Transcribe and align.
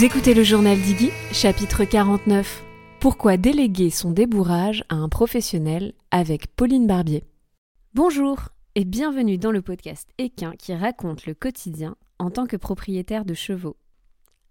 Vous 0.00 0.06
écoutez 0.06 0.32
le 0.32 0.44
journal 0.44 0.80
d'Iggy, 0.80 1.10
chapitre 1.30 1.84
49. 1.84 2.64
Pourquoi 3.00 3.36
déléguer 3.36 3.90
son 3.90 4.12
débourrage 4.12 4.82
à 4.88 4.94
un 4.94 5.10
professionnel 5.10 5.92
avec 6.10 6.46
Pauline 6.56 6.86
Barbier? 6.86 7.22
Bonjour 7.92 8.48
et 8.76 8.86
bienvenue 8.86 9.36
dans 9.36 9.50
le 9.50 9.60
podcast 9.60 10.08
Équin 10.16 10.52
qui 10.58 10.72
raconte 10.74 11.26
le 11.26 11.34
quotidien 11.34 11.96
en 12.18 12.30
tant 12.30 12.46
que 12.46 12.56
propriétaire 12.56 13.26
de 13.26 13.34
chevaux. 13.34 13.76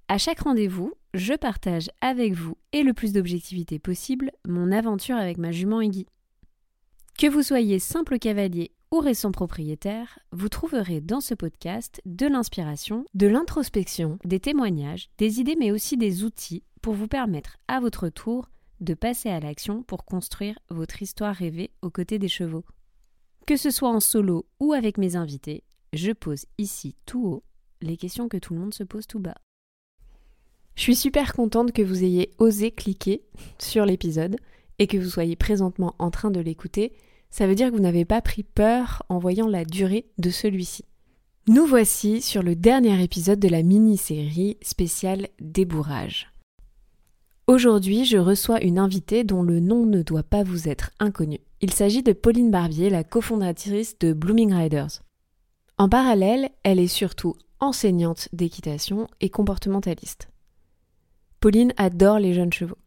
À 0.07 0.19
chaque 0.19 0.41
rendez-vous, 0.41 0.93
je 1.15 1.33
partage 1.33 1.89
avec 1.99 2.33
vous 2.33 2.55
et 2.71 2.83
le 2.83 2.93
plus 2.93 3.11
d'objectivité 3.11 3.79
possible 3.79 4.29
mon 4.47 4.71
aventure 4.71 5.17
avec 5.17 5.39
ma 5.39 5.51
jument 5.51 5.81
Iggy. 5.81 6.05
Que 7.17 7.25
vous 7.25 7.41
soyez 7.41 7.79
simple 7.79 8.19
cavalier 8.19 8.69
ou 8.91 8.99
récent 8.99 9.31
propriétaire, 9.31 10.19
vous 10.31 10.49
trouverez 10.49 11.01
dans 11.01 11.21
ce 11.21 11.33
podcast 11.33 12.01
de 12.05 12.25
l'inspiration, 12.25 13.05
de 13.13 13.27
l'introspection, 13.27 14.17
des 14.25 14.39
témoignages, 14.39 15.09
des 15.17 15.39
idées 15.39 15.55
mais 15.57 15.71
aussi 15.71 15.97
des 15.97 16.23
outils 16.23 16.63
pour 16.81 16.93
vous 16.93 17.07
permettre 17.07 17.57
à 17.67 17.79
votre 17.79 18.09
tour 18.09 18.49
de 18.79 18.93
passer 18.93 19.29
à 19.29 19.39
l'action 19.39 19.83
pour 19.83 20.05
construire 20.05 20.57
votre 20.69 21.01
histoire 21.01 21.35
rêvée 21.35 21.71
aux 21.81 21.89
côtés 21.89 22.17
des 22.17 22.27
chevaux. 22.27 22.63
Que 23.45 23.57
ce 23.57 23.71
soit 23.71 23.89
en 23.89 23.99
solo 23.99 24.47
ou 24.59 24.73
avec 24.73 24.97
mes 24.97 25.15
invités, 25.15 25.63
je 25.93 26.11
pose 26.11 26.45
ici 26.57 26.95
tout 27.05 27.25
haut 27.25 27.43
les 27.81 27.97
questions 27.97 28.27
que 28.27 28.37
tout 28.37 28.53
le 28.53 28.59
monde 28.59 28.73
se 28.73 28.83
pose 28.83 29.07
tout 29.07 29.19
bas. 29.19 29.37
Je 30.75 30.81
suis 30.83 30.95
super 30.95 31.33
contente 31.33 31.73
que 31.73 31.81
vous 31.81 32.03
ayez 32.03 32.31
osé 32.37 32.71
cliquer 32.71 33.23
sur 33.57 33.85
l'épisode 33.85 34.37
et 34.79 34.87
que 34.87 34.97
vous 34.97 35.09
soyez 35.09 35.35
présentement 35.35 35.95
en 35.99 36.09
train 36.09 36.31
de 36.31 36.39
l'écouter 36.39 36.93
ça 37.29 37.47
veut 37.47 37.55
dire 37.55 37.69
que 37.69 37.75
vous 37.75 37.81
n'avez 37.81 38.05
pas 38.05 38.21
pris 38.21 38.43
peur 38.43 39.03
en 39.09 39.19
voyant 39.19 39.47
la 39.47 39.65
durée 39.65 40.05
de 40.17 40.29
celui-ci. 40.29 40.85
Nous 41.47 41.65
voici 41.65 42.21
sur 42.21 42.43
le 42.43 42.55
dernier 42.55 43.01
épisode 43.01 43.39
de 43.39 43.47
la 43.47 43.63
mini-série 43.63 44.57
spéciale 44.61 45.29
débourrage. 45.39 46.31
Aujourd'hui, 47.47 48.05
je 48.05 48.17
reçois 48.17 48.61
une 48.61 48.77
invitée 48.77 49.23
dont 49.23 49.41
le 49.41 49.59
nom 49.59 49.87
ne 49.87 50.03
doit 50.03 50.21
pas 50.21 50.43
vous 50.43 50.69
être 50.69 50.91
inconnu. 50.99 51.39
Il 51.61 51.73
s'agit 51.73 52.03
de 52.03 52.13
Pauline 52.13 52.51
Barbier, 52.51 52.91
la 52.91 53.03
cofondatrice 53.03 53.97
de 53.97 54.13
Blooming 54.13 54.53
Riders. 54.53 55.01
En 55.79 55.89
parallèle, 55.89 56.51
elle 56.63 56.79
est 56.79 56.87
surtout 56.87 57.35
enseignante 57.59 58.29
d'équitation 58.33 59.07
et 59.19 59.29
comportementaliste. 59.29 60.29
Pauline 61.39 61.73
adore 61.77 62.19
les 62.19 62.33
jeunes 62.33 62.53
chevaux. 62.53 62.77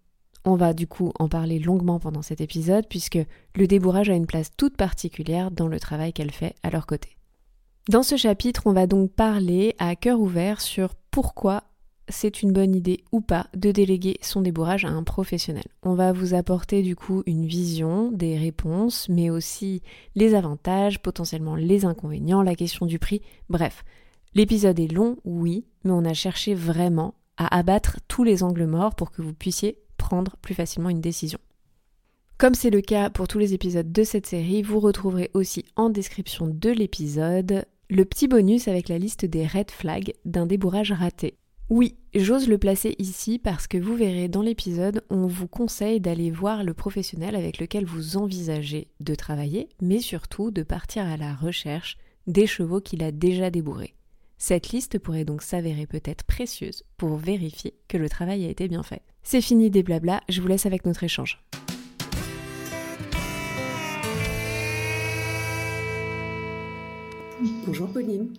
On 0.45 0.57
va 0.57 0.75
du 0.75 0.87
coup 0.87 1.12
en 1.19 1.29
parler 1.29 1.59
longuement 1.59 2.01
pendant 2.01 2.23
cet 2.23 2.41
épisode 2.41 2.87
puisque 2.89 3.19
le 3.55 3.67
débourrage 3.67 4.11
a 4.11 4.15
une 4.15 4.27
place 4.27 4.51
toute 4.57 4.77
particulière 4.77 5.51
dans 5.51 5.69
le 5.69 5.79
travail 5.79 6.12
qu'elle 6.12 6.33
fait 6.33 6.55
à 6.62 6.71
leur 6.71 6.87
côté. 6.87 7.17
Dans 7.89 8.03
ce 8.03 8.17
chapitre, 8.17 8.63
on 8.67 8.73
va 8.73 8.87
donc 8.87 9.13
parler 9.13 9.75
à 9.79 9.97
cœur 9.97 10.20
ouvert 10.20 10.61
sur 10.61 10.95
pourquoi 11.11 11.65
c'est 12.09 12.43
une 12.43 12.53
bonne 12.53 12.75
idée 12.75 13.05
ou 13.13 13.20
pas 13.20 13.47
de 13.57 13.70
déléguer 13.70 14.19
son 14.23 14.41
débourrage 14.41 14.85
à 14.85 14.89
un 14.89 15.03
professionnel. 15.03 15.65
On 15.83 15.95
va 15.95 16.13
vous 16.13 16.35
apporter 16.35 16.83
du 16.83 16.97
coup 16.97 17.23
une 17.27 17.47
vision, 17.47 18.11
des 18.13 18.37
réponses, 18.37 19.09
mais 19.09 19.31
aussi 19.31 19.83
les 20.15 20.35
avantages, 20.35 21.01
potentiellement 21.01 21.57
les 21.57 21.85
inconvénients, 21.85 22.43
la 22.43 22.55
question 22.55 22.87
du 22.87 22.98
prix, 22.98 23.23
bref. 23.48 23.85
L'épisode 24.35 24.81
est 24.81 24.93
long, 24.93 25.17
oui, 25.25 25.67
mais 25.85 25.91
on 25.91 26.05
a 26.05 26.15
cherché 26.15 26.55
vraiment 26.55 27.15
à 27.37 27.57
abattre 27.57 27.98
tous 28.09 28.25
les 28.25 28.43
angles 28.43 28.67
morts 28.67 28.95
pour 28.95 29.11
que 29.11 29.23
vous 29.23 29.35
puissiez 29.35 29.79
prendre 30.03 30.36
plus 30.42 30.55
facilement 30.55 30.91
une 30.91 31.01
décision. 31.01 31.39
Comme 32.36 32.55
c'est 32.55 32.70
le 32.70 32.80
cas 32.80 33.08
pour 33.08 33.29
tous 33.29 33.39
les 33.39 33.55
épisodes 33.55 33.92
de 33.92 34.02
cette 34.02 34.27
série, 34.27 34.63
vous 34.63 34.80
retrouverez 34.80 35.30
aussi 35.33 35.64
en 35.77 35.90
description 35.90 36.48
de 36.48 36.70
l'épisode 36.70 37.64
le 37.89 38.05
petit 38.05 38.27
bonus 38.27 38.67
avec 38.67 38.89
la 38.89 38.98
liste 38.98 39.24
des 39.24 39.46
red 39.46 39.70
flags 39.70 40.14
d'un 40.24 40.46
débourrage 40.46 40.91
raté. 40.92 41.35
Oui, 41.70 41.95
j'ose 42.14 42.48
le 42.48 42.58
placer 42.58 42.96
ici 42.98 43.39
parce 43.39 43.68
que 43.68 43.79
vous 43.79 43.95
verrez 43.95 44.29
dans 44.29 44.42
l'épisode, 44.42 45.05
on 45.08 45.27
vous 45.27 45.46
conseille 45.46 46.01
d'aller 46.01 46.30
voir 46.30 46.64
le 46.64 46.74
professionnel 46.74 47.36
avec 47.36 47.58
lequel 47.58 47.85
vous 47.85 48.17
envisagez 48.17 48.89
de 49.01 49.14
travailler, 49.14 49.68
mais 49.80 50.01
surtout 50.01 50.51
de 50.51 50.64
partir 50.64 51.05
à 51.05 51.17
la 51.17 51.35
recherche 51.35 51.96
des 52.27 52.46
chevaux 52.46 52.80
qu'il 52.80 53.05
a 53.05 53.12
déjà 53.12 53.51
débourrés. 53.51 53.95
Cette 54.36 54.70
liste 54.70 54.98
pourrait 54.98 55.24
donc 55.24 55.42
s'avérer 55.42 55.86
peut-être 55.86 56.24
précieuse 56.24 56.83
pour 56.96 57.17
vérifier 57.17 57.74
que 57.86 57.96
le 57.96 58.08
travail 58.08 58.45
a 58.45 58.51
été 58.51 58.67
bien 58.67 58.83
fait. 58.83 59.02
C'est 59.23 59.41
fini 59.41 59.71
des 59.71 59.83
blabla, 59.83 60.21
je 60.29 60.41
vous 60.41 60.49
laisse 60.49 60.67
avec 60.67 60.85
notre 60.85 61.05
échange. 61.05 61.43
Bonjour 67.67 67.91
Pauline. 67.93 68.35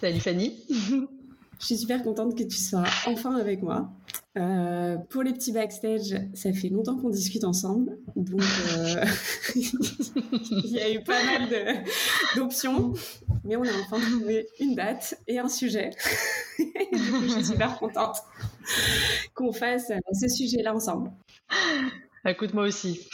Salut 0.00 0.20
Fanny. 0.20 0.64
Je 1.62 1.66
suis 1.66 1.78
super 1.78 2.02
contente 2.02 2.36
que 2.36 2.42
tu 2.42 2.56
sois 2.56 2.82
enfin 3.06 3.36
avec 3.36 3.62
moi. 3.62 3.88
Euh, 4.36 4.96
pour 5.10 5.22
les 5.22 5.32
petits 5.32 5.52
backstage, 5.52 6.12
ça 6.34 6.52
fait 6.52 6.70
longtemps 6.70 6.96
qu'on 6.96 7.10
discute 7.10 7.44
ensemble, 7.44 7.98
donc 8.16 8.40
euh, 8.40 9.04
il 9.54 10.66
y 10.66 10.80
a 10.80 10.92
eu 10.92 11.04
pas 11.04 11.22
mal 11.24 11.48
d'options, 12.34 12.94
mais 13.44 13.54
on 13.54 13.62
a 13.62 13.72
enfin 13.84 14.00
trouvé 14.00 14.48
une 14.58 14.74
date 14.74 15.14
et 15.28 15.38
un 15.38 15.48
sujet. 15.48 15.90
je 16.58 17.28
suis 17.30 17.44
super 17.44 17.78
contente 17.78 18.16
qu'on 19.34 19.52
fasse 19.52 19.92
ce 20.12 20.28
sujet-là 20.28 20.74
ensemble. 20.74 21.12
Écoute, 22.26 22.54
moi 22.54 22.64
aussi. 22.64 23.08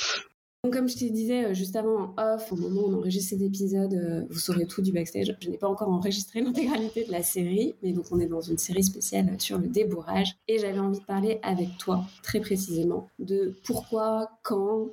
Donc, 0.64 0.72
comme 0.72 0.88
je 0.88 0.96
te 0.96 1.04
disais 1.04 1.44
euh, 1.44 1.54
juste 1.54 1.76
avant 1.76 2.14
en 2.16 2.34
off, 2.34 2.50
au 2.50 2.56
moment 2.56 2.80
où 2.80 2.90
on 2.90 2.98
enregistre 2.98 3.30
cet 3.30 3.42
épisode, 3.42 3.94
euh, 3.94 4.24
vous 4.28 4.40
saurez 4.40 4.66
tout 4.66 4.82
du 4.82 4.90
backstage. 4.90 5.36
Je 5.40 5.50
n'ai 5.50 5.56
pas 5.56 5.68
encore 5.68 5.88
enregistré 5.88 6.40
l'intégralité 6.42 7.04
de 7.04 7.12
la 7.12 7.22
série, 7.22 7.76
mais 7.82 7.92
donc 7.92 8.06
on 8.10 8.18
est 8.18 8.26
dans 8.26 8.40
une 8.40 8.58
série 8.58 8.82
spéciale 8.82 9.36
sur 9.38 9.58
le 9.58 9.68
débourrage. 9.68 10.34
Et 10.48 10.58
j'avais 10.58 10.80
envie 10.80 10.98
de 10.98 11.04
parler 11.04 11.38
avec 11.44 11.78
toi 11.78 12.04
très 12.24 12.40
précisément 12.40 13.08
de 13.20 13.54
pourquoi, 13.64 14.30
quand, 14.42 14.88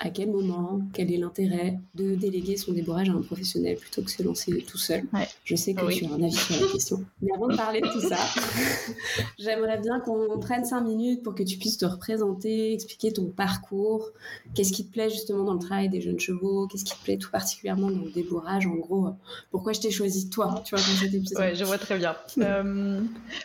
à 0.00 0.10
quel 0.10 0.30
moment, 0.30 0.80
quel 0.92 1.12
est 1.12 1.16
l'intérêt 1.16 1.78
de 1.94 2.14
déléguer 2.14 2.56
son 2.56 2.72
débourrage 2.72 3.08
à 3.10 3.12
un 3.12 3.22
professionnel 3.22 3.76
plutôt 3.76 4.02
que 4.02 4.06
de 4.06 4.10
se 4.10 4.22
lancer 4.22 4.64
tout 4.68 4.78
seul? 4.78 5.04
Je 5.44 5.54
sais 5.54 5.74
que 5.74 5.86
tu 5.92 6.04
as 6.04 6.12
un 6.12 6.22
avis 6.22 6.32
sur 6.32 6.60
la 6.60 6.72
question. 6.72 7.04
Mais 7.22 7.30
avant 7.34 7.48
de 7.48 7.56
parler 7.56 7.80
de 7.80 7.88
tout 7.88 8.00
ça, 8.00 8.16
j'aimerais 9.38 9.78
bien 9.78 10.00
qu'on 10.00 10.38
prenne 10.40 10.64
cinq 10.64 10.82
minutes 10.82 11.22
pour 11.22 11.34
que 11.34 11.42
tu 11.42 11.58
puisses 11.58 11.78
te 11.78 11.86
représenter, 11.86 12.72
expliquer 12.72 13.12
ton 13.12 13.26
parcours, 13.26 14.10
qu'est-ce 14.54 14.72
qui 14.72 14.86
te 14.86 14.92
plaît 14.92 15.10
justement 15.10 15.44
dans 15.44 15.54
le 15.54 15.60
travail 15.60 15.88
des 15.88 16.00
jeunes 16.00 16.20
chevaux, 16.20 16.66
qu'est-ce 16.66 16.84
qui 16.84 16.96
te 16.96 17.04
plaît 17.04 17.16
tout 17.16 17.30
particulièrement 17.30 17.90
dans 17.90 18.04
le 18.04 18.10
débourrage, 18.10 18.66
en 18.66 18.74
gros, 18.74 19.10
pourquoi 19.50 19.72
je 19.72 19.80
t'ai 19.80 19.90
choisi 19.90 20.28
toi, 20.28 20.62
tu 20.64 20.74
vois, 20.74 20.84
dans 20.84 21.00
cet 21.00 21.14
épisode? 21.14 21.38
Ouais, 21.38 21.54
je 21.54 21.64
vois 21.64 21.78
très 21.78 21.98
bien. 21.98 22.16
euh, 22.38 23.00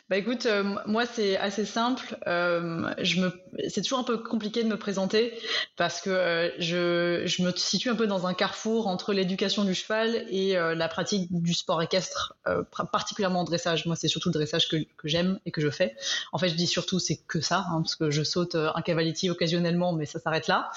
bah 0.09 0.17
écoute, 0.17 0.45
euh, 0.45 0.75
moi 0.85 1.05
c'est 1.05 1.37
assez 1.37 1.65
simple. 1.65 2.17
Euh, 2.27 2.93
je 3.01 3.21
me, 3.21 3.31
c'est 3.67 3.81
toujours 3.81 3.99
un 3.99 4.03
peu 4.03 4.17
compliqué 4.17 4.63
de 4.63 4.67
me 4.67 4.77
présenter 4.77 5.33
parce 5.75 6.01
que 6.01 6.09
euh, 6.09 6.49
je, 6.59 7.41
me 7.41 7.51
situe 7.55 7.89
un 7.89 7.95
peu 7.95 8.07
dans 8.07 8.27
un 8.27 8.33
carrefour 8.33 8.87
entre 8.87 9.13
l'éducation 9.13 9.63
du 9.63 9.73
cheval 9.73 10.25
et 10.29 10.57
euh, 10.57 10.75
la 10.75 10.87
pratique 10.87 11.27
du 11.31 11.53
sport 11.53 11.81
équestre, 11.81 12.35
euh, 12.47 12.63
particulièrement 12.91 13.41
en 13.41 13.43
dressage. 13.43 13.85
Moi, 13.85 13.95
c'est 13.95 14.07
surtout 14.07 14.29
le 14.29 14.33
dressage 14.33 14.67
que, 14.69 14.77
j'aime 15.03 15.39
et 15.45 15.51
que 15.51 15.61
je 15.61 15.69
fais. 15.69 15.95
En 16.31 16.37
fait, 16.37 16.49
je 16.49 16.55
dis 16.55 16.67
surtout 16.67 16.99
c'est 16.99 17.17
que 17.27 17.41
ça, 17.41 17.65
hein, 17.71 17.81
parce 17.81 17.95
que 17.95 18.11
je 18.11 18.23
saute 18.23 18.55
un 18.55 18.81
cavaletti 18.81 19.29
occasionnellement, 19.29 19.93
mais 19.93 20.05
ça 20.05 20.19
s'arrête 20.19 20.47
là. 20.47 20.69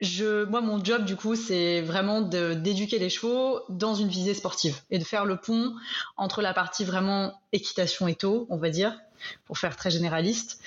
Je, 0.00 0.44
moi, 0.44 0.62
mon 0.62 0.82
job, 0.82 1.04
du 1.04 1.14
coup, 1.14 1.36
c'est 1.36 1.82
vraiment 1.82 2.22
d'éduquer 2.22 2.98
les 2.98 3.10
chevaux 3.10 3.60
dans 3.68 3.94
une 3.94 4.08
visée 4.08 4.32
sportive 4.32 4.80
et 4.90 4.98
de 4.98 5.04
faire 5.04 5.26
le 5.26 5.36
pont 5.36 5.74
entre 6.16 6.40
la 6.40 6.54
partie 6.54 6.84
vraiment 6.84 7.38
équitation 7.52 8.08
et 8.08 8.14
taux, 8.14 8.46
on 8.48 8.56
va 8.56 8.70
dire, 8.70 8.98
pour 9.44 9.58
faire 9.58 9.76
très 9.76 9.90
généraliste, 9.90 10.62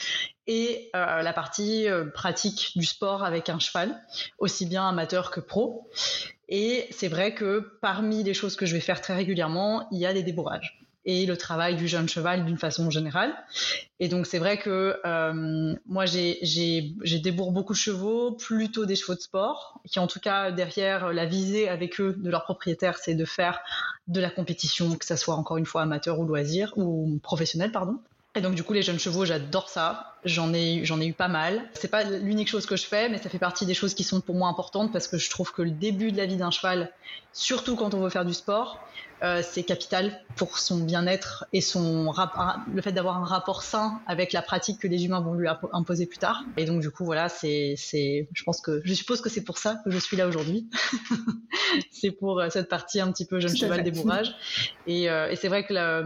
et 0.46 0.92
euh, 0.96 1.24
la 1.24 1.34
partie 1.34 1.88
euh, 1.88 2.06
pratique 2.06 2.74
du 2.76 2.86
sport 2.86 3.24
avec 3.24 3.50
un 3.50 3.58
cheval, 3.58 4.00
aussi 4.38 4.68
bien 4.68 4.88
amateur 4.88 5.32
que 5.32 5.40
pro. 5.40 5.90
Et 6.48 6.88
c'est 6.92 7.08
vrai 7.08 7.34
que 7.34 7.78
parmi 7.82 8.24
les 8.24 8.36
choses 8.36 8.56
que 8.56 8.68
je 8.68 8.74
vais 8.74 8.82
faire 8.82 9.02
très 9.02 9.16
régulièrement, 9.16 9.88
il 9.92 9.98
y 9.98 10.06
a 10.06 10.14
des 10.14 10.22
débourrages 10.22 10.83
et 11.06 11.26
le 11.26 11.38
travail 11.38 11.76
du 11.76 11.88
jeune 11.88 12.08
cheval 12.08 12.46
d'une 12.46 12.58
façon 12.58 12.90
générale. 12.90 13.34
Et 14.00 14.08
donc 14.08 14.26
c'est 14.26 14.40
vrai 14.40 14.58
que 14.58 15.00
euh, 15.06 15.76
moi 15.86 16.06
j'ai 16.06 17.20
débourre 17.24 17.52
beaucoup 17.52 17.74
de 17.74 17.78
chevaux, 17.78 18.32
plutôt 18.32 18.86
des 18.86 18.96
chevaux 18.96 19.16
de 19.16 19.22
sport, 19.22 19.82
qui 19.90 20.00
en 20.00 20.08
tout 20.08 20.20
cas 20.20 20.52
derrière 20.52 21.14
la 21.14 21.26
visée 21.26 21.70
avec 21.70 22.00
eux 22.00 22.16
de 22.18 22.30
leur 22.30 22.44
propriétaire, 22.44 22.98
c'est 22.98 23.16
de 23.16 23.26
faire 23.26 23.62
de 24.08 24.20
la 24.20 24.30
compétition, 24.30 24.96
que 24.96 25.06
ça 25.06 25.18
soit 25.18 25.36
encore 25.36 25.58
une 25.58 25.66
fois 25.66 25.82
amateur 25.82 26.20
ou 26.20 26.26
loisir 26.26 26.74
ou 26.78 27.20
professionnel 27.22 27.72
pardon. 27.72 28.00
Et 28.36 28.42
donc 28.42 28.56
du 28.56 28.64
coup 28.64 28.74
les 28.74 28.82
jeunes 28.82 28.98
chevaux, 28.98 29.26
j'adore 29.26 29.70
ça. 29.70 30.16
J'en 30.26 30.54
ai 30.54 30.84
j'en 30.86 31.00
ai 31.00 31.06
eu 31.06 31.14
pas 31.14 31.28
mal. 31.28 31.62
C'est 31.74 31.92
pas 31.92 32.04
l'unique 32.04 32.50
chose 32.50 32.66
que 32.66 32.76
je 32.76 32.86
fais, 32.86 33.08
mais 33.08 33.20
ça 33.20 33.30
fait 33.30 33.38
partie 33.38 33.68
des 33.68 33.76
choses 33.76 33.94
qui 33.94 34.04
sont 34.04 34.22
pour 34.22 34.34
moi 34.34 34.50
importantes 34.50 34.92
parce 34.92 35.08
que 35.08 35.20
je 35.20 35.30
trouve 35.30 35.52
que 35.52 35.62
le 35.62 35.70
début 35.70 36.12
de 36.12 36.18
la 36.18 36.26
vie 36.26 36.38
d'un 36.38 36.50
cheval, 36.50 36.92
surtout 37.32 37.76
quand 37.76 37.94
on 37.94 38.00
veut 38.00 38.10
faire 38.10 38.26
du 38.26 38.34
sport, 38.34 38.80
euh, 39.22 39.42
c'est 39.44 39.62
capital 39.64 40.20
pour 40.36 40.58
son 40.58 40.80
bien-être 40.80 41.46
et 41.54 41.62
son 41.62 42.12
le 42.74 42.82
fait 42.82 42.92
d'avoir 42.92 43.18
un 43.18 43.26
rapport 43.26 43.62
sain 43.62 44.02
avec 44.08 44.34
la 44.34 44.42
pratique 44.42 44.80
que 44.80 44.88
les 44.88 45.06
humains 45.06 45.22
vont 45.22 45.36
lui 45.36 45.48
imposer 45.72 46.08
plus 46.08 46.18
tard. 46.18 46.44
Et 46.58 46.66
donc 46.66 46.82
du 46.82 46.90
coup 46.90 47.06
voilà, 47.06 47.30
c'est 47.30 47.76
c'est 47.78 48.28
je 48.34 48.44
pense 48.44 48.62
que 48.62 48.82
je 48.84 48.94
suppose 48.96 49.22
que 49.22 49.30
c'est 49.30 49.44
pour 49.44 49.60
ça 49.60 49.80
que 49.86 49.92
je 49.92 50.00
suis 50.00 50.18
là 50.18 50.28
aujourd'hui. 50.28 50.68
c'est 51.92 52.12
pour 52.12 52.40
euh, 52.40 52.50
cette 52.50 52.68
partie 52.68 53.00
un 53.00 53.12
petit 53.12 53.26
peu 53.26 53.40
jeune 53.40 53.56
cheval 53.56 53.84
débourrage. 53.84 54.36
Et, 54.88 55.08
euh, 55.08 55.30
et 55.30 55.36
c'est 55.36 55.50
vrai 55.50 55.66
que 55.66 55.74
la, 55.74 56.02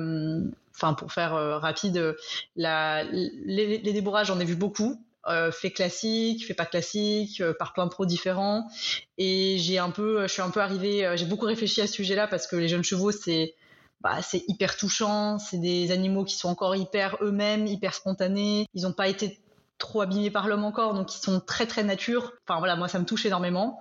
enfin 0.78 0.94
pour 0.94 1.12
faire 1.12 1.34
rapide, 1.60 2.16
la, 2.56 3.04
les, 3.04 3.80
les 3.80 3.94
débourrages, 3.94 4.28
j'en 4.28 4.40
ai 4.40 4.46
vu 4.46 4.56
beaucoup. 4.56 5.04
Euh, 5.28 5.52
fait 5.52 5.72
classique, 5.72 6.46
fait 6.46 6.54
pas 6.54 6.66
classique, 6.66 7.42
euh, 7.42 7.54
par 7.54 7.74
plein 7.74 7.86
de 7.86 7.90
pros 7.90 8.06
différents. 8.06 8.70
Et 9.18 9.58
j'ai 9.58 9.78
un 9.78 9.90
peu, 9.90 10.22
je 10.22 10.32
suis 10.32 10.42
un 10.42 10.50
peu 10.50 10.62
arrivée, 10.62 11.12
j'ai 11.18 11.26
beaucoup 11.26 11.46
réfléchi 11.46 11.82
à 11.82 11.88
ce 11.88 11.94
sujet-là 11.94 12.28
parce 12.28 12.48
que 12.48 12.56
les 12.56 12.70
jeunes 12.70 12.84
chevaux, 12.84 13.12
c'est 13.12 13.54
bah, 14.00 14.22
c'est 14.22 14.44
hyper 14.48 14.78
touchant, 14.78 15.38
c'est 15.38 15.58
des 15.58 15.92
animaux 15.92 16.24
qui 16.24 16.36
sont 16.36 16.48
encore 16.48 16.76
hyper 16.76 17.18
eux-mêmes, 17.22 17.68
hyper 17.68 17.94
spontanés. 17.94 18.68
Ils 18.74 18.84
n'ont 18.84 18.94
pas 18.94 19.10
été 19.10 19.40
trop 19.80 20.02
abîmés 20.02 20.32
par 20.32 20.48
l'homme 20.48 20.64
encore, 20.64 20.94
donc 20.94 21.14
ils 21.14 21.20
sont 21.20 21.42
très 21.42 21.66
très 21.66 21.84
nature. 21.84 22.32
Enfin 22.48 22.60
voilà, 22.60 22.78
moi 22.78 22.88
ça 22.88 23.00
me 23.00 23.06
touche 23.06 23.26
énormément. 23.26 23.80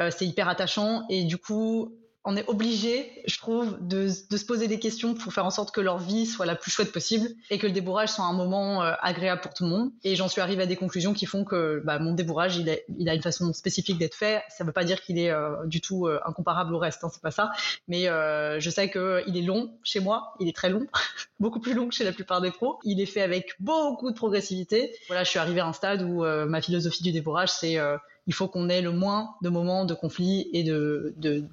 Euh, 0.00 0.10
c'est 0.16 0.26
hyper 0.26 0.48
attachant 0.48 1.04
et 1.10 1.24
du 1.24 1.36
coup, 1.36 1.94
on 2.26 2.36
est 2.36 2.46
obligé, 2.48 3.22
je 3.26 3.38
trouve, 3.38 3.78
de, 3.80 4.08
se 4.08 4.44
poser 4.44 4.66
des 4.66 4.80
questions 4.80 5.14
pour 5.14 5.32
faire 5.32 5.46
en 5.46 5.50
sorte 5.50 5.72
que 5.72 5.80
leur 5.80 5.98
vie 5.98 6.26
soit 6.26 6.44
la 6.44 6.56
plus 6.56 6.72
chouette 6.72 6.90
possible 6.90 7.28
et 7.50 7.58
que 7.58 7.68
le 7.68 7.72
débourrage 7.72 8.08
soit 8.08 8.24
un 8.24 8.32
moment 8.32 8.82
euh, 8.82 8.92
agréable 9.00 9.40
pour 9.40 9.54
tout 9.54 9.62
le 9.62 9.70
monde. 9.70 9.92
Et 10.02 10.16
j'en 10.16 10.26
suis 10.26 10.40
arrivée 10.40 10.64
à 10.64 10.66
des 10.66 10.74
conclusions 10.74 11.14
qui 11.14 11.24
font 11.24 11.44
que 11.44 11.80
bah, 11.84 12.00
mon 12.00 12.14
débourrage, 12.14 12.56
il, 12.56 13.08
a 13.08 13.14
une 13.14 13.22
façon 13.22 13.52
spécifique 13.52 13.96
d'être 13.96 14.16
fait. 14.16 14.42
Ça 14.48 14.64
ne 14.64 14.66
veut 14.66 14.72
pas 14.72 14.82
dire 14.82 15.00
qu'il 15.02 15.20
est 15.20 15.30
euh, 15.30 15.64
du 15.66 15.80
tout 15.80 16.08
euh, 16.08 16.18
incomparable 16.26 16.74
au 16.74 16.78
reste, 16.78 17.04
hein, 17.04 17.10
c'est 17.12 17.22
pas 17.22 17.30
ça. 17.30 17.52
Mais 17.86 18.06
je 18.06 18.70
sais 18.70 18.90
qu'il 18.90 19.36
est 19.36 19.42
long 19.42 19.78
chez 19.84 20.00
moi, 20.00 20.34
il 20.40 20.48
est 20.48 20.56
très 20.56 20.68
long, 20.68 20.84
beaucoup 21.40 21.60
plus 21.60 21.74
long 21.74 21.88
que 21.88 21.94
chez 21.94 22.04
la 22.04 22.12
plupart 22.12 22.40
des 22.40 22.50
pros. 22.50 22.80
Il 22.82 23.00
est 23.00 23.06
fait 23.06 23.22
avec 23.22 23.54
beaucoup 23.60 24.10
de 24.10 24.16
progressivité. 24.16 24.92
Voilà, 25.06 25.22
je 25.22 25.30
suis 25.30 25.38
arrivée 25.38 25.60
à 25.60 25.66
un 25.66 25.72
stade 25.72 26.02
où 26.02 26.24
ma 26.24 26.60
philosophie 26.60 27.04
du 27.04 27.12
débourrage, 27.12 27.50
c'est 27.50 27.78
il 28.26 28.34
faut 28.34 28.48
qu'on 28.48 28.68
ait 28.68 28.82
le 28.82 28.90
moins 28.90 29.34
de 29.42 29.48
moments 29.48 29.84
de 29.84 29.94
conflit 29.94 30.48
et 30.52 30.64
de, 30.64 31.14
de, 31.16 31.44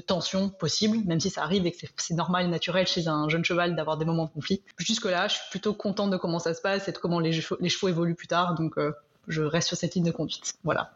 tension 0.00 0.48
possible, 0.48 0.98
même 1.06 1.20
si 1.20 1.30
ça 1.30 1.42
arrive 1.42 1.66
et 1.66 1.72
que 1.72 1.86
c'est 1.96 2.14
normal 2.14 2.46
et 2.46 2.48
naturel 2.48 2.86
chez 2.86 3.08
un 3.08 3.28
jeune 3.28 3.44
cheval 3.44 3.74
d'avoir 3.74 3.96
des 3.96 4.04
moments 4.04 4.26
de 4.26 4.30
conflit. 4.30 4.62
Jusque-là, 4.78 5.28
je 5.28 5.34
suis 5.34 5.50
plutôt 5.50 5.74
contente 5.74 6.10
de 6.10 6.16
comment 6.16 6.38
ça 6.38 6.54
se 6.54 6.60
passe 6.60 6.88
et 6.88 6.92
de 6.92 6.98
comment 6.98 7.20
les, 7.20 7.40
les 7.60 7.68
chevaux 7.68 7.88
évoluent 7.88 8.14
plus 8.14 8.28
tard, 8.28 8.54
donc 8.54 8.78
euh, 8.78 8.92
je 9.28 9.42
reste 9.42 9.68
sur 9.68 9.76
cette 9.76 9.94
ligne 9.94 10.04
de 10.04 10.12
conduite. 10.12 10.54
Voilà. 10.64 10.92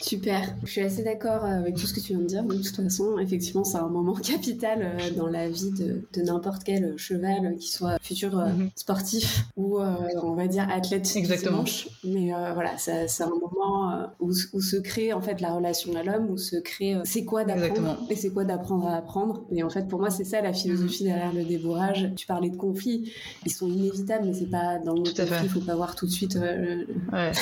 Super, 0.00 0.56
je 0.64 0.70
suis 0.70 0.80
assez 0.80 1.04
d'accord 1.04 1.44
euh, 1.44 1.60
avec 1.60 1.76
tout 1.76 1.86
ce 1.86 1.94
que 1.94 2.00
tu 2.00 2.14
viens 2.14 2.18
de 2.18 2.26
dire. 2.26 2.42
De 2.42 2.56
toute 2.56 2.74
façon, 2.74 3.16
effectivement, 3.20 3.62
c'est 3.62 3.78
un 3.78 3.88
moment 3.88 4.14
capital 4.22 4.80
euh, 4.82 5.10
dans 5.16 5.28
la 5.28 5.48
vie 5.48 5.70
de, 5.70 6.02
de 6.12 6.22
n'importe 6.22 6.64
quel 6.64 6.98
cheval, 6.98 7.56
qui 7.58 7.70
soit 7.70 7.96
futur 8.02 8.36
euh, 8.36 8.48
mhm. 8.48 8.70
sportif 8.74 9.44
ou, 9.56 9.78
on 9.78 10.34
va 10.34 10.48
dire, 10.48 10.68
athlète 10.68 11.08
Exactement. 11.14 11.64
Mais 12.02 12.30
voilà, 12.54 12.76
c'est 12.76 13.22
un 13.22 13.28
moment 13.28 14.08
où, 14.18 14.32
où, 14.52 14.60
se 14.60 14.76
crée 14.76 15.12
en 15.12 15.20
fait 15.20 15.40
la 15.40 15.52
relation 15.52 15.94
à 15.94 16.02
l'homme, 16.02 16.30
où 16.30 16.38
se 16.38 16.56
crée 16.56 16.96
c'est 17.04 17.24
quoi 17.24 17.44
d'apprendre 17.44 17.98
et 18.10 18.16
c'est 18.16 18.30
quoi 18.30 18.44
d'apprendre 18.44 18.86
à 18.88 18.96
apprendre. 18.96 19.44
Et 19.52 19.62
en 19.62 19.70
fait, 19.70 19.86
pour 19.86 20.00
moi, 20.00 20.10
c'est 20.10 20.24
ça 20.24 20.40
la 20.40 20.52
philosophie 20.52 21.04
mhm. 21.04 21.10
derrière 21.10 21.32
le 21.32 21.44
débourrage. 21.44 22.10
Tu 22.16 22.26
parlais 22.26 22.50
de 22.50 22.56
conflits, 22.56 23.12
ils 23.46 23.52
sont 23.52 23.68
inévitables, 23.68 24.26
mais 24.26 24.34
c'est 24.34 24.50
pas 24.50 24.78
dans 24.78 24.94
le 24.94 25.02
conflit, 25.02 25.36
il 25.44 25.48
faut 25.48 25.60
pas 25.60 25.76
voir 25.76 25.94
tout 25.94 26.06
de 26.06 26.10
suite 26.10 26.36
ouais. 26.36 27.32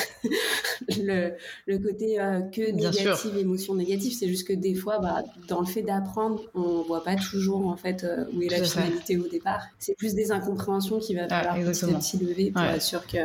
le, 0.98 1.32
le, 1.66 1.78
côté 1.78 2.18
que 2.50 2.70
négative, 2.70 3.36
émotion 3.38 3.74
négative. 3.74 4.14
C'est 4.18 4.28
juste 4.28 4.46
que 4.46 4.52
des 4.52 4.74
fois, 4.74 4.98
bah, 4.98 5.22
dans 5.48 5.60
le 5.60 5.66
fait 5.66 5.82
d'apprendre, 5.82 6.40
on 6.54 6.82
voit 6.82 7.04
pas 7.04 7.16
toujours 7.16 7.66
en 7.66 7.76
fait 7.76 8.04
euh, 8.04 8.24
où 8.34 8.42
est 8.42 8.48
la 8.48 8.62
finalité 8.62 9.16
au 9.16 9.28
départ. 9.28 9.62
C'est 9.78 9.96
plus 9.96 10.14
des 10.14 10.32
incompréhensions 10.32 10.98
qui 10.98 11.14
va 11.14 11.28
falloir 11.28 11.54
petit 11.54 11.84
à 11.84 11.88
petit 11.98 12.18
lever 12.18 12.50
pour 12.50 12.62
être 12.62 12.82
sûr 12.82 13.06
que, 13.06 13.18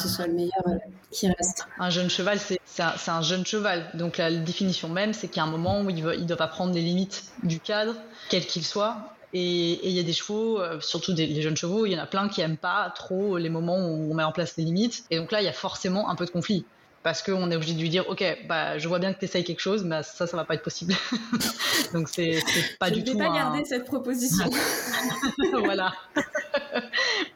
ce 0.00 0.08
soit 0.08 0.26
le 0.26 0.34
meilleur 0.34 0.68
euh, 0.68 0.76
qui 1.10 1.28
reste. 1.28 1.66
Un 1.78 1.90
jeune 1.90 2.10
cheval, 2.10 2.38
c'est 2.38 2.82
un, 2.82 2.94
un, 3.06 3.22
jeune 3.22 3.44
cheval. 3.44 3.90
Donc 3.94 4.18
la 4.18 4.30
définition 4.30 4.88
même, 4.88 5.12
c'est 5.12 5.28
qu'il 5.28 5.38
y 5.38 5.40
a 5.40 5.44
un 5.44 5.50
moment 5.50 5.82
où 5.82 5.90
il 5.90 6.04
ne 6.04 6.14
il 6.14 6.26
doit 6.26 6.36
pas 6.36 6.48
prendre 6.48 6.74
les 6.74 6.82
limites 6.82 7.24
du 7.42 7.60
cadre, 7.60 7.94
quel 8.28 8.46
qu'il 8.46 8.64
soit, 8.64 9.14
et 9.32 9.88
il 9.88 9.92
y 9.92 10.00
a 10.00 10.02
des 10.02 10.12
chevaux, 10.12 10.60
euh, 10.60 10.80
surtout 10.80 11.12
des, 11.12 11.26
les 11.26 11.42
jeunes 11.42 11.56
chevaux, 11.56 11.86
il 11.86 11.92
y 11.92 11.96
en 11.96 12.02
a 12.02 12.06
plein 12.06 12.28
qui 12.28 12.40
aiment 12.40 12.56
pas 12.56 12.92
trop 12.94 13.38
les 13.38 13.48
moments 13.48 13.78
où 13.78 14.10
on 14.10 14.14
met 14.14 14.24
en 14.24 14.32
place 14.32 14.56
les 14.56 14.64
limites. 14.64 15.04
Et 15.10 15.18
donc 15.18 15.30
là, 15.30 15.40
il 15.40 15.44
y 15.44 15.48
a 15.48 15.52
forcément 15.52 16.10
un 16.10 16.16
peu 16.16 16.24
de 16.24 16.30
conflit 16.30 16.64
parce 17.02 17.22
qu'on 17.22 17.50
est 17.50 17.56
obligé 17.56 17.74
de 17.74 17.80
lui 17.80 17.88
dire 17.88 18.08
ok 18.08 18.22
bah 18.46 18.78
je 18.78 18.86
vois 18.88 18.98
bien 18.98 19.12
que 19.12 19.18
tu 19.18 19.24
essayes 19.24 19.44
quelque 19.44 19.60
chose 19.60 19.84
mais 19.84 20.02
ça 20.02 20.26
ça 20.26 20.36
va 20.36 20.44
pas 20.44 20.54
être 20.54 20.62
possible. 20.62 20.94
Donc 21.94 22.08
c'est 22.08 22.40
pas 22.78 22.90
du 22.90 23.02
tout 23.02 23.12
je 23.12 23.18
vais 23.18 23.24
pas 23.26 23.34
garder 23.34 23.64
cette 23.64 23.84
proposition. 23.84 24.50
Voilà. 25.52 25.92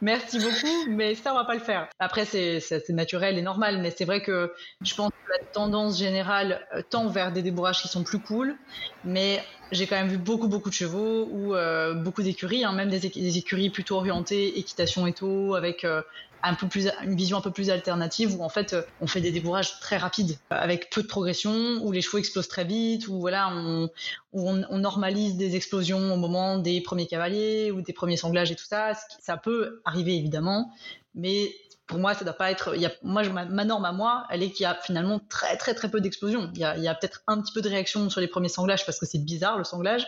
Merci 0.01 0.39
beaucoup 0.39 0.91
mais 0.91 1.15
ça 1.15 1.33
on 1.33 1.37
va 1.37 1.45
pas 1.45 1.55
le 1.55 1.61
faire. 1.61 1.89
Après 1.99 2.25
c'est 2.25 2.89
naturel 2.91 3.39
et 3.39 3.43
normal 3.43 3.81
mais 3.81 3.91
c'est 3.97 4.05
vrai 4.05 4.23
que 4.23 4.53
je 4.83 4.95
pense 4.95 5.11
que 5.11 5.33
la 5.33 5.45
tendance 5.47 5.99
générale 5.99 6.67
euh, 6.75 6.83
tend 6.89 7.09
vers 7.09 7.33
des 7.33 7.43
débourrages 7.43 7.81
qui 7.81 7.89
sont 7.89 8.05
plus 8.05 8.19
cool 8.19 8.57
mais 9.05 9.43
j'ai 9.73 9.87
quand 9.87 9.97
même 9.97 10.09
vu 10.09 10.19
beaucoup 10.19 10.49
beaucoup 10.49 10.69
de 10.69 10.75
chevaux 10.75 11.29
ou 11.31 11.55
euh, 11.55 11.95
beaucoup 11.95 12.23
d'écuries, 12.23 12.65
hein, 12.65 12.73
même 12.73 12.89
des, 12.89 13.07
écuries 13.07 13.71
plutôt 13.71 13.97
orientées 13.97 14.59
équitation 14.59 15.07
et 15.07 15.13
tout, 15.13 15.55
avec 15.57 15.85
euh, 15.85 16.03
un 16.45 16.55
peu 16.55 16.69
plus 16.69 16.89
une 17.03 17.17
vision 17.17 17.39
un 17.39 17.41
peu 17.41 17.51
plus 17.51 17.71
alternative 17.71 18.39
où 18.39 18.45
en 18.45 18.49
fait 18.49 18.77
on 19.01 19.07
fait 19.07 19.21
des 19.21 19.33
débourrages 19.33 19.81
très 19.81 19.97
rapides 19.97 20.39
avec 20.51 20.91
peu 20.91 21.03
de 21.03 21.07
progression 21.07 21.81
où 21.83 21.91
les 21.91 22.03
chevaux 22.03 22.19
explosent 22.19 22.49
très 22.49 22.65
vite 22.65 23.09
où 23.09 23.19
voilà 23.19 23.51
on, 23.53 23.89
on, 24.33 24.79
normalise 24.79 25.37
des 25.37 25.57
explosions 25.57 26.13
au 26.13 26.17
moment 26.17 26.59
des 26.59 26.81
premiers 26.81 27.07
cavaliers 27.07 27.71
ou 27.71 27.81
des 27.81 27.93
premiers 27.93 28.17
sanglages 28.17 28.53
et 28.53 28.57
tout 28.57 28.67
ça 28.67 28.93
ça 29.21 29.37
peut 29.37 29.81
arriver 29.85 30.17
évidemment 30.17 30.71
mais 31.15 31.55
pour 31.87 31.99
moi, 31.99 32.15
ça 32.15 32.25
doit 32.25 32.35
pas 32.35 32.51
être. 32.51 32.77
Y 32.77 32.87
a, 32.87 32.93
moi, 33.03 33.23
ma, 33.29 33.65
norme 33.65 33.85
à 33.85 33.93
moi, 33.93 34.27
elle 34.31 34.43
est 34.43 34.51
qu'il 34.51 34.65
y 34.65 34.67
a 34.67 34.75
finalement 34.75 35.21
très 35.29 35.57
très 35.57 35.75
très 35.75 35.91
peu 35.91 36.01
d'explosions. 36.01 36.51
Il 36.55 36.61
y 36.61 36.65
a, 36.65 36.95
peut-être 36.95 37.23
un 37.27 37.41
petit 37.41 37.53
peu 37.53 37.61
de 37.61 37.69
réaction 37.69 38.09
sur 38.09 38.21
les 38.21 38.27
premiers 38.27 38.49
sanglages 38.49 38.87
parce 38.87 38.99
que 38.99 39.07
c'est 39.07 39.19
bizarre 39.19 39.59
le 39.59 39.65
sanglage, 39.65 40.07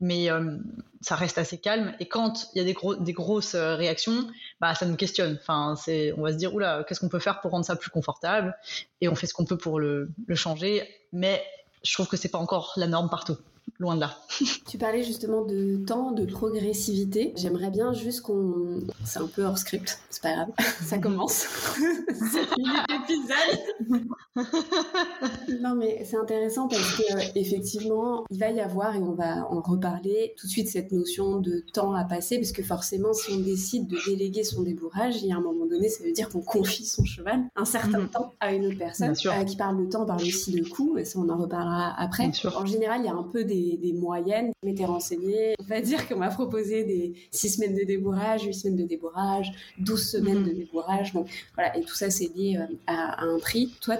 mais 0.00 0.30
euh, 0.30 0.56
ça 1.02 1.16
reste 1.16 1.36
assez 1.36 1.58
calme. 1.58 1.94
Et 2.00 2.06
quand 2.06 2.48
il 2.54 2.58
y 2.58 2.70
a 2.70 2.94
des 2.98 3.12
grosses 3.12 3.54
euh, 3.54 3.74
réactions, 3.74 4.26
bah 4.60 4.74
ça 4.74 4.86
nous 4.86 4.96
questionne. 4.96 5.38
Enfin, 5.40 5.74
c'est, 5.76 6.14
on 6.16 6.22
va 6.22 6.32
se 6.32 6.38
dire 6.38 6.54
oula, 6.54 6.84
qu'est-ce 6.88 7.00
qu'on 7.00 7.10
peut 7.10 7.18
faire 7.18 7.40
pour 7.40 7.50
rendre 7.50 7.64
ça 7.64 7.76
plus 7.76 7.90
confortable? 7.90 8.56
Et 9.02 9.08
on 9.08 9.14
fait 9.14 9.26
ce 9.26 9.34
qu'on 9.34 9.44
peut 9.44 9.58
pour 9.58 9.80
le, 9.80 10.10
le 10.26 10.34
changer, 10.34 10.88
mais 11.12 11.44
je 11.84 11.92
trouve 11.92 12.08
que 12.08 12.16
c'est 12.16 12.30
pas 12.30 12.38
encore 12.38 12.72
la 12.76 12.86
norme 12.86 13.10
partout 13.10 13.36
loin 13.78 13.94
de 13.94 14.00
là. 14.00 14.18
tu 14.68 14.78
parlais 14.78 15.02
justement 15.02 15.44
de 15.44 15.76
temps, 15.84 16.12
de 16.12 16.24
progressivité. 16.24 17.32
J'aimerais 17.36 17.70
bien 17.70 17.92
juste 17.92 18.22
qu'on. 18.22 18.80
C'est 19.04 19.18
un 19.18 19.26
peu 19.26 19.44
hors 19.44 19.58
script, 19.58 20.00
c'est 20.10 20.22
pas 20.22 20.32
grave, 20.32 20.48
ça 20.82 20.98
commence. 21.02 21.46
c'est 22.32 22.46
épisode. 22.94 24.06
non, 25.60 25.74
mais 25.74 26.04
c'est 26.04 26.16
intéressant 26.16 26.68
parce 26.68 26.96
que 26.96 27.38
effectivement, 27.38 28.24
il 28.30 28.38
va 28.38 28.50
y 28.50 28.60
avoir, 28.60 28.94
et 28.94 29.00
on 29.00 29.14
va 29.14 29.46
en 29.50 29.60
reparler 29.60 30.34
tout 30.38 30.46
de 30.46 30.52
suite, 30.52 30.68
cette 30.68 30.92
notion 30.92 31.40
de 31.40 31.64
temps 31.72 31.94
à 31.94 32.04
passer, 32.04 32.38
parce 32.38 32.52
que 32.52 32.62
forcément, 32.62 33.12
si 33.12 33.32
on 33.32 33.40
décide 33.40 33.88
de 33.88 33.98
déléguer 34.06 34.44
son 34.44 34.62
débourrage, 34.62 35.22
il 35.22 35.28
y 35.28 35.32
a 35.32 35.36
un 35.36 35.40
moment 35.40 35.66
donné, 35.66 35.88
ça 35.88 36.04
veut 36.04 36.12
dire 36.12 36.28
qu'on 36.28 36.42
confie 36.42 36.84
son 36.84 37.04
cheval 37.04 37.48
un 37.56 37.64
certain 37.64 38.00
mhm. 38.00 38.08
temps 38.08 38.34
à 38.40 38.52
une 38.52 38.66
autre 38.66 38.78
personne. 38.78 39.14
Euh, 39.26 39.44
qui 39.44 39.56
parle 39.56 39.84
de 39.84 39.90
temps, 39.90 40.06
parle 40.06 40.22
aussi 40.22 40.52
de 40.52 40.66
coût, 40.68 40.98
et 40.98 41.04
ça, 41.04 41.18
on 41.18 41.28
en 41.28 41.36
reparlera 41.36 41.94
après. 41.98 42.30
En 42.56 42.66
général, 42.66 43.00
il 43.02 43.06
y 43.06 43.08
a 43.08 43.14
un 43.14 43.22
peu 43.22 43.44
des 43.44 43.57
des, 43.58 43.92
moyennes. 43.92 44.52
Je 44.62 44.68
m'étais 44.68 44.84
renseignée. 44.84 45.54
On 45.60 45.64
va 45.64 45.80
dire 45.80 46.06
qu'on 46.08 46.16
m'a 46.16 46.28
proposé 46.28 46.84
des 46.84 47.14
6 47.30 47.56
semaines 47.56 47.74
de 47.74 47.84
débourrage, 47.84 48.44
8 48.44 48.54
semaines 48.54 48.76
de 48.76 48.84
débourrage, 48.84 49.52
12 49.78 50.10
semaines 50.10 50.44
de 50.44 50.50
mhm. 50.50 50.56
débourrage. 50.56 51.12
Donc 51.12 51.28
voilà, 51.54 51.76
et 51.76 51.82
tout 51.82 51.94
ça, 51.94 52.10
c'est 52.10 52.34
lié 52.34 52.58
euh, 52.58 52.74
à, 52.86 53.24
un 53.24 53.38
prix. 53.38 53.74
Toi, 53.80 53.96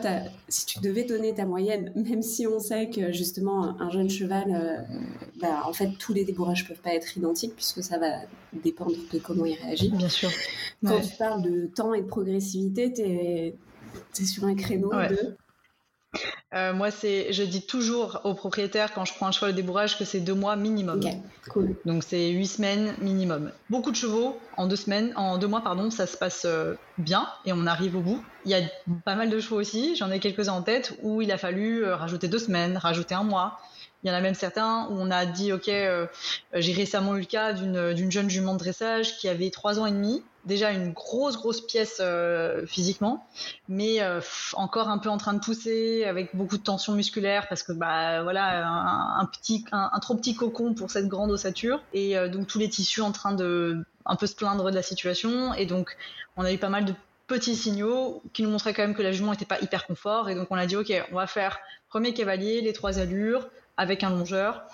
si 0.49 0.67
tu 0.67 0.81
devais 0.81 1.05
donner 1.05 1.35
ta 1.35 1.45
moyenne, 1.45 1.93
même 1.95 2.23
si 2.23 2.47
on 2.47 2.59
sait 2.59 2.88
que 2.88 3.12
justement, 3.12 3.81
un 3.81 3.91
jeune 3.91 4.11
cheval, 4.11 4.47
euh, 4.50 4.97
bah, 5.41 5.62
en 5.67 5.73
fait, 5.73 5.91
tous 5.99 6.12
les 6.12 6.25
débourrages 6.25 6.67
peuvent 6.67 6.81
pas 6.81 6.95
être 6.95 7.17
identiques 7.17 7.55
puisque 7.55 7.83
ça 7.83 7.99
va 7.99 8.21
dépendre 8.53 8.97
de 9.12 9.19
comment 9.19 9.45
il 9.45 9.55
réagit. 9.55 9.91
Bien 9.91 10.09
sûr. 10.09 10.31
Quand 10.85 11.00
tu 11.00 11.17
parles 11.17 11.43
de 11.43 11.67
temps 11.67 11.95
et 11.95 12.03
de 12.03 12.07
progressivité, 12.07 12.93
tu 12.93 13.03
es, 13.03 13.55
sur 14.25 14.45
un 14.45 14.55
créneau 14.55 14.91
de 14.91 15.37
euh, 16.55 16.73
moi, 16.73 16.91
c'est, 16.91 17.33
je 17.33 17.43
dis 17.43 17.67
toujours 17.67 18.21
aux 18.25 18.35
propriétaires 18.35 18.93
quand 18.95 19.05
je 19.05 19.12
prends 19.15 19.27
un 19.27 19.33
cheval 19.33 19.53
de 19.53 19.57
débourrage 19.57 19.99
que 19.99 20.05
c'est 20.05 20.21
deux 20.21 20.35
mois 20.35 20.57
minimum. 20.57 21.00
cool. 21.50 21.77
Donc 21.85 22.03
c'est 22.03 22.31
huit 22.31 22.47
semaines 22.47 22.95
minimum. 23.00 23.53
Beaucoup 23.69 23.91
de 23.91 23.97
chevaux 23.97 24.38
en 24.57 24.67
deux 24.67 24.77
semaines, 24.77 25.12
en 25.17 25.37
deux 25.37 25.47
mois 25.47 25.61
pardon, 25.61 25.91
ça 25.91 26.07
se 26.07 26.17
passe 26.17 26.43
euh, 26.47 26.75
bien 26.97 27.29
et 27.45 27.53
on 27.53 27.67
arrive 27.67 27.97
au 27.97 28.00
bout. 28.00 28.23
Il 28.47 28.50
y 28.50 28.55
a 28.55 28.61
pas 29.05 29.15
mal 29.15 29.29
de 29.29 29.38
chevaux 29.41 29.61
aussi, 29.61 29.95
j'en 29.97 30.11
ai 30.11 30.21
quelques-uns 30.21 30.55
en 30.55 30.62
tête 30.62 30.99
où 31.03 31.21
il 31.21 31.31
a 31.33 31.38
fallu 31.38 31.85
euh, 31.85 31.97
rajouter 31.97 32.29
deux 32.29 32.38
semaines, 32.38 32.79
rajouter 32.79 33.15
un 33.15 33.25
mois. 33.25 33.61
Il 34.05 34.09
y 34.09 34.12
en 34.12 34.14
a 34.14 34.21
même 34.21 34.35
certains 34.35 34.87
où 34.90 34.97
on 34.97 35.11
a 35.11 35.26
dit, 35.26 35.52
ok, 35.52 35.69
euh, 35.69 36.07
j'ai 36.55 36.73
récemment 36.73 37.17
eu 37.17 37.21
le 37.21 37.26
cas 37.26 37.52
d'une 37.52 38.12
jeune 38.12 38.31
jument 38.31 38.52
de 38.52 38.59
dressage 38.59 39.19
qui 39.19 39.28
avait 39.28 39.50
trois 39.50 39.81
ans 39.81 39.87
et 39.87 39.90
demi, 39.90 40.23
déjà 40.45 40.71
une 40.71 40.93
grosse 40.93 41.37
grosse 41.37 41.61
pièce 41.61 41.99
euh, 42.00 42.64
physiquement, 42.64 43.26
mais 43.69 44.00
euh, 44.00 44.21
encore 44.52 44.88
un 44.88 44.99
peu 44.99 45.09
en 45.09 45.19
train 45.19 45.35
de 45.35 45.40
pousser 45.40 46.05
avec 46.05 46.37
beaucoup 46.37 46.59
de 46.59 46.62
tension 46.62 46.93
musculaire 46.93 47.49
parce 47.49 47.64
que 47.64 47.73
bah 47.73 48.23
voilà 48.23 48.69
un, 48.69 49.26
petit 49.26 49.64
un, 49.73 49.99
trop 49.99 50.14
petit 50.14 50.37
cocon 50.37 50.75
pour 50.75 50.93
cette 50.93 51.09
grande 51.09 51.33
ossature. 51.33 51.83
Et 51.93 52.17
donc 52.28 52.47
tous 52.47 52.61
les 52.61 52.69
tissus 52.69 53.00
en 53.00 53.11
train 53.11 53.33
de 53.33 53.85
un 54.07 54.14
peu 54.14 54.28
se 54.28 54.37
plaindre 54.37 54.71
de 54.71 54.75
la 54.76 54.83
situation. 54.83 55.55
Et 55.55 55.67
donc 55.67 55.97
on 56.37 56.45
a 56.45 56.52
eu 56.52 56.59
pas 56.59 56.69
mal 56.69 56.85
de 56.85 56.95
petits 57.26 57.57
signaux 57.57 58.23
qui 58.33 58.45
nous 58.45 58.50
montraient 58.50 58.73
quand 58.75 58.83
même 58.83 58.95
que 58.95 59.02
la 59.02 59.11
jument 59.11 59.33
n'était 59.33 59.45
pas 59.45 59.59
hyper 59.61 59.87
confort. 59.87 60.31
Et 60.31 60.37
donc 60.37 60.47
on 60.50 60.57
a 60.57 60.67
dit 60.67 60.76
ok 60.76 60.93
on 61.11 61.17
va 61.17 61.26
faire 61.26 61.59
premier 61.88 62.14
cavalier 62.14 62.61
les 62.61 62.73
trois 62.73 63.00
allures 63.00 63.49
avec 63.79 64.05
un 64.05 64.11
longeur 64.11 64.67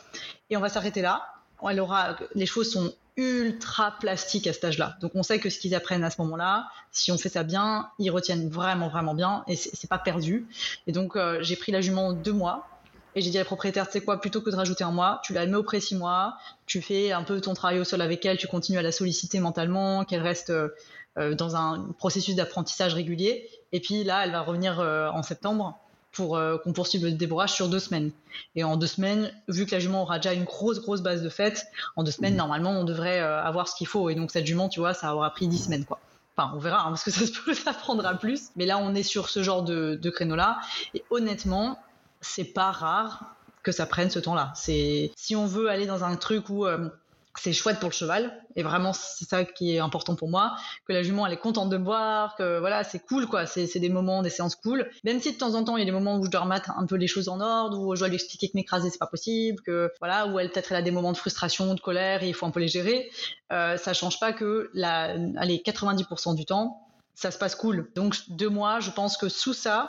et 0.50 0.56
on 0.56 0.60
va 0.60 0.68
s'arrêter 0.68 1.02
là. 1.02 1.24
Elle 1.66 1.80
aura, 1.80 2.16
les 2.34 2.46
choses 2.46 2.70
sont 2.70 2.92
ultra 3.16 3.92
plastiques 4.00 4.46
à 4.46 4.52
cet 4.52 4.64
âge-là. 4.64 4.96
Donc 5.00 5.12
on 5.14 5.22
sait 5.22 5.38
que 5.38 5.48
ce 5.48 5.58
qu'ils 5.58 5.74
apprennent 5.74 6.02
à 6.02 6.10
ce 6.10 6.20
moment-là, 6.22 6.66
si 6.90 7.12
on 7.12 7.18
fait 7.18 7.28
ça 7.28 7.44
bien, 7.44 7.90
ils 7.98 8.10
retiennent 8.10 8.48
vraiment 8.48 8.88
vraiment 8.88 9.14
bien 9.14 9.44
et 9.46 9.54
c'est 9.56 9.88
pas 9.88 9.98
perdu. 9.98 10.46
Et 10.86 10.92
donc 10.92 11.16
euh, 11.16 11.38
j'ai 11.40 11.56
pris 11.56 11.70
la 11.70 11.80
jument 11.80 12.12
deux 12.12 12.32
mois 12.32 12.68
et 13.14 13.20
j'ai 13.20 13.30
dit 13.30 13.38
à 13.38 13.42
la 13.42 13.44
propriétaire, 13.44 13.86
tu 13.86 13.92
sais 13.92 14.00
quoi, 14.00 14.20
plutôt 14.20 14.40
que 14.40 14.50
de 14.50 14.56
rajouter 14.56 14.82
un 14.82 14.90
mois, 14.90 15.20
tu 15.22 15.32
la 15.32 15.46
mets 15.46 15.56
au 15.56 15.62
près 15.62 15.80
six 15.80 15.94
mois, 15.94 16.36
tu 16.66 16.82
fais 16.82 17.12
un 17.12 17.22
peu 17.22 17.40
ton 17.40 17.54
travail 17.54 17.78
au 17.78 17.84
sol 17.84 18.00
avec 18.00 18.26
elle, 18.26 18.36
tu 18.36 18.48
continues 18.48 18.78
à 18.78 18.82
la 18.82 18.90
solliciter 18.90 19.38
mentalement, 19.38 20.04
qu'elle 20.04 20.22
reste 20.22 20.50
euh, 20.50 20.70
euh, 21.18 21.36
dans 21.36 21.54
un 21.54 21.92
processus 21.96 22.34
d'apprentissage 22.34 22.94
régulier. 22.94 23.48
Et 23.70 23.78
puis 23.78 24.02
là, 24.02 24.24
elle 24.24 24.32
va 24.32 24.40
revenir 24.40 24.80
en 24.80 25.22
septembre 25.22 25.78
pour 26.14 26.36
euh, 26.36 26.56
qu'on 26.58 26.72
poursuive 26.72 27.04
le 27.04 27.12
débourrage 27.12 27.52
sur 27.52 27.68
deux 27.68 27.78
semaines. 27.78 28.10
Et 28.54 28.64
en 28.64 28.76
deux 28.76 28.86
semaines, 28.86 29.32
vu 29.48 29.66
que 29.66 29.72
la 29.72 29.80
jument 29.80 30.02
aura 30.02 30.18
déjà 30.18 30.32
une 30.32 30.44
grosse, 30.44 30.80
grosse 30.80 31.02
base 31.02 31.22
de 31.22 31.28
fête, 31.28 31.66
en 31.96 32.02
deux 32.02 32.10
semaines, 32.10 32.34
mmh. 32.34 32.38
normalement, 32.38 32.70
on 32.70 32.84
devrait 32.84 33.20
euh, 33.20 33.42
avoir 33.42 33.68
ce 33.68 33.76
qu'il 33.76 33.86
faut. 33.86 34.08
Et 34.08 34.14
donc, 34.14 34.30
cette 34.30 34.46
jument, 34.46 34.68
tu 34.68 34.80
vois, 34.80 34.94
ça 34.94 35.14
aura 35.14 35.30
pris 35.30 35.48
dix 35.48 35.64
semaines, 35.64 35.84
quoi. 35.84 36.00
Enfin, 36.36 36.52
on 36.54 36.58
verra, 36.58 36.80
hein, 36.80 36.90
parce 36.90 37.04
que 37.04 37.10
ça, 37.10 37.24
ça 37.54 37.72
prendra 37.72 38.14
plus. 38.14 38.50
Mais 38.56 38.66
là, 38.66 38.78
on 38.78 38.94
est 38.94 39.02
sur 39.02 39.28
ce 39.28 39.42
genre 39.42 39.62
de, 39.62 39.98
de 40.00 40.10
créneau-là. 40.10 40.60
Et 40.94 41.04
honnêtement, 41.10 41.78
c'est 42.20 42.44
pas 42.44 42.70
rare 42.70 43.34
que 43.62 43.72
ça 43.72 43.86
prenne 43.86 44.10
ce 44.10 44.18
temps-là. 44.18 44.52
C'est 44.54 45.10
si 45.16 45.34
on 45.34 45.46
veut 45.46 45.68
aller 45.68 45.86
dans 45.86 46.04
un 46.04 46.16
truc 46.16 46.48
où 46.50 46.66
euh, 46.66 46.88
c'est 47.36 47.52
chouette 47.52 47.80
pour 47.80 47.88
le 47.90 47.94
cheval. 47.94 48.32
Et 48.56 48.62
vraiment 48.62 48.92
c'est 48.92 49.28
ça 49.28 49.44
qui 49.44 49.74
est 49.74 49.78
important 49.78 50.14
pour 50.14 50.28
moi 50.28 50.56
que 50.86 50.92
la 50.92 51.02
jument 51.02 51.26
elle 51.26 51.32
est 51.32 51.38
contente 51.38 51.68
de 51.68 51.76
voir 51.76 52.36
que 52.36 52.58
voilà 52.58 52.84
c'est 52.84 53.00
cool 53.00 53.26
quoi. 53.26 53.46
C'est 53.46 53.78
des 53.78 53.88
moments 53.88 54.22
des 54.22 54.30
séances 54.30 54.56
cool. 54.56 54.88
Même 55.04 55.20
si 55.20 55.32
de 55.32 55.38
temps 55.38 55.54
en 55.54 55.64
temps 55.64 55.76
il 55.76 55.80
y 55.80 55.82
a 55.82 55.86
des 55.86 55.92
moments 55.92 56.16
où 56.16 56.24
je 56.24 56.30
dois 56.30 56.40
remettre 56.40 56.70
un 56.76 56.86
peu 56.86 56.96
les 56.96 57.06
choses 57.06 57.28
en 57.28 57.40
ordre 57.40 57.78
où 57.78 57.94
je 57.94 58.00
dois 58.00 58.08
lui 58.08 58.16
expliquer 58.16 58.48
que 58.48 58.56
m'écraser 58.56 58.90
c'est 58.90 58.98
pas 58.98 59.06
possible 59.06 59.62
que 59.62 59.90
voilà 60.00 60.26
où 60.26 60.38
elle 60.38 60.50
peut-être 60.50 60.72
elle 60.72 60.78
a 60.78 60.82
des 60.82 60.90
moments 60.90 61.12
de 61.12 61.16
frustration 61.16 61.74
de 61.74 61.80
colère 61.80 62.22
et 62.22 62.28
il 62.28 62.34
faut 62.34 62.46
un 62.46 62.50
peu 62.50 62.60
les 62.60 62.68
gérer. 62.68 63.10
Euh, 63.52 63.76
ça 63.76 63.92
change 63.92 64.20
pas 64.20 64.32
que 64.32 64.70
la 64.74 65.14
allez 65.36 65.62
90% 65.64 66.34
du 66.34 66.44
temps 66.44 66.80
ça 67.14 67.30
se 67.30 67.38
passe 67.38 67.54
cool. 67.54 67.90
Donc 67.94 68.16
deux 68.28 68.48
mois 68.48 68.80
je 68.80 68.90
pense 68.90 69.16
que 69.16 69.28
sous 69.28 69.54
ça 69.54 69.88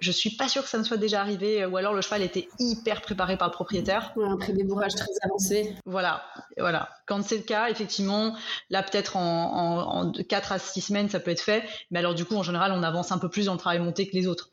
je 0.00 0.10
suis 0.10 0.30
pas 0.30 0.48
sûre 0.48 0.62
que 0.62 0.68
ça 0.68 0.78
ne 0.78 0.84
soit 0.84 0.96
déjà 0.96 1.20
arrivé, 1.20 1.64
ou 1.66 1.76
alors 1.76 1.92
le 1.92 2.00
cheval 2.00 2.22
était 2.22 2.48
hyper 2.58 3.02
préparé 3.02 3.36
par 3.36 3.48
le 3.48 3.52
propriétaire. 3.52 4.12
Ouais, 4.16 4.26
un 4.26 4.36
pré-débourrage 4.36 4.94
très 4.94 5.12
avancé. 5.22 5.74
Voilà, 5.86 6.24
voilà. 6.58 6.88
Quand 7.06 7.22
c'est 7.22 7.36
le 7.36 7.42
cas, 7.42 7.68
effectivement, 7.68 8.34
là 8.70 8.82
peut-être 8.82 9.16
en, 9.16 10.06
en, 10.06 10.12
4 10.12 10.52
à 10.52 10.58
6 10.58 10.80
semaines, 10.80 11.08
ça 11.08 11.20
peut 11.20 11.30
être 11.30 11.42
fait. 11.42 11.64
Mais 11.90 11.98
alors 11.98 12.14
du 12.14 12.24
coup, 12.24 12.36
en 12.36 12.42
général, 12.42 12.72
on 12.72 12.82
avance 12.82 13.12
un 13.12 13.18
peu 13.18 13.28
plus 13.28 13.46
dans 13.46 13.52
le 13.52 13.58
travail 13.58 13.78
monté 13.78 14.08
que 14.08 14.16
les 14.16 14.26
autres. 14.26 14.50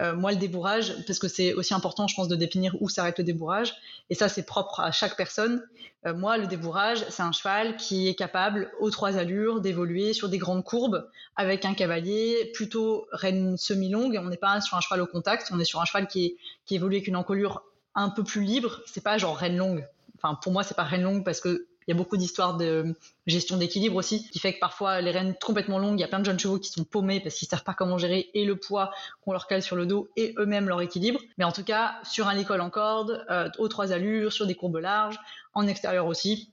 Euh, 0.00 0.14
moi, 0.14 0.30
le 0.30 0.38
débourrage, 0.38 0.94
parce 1.06 1.18
que 1.18 1.28
c'est 1.28 1.54
aussi 1.54 1.74
important, 1.74 2.06
je 2.06 2.14
pense, 2.14 2.28
de 2.28 2.36
définir 2.36 2.76
où 2.80 2.88
s'arrête 2.88 3.18
le 3.18 3.24
débourrage, 3.24 3.74
et 4.10 4.14
ça, 4.14 4.28
c'est 4.28 4.44
propre 4.44 4.80
à 4.80 4.92
chaque 4.92 5.16
personne. 5.16 5.62
Euh, 6.06 6.14
moi, 6.14 6.38
le 6.38 6.46
débourrage, 6.46 7.04
c'est 7.10 7.22
un 7.22 7.32
cheval 7.32 7.76
qui 7.76 8.08
est 8.08 8.14
capable, 8.14 8.70
aux 8.80 8.90
trois 8.90 9.16
allures, 9.16 9.60
d'évoluer 9.60 10.12
sur 10.12 10.28
des 10.28 10.38
grandes 10.38 10.64
courbes 10.64 11.08
avec 11.36 11.64
un 11.64 11.74
cavalier 11.74 12.50
plutôt 12.54 13.06
reine 13.12 13.56
semi-longue. 13.56 14.20
On 14.22 14.28
n'est 14.28 14.36
pas 14.36 14.60
sur 14.60 14.76
un 14.76 14.80
cheval 14.80 15.00
au 15.00 15.06
contact, 15.06 15.48
on 15.52 15.58
est 15.58 15.64
sur 15.64 15.80
un 15.80 15.84
cheval 15.84 16.06
qui, 16.06 16.36
qui 16.66 16.76
évolue 16.76 16.96
avec 16.96 17.08
une 17.08 17.16
encolure 17.16 17.62
un 17.94 18.10
peu 18.10 18.22
plus 18.22 18.42
libre. 18.42 18.80
C'est 18.86 19.02
pas 19.02 19.18
genre 19.18 19.36
reine 19.36 19.56
longue. 19.56 19.86
Enfin, 20.16 20.38
pour 20.40 20.52
moi, 20.52 20.62
c'est 20.62 20.76
pas 20.76 20.84
reine 20.84 21.02
longue 21.02 21.24
parce 21.24 21.40
que 21.40 21.67
il 21.88 21.92
y 21.92 21.94
a 21.94 21.96
beaucoup 21.96 22.18
d'histoires 22.18 22.58
de 22.58 22.94
gestion 23.26 23.56
d'équilibre 23.56 23.96
aussi, 23.96 24.28
qui 24.28 24.38
fait 24.38 24.52
que 24.52 24.58
parfois 24.58 25.00
les 25.00 25.10
rênes 25.10 25.34
complètement 25.42 25.78
longues, 25.78 25.98
il 25.98 26.02
y 26.02 26.04
a 26.04 26.08
plein 26.08 26.18
de 26.18 26.24
jeunes 26.26 26.38
chevaux 26.38 26.58
qui 26.58 26.70
sont 26.70 26.84
paumés 26.84 27.18
parce 27.18 27.34
qu'ils 27.34 27.48
savent 27.48 27.64
pas 27.64 27.72
comment 27.72 27.96
gérer 27.96 28.28
et 28.34 28.44
le 28.44 28.56
poids 28.56 28.92
qu'on 29.24 29.32
leur 29.32 29.46
cale 29.46 29.62
sur 29.62 29.74
le 29.74 29.86
dos 29.86 30.06
et 30.14 30.34
eux-mêmes 30.36 30.68
leur 30.68 30.82
équilibre. 30.82 31.18
Mais 31.38 31.44
en 31.44 31.52
tout 31.52 31.64
cas, 31.64 31.94
sur 32.04 32.28
un 32.28 32.36
école 32.36 32.60
en 32.60 32.68
corde, 32.68 33.24
euh, 33.30 33.48
aux 33.56 33.68
trois 33.68 33.92
allures, 33.92 34.34
sur 34.34 34.46
des 34.46 34.54
courbes 34.54 34.76
larges, 34.76 35.18
en 35.54 35.66
extérieur 35.66 36.06
aussi, 36.06 36.50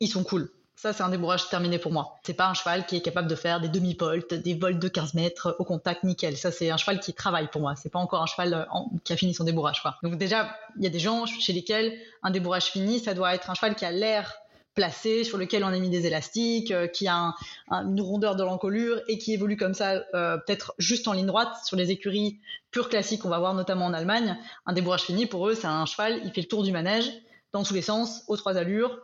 ils 0.00 0.08
sont 0.08 0.24
cool. 0.24 0.50
Ça, 0.74 0.94
c'est 0.94 1.02
un 1.02 1.10
débourrage 1.10 1.50
terminé 1.50 1.78
pour 1.78 1.92
moi. 1.92 2.16
C'est 2.22 2.34
pas 2.34 2.46
un 2.46 2.54
cheval 2.54 2.86
qui 2.86 2.96
est 2.96 3.00
capable 3.00 3.28
de 3.28 3.34
faire 3.34 3.60
des 3.60 3.68
demi-volts, 3.68 4.32
des 4.32 4.54
volts 4.54 4.78
de 4.78 4.88
15 4.88 5.14
mètres 5.14 5.56
au 5.58 5.64
contact 5.64 6.04
nickel. 6.04 6.36
Ça, 6.36 6.50
c'est 6.50 6.70
un 6.70 6.78
cheval 6.78 7.00
qui 7.00 7.12
travaille 7.12 7.48
pour 7.48 7.60
moi. 7.60 7.74
C'est 7.76 7.90
pas 7.90 7.98
encore 7.98 8.22
un 8.22 8.26
cheval 8.26 8.54
euh, 8.54 8.64
qui 9.04 9.12
a 9.12 9.16
fini 9.16 9.34
son 9.34 9.44
débourrage. 9.44 9.82
Donc 10.02 10.16
déjà, 10.16 10.56
il 10.76 10.84
y 10.84 10.86
a 10.86 10.90
des 10.90 11.00
gens 11.00 11.26
chez 11.26 11.52
lesquels 11.52 11.98
un 12.22 12.30
débourrage 12.30 12.66
fini, 12.66 13.00
ça 13.00 13.12
doit 13.12 13.34
être 13.34 13.50
un 13.50 13.54
cheval 13.54 13.74
qui 13.74 13.84
a 13.84 13.90
l'air 13.90 14.32
placé, 14.78 15.24
sur 15.24 15.38
lequel 15.38 15.64
on 15.64 15.66
a 15.66 15.78
mis 15.80 15.90
des 15.90 16.06
élastiques, 16.06 16.70
euh, 16.70 16.86
qui 16.86 17.08
a 17.08 17.34
une 17.68 18.00
rondeur 18.00 18.36
de 18.36 18.44
l'encolure 18.44 19.00
et 19.08 19.18
qui 19.18 19.34
évolue 19.34 19.56
comme 19.56 19.74
ça, 19.74 20.04
euh, 20.14 20.36
peut-être 20.36 20.72
juste 20.78 21.08
en 21.08 21.14
ligne 21.14 21.26
droite 21.26 21.52
sur 21.64 21.76
les 21.76 21.90
écuries 21.90 22.38
pures 22.70 22.88
classiques 22.88 23.22
qu'on 23.22 23.28
va 23.28 23.40
voir 23.40 23.54
notamment 23.54 23.86
en 23.86 23.92
Allemagne. 23.92 24.38
Un 24.66 24.72
débourrage 24.72 25.02
fini, 25.02 25.26
pour 25.26 25.48
eux, 25.48 25.56
c'est 25.56 25.66
un 25.66 25.84
cheval, 25.84 26.20
il 26.24 26.30
fait 26.30 26.42
le 26.42 26.46
tour 26.46 26.62
du 26.62 26.70
manège 26.70 27.10
dans 27.52 27.64
tous 27.64 27.74
les 27.74 27.82
sens, 27.82 28.22
aux 28.28 28.36
trois 28.36 28.56
allures, 28.56 29.00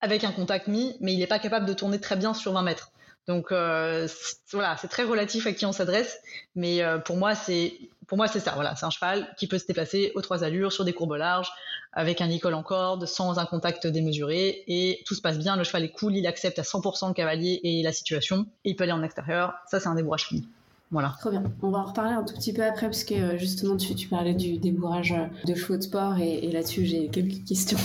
avec 0.00 0.24
un 0.24 0.32
contact 0.32 0.66
mis, 0.66 0.96
mais 0.98 1.12
il 1.12 1.20
n'est 1.20 1.28
pas 1.28 1.38
capable 1.38 1.66
de 1.66 1.72
tourner 1.72 2.00
très 2.00 2.16
bien 2.16 2.34
sur 2.34 2.52
20 2.52 2.62
mètres. 2.62 2.90
Donc 3.28 3.52
euh, 3.52 4.08
voilà, 4.50 4.76
c'est 4.76 4.88
très 4.88 5.04
relatif 5.04 5.46
à 5.46 5.52
qui 5.52 5.66
on 5.66 5.72
s'adresse, 5.72 6.18
mais 6.56 6.82
pour 7.04 7.16
moi 7.16 7.34
c'est 7.36 7.78
pour 8.06 8.16
moi 8.16 8.28
c'est 8.28 8.40
ça. 8.40 8.52
Voilà, 8.54 8.76
c'est 8.76 8.86
un 8.86 8.90
cheval 8.90 9.34
qui 9.36 9.46
peut 9.46 9.58
se 9.58 9.66
déplacer 9.66 10.12
aux 10.14 10.20
trois 10.22 10.44
allures 10.44 10.72
sur 10.72 10.84
des 10.84 10.92
courbes 10.92 11.14
larges, 11.14 11.52
avec 11.96 12.20
un 12.20 12.30
école 12.30 12.54
en 12.54 12.62
corde, 12.62 13.06
sans 13.06 13.38
un 13.38 13.46
contact 13.46 13.86
démesuré, 13.86 14.62
et 14.68 15.02
tout 15.06 15.14
se 15.14 15.22
passe 15.22 15.38
bien, 15.38 15.56
le 15.56 15.64
cheval 15.64 15.82
est 15.82 15.92
cool, 15.92 16.14
il 16.14 16.26
accepte 16.26 16.58
à 16.58 16.62
100% 16.62 17.08
le 17.08 17.14
cavalier 17.14 17.58
et 17.64 17.82
la 17.82 17.92
situation, 17.92 18.46
et 18.64 18.70
il 18.70 18.76
peut 18.76 18.84
aller 18.84 18.92
en 18.92 19.02
extérieur, 19.02 19.54
ça 19.68 19.80
c'est 19.80 19.88
un 19.88 19.94
débourrage 19.94 20.26
fini. 20.26 20.46
Voilà. 20.92 21.16
Trop 21.18 21.30
bien. 21.30 21.42
On 21.62 21.70
va 21.70 21.78
en 21.78 21.84
reparler 21.86 22.12
un 22.12 22.22
tout 22.22 22.34
petit 22.34 22.52
peu 22.52 22.62
après 22.62 22.86
parce 22.86 23.02
que 23.02 23.14
euh, 23.14 23.38
justement 23.38 23.76
tu, 23.76 23.96
tu 23.96 24.06
parlais 24.06 24.34
du 24.34 24.58
débourrage 24.58 25.12
euh, 25.12 25.26
de 25.44 25.52
chevaux 25.56 25.76
de 25.76 25.82
sport 25.82 26.16
et, 26.18 26.48
là-dessus 26.52 26.84
j'ai 26.86 27.08
quelques 27.08 27.44
questions. 27.44 27.78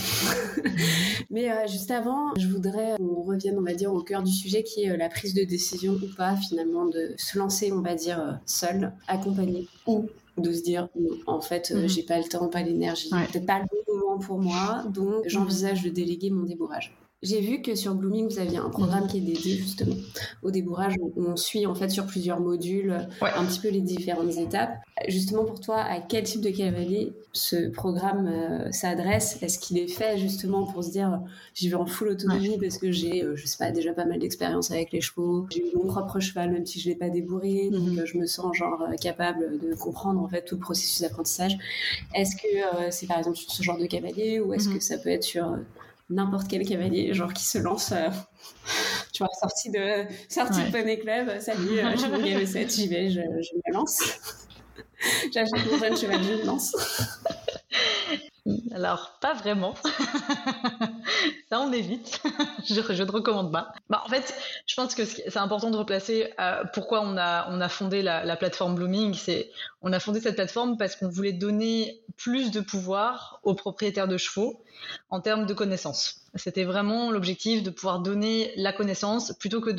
Mais 1.32 1.52
euh, 1.52 1.66
juste 1.68 1.90
avant, 1.90 2.32
je 2.38 2.48
voudrais 2.48 2.98
qu'on 2.98 3.24
revienne, 3.24 3.58
on 3.58 3.64
va 3.64 3.74
dire, 3.74 3.92
au 3.92 4.02
cœur 4.02 4.22
du 4.22 4.32
sujet 4.32 4.62
qui 4.62 4.84
est 4.84 4.96
la 4.96 5.10
prise 5.10 5.34
de 5.34 5.44
décision 5.44 5.94
ou 5.94 6.16
pas 6.16 6.36
finalement 6.36 6.86
de 6.86 7.16
se 7.18 7.40
lancer, 7.40 7.72
on 7.72 7.82
va 7.82 7.96
dire, 7.96 8.40
seul, 8.46 8.92
accompagné 9.08 9.68
ou 9.88 10.08
de 10.38 10.52
se 10.52 10.64
dire 10.64 10.88
en 11.28 11.42
fait 11.42 11.72
mhm. 11.72 11.88
j'ai 11.88 12.04
pas 12.04 12.18
le 12.18 12.24
temps, 12.24 12.48
pas 12.48 12.62
l'énergie, 12.62 13.10
peut-être 13.10 13.46
pas 13.46 13.60
le 13.60 13.94
moment 13.94 14.20
pour 14.20 14.40
moi, 14.40 14.84
donc 14.90 15.24
j'envisage 15.26 15.84
de 15.84 15.90
déléguer 15.90 16.30
mon 16.30 16.44
débourrage. 16.44 16.96
J'ai 17.24 17.40
vu 17.40 17.62
que 17.62 17.76
sur 17.76 17.94
Blooming, 17.94 18.28
vous 18.28 18.40
aviez 18.40 18.58
un 18.58 18.70
programme 18.70 19.08
qui 19.08 19.18
est 19.18 19.22
dédié 19.22 19.56
justement 19.56 19.96
au 20.42 20.50
débourrage 20.50 20.96
où 21.00 21.14
on 21.16 21.36
suit 21.36 21.68
en 21.68 21.76
fait 21.76 21.90
sur 21.90 22.08
plusieurs 22.08 22.40
modules 22.40 23.08
un 23.22 23.46
petit 23.46 23.60
peu 23.60 23.70
les 23.70 23.82
différentes 23.82 24.38
étapes. 24.38 24.72
Justement 25.08 25.46
pour 25.46 25.60
toi, 25.60 25.78
à 25.78 26.00
quel 26.00 26.24
type 26.24 26.42
de 26.42 26.50
cavalier 26.50 27.14
ce 27.32 27.70
programme 27.70 28.28
euh, 28.28 28.72
s'adresse? 28.72 29.38
Est-ce 29.44 29.60
qu'il 29.60 29.78
est 29.78 29.88
fait 29.88 30.18
justement 30.18 30.66
pour 30.66 30.84
se 30.84 30.90
dire 30.90 31.22
j'y 31.54 31.70
vais 31.70 31.76
en 31.76 31.86
full 31.86 32.08
autonomie 32.10 32.58
parce 32.60 32.80
que 32.80 32.92
j'ai, 32.92 33.24
euh, 33.24 33.36
je 33.36 33.46
sais 33.46 33.58
pas, 33.58 33.70
déjà 33.70 33.94
pas 33.94 34.06
mal 34.06 34.18
d'expérience 34.18 34.72
avec 34.72 34.92
les 34.92 35.02
chevaux, 35.02 35.46
j'ai 35.52 35.60
eu 35.60 35.76
mon 35.76 35.86
propre 35.86 36.20
cheval 36.20 36.52
même 36.52 36.66
si 36.66 36.80
je 36.80 36.90
l'ai 36.90 36.96
pas 36.96 37.10
débourré, 37.10 37.70
donc 37.72 37.84
mhm. 37.84 38.00
euh, 38.00 38.06
je 38.08 38.18
me 38.18 38.26
sens 38.26 38.56
genre 38.58 38.84
capable 39.00 39.60
de 39.60 39.76
comprendre 39.76 40.22
en 40.22 40.28
fait 40.28 40.44
tout 40.44 40.56
le 40.56 40.62
processus 40.62 41.02
d'apprentissage. 41.02 41.56
Est-ce 42.16 42.36
que 42.36 42.92
c'est 42.92 43.06
par 43.06 43.20
exemple 43.20 43.38
sur 43.38 43.52
ce 43.52 43.62
genre 43.62 43.78
de 43.78 43.86
cavalier 43.86 44.40
ou 44.40 44.56
est-ce 44.56 44.70
mhm. 44.70 44.78
que 44.78 44.84
ça 44.84 44.98
peut 44.98 45.10
être 45.10 45.24
sur 45.24 45.56
n'importe 46.12 46.48
quel 46.48 46.66
cavalier, 46.66 47.14
genre 47.14 47.34
qui 47.34 47.44
se 47.44 47.58
lance, 47.58 47.92
euh, 47.92 48.10
tu 49.14 49.24
vois, 49.24 49.30
sorti 49.40 49.72
de, 49.72 50.06
sorti 50.30 50.64
de 50.64 50.72
Poney 50.72 51.00
Club, 51.00 51.40
salut, 51.40 51.80
euh, 51.80 51.96
j'ai 51.98 52.08
mon 52.08 52.22
galop 52.22 52.46
7, 52.46 52.74
j'y 52.74 52.88
vais, 52.88 53.10
je, 53.10 53.22
je 53.22 53.56
me 53.56 53.74
lance. 53.74 54.00
J'achète 55.34 55.72
mon 55.72 55.80
jeune 55.80 55.98
cheval, 55.98 56.24
je 56.24 56.34
me 56.34 56.46
lance. 56.46 56.76
Alors, 58.74 59.18
pas 59.22 59.34
vraiment. 59.34 59.76
ça, 61.50 61.60
on 61.60 61.72
évite. 61.72 62.22
je, 62.66 62.74
ne 62.74 63.12
recommande 63.12 63.52
pas. 63.52 63.74
Bah, 63.90 64.02
en 64.06 64.10
fait, 64.10 64.34
je 64.66 64.76
pense 64.76 64.96
que 64.96 65.06
c'est 65.06 65.38
important 65.38 65.70
de 65.70 65.78
replacer 65.78 66.34
euh, 66.40 66.64
pourquoi 66.74 67.02
on 67.02 67.18
a, 67.18 67.48
on 67.52 67.62
a 67.62 67.70
fondé 67.70 68.02
la, 68.02 68.26
la 68.26 68.36
plateforme 68.36 68.76
Blooming. 68.76 69.16
On 69.82 69.94
a 69.94 70.00
fondé 70.00 70.22
cette 70.22 70.36
plateforme 70.36 70.78
parce 70.78 70.96
qu'on 70.96 71.10
voulait 71.10 71.34
donner 71.34 72.02
plus 72.18 72.52
de 72.52 72.62
pouvoir 72.62 73.40
aux 73.44 73.56
propriétaires 73.56 74.08
de 74.08 74.18
chevaux 74.18 74.64
en 75.10 75.22
termes 75.22 75.46
de 75.46 75.54
connaissances. 75.54 76.22
C'était 76.36 76.64
vraiment 76.64 77.12
l'objectif 77.12 77.62
de 77.62 77.70
pouvoir 77.70 78.00
donner 78.00 78.54
la 78.56 78.72
connaissance 78.72 79.34
plutôt 79.34 79.60
que 79.60 79.70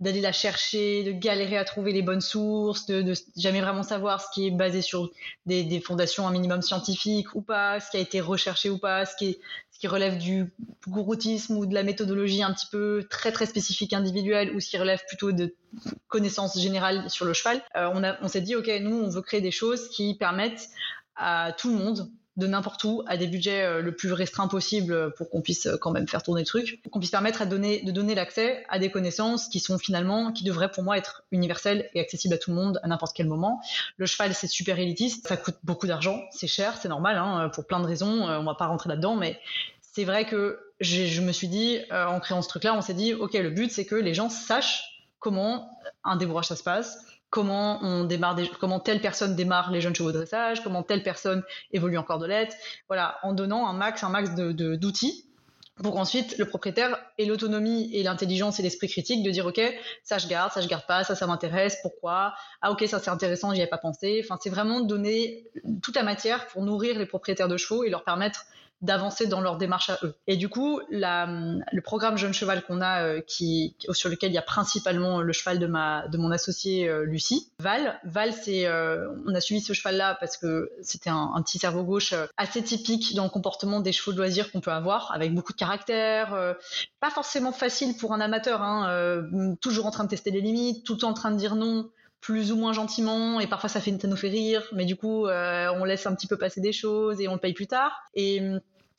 d'aller 0.00 0.20
la 0.20 0.32
chercher, 0.32 1.04
de 1.04 1.12
galérer 1.12 1.56
à 1.56 1.64
trouver 1.64 1.92
les 1.92 2.02
bonnes 2.02 2.20
sources, 2.20 2.86
de, 2.86 3.00
de 3.00 3.14
jamais 3.36 3.60
vraiment 3.60 3.84
savoir 3.84 4.20
ce 4.20 4.26
qui 4.34 4.48
est 4.48 4.50
basé 4.50 4.82
sur 4.82 5.10
des, 5.46 5.80
fondations 5.80 6.26
un 6.26 6.32
minimum 6.32 6.62
scientifiques 6.62 7.32
ou 7.36 7.42
pas, 7.42 7.78
ce 7.78 7.90
qui 7.90 7.96
a 7.96 8.00
été 8.00 8.20
recherché 8.20 8.70
ou 8.70 8.78
pas, 8.78 9.06
ce 9.06 9.14
qui, 9.14 9.38
ce 9.70 9.78
qui 9.78 9.86
relève 9.86 10.18
du 10.18 10.52
gouroutisme 10.88 11.56
ou 11.56 11.64
de 11.64 11.74
la 11.74 11.84
méthodologie 11.84 12.42
un 12.42 12.52
petit 12.52 12.66
peu 12.66 13.06
très 13.08 13.30
très 13.30 13.46
spécifique 13.46 13.92
individuelle 13.92 14.54
ou 14.56 14.58
ce 14.58 14.68
qui 14.68 14.78
relève 14.78 15.00
plutôt 15.06 15.30
de 15.30 15.54
connaissances 16.08 16.58
générales 16.58 17.08
sur 17.08 17.24
le 17.24 17.34
cheval. 17.34 17.62
Euh, 17.76 17.88
on, 17.94 18.02
on 18.20 18.28
s'est 18.28 18.40
dit 18.40 18.56
ok 18.56 18.68
nous 18.80 18.96
on 18.96 19.08
veut 19.08 19.22
créer 19.22 19.40
des 19.40 19.52
choses 19.52 19.88
qui 19.90 20.14
permettent 20.14 20.68
à 21.14 21.52
tout 21.56 21.70
le 21.70 21.76
monde 21.76 22.10
de 22.40 22.46
n'importe 22.48 22.82
où 22.84 23.02
à 23.06 23.16
des 23.16 23.28
budgets 23.28 23.62
euh, 23.62 23.80
le 23.80 23.94
plus 23.94 24.12
restreint 24.12 24.48
possible 24.48 25.14
pour 25.14 25.30
qu'on 25.30 25.40
puisse 25.40 25.66
euh, 25.66 25.76
quand 25.76 25.92
même 25.92 26.08
faire 26.08 26.22
tourner 26.22 26.42
le 26.42 26.46
truc, 26.46 26.80
qu'on 26.90 26.98
puisse 26.98 27.12
permettre 27.12 27.46
donner, 27.46 27.82
de 27.82 27.92
donner 27.92 28.14
l'accès 28.14 28.64
à 28.68 28.78
des 28.78 28.90
connaissances 28.90 29.48
qui 29.48 29.60
sont 29.60 29.78
finalement, 29.78 30.32
qui 30.32 30.42
devraient 30.42 30.70
pour 30.70 30.82
moi 30.82 30.98
être 30.98 31.22
universelles 31.30 31.88
et 31.94 32.00
accessibles 32.00 32.34
à 32.34 32.38
tout 32.38 32.50
le 32.50 32.56
monde 32.56 32.80
à 32.82 32.88
n'importe 32.88 33.14
quel 33.14 33.28
moment. 33.28 33.60
Le 33.96 34.06
cheval, 34.06 34.34
c'est 34.34 34.48
super 34.48 34.78
élitiste, 34.78 35.28
ça 35.28 35.36
coûte 35.36 35.56
beaucoup 35.62 35.86
d'argent, 35.86 36.20
c'est 36.32 36.48
cher, 36.48 36.76
c'est 36.80 36.88
normal, 36.88 37.16
hein, 37.16 37.50
pour 37.54 37.66
plein 37.66 37.80
de 37.80 37.86
raisons, 37.86 38.24
on 38.24 38.44
va 38.44 38.54
pas 38.54 38.66
rentrer 38.66 38.88
là-dedans, 38.88 39.14
mais 39.14 39.38
c'est 39.92 40.04
vrai 40.04 40.24
que 40.24 40.58
je 40.80 41.20
me 41.20 41.32
suis 41.32 41.48
dit, 41.48 41.78
euh, 41.92 42.06
en 42.06 42.20
créant 42.20 42.42
ce 42.42 42.48
truc-là, 42.48 42.74
on 42.74 42.80
s'est 42.80 42.94
dit, 42.94 43.14
ok, 43.14 43.34
le 43.34 43.50
but, 43.50 43.70
c'est 43.70 43.84
que 43.84 43.94
les 43.94 44.14
gens 44.14 44.30
sachent 44.30 45.04
comment 45.18 45.78
un 46.04 46.16
débourrage 46.16 46.46
ça 46.46 46.56
se 46.56 46.62
passe, 46.62 47.04
comment 47.30 47.78
on 47.82 48.04
démarre 48.04 48.36
comment 48.58 48.80
telle 48.80 49.00
personne 49.00 49.36
démarre 49.36 49.70
les 49.70 49.80
jeunes 49.80 49.94
chevaux 49.94 50.12
de 50.12 50.18
dressage, 50.18 50.62
comment 50.62 50.82
telle 50.82 51.02
personne 51.02 51.42
évolue 51.72 51.96
en 51.96 52.02
cordelette, 52.02 52.56
voilà, 52.88 53.18
en 53.22 53.32
donnant 53.32 53.68
un 53.68 53.72
max, 53.72 54.02
un 54.04 54.10
max 54.10 54.34
de, 54.34 54.76
d'outils 54.76 55.26
pour 55.82 55.94
qu'ensuite 55.94 56.36
le 56.36 56.44
propriétaire 56.44 56.98
ait 57.16 57.24
l'autonomie 57.24 57.90
et 57.94 58.02
l'intelligence 58.02 58.60
et 58.60 58.62
l'esprit 58.62 58.88
critique 58.88 59.22
de 59.22 59.30
dire 59.30 59.46
ok 59.46 59.60
ça 60.02 60.18
je 60.18 60.26
garde 60.26 60.52
ça 60.52 60.60
je 60.60 60.68
garde 60.68 60.86
pas 60.86 61.04
ça 61.04 61.14
ça 61.14 61.26
m'intéresse 61.26 61.78
pourquoi? 61.80 62.34
Ah 62.60 62.70
ok 62.70 62.84
ça 62.86 62.98
c'est 62.98 63.10
intéressant 63.10 63.54
j'y 63.54 63.62
avais 63.62 63.70
pas 63.70 63.78
pensé. 63.78 64.20
Enfin 64.22 64.38
c'est 64.42 64.50
vraiment 64.50 64.80
donner 64.80 65.48
toute 65.82 65.96
la 65.96 66.02
matière 66.02 66.48
pour 66.48 66.62
nourrir 66.62 66.98
les 66.98 67.06
propriétaires 67.06 67.48
de 67.48 67.56
chevaux 67.56 67.84
et 67.84 67.88
leur 67.88 68.04
permettre 68.04 68.44
d'avancer 68.82 69.26
dans 69.26 69.40
leur 69.40 69.56
démarche 69.56 69.90
à 69.90 69.98
eux. 70.02 70.14
Et 70.26 70.36
du 70.36 70.48
coup, 70.48 70.80
la, 70.90 71.26
le 71.26 71.80
programme 71.82 72.16
Jeune 72.16 72.32
Cheval 72.32 72.62
qu'on 72.62 72.80
a, 72.80 73.04
euh, 73.04 73.20
qui, 73.20 73.76
sur 73.92 74.08
lequel 74.08 74.30
il 74.30 74.34
y 74.34 74.38
a 74.38 74.42
principalement 74.42 75.20
le 75.20 75.32
cheval 75.32 75.58
de, 75.58 75.66
ma, 75.66 76.08
de 76.08 76.16
mon 76.16 76.30
associée 76.30 76.88
euh, 76.88 77.04
Lucie, 77.04 77.52
Val. 77.58 78.00
Val, 78.04 78.32
c'est, 78.32 78.66
euh, 78.66 79.08
on 79.26 79.34
a 79.34 79.40
suivi 79.40 79.60
ce 79.60 79.72
cheval-là 79.72 80.16
parce 80.18 80.36
que 80.36 80.70
c'était 80.82 81.10
un, 81.10 81.40
petit 81.42 81.58
cerveau 81.58 81.82
gauche 81.82 82.14
assez 82.36 82.62
typique 82.62 83.14
dans 83.14 83.24
le 83.24 83.30
comportement 83.30 83.80
des 83.80 83.92
chevaux 83.92 84.12
de 84.12 84.18
loisirs 84.18 84.52
qu'on 84.52 84.60
peut 84.60 84.72
avoir, 84.72 85.10
avec 85.12 85.34
beaucoup 85.34 85.52
de 85.52 85.58
caractère, 85.58 86.56
pas 87.00 87.10
forcément 87.10 87.52
facile 87.52 87.96
pour 87.96 88.12
un 88.12 88.20
amateur, 88.20 88.62
hein, 88.62 89.24
toujours 89.60 89.86
en 89.86 89.90
train 89.90 90.04
de 90.04 90.10
tester 90.10 90.30
les 90.30 90.42
limites, 90.42 90.84
tout 90.84 90.94
le 90.94 91.00
temps 91.00 91.10
en 91.10 91.14
train 91.14 91.30
de 91.30 91.36
dire 91.36 91.56
non 91.56 91.90
plus 92.20 92.52
ou 92.52 92.56
moins 92.56 92.72
gentiment 92.72 93.40
et 93.40 93.46
parfois 93.46 93.68
ça 93.68 93.80
fait 93.80 93.96
ça 94.00 94.06
nous 94.06 94.16
fait 94.16 94.28
rire 94.28 94.62
mais 94.72 94.84
du 94.84 94.96
coup 94.96 95.26
euh, 95.26 95.68
on 95.74 95.84
laisse 95.84 96.06
un 96.06 96.14
petit 96.14 96.26
peu 96.26 96.36
passer 96.36 96.60
des 96.60 96.72
choses 96.72 97.20
et 97.20 97.28
on 97.28 97.34
le 97.34 97.40
paye 97.40 97.54
plus 97.54 97.66
tard 97.66 97.92
et 98.14 98.42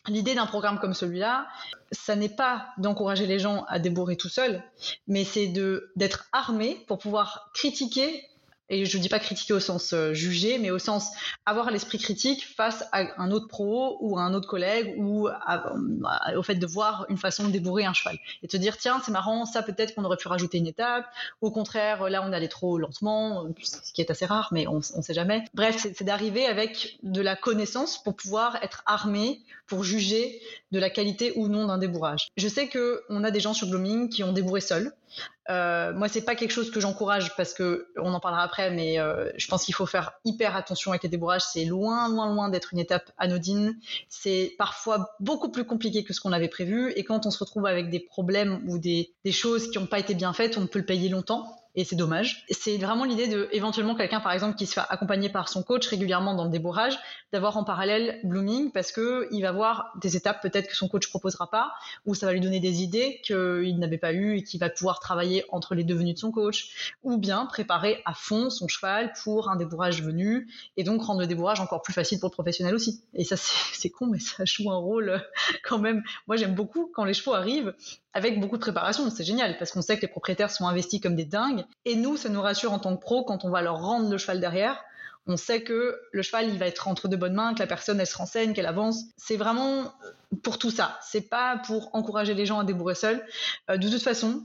L'idée 0.07 0.33
d'un 0.33 0.47
programme 0.47 0.79
comme 0.79 0.95
celui-là, 0.95 1.47
ça 1.91 2.15
n'est 2.15 2.35
pas 2.35 2.69
d'encourager 2.79 3.27
les 3.27 3.37
gens 3.37 3.65
à 3.67 3.77
débourrer 3.77 4.17
tout 4.17 4.29
seuls, 4.29 4.63
mais 5.07 5.23
c'est 5.23 5.47
de 5.47 5.91
d'être 5.95 6.27
armés 6.31 6.83
pour 6.87 6.97
pouvoir 6.97 7.51
critiquer 7.53 8.23
et 8.71 8.85
je 8.85 8.97
ne 8.97 9.01
dis 9.01 9.09
pas 9.09 9.19
critiquer 9.19 9.53
au 9.53 9.59
sens 9.59 9.93
euh, 9.93 10.13
juger, 10.13 10.57
mais 10.57 10.71
au 10.71 10.79
sens 10.79 11.09
avoir 11.45 11.69
l'esprit 11.69 11.99
critique 11.99 12.47
face 12.47 12.85
à 12.93 13.21
un 13.21 13.29
autre 13.31 13.47
pro 13.47 13.97
ou 13.99 14.17
à 14.17 14.21
un 14.21 14.33
autre 14.33 14.47
collègue 14.47 14.95
ou 14.97 15.27
au 15.27 16.43
fait 16.43 16.55
de 16.55 16.65
voir 16.65 17.05
une 17.09 17.17
façon 17.17 17.45
de 17.45 17.51
débourrer 17.51 17.85
un 17.85 17.93
cheval 17.93 18.17
et 18.41 18.47
te 18.47 18.57
dire 18.57 18.77
tiens 18.77 19.01
c'est 19.03 19.11
marrant 19.11 19.45
ça 19.45 19.61
peut-être 19.61 19.93
qu'on 19.93 20.05
aurait 20.05 20.17
pu 20.17 20.29
rajouter 20.29 20.57
une 20.57 20.67
étape. 20.67 21.05
Au 21.41 21.51
contraire 21.51 22.09
là 22.09 22.23
on 22.25 22.31
allait 22.31 22.47
trop 22.47 22.77
lentement 22.77 23.45
ce 23.61 23.91
qui 23.91 24.01
est 24.01 24.09
assez 24.09 24.25
rare 24.25 24.49
mais 24.51 24.67
on 24.67 24.77
ne 24.77 24.81
sait 24.81 25.13
jamais. 25.13 25.43
Bref 25.53 25.85
c'est 25.93 26.03
d'arriver 26.03 26.45
avec 26.45 26.97
de 27.03 27.21
la 27.21 27.35
connaissance 27.35 28.01
pour 28.01 28.15
pouvoir 28.15 28.57
être 28.63 28.83
armé 28.85 29.41
pour 29.67 29.83
juger 29.83 30.41
de 30.71 30.79
la 30.79 30.89
qualité 30.89 31.33
ou 31.35 31.47
non 31.47 31.67
d'un 31.67 31.77
débourrage. 31.77 32.29
Je 32.37 32.47
sais 32.47 32.67
que 32.67 33.03
on 33.09 33.23
a 33.23 33.31
des 33.31 33.39
gens 33.39 33.53
sur 33.53 33.67
Blooming 33.67 34.09
qui 34.09 34.23
ont 34.23 34.31
débourré 34.31 34.61
seuls 34.61 34.93
euh, 35.51 35.91
moi, 35.93 36.07
c'est 36.07 36.21
pas 36.21 36.35
quelque 36.35 36.51
chose 36.51 36.71
que 36.71 36.79
j'encourage 36.79 37.35
parce 37.35 37.53
que 37.53 37.87
on 37.97 38.13
en 38.13 38.19
parlera 38.19 38.43
après, 38.43 38.71
mais 38.71 38.99
euh, 38.99 39.29
je 39.35 39.47
pense 39.47 39.65
qu'il 39.65 39.75
faut 39.75 39.85
faire 39.85 40.13
hyper 40.23 40.55
attention 40.55 40.91
avec 40.91 41.03
les 41.03 41.09
débourrages. 41.09 41.41
C'est 41.41 41.65
loin, 41.65 42.07
loin, 42.09 42.33
loin 42.33 42.49
d'être 42.49 42.73
une 42.73 42.79
étape 42.79 43.11
anodine. 43.17 43.77
C'est 44.07 44.55
parfois 44.57 45.11
beaucoup 45.19 45.51
plus 45.51 45.65
compliqué 45.65 46.03
que 46.03 46.13
ce 46.13 46.21
qu'on 46.21 46.31
avait 46.31 46.47
prévu. 46.47 46.91
Et 46.95 47.03
quand 47.03 47.25
on 47.25 47.31
se 47.31 47.39
retrouve 47.39 47.65
avec 47.65 47.89
des 47.89 47.99
problèmes 47.99 48.61
ou 48.67 48.77
des, 48.77 49.13
des 49.25 49.31
choses 49.31 49.69
qui 49.69 49.77
n'ont 49.77 49.87
pas 49.87 49.99
été 49.99 50.13
bien 50.13 50.31
faites, 50.31 50.57
on 50.57 50.67
peut 50.67 50.79
le 50.79 50.85
payer 50.85 51.09
longtemps 51.09 51.60
et 51.75 51.83
c'est 51.83 51.95
dommage. 51.95 52.45
C'est 52.49 52.77
vraiment 52.77 53.05
l'idée 53.05 53.27
de 53.27 53.47
éventuellement 53.51 53.95
quelqu'un 53.95 54.19
par 54.19 54.31
exemple 54.31 54.55
qui 54.55 54.65
se 54.65 54.73
fait 54.73 54.81
accompagner 54.89 55.29
par 55.29 55.49
son 55.49 55.63
coach 55.63 55.87
régulièrement 55.87 56.35
dans 56.35 56.43
le 56.43 56.49
débourrage, 56.49 56.97
d'avoir 57.31 57.57
en 57.57 57.63
parallèle 57.63 58.19
blooming 58.23 58.71
parce 58.71 58.91
que 58.91 59.27
il 59.31 59.41
va 59.41 59.51
voir 59.51 59.93
des 60.01 60.17
étapes 60.17 60.41
peut-être 60.41 60.67
que 60.67 60.75
son 60.75 60.87
coach 60.87 61.09
proposera 61.09 61.49
pas 61.49 61.71
ou 62.05 62.15
ça 62.15 62.25
va 62.25 62.33
lui 62.33 62.41
donner 62.41 62.59
des 62.59 62.81
idées 62.81 63.21
qu'il 63.23 63.77
n'avait 63.79 63.97
pas 63.97 64.13
eu 64.13 64.37
et 64.37 64.43
qu'il 64.43 64.59
va 64.59 64.69
pouvoir 64.69 64.99
travailler 64.99 65.45
entre 65.49 65.75
les 65.75 65.83
deux 65.83 65.95
venues 65.95 66.13
de 66.13 66.19
son 66.19 66.31
coach 66.31 66.93
ou 67.03 67.17
bien 67.17 67.45
préparer 67.45 68.01
à 68.05 68.13
fond 68.13 68.49
son 68.49 68.67
cheval 68.67 69.13
pour 69.23 69.49
un 69.49 69.55
débourrage 69.55 70.01
venu 70.01 70.49
et 70.77 70.83
donc 70.83 71.01
rendre 71.01 71.21
le 71.21 71.27
débourrage 71.27 71.61
encore 71.61 71.81
plus 71.81 71.93
facile 71.93 72.19
pour 72.19 72.29
le 72.29 72.33
professionnel 72.33 72.75
aussi. 72.75 73.03
Et 73.13 73.23
ça 73.23 73.35
c'est 73.37 73.89
con 73.89 74.07
mais 74.07 74.19
ça 74.19 74.43
joue 74.45 74.71
un 74.71 74.77
rôle 74.77 75.21
quand 75.63 75.79
même. 75.79 76.03
Moi 76.27 76.35
j'aime 76.35 76.55
beaucoup 76.55 76.91
quand 76.93 77.05
les 77.05 77.13
chevaux 77.13 77.33
arrivent 77.33 77.73
avec 78.13 78.39
beaucoup 78.39 78.57
de 78.57 78.61
préparation. 78.61 79.09
C'est 79.09 79.23
génial 79.23 79.57
parce 79.57 79.71
qu'on 79.71 79.81
sait 79.81 79.95
que 79.97 80.01
les 80.01 80.07
propriétaires 80.07 80.51
sont 80.51 80.67
investis 80.67 80.99
comme 80.99 81.15
des 81.15 81.25
dingues. 81.25 81.65
Et 81.85 81.95
nous, 81.95 82.17
ça 82.17 82.29
nous 82.29 82.41
rassure 82.41 82.73
en 82.73 82.79
tant 82.79 82.95
que 82.95 83.01
pro 83.01 83.23
quand 83.23 83.45
on 83.45 83.49
va 83.49 83.61
leur 83.61 83.81
rendre 83.81 84.09
le 84.09 84.17
cheval 84.17 84.39
derrière. 84.39 84.83
On 85.27 85.37
sait 85.37 85.61
que 85.61 85.99
le 86.11 86.21
cheval, 86.23 86.49
il 86.49 86.57
va 86.57 86.65
être 86.67 86.87
entre 86.87 87.07
de 87.07 87.15
bonnes 87.15 87.35
mains, 87.35 87.53
que 87.53 87.59
la 87.59 87.67
personne, 87.67 87.99
elle 87.99 88.07
se 88.07 88.17
renseigne, 88.17 88.53
qu'elle 88.53 88.65
avance. 88.65 89.03
C'est 89.17 89.37
vraiment 89.37 89.93
pour 90.43 90.57
tout 90.57 90.71
ça. 90.71 90.97
C'est 91.01 91.29
pas 91.29 91.61
pour 91.65 91.93
encourager 91.93 92.33
les 92.33 92.45
gens 92.45 92.59
à 92.59 92.63
débourrer 92.63 92.95
seuls. 92.95 93.23
Euh, 93.69 93.77
de 93.77 93.87
toute 93.87 94.01
façon, 94.01 94.43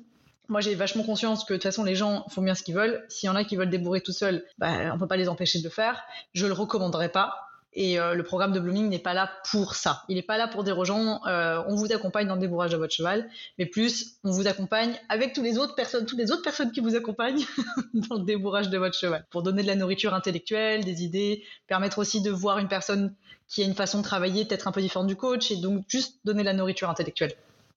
moi, 0.48 0.60
j'ai 0.60 0.74
vachement 0.74 1.02
conscience 1.02 1.44
que 1.44 1.54
de 1.54 1.56
toute 1.56 1.64
façon, 1.64 1.82
les 1.82 1.94
gens 1.94 2.26
font 2.28 2.42
bien 2.42 2.54
ce 2.54 2.62
qu'ils 2.62 2.74
veulent. 2.74 3.04
S'il 3.08 3.26
y 3.26 3.30
en 3.30 3.36
a 3.36 3.44
qui 3.44 3.56
veulent 3.56 3.70
débourrer 3.70 4.00
tout 4.00 4.12
seuls, 4.12 4.44
bah, 4.58 4.92
on 4.94 4.98
peut 4.98 5.08
pas 5.08 5.16
les 5.16 5.28
empêcher 5.28 5.58
de 5.58 5.64
le 5.64 5.70
faire. 5.70 6.04
Je 6.34 6.46
le 6.46 6.52
recommanderais 6.52 7.08
pas. 7.08 7.45
Et 7.78 8.00
euh, 8.00 8.14
le 8.14 8.22
programme 8.22 8.52
de 8.52 8.58
Blooming 8.58 8.88
n'est 8.88 8.98
pas 8.98 9.12
là 9.12 9.30
pour 9.50 9.74
ça. 9.74 10.02
Il 10.08 10.16
n'est 10.16 10.22
pas 10.22 10.38
là 10.38 10.48
pour 10.48 10.64
dire 10.64 10.78
aux 10.78 10.86
gens, 10.86 11.20
euh, 11.26 11.62
on 11.68 11.76
vous 11.76 11.92
accompagne 11.92 12.26
dans 12.26 12.34
le 12.34 12.40
débourrage 12.40 12.70
de 12.70 12.78
votre 12.78 12.94
cheval, 12.94 13.28
mais 13.58 13.66
plus, 13.66 14.16
on 14.24 14.30
vous 14.30 14.46
accompagne 14.46 14.98
avec 15.10 15.34
toutes 15.34 15.44
les 15.44 15.58
autres 15.58 15.74
personnes, 15.74 16.06
toutes 16.06 16.18
les 16.18 16.32
autres 16.32 16.42
personnes 16.42 16.72
qui 16.72 16.80
vous 16.80 16.96
accompagnent 16.96 17.44
dans 17.94 18.16
le 18.16 18.24
débourrage 18.24 18.70
de 18.70 18.78
votre 18.78 18.96
cheval, 18.98 19.26
pour 19.30 19.42
donner 19.42 19.60
de 19.60 19.66
la 19.66 19.76
nourriture 19.76 20.14
intellectuelle, 20.14 20.84
des 20.84 21.04
idées, 21.04 21.44
permettre 21.66 21.98
aussi 21.98 22.22
de 22.22 22.30
voir 22.30 22.58
une 22.58 22.68
personne 22.68 23.14
qui 23.46 23.62
a 23.62 23.66
une 23.66 23.74
façon 23.74 23.98
de 23.98 24.04
travailler 24.04 24.46
peut-être 24.46 24.66
un 24.68 24.72
peu 24.72 24.80
différente 24.80 25.06
du 25.06 25.16
coach, 25.16 25.50
et 25.50 25.56
donc 25.56 25.84
juste 25.86 26.18
donner 26.24 26.40
de 26.40 26.46
la 26.46 26.54
nourriture 26.54 26.88
intellectuelle. 26.88 27.34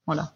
Voilà 0.07 0.31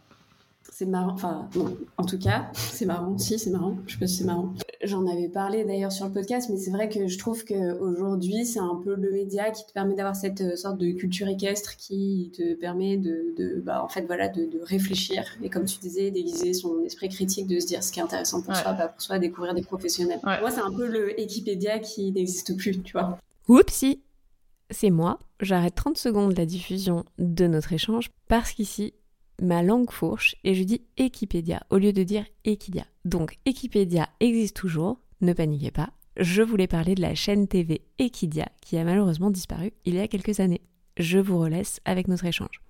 c'est 0.71 0.85
marrant. 0.85 1.13
Enfin, 1.13 1.49
en 1.97 2.05
tout 2.05 2.17
cas, 2.17 2.49
c'est 2.53 2.85
marrant. 2.85 3.17
Si, 3.17 3.37
c'est 3.37 3.49
marrant. 3.49 3.77
Je 3.85 3.93
sais 3.93 3.99
pas 3.99 4.07
si 4.07 4.17
c'est 4.17 4.23
marrant. 4.23 4.53
J'en 4.83 5.05
avais 5.07 5.29
parlé 5.29 5.63
d'ailleurs 5.63 5.91
sur 5.91 6.05
le 6.05 6.11
podcast, 6.11 6.49
mais 6.49 6.57
c'est 6.57 6.71
vrai 6.71 6.89
que 6.89 7.07
je 7.07 7.17
trouve 7.17 7.43
qu'aujourd'hui, 7.45 8.45
c'est 8.45 8.59
un 8.59 8.79
peu 8.83 8.95
le 8.95 9.11
média 9.11 9.51
qui 9.51 9.65
te 9.65 9.71
permet 9.71 9.95
d'avoir 9.95 10.15
cette 10.15 10.41
euh, 10.41 10.55
sorte 10.55 10.77
de 10.77 10.91
culture 10.91 11.27
équestre 11.27 11.77
qui 11.77 12.31
te 12.35 12.55
permet 12.55 12.97
de, 12.97 13.33
de 13.37 13.61
bah, 13.61 13.83
en 13.83 13.89
fait, 13.89 14.05
voilà, 14.05 14.29
de, 14.29 14.45
de, 14.45 14.59
réfléchir. 14.61 15.23
Et 15.43 15.49
comme 15.49 15.65
tu 15.65 15.77
disais, 15.79 16.11
d'aiguiser 16.11 16.53
son 16.53 16.83
esprit 16.83 17.09
critique, 17.09 17.47
de 17.47 17.59
se 17.59 17.67
dire 17.67 17.83
ce 17.83 17.91
qui 17.91 17.99
est 17.99 18.03
intéressant 18.03 18.41
pour 18.41 18.55
soi, 18.55 18.73
pas 18.73 18.87
pour 18.87 19.01
soi, 19.01 19.19
découvrir 19.19 19.53
des 19.53 19.63
professionnels. 19.63 20.19
Moi, 20.23 20.51
c'est 20.51 20.61
un 20.61 20.71
peu 20.71 20.87
le 20.87 21.13
Wikipédia 21.17 21.79
qui 21.79 22.11
n'existe 22.11 22.57
plus, 22.57 22.81
tu 22.81 22.93
vois. 22.93 23.17
Oupsie 23.47 24.01
c'est 24.73 24.89
moi, 24.89 25.19
j'arrête 25.39 25.75
30 25.75 25.97
secondes 25.97 26.37
la 26.37 26.45
diffusion 26.45 27.05
de 27.19 27.47
notre 27.47 27.73
échange 27.73 28.09
parce 28.27 28.51
qu'ici, 28.51 28.93
ma 29.41 29.63
langue 29.63 29.91
fourche 29.91 30.35
et 30.43 30.53
je 30.55 30.63
dis 30.63 30.81
Equipedia 30.97 31.61
au 31.69 31.77
lieu 31.77 31.93
de 31.93 32.03
dire 32.03 32.25
Equidia. 32.45 32.85
Donc 33.05 33.37
Equipedia 33.45 34.09
existe 34.19 34.55
toujours, 34.55 34.99
ne 35.21 35.33
paniquez 35.33 35.71
pas. 35.71 35.89
Je 36.17 36.43
voulais 36.43 36.67
parler 36.67 36.95
de 36.95 37.01
la 37.01 37.15
chaîne 37.15 37.47
TV 37.47 37.81
Equidia 37.97 38.47
qui 38.61 38.77
a 38.77 38.83
malheureusement 38.83 39.31
disparu 39.31 39.73
il 39.85 39.95
y 39.95 39.99
a 39.99 40.07
quelques 40.07 40.39
années. 40.39 40.61
Je 40.97 41.17
vous 41.17 41.39
relaisse 41.39 41.79
avec 41.85 42.07
notre 42.07 42.25
échange. 42.25 42.61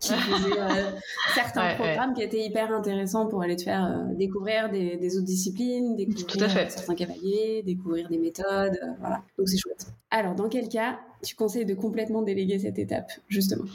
Qui 0.00 0.14
faisait 0.14 0.58
euh, 0.58 0.92
certains 1.34 1.74
programmes 1.74 2.14
qui 2.14 2.22
étaient 2.22 2.42
hyper 2.42 2.72
intéressants 2.72 3.26
pour 3.26 3.42
aller 3.42 3.56
te 3.56 3.64
faire 3.64 3.84
euh, 3.84 4.14
découvrir 4.14 4.70
des, 4.70 5.14
autres 5.14 5.26
disciplines, 5.26 5.94
découvrir 5.94 6.56
euh, 6.56 6.64
certains 6.70 6.94
cavaliers, 6.94 7.62
découvrir 7.66 8.08
des 8.08 8.16
méthodes, 8.16 8.80
voilà. 8.98 9.22
Donc 9.36 9.46
c'est 9.50 9.58
chouette. 9.58 9.88
Alors 10.10 10.34
dans 10.34 10.48
quel 10.48 10.70
cas 10.70 10.98
tu 11.22 11.36
conseilles 11.36 11.66
de 11.66 11.74
complètement 11.74 12.22
déléguer 12.22 12.58
cette 12.58 12.78
étape 12.78 13.12
justement? 13.28 13.66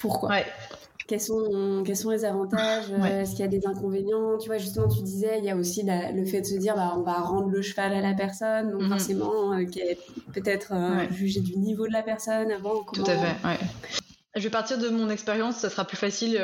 Pourquoi? 0.00 0.38
Quels 1.08 1.20
sont, 1.20 1.82
quels 1.84 1.96
sont 1.96 2.10
les 2.10 2.24
avantages 2.24 2.90
Est-ce 2.90 3.30
qu'il 3.30 3.40
y 3.40 3.42
a 3.42 3.48
des 3.48 3.66
inconvénients 3.66 4.36
Tu 4.38 4.48
vois, 4.48 4.58
justement, 4.58 4.86
tu 4.88 5.02
disais, 5.02 5.38
il 5.38 5.44
y 5.44 5.50
a 5.50 5.56
aussi 5.56 5.82
le 5.84 6.24
fait 6.26 6.42
de 6.42 6.46
se 6.46 6.54
dire, 6.54 6.76
bah, 6.76 6.92
on 6.96 7.02
va 7.02 7.14
rendre 7.14 7.48
le 7.48 7.62
cheval 7.62 7.94
à 7.94 8.00
la 8.00 8.14
personne, 8.14 8.70
donc 8.70 8.82
mhm. 8.82 8.90
forcément, 8.90 9.56
peut-être 10.34 10.72
juger 11.10 11.40
du 11.40 11.56
niveau 11.56 11.88
de 11.88 11.92
la 11.92 12.02
personne 12.02 12.52
avant. 12.52 12.84
Tout 12.92 13.02
à 13.02 13.16
fait, 13.16 13.46
ouais. 13.46 13.58
Je 14.36 14.42
vais 14.42 14.50
partir 14.50 14.78
de 14.78 14.88
mon 14.90 15.08
expérience, 15.08 15.56
ça 15.56 15.70
sera 15.70 15.84
plus 15.84 15.96
facile 15.96 16.38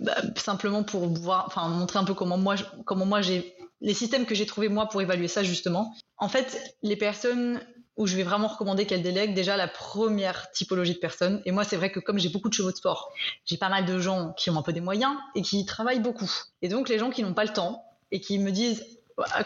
bah, 0.00 0.16
simplement 0.36 0.82
pour 0.82 1.06
voir, 1.08 1.44
enfin 1.46 1.68
montrer 1.68 2.00
un 2.00 2.04
peu 2.04 2.14
comment 2.14 2.36
moi, 2.36 2.56
comment 2.84 3.06
moi 3.06 3.22
j'ai 3.22 3.54
les 3.80 3.94
systèmes 3.94 4.26
que 4.26 4.34
j'ai 4.34 4.46
trouvés 4.46 4.68
moi 4.68 4.86
pour 4.86 5.00
évaluer 5.00 5.28
ça 5.28 5.42
justement. 5.42 5.94
En 6.16 6.28
fait, 6.28 6.76
les 6.82 6.96
personnes 6.96 7.60
où 7.96 8.06
je 8.06 8.16
vais 8.16 8.22
vraiment 8.22 8.48
recommander 8.48 8.86
qu'elles 8.86 9.02
délèguent 9.02 9.34
déjà 9.34 9.56
la 9.56 9.68
première 9.68 10.50
typologie 10.50 10.94
de 10.94 10.98
personnes. 10.98 11.42
Et 11.44 11.52
moi, 11.52 11.64
c'est 11.64 11.76
vrai 11.76 11.92
que 11.92 12.00
comme 12.00 12.18
j'ai 12.18 12.30
beaucoup 12.30 12.48
de 12.48 12.54
chevaux 12.54 12.70
de 12.70 12.76
sport, 12.76 13.12
j'ai 13.44 13.56
pas 13.56 13.68
mal 13.68 13.84
de 13.84 13.98
gens 13.98 14.32
qui 14.32 14.50
ont 14.50 14.56
un 14.56 14.62
peu 14.62 14.72
des 14.72 14.80
moyens 14.80 15.14
et 15.34 15.42
qui 15.42 15.64
travaillent 15.66 16.00
beaucoup. 16.00 16.30
Et 16.62 16.68
donc, 16.68 16.88
les 16.88 16.98
gens 16.98 17.10
qui 17.10 17.22
n'ont 17.22 17.34
pas 17.34 17.44
le 17.44 17.52
temps 17.52 17.84
et 18.10 18.20
qui 18.20 18.38
me 18.38 18.50
disent, 18.50 18.84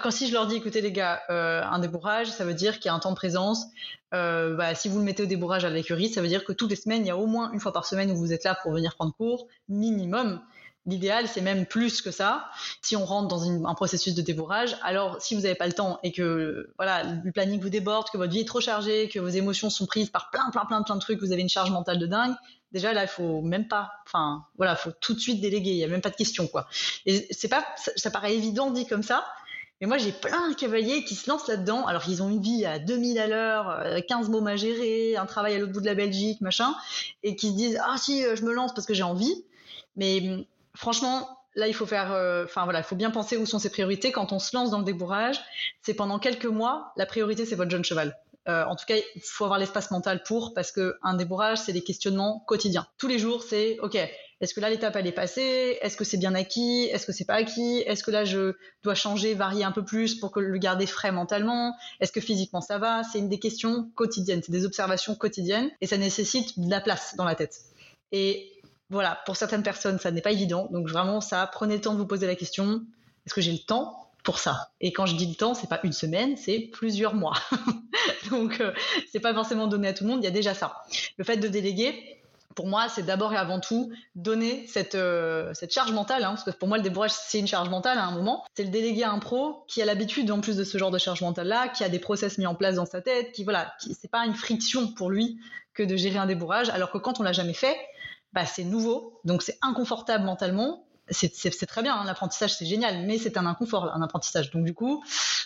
quand 0.02 0.10
si 0.10 0.28
je 0.28 0.32
leur 0.32 0.46
dis, 0.46 0.56
écoutez 0.56 0.80
les 0.80 0.92
gars, 0.92 1.22
euh, 1.30 1.62
un 1.62 1.78
débourrage, 1.78 2.28
ça 2.28 2.44
veut 2.44 2.54
dire 2.54 2.78
qu'il 2.78 2.86
y 2.86 2.88
a 2.88 2.94
un 2.94 2.98
temps 2.98 3.10
de 3.10 3.16
présence. 3.16 3.66
Euh, 4.14 4.54
bah, 4.54 4.74
si 4.74 4.88
vous 4.88 4.98
le 4.98 5.04
mettez 5.04 5.24
au 5.24 5.26
débourrage 5.26 5.64
à 5.64 5.70
l'écurie, 5.70 6.08
ça 6.08 6.22
veut 6.22 6.28
dire 6.28 6.44
que 6.44 6.52
toutes 6.52 6.70
les 6.70 6.76
semaines, 6.76 7.04
il 7.04 7.08
y 7.08 7.10
a 7.10 7.16
au 7.16 7.26
moins 7.26 7.50
une 7.52 7.60
fois 7.60 7.72
par 7.72 7.84
semaine 7.84 8.10
où 8.10 8.16
vous 8.16 8.32
êtes 8.32 8.44
là 8.44 8.56
pour 8.62 8.72
venir 8.72 8.94
prendre 8.94 9.12
cours, 9.14 9.48
minimum. 9.68 10.40
L'idéal, 10.86 11.26
c'est 11.26 11.40
même 11.40 11.66
plus 11.66 12.00
que 12.00 12.12
ça. 12.12 12.48
Si 12.80 12.94
on 12.94 13.04
rentre 13.04 13.26
dans 13.26 13.66
un 13.66 13.74
processus 13.74 14.14
de 14.14 14.22
débourrage, 14.22 14.76
alors 14.82 15.20
si 15.20 15.34
vous 15.34 15.40
n'avez 15.40 15.56
pas 15.56 15.66
le 15.66 15.72
temps 15.72 15.98
et 16.04 16.12
que 16.12 16.72
voilà 16.76 17.02
le 17.02 17.32
planning 17.32 17.60
vous 17.60 17.70
déborde, 17.70 18.08
que 18.08 18.16
votre 18.16 18.30
vie 18.30 18.40
est 18.40 18.46
trop 18.46 18.60
chargée, 18.60 19.08
que 19.08 19.18
vos 19.18 19.28
émotions 19.28 19.68
sont 19.68 19.86
prises 19.86 20.10
par 20.10 20.30
plein, 20.30 20.48
plein, 20.50 20.64
plein, 20.64 20.82
plein 20.82 20.94
de 20.94 21.00
trucs, 21.00 21.20
vous 21.20 21.32
avez 21.32 21.42
une 21.42 21.48
charge 21.48 21.72
mentale 21.72 21.98
de 21.98 22.06
dingue. 22.06 22.34
Déjà 22.70 22.92
là, 22.92 23.02
il 23.02 23.08
faut 23.08 23.42
même 23.42 23.66
pas, 23.66 23.90
enfin 24.06 24.44
voilà, 24.56 24.76
faut 24.76 24.92
tout 25.00 25.14
de 25.14 25.18
suite 25.18 25.40
déléguer. 25.40 25.70
Il 25.70 25.78
y 25.78 25.84
a 25.84 25.88
même 25.88 26.00
pas 26.00 26.10
de 26.10 26.16
question 26.16 26.46
quoi. 26.46 26.68
Et 27.04 27.26
c'est 27.32 27.48
pas, 27.48 27.66
ça, 27.76 28.10
paraît 28.12 28.34
évident 28.36 28.70
dit 28.70 28.86
comme 28.86 29.02
ça, 29.02 29.26
mais 29.80 29.88
moi, 29.88 29.98
j'ai 29.98 30.12
plein 30.12 30.50
de 30.50 30.54
cavaliers 30.54 31.04
qui 31.04 31.16
se 31.16 31.28
lancent 31.28 31.48
là-dedans. 31.48 31.84
Alors, 31.86 32.04
ils 32.08 32.22
ont 32.22 32.30
une 32.30 32.40
vie 32.40 32.64
à 32.64 32.78
2000 32.78 33.18
à 33.18 33.26
l'heure, 33.26 34.02
15 34.08 34.30
mômes 34.30 34.46
à 34.46 34.56
gérer, 34.56 35.16
un 35.16 35.26
travail 35.26 35.54
à 35.54 35.58
l'autre 35.58 35.72
bout 35.72 35.82
de 35.82 35.86
la 35.86 35.94
Belgique, 35.94 36.40
machin, 36.40 36.74
et 37.22 37.36
qui 37.36 37.50
se 37.50 37.56
disent 37.56 37.80
Ah, 37.84 37.98
si, 37.98 38.22
je 38.22 38.42
me 38.42 38.54
lance 38.54 38.72
parce 38.72 38.86
que 38.86 38.94
j'ai 38.94 39.02
envie. 39.02 39.44
Mais 39.96 40.46
franchement, 40.76 41.28
là, 41.54 41.66
il 41.66 41.74
faut 41.74 41.86
faire, 41.86 42.12
euh, 42.12 42.44
enfin 42.44 42.64
voilà, 42.64 42.80
il 42.80 42.84
faut 42.84 42.96
bien 42.96 43.10
penser 43.10 43.36
où 43.36 43.46
sont 43.46 43.58
ses 43.58 43.70
priorités. 43.70 44.12
Quand 44.12 44.32
on 44.32 44.38
se 44.38 44.54
lance 44.54 44.70
dans 44.70 44.78
le 44.78 44.84
débourrage, 44.84 45.40
c'est 45.82 45.94
pendant 45.94 46.18
quelques 46.18 46.46
mois, 46.46 46.92
la 46.96 47.06
priorité, 47.06 47.44
c'est 47.44 47.56
votre 47.56 47.70
jeune 47.70 47.84
cheval. 47.84 48.16
Euh, 48.48 48.64
en 48.64 48.76
tout 48.76 48.84
cas, 48.86 48.94
il 48.96 49.22
faut 49.22 49.44
avoir 49.44 49.58
l'espace 49.58 49.90
mental 49.90 50.22
pour, 50.22 50.54
parce 50.54 50.70
qu'un 50.70 51.14
débourrage, 51.14 51.58
c'est 51.58 51.72
des 51.72 51.82
questionnements 51.82 52.44
quotidiens. 52.46 52.86
Tous 52.96 53.08
les 53.08 53.18
jours, 53.18 53.42
c'est 53.42 53.78
OK. 53.80 53.98
Est-ce 54.40 54.52
que 54.52 54.60
là 54.60 54.68
l'étape 54.68 54.94
elle 54.96 55.06
est 55.06 55.12
passée? 55.12 55.78
Est-ce 55.80 55.96
que 55.96 56.04
c'est 56.04 56.18
bien 56.18 56.34
acquis? 56.34 56.84
Est-ce 56.92 57.06
que 57.06 57.12
c'est 57.12 57.24
pas 57.24 57.36
acquis? 57.36 57.78
Est-ce 57.86 58.04
que 58.04 58.10
là 58.10 58.26
je 58.26 58.52
dois 58.82 58.94
changer, 58.94 59.32
varier 59.32 59.64
un 59.64 59.72
peu 59.72 59.82
plus 59.82 60.14
pour 60.14 60.30
que 60.30 60.40
le 60.40 60.58
garder 60.58 60.86
frais 60.86 61.10
mentalement? 61.10 61.74
Est-ce 62.00 62.12
que 62.12 62.20
physiquement 62.20 62.60
ça 62.60 62.76
va? 62.76 63.02
C'est 63.02 63.18
une 63.18 63.30
des 63.30 63.38
questions 63.38 63.90
quotidiennes, 63.94 64.42
c'est 64.44 64.52
des 64.52 64.66
observations 64.66 65.14
quotidiennes 65.14 65.70
et 65.80 65.86
ça 65.86 65.96
nécessite 65.96 66.60
de 66.60 66.70
la 66.70 66.82
place 66.82 67.16
dans 67.16 67.24
la 67.24 67.34
tête. 67.34 67.62
Et 68.12 68.52
voilà, 68.90 69.18
pour 69.26 69.36
certaines 69.36 69.62
personnes, 69.62 69.98
ça 69.98 70.10
n'est 70.10 70.20
pas 70.20 70.32
évident. 70.32 70.68
Donc 70.70 70.88
vraiment, 70.88 71.20
ça, 71.20 71.48
prenez 71.52 71.74
le 71.74 71.80
temps 71.80 71.92
de 71.92 71.98
vous 71.98 72.06
poser 72.06 72.26
la 72.26 72.36
question 72.36 72.82
est-ce 73.26 73.34
que 73.34 73.40
j'ai 73.40 73.52
le 73.52 73.58
temps 73.58 74.08
pour 74.22 74.38
ça? 74.38 74.70
Et 74.80 74.92
quand 74.92 75.06
je 75.06 75.16
dis 75.16 75.26
le 75.26 75.34
temps, 75.34 75.54
c'est 75.54 75.68
pas 75.68 75.80
une 75.82 75.92
semaine, 75.92 76.36
c'est 76.36 76.70
plusieurs 76.72 77.14
mois. 77.14 77.34
donc 78.30 78.60
euh, 78.60 78.72
c'est 79.10 79.20
pas 79.20 79.34
forcément 79.34 79.66
donné 79.66 79.88
à 79.88 79.92
tout 79.92 80.04
le 80.04 80.10
monde. 80.10 80.20
Il 80.22 80.24
y 80.24 80.28
a 80.28 80.32
déjà 80.32 80.54
ça. 80.54 80.82
Le 81.18 81.24
fait 81.24 81.36
de 81.36 81.48
déléguer, 81.48 82.20
pour 82.54 82.68
moi, 82.68 82.88
c'est 82.88 83.02
d'abord 83.02 83.32
et 83.32 83.36
avant 83.36 83.60
tout 83.60 83.92
donner 84.14 84.66
cette, 84.68 84.94
euh, 84.94 85.52
charge 85.68 85.92
mentale, 85.92 86.24
hein, 86.24 86.30
parce 86.30 86.44
que 86.44 86.50
pour 86.50 86.68
moi, 86.68 86.78
le 86.78 86.84
débourrage, 86.84 87.10
c'est 87.12 87.38
une 87.38 87.48
charge 87.48 87.68
mentale 87.68 87.98
à 87.98 88.04
un 88.04 88.12
moment. 88.12 88.44
C'est 88.54 88.64
le 88.64 88.70
déléguer 88.70 89.02
à 89.02 89.10
un 89.10 89.18
pro 89.18 89.64
qui 89.66 89.82
a 89.82 89.84
l'habitude, 89.84 90.30
en 90.30 90.40
plus 90.40 90.56
de 90.56 90.64
ce 90.64 90.78
genre 90.78 90.90
de 90.90 90.98
charge 90.98 91.20
mentale-là, 91.20 91.68
qui 91.68 91.84
a 91.84 91.88
des 91.88 91.98
process 91.98 92.38
mis 92.38 92.46
en 92.46 92.54
place 92.54 92.76
dans 92.76 92.86
sa 92.86 93.02
tête, 93.02 93.32
qui, 93.32 93.44
voilà, 93.44 93.74
qui, 93.80 93.94
c'est 93.94 94.10
pas 94.10 94.24
une 94.24 94.34
friction 94.34 94.88
pour 94.88 95.10
lui 95.10 95.38
que 95.74 95.82
de 95.82 95.96
gérer 95.96 96.18
un 96.18 96.26
débourrage, 96.26 96.70
alors 96.70 96.90
que 96.90 96.98
quand 96.98 97.20
on 97.20 97.22
l'a 97.22 97.32
jamais 97.32 97.52
fait, 97.52 97.76
bah, 98.32 98.46
c'est 98.46 98.64
nouveau, 98.64 99.20
donc 99.24 99.42
c'est 99.42 99.58
inconfortable 99.62 100.24
mentalement. 100.24 100.82
C'est 101.08 101.66
très 101.68 101.82
bien, 101.82 101.94
hein, 101.94 102.04
l'apprentissage 102.04 102.56
c'est 102.56 102.66
génial, 102.66 103.06
mais 103.06 103.16
c'est 103.16 103.36
un 103.36 103.46
inconfort, 103.46 103.92
un 103.94 104.02
apprentissage. 104.02 104.50
Donc 104.50 104.64
du 104.64 104.74
coup, 104.74 105.04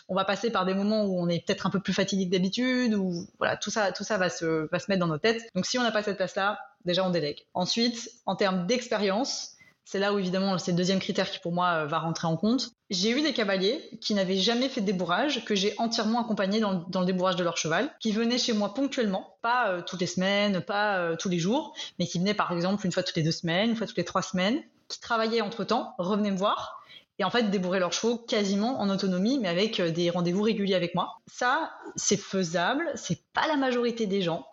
on 0.08 0.14
va 0.14 0.24
passer 0.24 0.50
par 0.50 0.64
des 0.64 0.72
moments 0.72 1.04
où 1.04 1.20
on 1.20 1.28
est 1.28 1.44
peut-être 1.44 1.66
un 1.66 1.70
peu 1.70 1.80
plus 1.80 1.92
fatigué 1.92 2.26
que 2.26 2.30
d'habitude, 2.32 2.94
ou 2.94 3.26
voilà, 3.38 3.58
tout 3.58 3.70
ça, 3.70 3.92
tout 3.92 4.02
ça 4.02 4.16
va 4.16 4.30
se, 4.30 4.68
va 4.70 4.78
se 4.78 4.86
mettre 4.88 5.00
dans 5.00 5.06
nos 5.06 5.18
têtes. 5.18 5.42
Donc 5.54 5.66
si 5.66 5.78
on 5.78 5.82
n'a 5.82 5.92
pas 5.92 6.02
cette 6.02 6.16
place-là, 6.16 6.58
déjà 6.86 7.04
on 7.06 7.10
délègue. 7.10 7.46
Ensuite, 7.52 8.10
en 8.24 8.36
termes 8.36 8.66
d'expérience, 8.66 9.52
c'est 9.90 9.98
là 9.98 10.14
où 10.14 10.20
évidemment 10.20 10.56
c'est 10.56 10.70
le 10.70 10.76
deuxième 10.76 11.00
critère 11.00 11.28
qui 11.28 11.40
pour 11.40 11.50
moi 11.50 11.82
euh, 11.82 11.86
va 11.86 11.98
rentrer 11.98 12.28
en 12.28 12.36
compte. 12.36 12.70
J'ai 12.90 13.10
eu 13.10 13.22
des 13.22 13.32
cavaliers 13.32 13.82
qui 14.00 14.14
n'avaient 14.14 14.36
jamais 14.36 14.68
fait 14.68 14.80
de 14.80 14.86
débourrage, 14.86 15.44
que 15.44 15.56
j'ai 15.56 15.74
entièrement 15.78 16.20
accompagné 16.20 16.60
dans, 16.60 16.86
le 17.00 17.04
débourrage 17.04 17.34
de 17.34 17.42
leur 17.42 17.56
cheval, 17.56 17.90
qui 17.98 18.12
venaient 18.12 18.38
chez 18.38 18.52
moi 18.52 18.72
ponctuellement, 18.72 19.34
pas 19.42 19.70
euh, 19.70 19.82
toutes 19.84 20.00
les 20.00 20.06
semaines, 20.06 20.60
pas 20.60 20.98
euh, 20.98 21.16
tous 21.16 21.28
les 21.28 21.40
jours, 21.40 21.74
mais 21.98 22.06
qui 22.06 22.20
venaient 22.20 22.34
par 22.34 22.52
exemple 22.52 22.86
une 22.86 22.92
fois 22.92 23.02
toutes 23.02 23.16
les 23.16 23.24
deux 23.24 23.32
semaines, 23.32 23.70
une 23.70 23.76
fois 23.76 23.88
toutes 23.88 23.96
les 23.96 24.04
trois 24.04 24.22
semaines, 24.22 24.62
qui 24.86 25.00
travaillaient 25.00 25.40
entre 25.40 25.64
temps, 25.64 25.94
revenaient 25.98 26.30
me 26.30 26.38
voir 26.38 26.80
et 27.18 27.24
en 27.24 27.30
fait 27.30 27.50
débourrer 27.50 27.80
leurs 27.80 27.92
chevaux 27.92 28.16
quasiment 28.16 28.80
en 28.80 28.90
autonomie, 28.90 29.40
mais 29.40 29.48
avec 29.48 29.80
des 29.80 30.08
rendez-vous 30.08 30.42
réguliers 30.42 30.76
avec 30.76 30.94
moi. 30.94 31.18
Ça, 31.26 31.72
c'est 31.96 32.16
faisable, 32.16 32.88
c'est 32.94 33.18
pas 33.34 33.48
la 33.48 33.56
majorité 33.56 34.06
des 34.06 34.22
gens, 34.22 34.46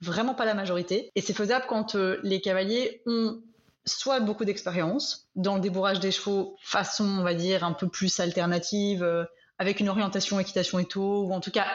vraiment 0.00 0.34
pas 0.34 0.44
la 0.44 0.54
majorité, 0.54 1.10
et 1.16 1.20
c'est 1.20 1.34
faisable 1.34 1.66
quand 1.68 1.96
les 1.96 2.40
cavaliers 2.40 3.02
ont 3.06 3.40
soit 3.86 4.20
beaucoup 4.20 4.44
d'expérience 4.44 5.28
dans 5.36 5.56
le 5.56 5.60
débourrage 5.60 6.00
des 6.00 6.10
chevaux 6.10 6.56
façon, 6.60 7.04
on 7.04 7.22
va 7.22 7.34
dire, 7.34 7.64
un 7.64 7.72
peu 7.72 7.88
plus 7.88 8.20
alternative, 8.20 9.02
euh, 9.02 9.24
avec 9.58 9.80
une 9.80 9.88
orientation 9.88 10.40
équitation 10.40 10.78
et 10.78 10.84
tout, 10.84 11.26
ou 11.28 11.32
en 11.32 11.40
tout 11.40 11.50
cas 11.50 11.66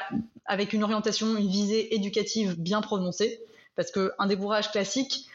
avec 0.46 0.74
une 0.74 0.84
orientation, 0.84 1.38
une 1.38 1.48
visée 1.48 1.94
éducative 1.96 2.60
bien 2.60 2.82
prononcée, 2.82 3.42
parce 3.76 3.92
qu'un 3.92 4.28
débourrage 4.28 4.72
classique, 4.72 5.30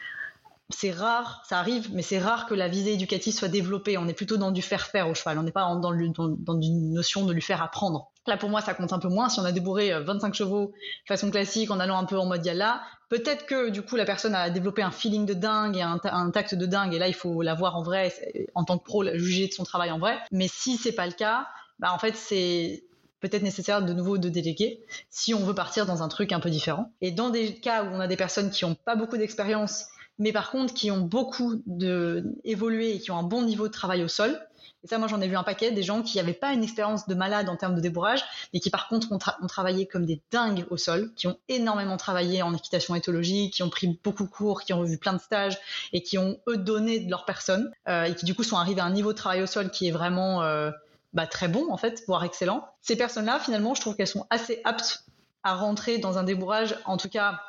c'est 0.69 0.91
rare, 0.91 1.43
ça 1.47 1.59
arrive, 1.59 1.93
mais 1.93 2.01
c'est 2.01 2.19
rare 2.19 2.47
que 2.47 2.53
la 2.53 2.67
visée 2.67 2.93
éducative 2.93 3.33
soit 3.33 3.47
développée. 3.47 3.97
On 3.97 4.07
est 4.07 4.13
plutôt 4.13 4.37
dans 4.37 4.51
du 4.51 4.61
faire 4.61 4.87
faire 4.87 5.07
au 5.07 5.13
cheval, 5.13 5.39
on 5.39 5.43
n'est 5.43 5.51
pas 5.51 5.61
dans, 5.61 5.79
dans, 5.79 6.61
une 6.61 6.93
notion 6.93 7.25
de 7.25 7.33
lui 7.33 7.41
faire 7.41 7.61
apprendre. 7.61 8.11
Là, 8.27 8.37
pour 8.37 8.49
moi, 8.49 8.61
ça 8.61 8.73
compte 8.73 8.91
un 8.91 8.99
peu 8.99 9.07
moins. 9.07 9.29
Si 9.29 9.39
on 9.39 9.45
a 9.45 9.51
débourré 9.51 9.93
25 10.01 10.27
euh, 10.27 10.33
chevaux 10.33 10.73
façon 11.07 11.29
classique 11.29 11.69
en 11.69 11.79
allant 11.79 11.97
un 11.97 12.05
peu 12.05 12.17
en 12.17 12.25
mode 12.25 12.45
yalla, 12.45 12.81
peut-être 13.09 13.45
que 13.45 13.69
du 13.69 13.81
coup, 13.81 13.95
la 13.95 14.05
personne 14.05 14.33
a 14.33 14.49
développé 14.49 14.81
un 14.81 14.91
feeling 14.91 15.25
de 15.25 15.33
dingue 15.33 15.77
et 15.77 15.81
un, 15.81 16.31
tact 16.31 16.55
de 16.55 16.65
dingue. 16.65 16.93
Et 16.93 16.99
là, 16.99 17.07
il 17.07 17.13
faut 17.13 17.41
la 17.41 17.53
voir 17.53 17.75
en 17.75 17.83
vrai, 17.83 18.13
en 18.55 18.63
tant 18.63 18.77
que 18.77 18.83
pro, 18.83 19.03
juger 19.13 19.47
de 19.47 19.53
son 19.53 19.63
travail 19.63 19.91
en 19.91 19.99
vrai. 19.99 20.17
Mais 20.31 20.47
si 20.47 20.77
c'est 20.77 20.93
pas 20.93 21.05
le 21.05 21.13
cas, 21.13 21.47
bah, 21.79 21.91
en 21.93 21.99
fait, 21.99 22.15
c'est 22.15 22.83
peut-être 23.19 23.43
nécessaire 23.43 23.83
de 23.83 23.93
nouveau 23.93 24.17
de 24.17 24.29
déléguer 24.29 24.83
si 25.09 25.33
on 25.33 25.39
veut 25.39 25.55
partir 25.55 25.85
dans 25.85 26.03
un 26.03 26.07
truc 26.07 26.31
un 26.31 26.39
peu 26.39 26.49
différent. 26.49 26.91
Et 27.01 27.11
dans 27.11 27.29
des 27.29 27.55
cas 27.55 27.83
où 27.83 27.87
on 27.87 27.99
a 27.99 28.07
des 28.07 28.17
personnes 28.17 28.49
qui 28.49 28.65
n'ont 28.65 28.75
pas 28.75 28.95
beaucoup 28.95 29.17
d'expérience, 29.17 29.85
mais 30.19 30.31
par 30.31 30.51
contre 30.51 30.73
qui 30.73 30.91
ont 30.91 31.01
beaucoup 31.01 31.61
de, 31.65 32.35
évolué 32.43 32.95
et 32.95 32.99
qui 32.99 33.11
ont 33.11 33.17
un 33.17 33.23
bon 33.23 33.41
niveau 33.41 33.67
de 33.67 33.73
travail 33.73 34.03
au 34.03 34.07
sol, 34.07 34.39
et 34.85 34.87
ça, 34.87 34.99
moi, 34.99 35.07
j'en 35.07 35.19
ai 35.19 35.27
vu 35.27 35.35
un 35.35 35.41
paquet, 35.41 35.71
des 35.71 35.81
gens 35.81 36.03
qui 36.03 36.17
n'avaient 36.17 36.31
pas 36.31 36.53
une 36.53 36.63
expérience 36.63 37.07
de 37.07 37.15
malade 37.15 37.49
en 37.49 37.55
termes 37.55 37.73
de 37.73 37.81
débourrage, 37.81 38.23
mais 38.53 38.59
qui, 38.59 38.69
par 38.69 38.87
contre, 38.87 39.11
ont, 39.11 39.47
travaillé 39.47 39.87
comme 39.87 40.05
des 40.05 40.21
dingues 40.29 40.63
au 40.69 40.77
sol, 40.77 41.11
qui 41.15 41.25
ont 41.25 41.39
énormément 41.49 41.97
travaillé 41.97 42.43
en 42.43 42.53
équitation 42.53 42.93
éthologique, 42.93 43.55
qui 43.55 43.63
ont 43.63 43.71
pris 43.71 43.99
beaucoup 44.03 44.25
de 44.25 44.29
cours, 44.29 44.61
qui 44.61 44.73
ont 44.73 44.81
revu 44.81 44.99
plein 44.99 45.13
de 45.13 45.17
stages, 45.17 45.57
et 45.91 46.03
qui 46.03 46.19
ont, 46.19 46.37
eux, 46.47 46.57
donné 46.57 46.99
de 46.99 47.09
leur 47.09 47.25
personne, 47.25 47.71
euh, 47.87 48.03
et 48.03 48.13
qui, 48.13 48.25
du 48.25 48.35
coup, 48.35 48.43
sont 48.43 48.57
arrivés 48.57 48.81
à 48.81 48.85
un 48.85 48.91
niveau 48.91 49.11
de 49.11 49.17
travail 49.17 49.41
au 49.41 49.47
sol 49.47 49.71
qui 49.71 49.87
est 49.87 49.91
vraiment 49.91 50.43
euh, 50.43 50.69
bah, 51.13 51.25
très 51.25 51.47
bon, 51.47 51.65
en 51.71 51.77
fait, 51.77 52.03
voire 52.05 52.23
excellent. 52.23 52.69
Ces 52.83 52.95
personnes-là, 52.95 53.39
finalement, 53.39 53.73
je 53.73 53.81
trouve 53.81 53.95
qu'elles 53.95 54.05
sont 54.05 54.27
assez 54.29 54.61
aptes 54.65 55.03
à 55.41 55.55
rentrer 55.55 55.97
dans 55.97 56.19
un 56.19 56.23
débourrage, 56.23 56.77
en 56.85 56.97
tout 56.97 57.09
cas, 57.09 57.41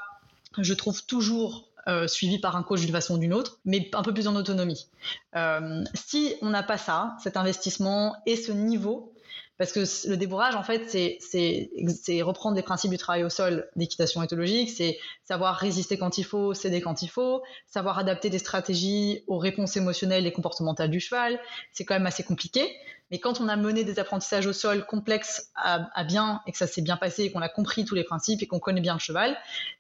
je 0.57 0.73
trouve 0.73 1.05
toujours 1.05 1.69
euh, 1.89 2.07
suivi 2.09 2.39
par 2.39 2.57
un 2.57 2.63
coach 2.63 2.81
d'une 2.81 2.93
façon 2.93 3.15
ou 3.15 3.19
d'une 3.19 3.33
autre, 3.33 3.59
mais 3.65 3.91
un 3.95 4.03
peu 4.03 4.13
plus 4.13 4.27
en 4.27 4.37
autonomie. 4.37 4.89
Euh, 5.37 5.85
si 5.95 6.35
on 6.43 6.51
n'a 6.51 6.63
pas 6.63 6.79
ça, 6.79 7.17
cet 7.23 7.37
investissement 7.37 8.17
et 8.27 8.37
ce 8.37 8.53
niveau, 8.53 9.13
parce 9.59 9.73
que 9.73 9.81
le 10.09 10.17
débourrage, 10.17 10.55
en 10.55 10.63
fait, 10.63 10.89
c'est 10.91 12.23
reprendre 12.23 12.57
les 12.57 12.63
principes 12.63 12.91
du 12.91 12.99
travail 12.99 13.25
au 13.25 13.31
sol 13.31 13.69
d'équitation 13.75 14.23
éthologique, 14.23 14.71
c'est 14.71 14.99
savoir 15.25 15.57
résister 15.57 15.97
quand 15.97 16.19
il 16.19 16.25
faut, 16.25 16.53
céder 16.53 16.81
quand 16.81 17.03
il 17.03 17.09
faut, 17.09 17.43
savoir 17.67 17.99
adapter 17.99 18.29
des 18.29 18.39
stratégies 18.39 19.25
aux 19.27 19.39
réponses 19.39 19.77
émotionnelles 19.77 20.27
et 20.27 20.33
comportementales 20.33 20.91
du 20.91 21.01
cheval. 21.01 21.41
C'est 21.73 21.85
quand 21.85 21.95
même 21.95 22.07
assez 22.07 22.23
compliqué. 22.23 22.77
Mais 23.11 23.19
quand 23.19 23.41
on 23.41 23.49
a 23.49 23.57
mené 23.57 23.85
des 23.85 23.99
apprentissages 23.99 24.47
au 24.47 24.53
sol 24.53 24.85
complexes 24.85 25.51
à, 25.55 26.05
bien 26.05 26.43
et 26.47 26.53
que 26.53 26.59
ça 26.59 26.67
s'est 26.67 26.83
bien 26.83 26.97
passé 26.97 27.23
et 27.23 27.33
qu'on 27.33 27.41
a 27.41 27.49
compris 27.49 27.85
tous 27.85 27.95
les 27.95 28.05
principes 28.05 28.43
et 28.43 28.47
qu'on 28.47 28.59
connaît 28.59 28.81
bien 28.81 28.95
le 28.95 29.01
cheval, 29.01 29.39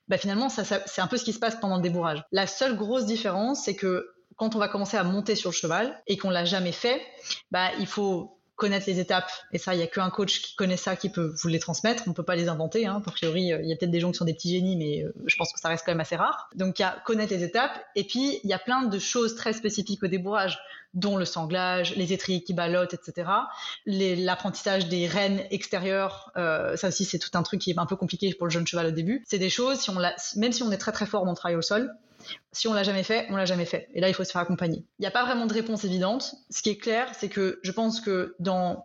bah 0.08 0.16
finalement, 0.16 0.48
ça, 0.48 0.62
c'est 0.64 1.00
un 1.00 1.06
peu 1.06 1.16
ce 1.16 1.24
qui 1.24 1.32
se 1.32 1.38
passe 1.38 1.56
pendant 1.56 1.76
le 1.76 1.82
débourrage. 1.82 2.22
La 2.30 2.46
seule 2.46 2.76
grosse 2.76 3.04
différence, 3.04 3.64
c'est 3.64 3.74
que 3.74 4.08
quand 4.36 4.54
on 4.54 4.58
va 4.58 4.68
commencer 4.68 4.96
à 4.96 5.02
monter 5.02 5.34
sur 5.34 5.50
le 5.50 5.54
cheval 5.54 6.00
et 6.06 6.16
qu'on 6.16 6.30
l'a 6.30 6.44
jamais 6.44 6.72
fait, 6.72 7.02
bah, 7.50 7.70
il 7.80 7.86
faut 7.86 8.35
connaître 8.56 8.86
les 8.88 9.00
étapes. 9.00 9.30
Et 9.52 9.58
ça, 9.58 9.74
il 9.74 9.80
y 9.80 9.82
a 9.82 9.86
qu'un 9.86 10.10
coach 10.10 10.40
qui 10.40 10.56
connaît 10.56 10.76
ça 10.76 10.96
qui 10.96 11.10
peut 11.10 11.34
vous 11.42 11.48
les 11.48 11.58
transmettre. 11.58 12.04
On 12.06 12.12
peut 12.12 12.22
pas 12.22 12.36
les 12.36 12.48
inventer. 12.48 12.86
Hein. 12.86 13.02
A 13.06 13.10
priori, 13.10 13.42
il 13.42 13.68
y 13.68 13.72
a 13.72 13.76
peut-être 13.76 13.90
des 13.90 14.00
gens 14.00 14.10
qui 14.10 14.18
sont 14.18 14.24
des 14.24 14.34
petits 14.34 14.50
génies, 14.50 14.76
mais 14.76 15.04
je 15.26 15.36
pense 15.36 15.52
que 15.52 15.60
ça 15.60 15.68
reste 15.68 15.84
quand 15.84 15.92
même 15.92 16.00
assez 16.00 16.16
rare. 16.16 16.48
Donc, 16.54 16.78
il 16.78 16.82
y 16.82 16.84
a 16.84 16.96
connaître 17.04 17.32
les 17.32 17.44
étapes. 17.44 17.78
Et 17.94 18.04
puis, 18.04 18.40
il 18.42 18.50
y 18.50 18.54
a 18.54 18.58
plein 18.58 18.82
de 18.82 18.98
choses 18.98 19.36
très 19.36 19.52
spécifiques 19.52 20.02
au 20.02 20.08
débourrage 20.08 20.58
dont 20.96 21.18
le 21.18 21.26
sanglage, 21.26 21.94
les 21.94 22.12
étriers 22.12 22.42
qui 22.42 22.54
ballottent, 22.54 22.94
etc. 22.94 23.30
L'apprentissage 23.84 24.88
des 24.88 25.06
rênes 25.06 25.42
extérieures, 25.50 26.32
euh, 26.36 26.74
ça 26.76 26.88
aussi 26.88 27.04
c'est 27.04 27.18
tout 27.18 27.30
un 27.34 27.42
truc 27.42 27.60
qui 27.60 27.70
est 27.70 27.78
un 27.78 27.86
peu 27.86 27.96
compliqué 27.96 28.34
pour 28.34 28.46
le 28.46 28.50
jeune 28.50 28.66
cheval 28.66 28.86
au 28.86 28.90
début. 28.90 29.22
C'est 29.26 29.38
des 29.38 29.50
choses, 29.50 29.78
si 29.78 29.90
on 29.90 29.96
même 30.36 30.52
si 30.52 30.62
on 30.62 30.72
est 30.72 30.78
très 30.78 30.92
très 30.92 31.06
fort 31.06 31.24
dans 31.24 31.32
le 31.32 31.36
travail 31.36 31.56
au 31.56 31.62
sol, 31.62 31.94
si 32.52 32.68
on 32.68 32.72
l'a 32.72 32.82
jamais 32.82 33.02
fait, 33.02 33.26
on 33.30 33.36
l'a 33.36 33.44
jamais 33.44 33.64
fait. 33.64 33.88
Et 33.94 34.00
là, 34.00 34.08
il 34.08 34.14
faut 34.14 34.24
se 34.24 34.32
faire 34.32 34.42
accompagner. 34.42 34.84
Il 34.98 35.02
n'y 35.02 35.06
a 35.06 35.10
pas 35.10 35.24
vraiment 35.24 35.46
de 35.46 35.52
réponse 35.52 35.84
évidente. 35.84 36.34
Ce 36.50 36.62
qui 36.62 36.70
est 36.70 36.76
clair, 36.76 37.08
c'est 37.18 37.28
que 37.28 37.60
je 37.62 37.72
pense 37.72 38.00
que 38.00 38.34
dans 38.38 38.84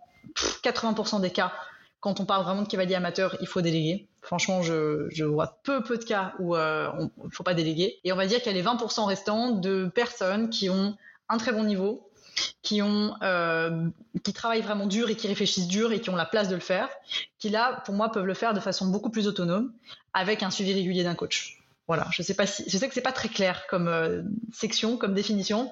80% 0.64 1.22
des 1.22 1.30
cas, 1.30 1.54
quand 2.00 2.20
on 2.20 2.26
parle 2.26 2.44
vraiment 2.44 2.64
de 2.64 2.68
cavalier 2.68 2.96
amateur, 2.96 3.38
il 3.42 3.48
faut 3.48 3.62
déléguer. 3.62 4.08
Franchement, 4.22 4.62
je, 4.62 5.24
vois 5.24 5.60
peu 5.64 5.84
peu 5.84 5.98
de 5.98 6.04
cas 6.04 6.34
où 6.40 6.56
euh, 6.56 6.90
il 6.98 7.26
ne 7.26 7.30
faut 7.32 7.44
pas 7.44 7.54
déléguer. 7.54 8.00
Et 8.04 8.12
on 8.12 8.16
va 8.16 8.28
dire 8.28 8.40
qu'il 8.42 8.52
y 8.52 8.56
a 8.56 8.58
les 8.58 8.64
20% 8.64 9.06
restants 9.06 9.52
de 9.52 9.88
personnes 9.94 10.50
qui 10.50 10.70
ont 10.70 10.98
un 11.30 11.38
très 11.38 11.54
bon 11.54 11.64
niveau, 11.64 12.10
qui 12.62 12.82
ont 12.82 13.16
euh, 13.24 13.88
qui 14.24 14.34
travaillent 14.34 14.62
vraiment 14.62 14.88
dur 14.88 15.10
et 15.10 15.16
qui 15.16 15.28
réfléchissent 15.28 15.68
dur 15.68 15.92
et 15.92 16.02
qui 16.02 16.10
ont 16.10 16.16
la 16.16 16.26
place 16.26 16.50
de 16.50 16.56
le 16.56 16.62
faire, 16.62 16.90
qui 17.40 17.50
là 17.50 17.82
pour 17.86 17.94
moi 17.94 18.12
peuvent 18.12 18.26
le 18.26 18.34
faire 18.34 18.54
de 18.54 18.60
façon 18.60 18.88
beaucoup 18.88 19.10
plus 19.10 19.28
autonome 19.28 19.74
avec 20.14 20.44
un 20.44 20.50
suivi 20.50 20.74
régulier 20.74 21.04
d'un 21.04 21.16
coach. 21.16 21.61
Voilà, 21.88 22.08
je 22.12 22.22
sais 22.22 22.34
pas 22.34 22.46
si 22.46 22.64
je 22.68 22.78
sais 22.78 22.88
que 22.88 22.94
c'est 22.94 23.02
pas 23.02 23.12
très 23.12 23.30
clair 23.30 23.64
comme 23.70 23.88
euh, 23.88 24.22
section, 24.54 24.98
comme 24.98 25.14
définition. 25.14 25.72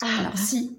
Alors 0.00 0.38
si. 0.38 0.78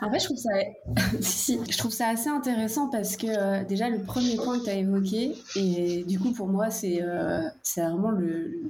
en 0.00 0.10
fait, 0.10 0.20
je 0.20 0.24
trouve 0.26 0.36
ça, 0.36 0.50
si, 1.20 1.58
je 1.68 1.76
trouve 1.76 1.90
ça 1.90 2.08
assez 2.08 2.28
intéressant 2.28 2.88
parce 2.88 3.16
que 3.16 3.26
euh, 3.26 3.64
déjà 3.64 3.88
le 3.88 4.02
premier 4.02 4.36
point 4.36 4.58
que 4.60 4.64
tu 4.64 4.70
as 4.70 4.74
évoqué 4.74 5.34
et 5.56 6.04
du 6.04 6.20
coup 6.20 6.32
pour 6.32 6.46
moi 6.46 6.70
c'est 6.70 7.04
c'est 7.62 7.80
vraiment 7.80 8.12
le, 8.12 8.62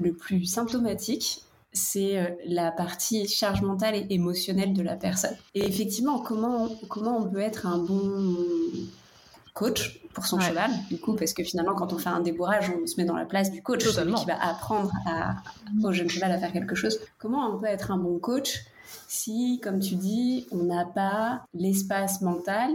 le, 0.00 0.12
plus 0.12 0.46
symptomatique 0.46 1.46
c'est 1.76 2.18
euh, 2.18 2.30
la 2.46 2.72
partie 2.72 3.28
charge 3.28 3.62
mentale 3.62 3.94
et 3.94 4.06
émotionnelle 4.10 4.72
de 4.72 4.82
la 4.82 4.96
personne. 4.96 5.36
Et 5.54 5.64
effectivement, 5.64 6.18
comment, 6.18 6.68
comment 6.88 7.18
on 7.18 7.28
peut 7.28 7.40
être 7.40 7.66
un 7.66 7.78
bon 7.78 8.36
coach 9.54 10.00
pour 10.16 10.24
son 10.24 10.40
cheval, 10.40 10.70
du 10.88 10.98
coup, 10.98 11.14
parce 11.14 11.34
que 11.34 11.44
finalement, 11.44 11.74
quand 11.74 11.92
on 11.92 11.98
fait 11.98 12.08
un 12.08 12.20
débourrage, 12.20 12.72
on 12.82 12.86
se 12.86 12.98
met 12.98 13.04
dans 13.04 13.14
la 13.14 13.26
place 13.26 13.50
du 13.50 13.62
coach, 13.62 13.84
celui 13.84 14.14
qui 14.14 14.24
va 14.24 14.42
apprendre 14.42 14.90
à, 15.06 15.36
au 15.84 15.92
jeune 15.92 16.08
cheval 16.08 16.32
à 16.32 16.38
faire 16.38 16.52
quelque 16.52 16.74
chose. 16.74 16.98
Comment 17.18 17.54
on 17.54 17.58
peut 17.58 17.66
être 17.66 17.90
un 17.90 17.98
bon 17.98 18.18
coach 18.18 18.64
si, 19.08 19.60
comme 19.62 19.78
tu 19.78 19.96
dis, 19.96 20.46
on 20.52 20.64
n'a 20.64 20.86
pas 20.86 21.44
l'espace 21.52 22.22
mental 22.22 22.70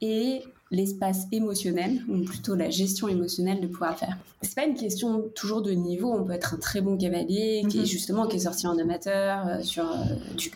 et 0.00 0.42
l'espace 0.70 1.26
émotionnel, 1.32 2.02
ou 2.08 2.22
plutôt 2.22 2.54
la 2.54 2.70
gestion 2.70 3.08
émotionnelle 3.08 3.60
de 3.60 3.66
pouvoir 3.66 3.98
faire. 3.98 4.16
C'est 4.42 4.54
pas 4.54 4.64
une 4.64 4.76
question 4.76 5.28
toujours 5.34 5.62
de 5.62 5.72
niveau. 5.72 6.12
On 6.12 6.24
peut 6.24 6.32
être 6.32 6.54
un 6.54 6.58
très 6.58 6.80
bon 6.80 6.96
cavalier 6.96 7.64
qui 7.68 7.78
est 7.78 7.80
mhm. 7.80 7.86
justement 7.86 8.26
qui 8.28 8.36
est 8.36 8.40
sorti 8.40 8.68
en 8.68 8.78
amateur 8.78 9.48
euh, 9.48 9.62
sur 9.62 9.84
euh, 9.84 9.96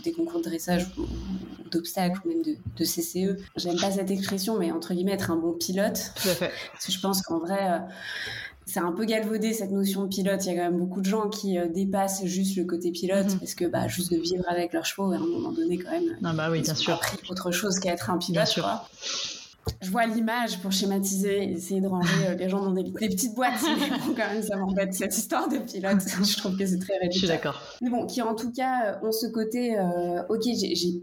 des 0.04 0.12
concours 0.12 0.38
de 0.40 0.44
dressage 0.44 0.86
ou, 0.96 1.02
d'obstacles 1.70 2.20
ou 2.24 2.28
même 2.28 2.42
de, 2.42 2.56
de 2.76 2.84
CCE. 2.84 3.40
J'aime 3.56 3.76
pas 3.76 3.90
cette 3.90 4.10
expression, 4.10 4.56
mais 4.56 4.70
entre 4.70 4.94
guillemets 4.94 5.12
être 5.12 5.32
un 5.32 5.36
bon 5.36 5.52
pilote. 5.52 6.12
Tout 6.22 6.28
à 6.28 6.34
fait. 6.34 6.50
Parce 6.72 6.86
que 6.86 6.92
je 6.92 7.00
pense 7.00 7.22
qu'en 7.22 7.38
vrai. 7.38 7.72
Euh, 7.72 7.78
c'est 8.66 8.80
un 8.80 8.92
peu 8.92 9.04
galvaudé 9.04 9.52
cette 9.52 9.72
notion 9.72 10.04
de 10.04 10.08
pilote. 10.08 10.42
Il 10.46 10.54
y 10.54 10.58
a 10.58 10.64
quand 10.64 10.70
même 10.70 10.80
beaucoup 10.80 11.02
de 11.02 11.06
gens 11.06 11.28
qui 11.28 11.58
dépassent 11.74 12.24
juste 12.24 12.56
le 12.56 12.64
côté 12.64 12.92
pilote 12.92 13.26
mhm. 13.26 13.38
parce 13.38 13.54
que 13.54 13.66
bah, 13.66 13.88
juste 13.88 14.10
de 14.10 14.16
vivre 14.16 14.44
avec 14.48 14.72
leurs 14.72 14.86
chevaux, 14.86 15.12
à 15.12 15.16
un 15.16 15.18
moment 15.18 15.52
donné 15.52 15.76
quand 15.76 15.90
même, 15.90 16.16
ah 16.24 16.32
bah 16.32 16.48
oui, 16.50 16.62
bien 16.62 16.74
sûr. 16.74 16.94
appris 16.94 17.18
autre 17.28 17.50
chose 17.50 17.78
qu'à 17.78 17.92
être 17.92 18.08
un 18.08 18.16
pilote. 18.16 18.36
Bien 18.36 18.46
sûr 18.46 18.66
je 19.80 19.90
vois 19.90 20.06
l'image 20.06 20.60
pour 20.60 20.72
schématiser, 20.72 21.52
essayer 21.52 21.80
de 21.80 21.86
ranger 21.86 22.26
euh, 22.28 22.34
les 22.34 22.48
gens 22.48 22.62
dans 22.62 22.72
des, 22.72 22.84
petites 22.90 23.34
boîtes. 23.34 23.52
Mais 23.80 23.90
bon, 23.90 24.14
quand 24.16 24.32
même, 24.32 24.42
ça 24.42 24.56
m'embête 24.56 24.94
cette 24.94 25.16
histoire 25.16 25.48
de 25.48 25.58
pilote. 25.58 26.00
je 26.22 26.36
trouve 26.36 26.56
que 26.56 26.66
c'est 26.66 26.78
très 26.78 26.94
réduit. 26.94 27.12
Je 27.12 27.18
suis 27.18 27.28
d'accord. 27.28 27.60
Mais 27.82 27.90
bon, 27.90 28.06
qui 28.06 28.22
en 28.22 28.34
tout 28.34 28.52
cas 28.52 28.98
ont 29.02 29.12
ce 29.12 29.26
côté, 29.26 29.78
euh, 29.78 30.22
ok, 30.28 30.42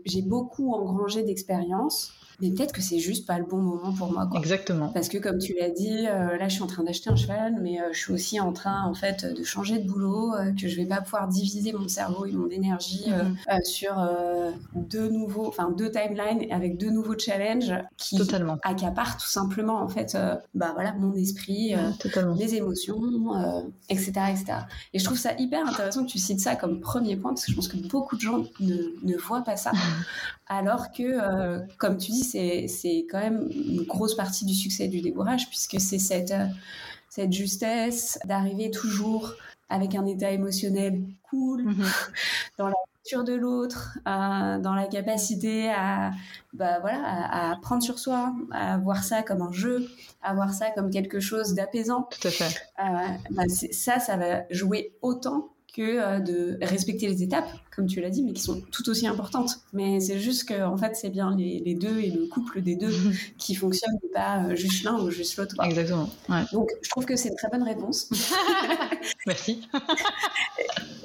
j'ai 0.06 0.22
beaucoup 0.22 0.74
engrangé 0.74 1.24
d'expérience 1.24 2.14
mais 2.42 2.50
peut-être 2.50 2.74
que 2.74 2.82
c'est 2.82 3.00
juste 3.00 3.28
pas 3.28 3.38
le 3.38 3.46
bon 3.46 3.58
moment 3.58 3.94
pour 3.94 4.12
moi. 4.12 4.26
Quoi. 4.26 4.40
Exactement. 4.40 4.90
Parce 4.90 5.10
que 5.10 5.20
comme 5.20 5.38
tu 5.38 5.54
l'as 5.60 5.70
dit, 5.70 6.08
euh, 6.08 6.38
là 6.38 6.48
je 6.48 6.56
suis 6.56 6.64
en 6.64 6.68
train 6.68 6.84
d'acheter 6.84 7.10
un 7.10 7.16
cheval, 7.16 7.58
mais 7.62 7.80
euh, 7.80 7.90
je 7.92 8.00
suis 8.00 8.14
aussi 8.14 8.40
en 8.40 8.52
train 8.52 8.84
en 8.84 8.96
fait 8.96 9.26
de 9.26 9.44
changer 9.44 9.78
de 9.78 9.88
boulot, 9.88 10.34
euh, 10.34 10.52
que 10.60 10.68
je 10.68 10.76
vais 10.76 10.86
pas 10.86 11.02
pouvoir 11.02 11.28
diviser 11.28 11.72
mon 11.72 11.88
cerveau 11.88 12.26
et 12.26 12.32
mon 12.32 12.50
énergie 12.50 13.06
mhm. 13.10 13.64
sur 13.64 13.96
deux 14.74 15.10
nouveaux, 15.10 15.48
enfin 15.48 15.72
deux 15.72 15.92
timelines 15.92 16.52
avec 16.52 16.78
deux 16.78 16.90
nouveaux 16.90 17.18
challenges 17.18 17.74
qui 17.98 18.18
Totalement. 18.18 18.51
Accaparent 18.64 19.18
tout 19.18 19.28
simplement 19.28 19.82
en 19.82 19.88
fait, 19.88 20.18
bah 20.54 20.72
voilà 20.74 20.94
mon 20.94 21.14
esprit, 21.16 21.74
les 22.38 22.56
émotions, 22.56 23.02
etc., 23.90 24.12
etc. 24.30 24.46
Et 24.94 25.00
je 25.00 25.04
trouve 25.04 25.18
ça 25.18 25.34
hyper 25.38 25.68
intéressant 25.68 26.06
que 26.06 26.10
tu 26.10 26.20
cites 26.20 26.40
ça 26.40 26.56
comme 26.56 26.80
premier 26.80 27.16
point 27.16 27.32
parce 27.32 27.46
que 27.46 27.52
je 27.52 27.56
pense 27.56 27.68
que 27.68 27.78
beaucoup 27.88 28.16
de 28.16 28.22
gens 28.22 28.44
ne, 28.60 28.76
ne 29.04 29.18
voient 29.18 29.44
pas 29.44 29.58
ça, 29.58 29.72
alors 30.48 30.92
que 30.92 31.62
comme 31.78 31.98
tu 31.98 32.12
dis 32.12 32.24
c'est 32.24 33.08
quand 33.10 33.20
même 33.20 33.48
une 33.52 33.84
grosse 33.84 34.16
partie 34.16 34.46
du 34.46 34.54
succès 34.54 34.88
du 34.88 35.02
débourrage, 35.02 35.50
puisque 35.50 35.80
c'est 35.80 36.00
cette, 36.00 36.32
euh, 36.32 36.46
cette 37.10 37.32
justesse 37.32 38.20
d'arriver 38.26 38.72
toujours 38.72 39.34
avec 39.70 39.96
un 39.96 40.06
état 40.06 40.32
émotionnel 40.32 41.04
cool, 41.24 41.64
mhm. 41.64 41.86
dans 42.58 42.68
la 42.68 42.76
nature 43.04 43.24
de 43.24 43.34
l'autre, 43.34 43.98
euh, 44.08 44.60
dans 44.60 44.74
la 44.74 44.88
capacité 44.88 45.70
à, 45.70 46.12
bah, 46.54 46.80
voilà, 46.82 47.52
à, 47.52 47.56
prendre 47.58 47.82
sur 47.82 48.00
soi, 48.00 48.34
à 48.52 48.78
voir 48.78 49.04
ça 49.04 49.24
comme 49.24 49.42
un 49.42 49.52
jeu, 49.52 49.88
à 50.22 50.34
voir 50.34 50.54
ça 50.54 50.70
comme 50.72 50.90
quelque 50.90 51.20
chose 51.20 51.54
d'apaisant. 51.54 52.08
Tout 52.12 52.28
à 52.28 52.32
fait. 52.32 52.62
Euh, 52.80 53.08
bah, 53.32 53.44
ça, 53.48 54.00
ça 54.00 54.18
va 54.18 54.44
jouer 54.50 54.94
autant 55.02 55.50
que 55.74 55.82
euh, 55.82 56.20
de 56.20 56.58
respecter 56.62 57.08
les 57.08 57.24
étapes, 57.24 57.50
comme 57.74 57.88
tu 57.88 58.02
l'as 58.02 58.10
dit, 58.10 58.24
mais 58.24 58.34
qui 58.34 58.42
sont 58.42 58.62
tout 58.72 58.88
aussi 58.90 59.08
importantes. 59.08 59.62
Mais 59.74 60.00
c'est 60.02 60.20
juste 60.20 60.48
que, 60.50 60.64
en 60.64 60.78
fait, 60.78 60.96
c'est 60.96 61.10
bien 61.10 61.36
les, 61.36 61.76
deux 61.76 62.00
et 62.00 62.12
le 62.12 62.28
couple 62.28 62.62
des 62.62 62.76
deux 62.76 62.94
qui 63.38 63.56
fonctionnent, 63.56 63.98
pas 64.14 64.54
juste 64.56 64.84
l'un 64.84 65.00
ou 65.00 65.10
juste 65.10 65.38
l'autre. 65.38 65.56
Exactement. 65.64 66.10
Donc, 66.52 66.70
je 66.82 66.90
trouve 66.90 67.06
que 67.06 67.16
c'est 67.16 67.30
une 67.30 67.36
très 67.36 67.50
bonne 67.50 67.64
réponse. 67.64 68.10
Merci. 69.26 69.68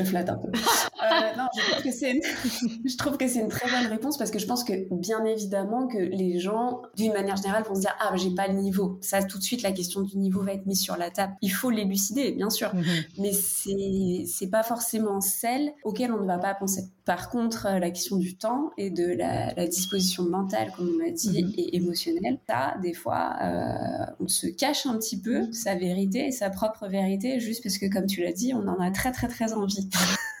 Te 0.00 0.04
flatte 0.04 0.30
un 0.30 0.36
peu. 0.36 0.50
Euh, 1.02 1.36
non, 1.36 1.46
je 1.56 1.70
trouve 1.70 1.82
que 1.82 1.92
c'est 1.92 2.10
une... 2.10 2.20
je 2.88 2.96
trouve 2.96 3.16
que 3.16 3.26
c'est 3.26 3.40
une 3.40 3.48
très 3.48 3.68
bonne 3.70 3.90
réponse 3.90 4.18
parce 4.18 4.30
que 4.30 4.38
je 4.38 4.46
pense 4.46 4.64
que 4.64 4.72
bien 4.94 5.24
évidemment 5.24 5.86
que 5.86 5.98
les 5.98 6.38
gens, 6.38 6.82
d'une 6.94 7.12
manière 7.12 7.36
générale, 7.36 7.64
vont 7.64 7.74
se 7.74 7.80
dire 7.80 7.96
ah 8.00 8.14
j'ai 8.16 8.30
pas 8.34 8.48
le 8.48 8.54
niveau. 8.54 8.98
Ça 9.00 9.22
tout 9.22 9.38
de 9.38 9.42
suite 9.42 9.62
la 9.62 9.72
question 9.72 10.02
du 10.02 10.18
niveau 10.18 10.42
va 10.42 10.52
être 10.52 10.66
mise 10.66 10.80
sur 10.80 10.96
la 10.96 11.10
table. 11.10 11.34
Il 11.40 11.48
faut 11.48 11.70
l'élucider 11.70 12.32
bien 12.32 12.50
sûr, 12.50 12.74
mhm. 12.74 12.84
mais 13.18 13.32
c'est 13.32 14.24
c'est 14.26 14.48
pas 14.48 14.62
forcément 14.62 15.20
celle 15.20 15.72
auquel 15.84 16.12
on 16.12 16.20
ne 16.20 16.26
va 16.26 16.38
pas 16.38 16.54
penser. 16.54 16.84
Par 17.06 17.30
contre, 17.30 17.66
euh, 17.66 17.78
la 17.78 17.90
question 17.90 18.16
du 18.16 18.36
temps 18.36 18.70
et 18.76 18.90
de 18.90 19.06
la, 19.06 19.54
la 19.54 19.66
disposition 19.66 20.24
mentale, 20.24 20.72
comme 20.76 20.90
on 20.94 21.04
m'a 21.04 21.10
dit, 21.10 21.42
mhm. 21.42 21.52
et 21.56 21.76
émotionnelle, 21.76 22.38
ça 22.48 22.74
des 22.82 22.92
fois 22.92 23.36
euh, 23.42 24.12
on 24.20 24.28
se 24.28 24.46
cache 24.46 24.86
un 24.86 24.96
petit 24.98 25.18
peu 25.18 25.50
sa 25.52 25.74
vérité 25.74 26.26
et 26.26 26.30
sa 26.30 26.50
propre 26.50 26.86
vérité 26.88 27.40
juste 27.40 27.62
parce 27.62 27.78
que 27.78 27.86
comme 27.86 28.06
tu 28.06 28.22
l'as 28.22 28.32
dit, 28.32 28.52
on 28.54 28.68
en 28.68 28.78
a 28.80 28.90
très 28.90 29.12
très 29.12 29.28
très 29.28 29.52
envie. 29.54 29.88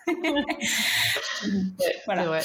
voilà. 2.06 2.40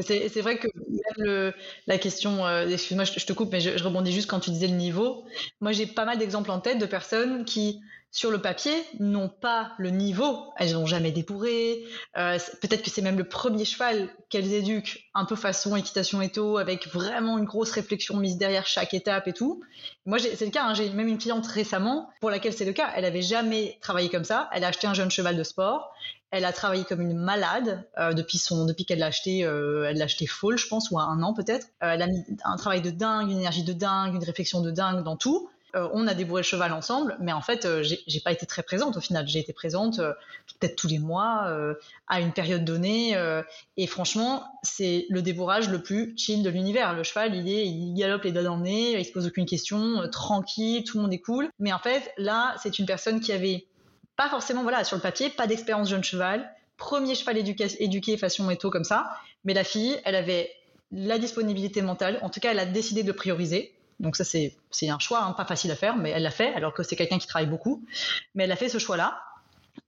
C'est 0.00 0.40
vrai 0.40 0.58
que 0.58 0.68
même 0.76 1.26
le, 1.26 1.54
la 1.86 1.98
question, 1.98 2.46
euh, 2.46 2.68
excuse-moi, 2.68 3.04
je, 3.04 3.24
te 3.24 3.32
coupe, 3.32 3.50
mais 3.52 3.60
je, 3.60 3.82
rebondis 3.82 4.12
juste 4.12 4.30
quand 4.30 4.40
tu 4.40 4.50
disais 4.50 4.68
le 4.68 4.74
niveau. 4.74 5.24
Moi, 5.60 5.72
j'ai 5.72 5.86
pas 5.86 6.04
mal 6.04 6.18
d'exemples 6.18 6.50
en 6.50 6.60
tête 6.60 6.78
de 6.78 6.86
personnes 6.86 7.44
qui, 7.44 7.80
sur 8.12 8.30
le 8.30 8.40
papier, 8.40 8.72
n'ont 9.00 9.28
pas 9.28 9.72
le 9.78 9.90
niveau. 9.90 10.52
Elles 10.58 10.74
n'ont 10.74 10.86
jamais 10.86 11.10
débourré. 11.10 11.84
Euh, 12.16 12.38
Peut-être 12.60 12.82
que 12.82 12.90
c'est 12.90 13.02
même 13.02 13.18
le 13.18 13.24
premier 13.24 13.64
cheval 13.64 14.08
qu'elles 14.28 14.52
éduquent, 14.52 15.10
un 15.14 15.24
peu 15.24 15.34
façon 15.34 15.74
équitation 15.74 16.22
et 16.22 16.28
tout, 16.28 16.56
avec 16.56 16.86
vraiment 16.86 17.36
une 17.36 17.44
grosse 17.44 17.72
réflexion 17.72 18.16
mise 18.16 18.36
derrière 18.36 18.68
chaque 18.68 18.94
étape 18.94 19.26
et 19.26 19.32
tout. 19.32 19.60
Moi, 20.06 20.18
c'est 20.20 20.44
le 20.44 20.52
cas. 20.52 20.64
Hein, 20.64 20.74
j'ai 20.74 20.88
même 20.90 21.08
une 21.08 21.18
cliente 21.18 21.46
récemment 21.48 22.10
pour 22.20 22.30
laquelle 22.30 22.52
c'est 22.52 22.64
le 22.64 22.72
cas. 22.72 22.92
Elle 22.94 23.04
avait 23.04 23.22
jamais 23.22 23.76
travaillé 23.80 24.08
comme 24.08 24.24
ça. 24.24 24.48
Elle 24.52 24.62
a 24.62 24.68
acheté 24.68 24.86
un 24.86 24.94
jeune 24.94 25.10
cheval 25.10 25.36
de 25.36 25.42
sport. 25.42 25.92
Elle 26.30 26.44
a 26.44 26.52
travaillé 26.52 26.84
comme 26.84 27.00
une 27.00 27.16
malade 27.16 27.84
euh, 27.98 28.12
depuis 28.12 28.38
son 28.38 28.64
depuis 28.66 28.84
qu'elle 28.84 29.00
l'a 29.00 29.06
acheté. 29.06 29.44
Euh, 29.44 29.88
elle 29.88 29.98
l'a 29.98 30.04
acheté 30.04 30.26
full, 30.26 30.56
je 30.58 30.68
pense, 30.68 30.90
ou 30.90 30.98
à 30.98 31.02
un 31.02 31.22
an 31.22 31.34
peut-être. 31.34 31.66
Euh, 31.82 31.92
elle 31.92 32.02
a 32.02 32.06
mis 32.06 32.24
un 32.44 32.56
travail 32.56 32.82
de 32.82 32.90
dingue, 32.90 33.30
une 33.30 33.38
énergie 33.38 33.64
de 33.64 33.72
dingue, 33.72 34.14
une 34.14 34.24
réflexion 34.24 34.60
de 34.60 34.70
dingue 34.70 35.02
dans 35.02 35.16
tout. 35.16 35.50
Euh, 35.76 35.88
on 35.92 36.06
a 36.06 36.14
débourré 36.14 36.40
le 36.40 36.46
cheval 36.46 36.72
ensemble, 36.72 37.16
mais 37.20 37.32
en 37.32 37.40
fait, 37.40 37.64
euh, 37.64 37.82
j'ai 37.82 38.20
pas 38.20 38.32
été 38.32 38.46
très 38.46 38.62
présente 38.62 38.96
au 38.96 39.00
final. 39.00 39.28
J'ai 39.28 39.38
été 39.38 39.52
présente 39.52 39.98
euh, 39.98 40.12
peut-être 40.58 40.76
tous 40.76 40.88
les 40.88 40.98
mois 40.98 41.46
à 42.08 42.20
une 42.20 42.32
période 42.32 42.64
donnée. 42.64 43.16
et 43.76 43.86
franchement, 43.86 44.44
c'est 44.62 45.06
le 45.08 45.22
débourrage 45.22 45.68
le 45.68 45.82
plus 45.82 46.14
chill 46.16 46.42
de 46.42 46.50
l'univers. 46.50 46.92
Le 46.94 47.02
cheval, 47.02 47.34
il 47.34 47.48
est, 47.48 47.66
il 47.66 47.94
galope 47.94 48.24
les 48.24 48.32
doigts 48.32 48.42
dans 48.42 48.56
le 48.56 48.62
nez, 48.62 48.98
il 48.98 49.04
se 49.04 49.12
pose 49.12 49.26
aucune 49.26 49.46
question, 49.46 50.08
tranquille, 50.10 50.84
tout 50.84 50.98
le 50.98 51.04
monde 51.04 51.12
est 51.12 51.20
cool. 51.20 51.48
Mais 51.58 51.72
en 51.72 51.78
fait, 51.78 52.12
là, 52.18 52.54
c'est 52.62 52.78
une 52.78 52.86
personne 52.86 53.20
qui 53.20 53.32
avait 53.32 53.66
pas 54.20 54.28
forcément, 54.28 54.62
voilà, 54.62 54.84
sur 54.84 54.98
le 54.98 55.02
papier, 55.02 55.30
pas 55.30 55.46
d'expérience 55.46 55.88
jeune 55.88 56.04
cheval, 56.04 56.46
premier 56.76 57.14
cheval 57.14 57.38
éduqué, 57.38 58.18
façon 58.18 58.44
métaux 58.44 58.68
comme 58.68 58.84
ça. 58.84 59.16
Mais 59.46 59.54
la 59.54 59.64
fille, 59.64 59.98
elle 60.04 60.14
avait 60.14 60.50
la 60.92 61.18
disponibilité 61.18 61.80
mentale. 61.80 62.18
En 62.20 62.28
tout 62.28 62.38
cas, 62.38 62.50
elle 62.50 62.58
a 62.58 62.66
décidé 62.66 63.02
de 63.02 63.12
prioriser. 63.12 63.74
Donc 63.98 64.16
ça, 64.16 64.24
c'est 64.24 64.52
un 64.90 64.98
choix 64.98 65.22
hein, 65.22 65.32
pas 65.32 65.46
facile 65.46 65.70
à 65.70 65.74
faire, 65.74 65.96
mais 65.96 66.10
elle 66.10 66.22
l'a 66.22 66.30
fait, 66.30 66.52
alors 66.52 66.74
que 66.74 66.82
c'est 66.82 66.96
quelqu'un 66.96 67.18
qui 67.18 67.26
travaille 67.26 67.48
beaucoup. 67.48 67.82
Mais 68.34 68.44
elle 68.44 68.52
a 68.52 68.56
fait 68.56 68.68
ce 68.68 68.76
choix-là. 68.76 69.22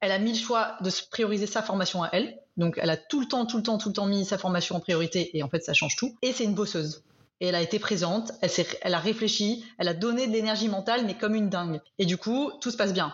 Elle 0.01 0.13
a 0.13 0.19
mis 0.19 0.33
le 0.33 0.39
choix 0.39 0.79
de 0.81 0.91
prioriser 1.11 1.47
sa 1.47 1.61
formation 1.61 2.03
à 2.03 2.09
elle. 2.13 2.39
Donc 2.57 2.79
elle 2.81 2.89
a 2.89 2.97
tout 2.97 3.21
le 3.21 3.27
temps, 3.27 3.45
tout 3.45 3.59
le 3.59 3.63
temps, 3.63 3.77
tout 3.77 3.91
le 3.91 3.95
temps 3.95 4.07
mis 4.07 4.25
sa 4.25 4.39
formation 4.39 4.77
en 4.77 4.81
priorité, 4.81 5.37
et 5.37 5.43
en 5.43 5.51
fait, 5.51 5.63
ça 5.63 5.75
change 5.75 5.97
tout. 5.97 6.17
Et 6.23 6.33
c'est 6.33 6.45
une 6.45 6.55
bosseuse 6.55 7.05
et 7.43 7.47
elle 7.47 7.57
a 7.57 7.61
été 7.61 7.81
présente, 7.81 8.31
elle 8.41 8.95
a 8.95 8.99
réfléchi, 9.01 9.65
elle 9.77 9.89
a 9.89 9.95
donné 9.95 10.29
de 10.29 10.33
l'énergie 10.33 10.69
mentale, 10.69 11.05
mais 11.05 11.15
comme 11.15 11.35
une 11.35 11.51
dingue. 11.51 11.81
Et 11.99 12.07
du 12.07 12.17
coup, 12.17 12.53
tout 12.61 12.71
se 12.71 12.77
passe 12.77 12.93
bien. 12.95 13.13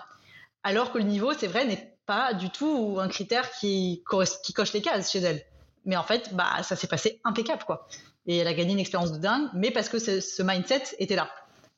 Alors 0.62 0.92
que 0.92 0.98
le 0.98 1.04
niveau, 1.04 1.32
c'est 1.32 1.46
vrai, 1.46 1.64
n'est 1.64 1.98
pas 2.06 2.34
du 2.34 2.50
tout 2.50 2.96
un 3.00 3.08
critère 3.08 3.50
qui, 3.52 4.02
coche 4.04 4.72
les 4.72 4.80
cases 4.82 5.12
chez 5.12 5.20
elle. 5.20 5.44
Mais 5.84 5.96
en 5.96 6.02
fait, 6.02 6.34
bah, 6.34 6.62
ça 6.62 6.76
s'est 6.76 6.86
passé 6.86 7.20
impeccable, 7.24 7.64
quoi. 7.64 7.86
Et 8.26 8.38
elle 8.38 8.46
a 8.46 8.54
gagné 8.54 8.72
une 8.72 8.78
expérience 8.78 9.12
de 9.12 9.18
dingue, 9.18 9.48
mais 9.54 9.70
parce 9.70 9.88
que 9.88 9.98
ce, 9.98 10.42
mindset 10.42 10.82
était 10.98 11.16
là. 11.16 11.30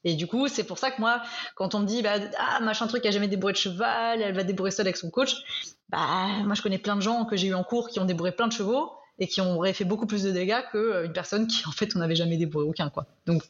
Et 0.03 0.14
du 0.14 0.27
coup, 0.27 0.49
c'est 0.49 0.64
pour 0.64 0.79
ça 0.79 0.90
que 0.90 1.01
moi, 1.01 1.23
quand 1.55 1.75
on 1.75 1.81
me 1.81 1.87
dit, 1.87 2.03
bah, 2.03 2.14
ah, 2.38 2.61
machin 2.61 2.87
truc, 2.87 3.05
a 3.07 3.11
jamais 3.11 3.29
débourré 3.29 3.53
de 3.53 3.59
cheval, 3.59 4.23
elle 4.23 4.35
va 4.35 4.45
débourrer 4.45 4.71
seule 4.71 4.87
avec 4.87 4.97
son 4.97 5.11
coach, 5.11 5.35
bah, 5.90 6.27
moi, 6.45 6.55
je 6.55 6.62
connais 6.62 6.79
plein 6.79 6.97
de 6.97 7.03
gens 7.03 7.25
que 7.25 7.37
j'ai 7.37 7.49
eu 7.49 7.55
en 7.55 7.64
cours 7.64 7.88
qui 7.88 8.01
ont 8.01 8.05
débourré 8.05 8.33
plein 8.33 8.49
de 8.49 8.53
chevaux 8.53 8.90
et 9.19 9.27
qui 9.27 9.40
auraient 9.40 9.75
fait 9.75 9.85
beaucoup 9.85 10.07
plus 10.07 10.23
de 10.23 10.31
dégâts 10.31 10.62
qu'une 10.71 11.12
personne 11.12 11.47
qui, 11.47 11.66
en 11.69 11.73
fait, 11.73 11.95
on 11.95 11.99
n'avait 11.99 12.16
jamais 12.16 12.37
débourré 12.37 12.64
aucun, 12.64 12.88
quoi. 12.88 13.07
Donc, 13.27 13.43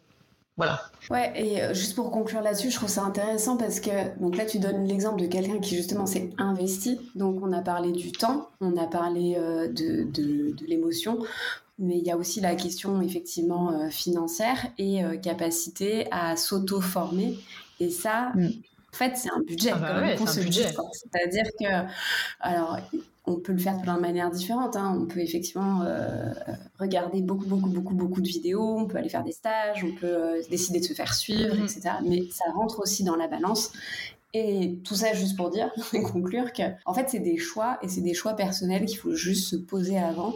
voilà. 0.61 0.83
Ouais, 1.09 1.33
et 1.35 1.62
euh, 1.62 1.73
juste 1.73 1.94
pour 1.94 2.11
conclure 2.11 2.42
là-dessus, 2.42 2.70
je 2.70 2.77
trouve 2.77 2.90
ça 2.90 3.03
intéressant 3.03 3.57
parce 3.57 3.81
que 3.81 3.90
donc 4.20 4.37
là 4.37 4.44
tu 4.44 4.59
donnes 4.59 4.87
l'exemple 4.87 5.18
de 5.18 5.27
quelqu'un 5.27 5.59
qui 5.59 5.75
justement 5.75 6.05
s'est 6.05 6.29
investi. 6.37 7.01
Donc 7.14 7.42
on 7.42 7.51
a 7.55 7.62
parlé 7.62 7.92
du 7.92 8.12
temps, 8.12 8.51
on 8.61 8.77
a 8.77 8.87
parlé 8.87 9.37
euh, 9.38 9.68
de, 9.68 10.03
de, 10.03 10.53
de 10.53 10.66
l'émotion, 10.66 11.18
mais 11.79 11.96
il 11.96 12.07
y 12.07 12.11
a 12.11 12.18
aussi 12.18 12.42
la 12.42 12.55
question 12.57 13.01
effectivement 13.01 13.73
euh, 13.73 13.88
financière 13.88 14.66
et 14.77 15.01
capacité 15.23 16.07
à 16.11 16.37
s'auto-former. 16.37 17.38
Et 17.81 17.88
ça, 17.88 18.33
mm. 18.35 18.49
en 18.49 18.96
fait, 18.96 19.16
c'est 19.16 19.31
un 19.31 19.40
budget. 19.40 19.70
Ah 19.73 19.79
bah 19.79 20.01
ouais, 20.03 20.18
C'est-à-dire 20.18 21.46
que, 21.59 21.88
alors, 22.40 22.77
on 23.26 23.37
peut 23.37 23.52
le 23.52 23.59
faire 23.59 23.76
de 23.76 23.83
plein 23.83 23.96
de 23.96 24.00
manières 24.00 24.30
différentes. 24.30 24.76
Hein. 24.76 24.96
On 25.00 25.06
peut 25.06 25.20
effectivement 25.20 25.83
euh, 25.83 26.33
regarder 26.78 27.22
beaucoup, 27.22 27.46
beaucoup, 27.46 27.68
beaucoup, 27.68 27.94
beaucoup 27.94 28.20
de 28.20 28.28
vidéos, 28.28 28.78
on 28.78 28.87
peut 28.87 28.98
aller 28.98 29.09
faire 29.09 29.24
des 29.24 29.33
stages, 29.33 29.85
on 29.85 29.94
peut 29.94 30.06
euh, 30.06 30.42
décider 30.50 30.80
de 30.80 30.85
se 30.85 30.94
faire 30.94 31.14
suivre, 31.14 31.54
mhm. 31.54 31.64
etc. 31.64 31.80
Mais 32.04 32.22
ça 32.30 32.44
rentre 32.52 32.80
aussi 32.80 33.04
dans 33.04 33.16
la 33.16 33.28
balance. 33.28 33.72
Et 34.33 34.78
tout 34.85 34.94
ça 34.94 35.12
juste 35.12 35.37
pour 35.37 35.50
dire 35.50 35.70
et 35.92 36.02
conclure 36.02 36.52
que, 36.52 36.62
en 36.87 36.94
fait, 36.94 37.09
c'est 37.09 37.20
des 37.20 37.37
choix 37.37 37.78
et 37.83 37.88
c'est 37.88 38.00
des 38.00 38.14
choix 38.14 38.35
personnels 38.35 38.87
qu'il 38.87 38.98
faut 38.98 39.14
juste 39.14 39.48
se 39.48 39.56
poser 39.56 39.98
avant 39.98 40.35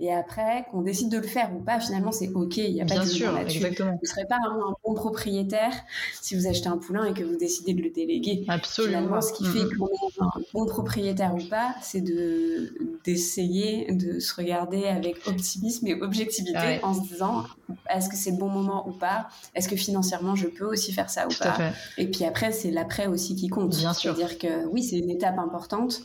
et 0.00 0.12
après, 0.12 0.66
qu'on 0.70 0.82
décide 0.82 1.08
de 1.08 1.18
le 1.18 1.26
faire 1.26 1.54
ou 1.54 1.60
pas, 1.60 1.78
finalement, 1.78 2.10
c'est 2.10 2.28
OK. 2.30 2.56
Il 2.56 2.74
n'y 2.74 2.82
a 2.82 2.84
pas 2.84 2.98
de 2.98 3.04
sûr, 3.04 3.38
Exactement. 3.38 3.92
Vous 3.92 3.98
ne 4.02 4.06
serez 4.06 4.24
pas 4.24 4.38
un, 4.44 4.74
bon 4.84 4.94
propriétaire 4.94 5.72
si 6.20 6.34
vous 6.34 6.48
achetez 6.48 6.66
un 6.66 6.78
poulain 6.78 7.04
et 7.04 7.14
que 7.14 7.22
vous 7.22 7.36
décidez 7.36 7.74
de 7.74 7.82
le 7.82 7.90
déléguer. 7.90 8.44
Absolument. 8.48 8.98
Finalement, 8.98 9.20
ce 9.20 9.32
qui 9.32 9.44
fait 9.44 9.60
mm-hmm. 9.60 9.76
qu'on 9.76 9.86
est 9.86 10.20
un 10.20 10.42
bon 10.52 10.66
propriétaire 10.66 11.34
ou 11.36 11.48
pas, 11.48 11.76
c'est 11.80 12.00
de, 12.00 12.74
d'essayer 13.04 13.92
de 13.92 14.18
se 14.18 14.34
regarder 14.34 14.86
avec 14.86 15.28
optimisme 15.28 15.86
et 15.86 15.94
objectivité 15.94 16.80
en 16.82 16.92
se 16.92 17.02
disant 17.02 17.44
est-ce 17.88 18.08
que 18.08 18.16
c'est 18.16 18.32
le 18.32 18.36
bon 18.36 18.48
moment 18.48 18.88
ou 18.88 18.92
pas? 18.92 19.28
Est-ce 19.54 19.68
que 19.68 19.76
financièrement, 19.76 20.34
je 20.34 20.48
peux 20.48 20.66
aussi 20.66 20.92
faire 20.92 21.08
ça 21.08 21.26
ou 21.26 21.34
pas? 21.38 21.72
Et 21.98 22.10
puis 22.10 22.24
après, 22.24 22.50
c'est 22.50 22.72
l'après 22.72 23.06
aussi 23.06 23.36
qui 23.36 23.48
compte. 23.48 23.76
Bien 23.76 23.94
sûr. 23.94 24.16
C'est-à-dire 24.16 24.38
que 24.38 24.66
oui, 24.66 24.82
c'est 24.82 24.98
une 24.98 25.10
étape 25.10 25.38
importante 25.38 26.02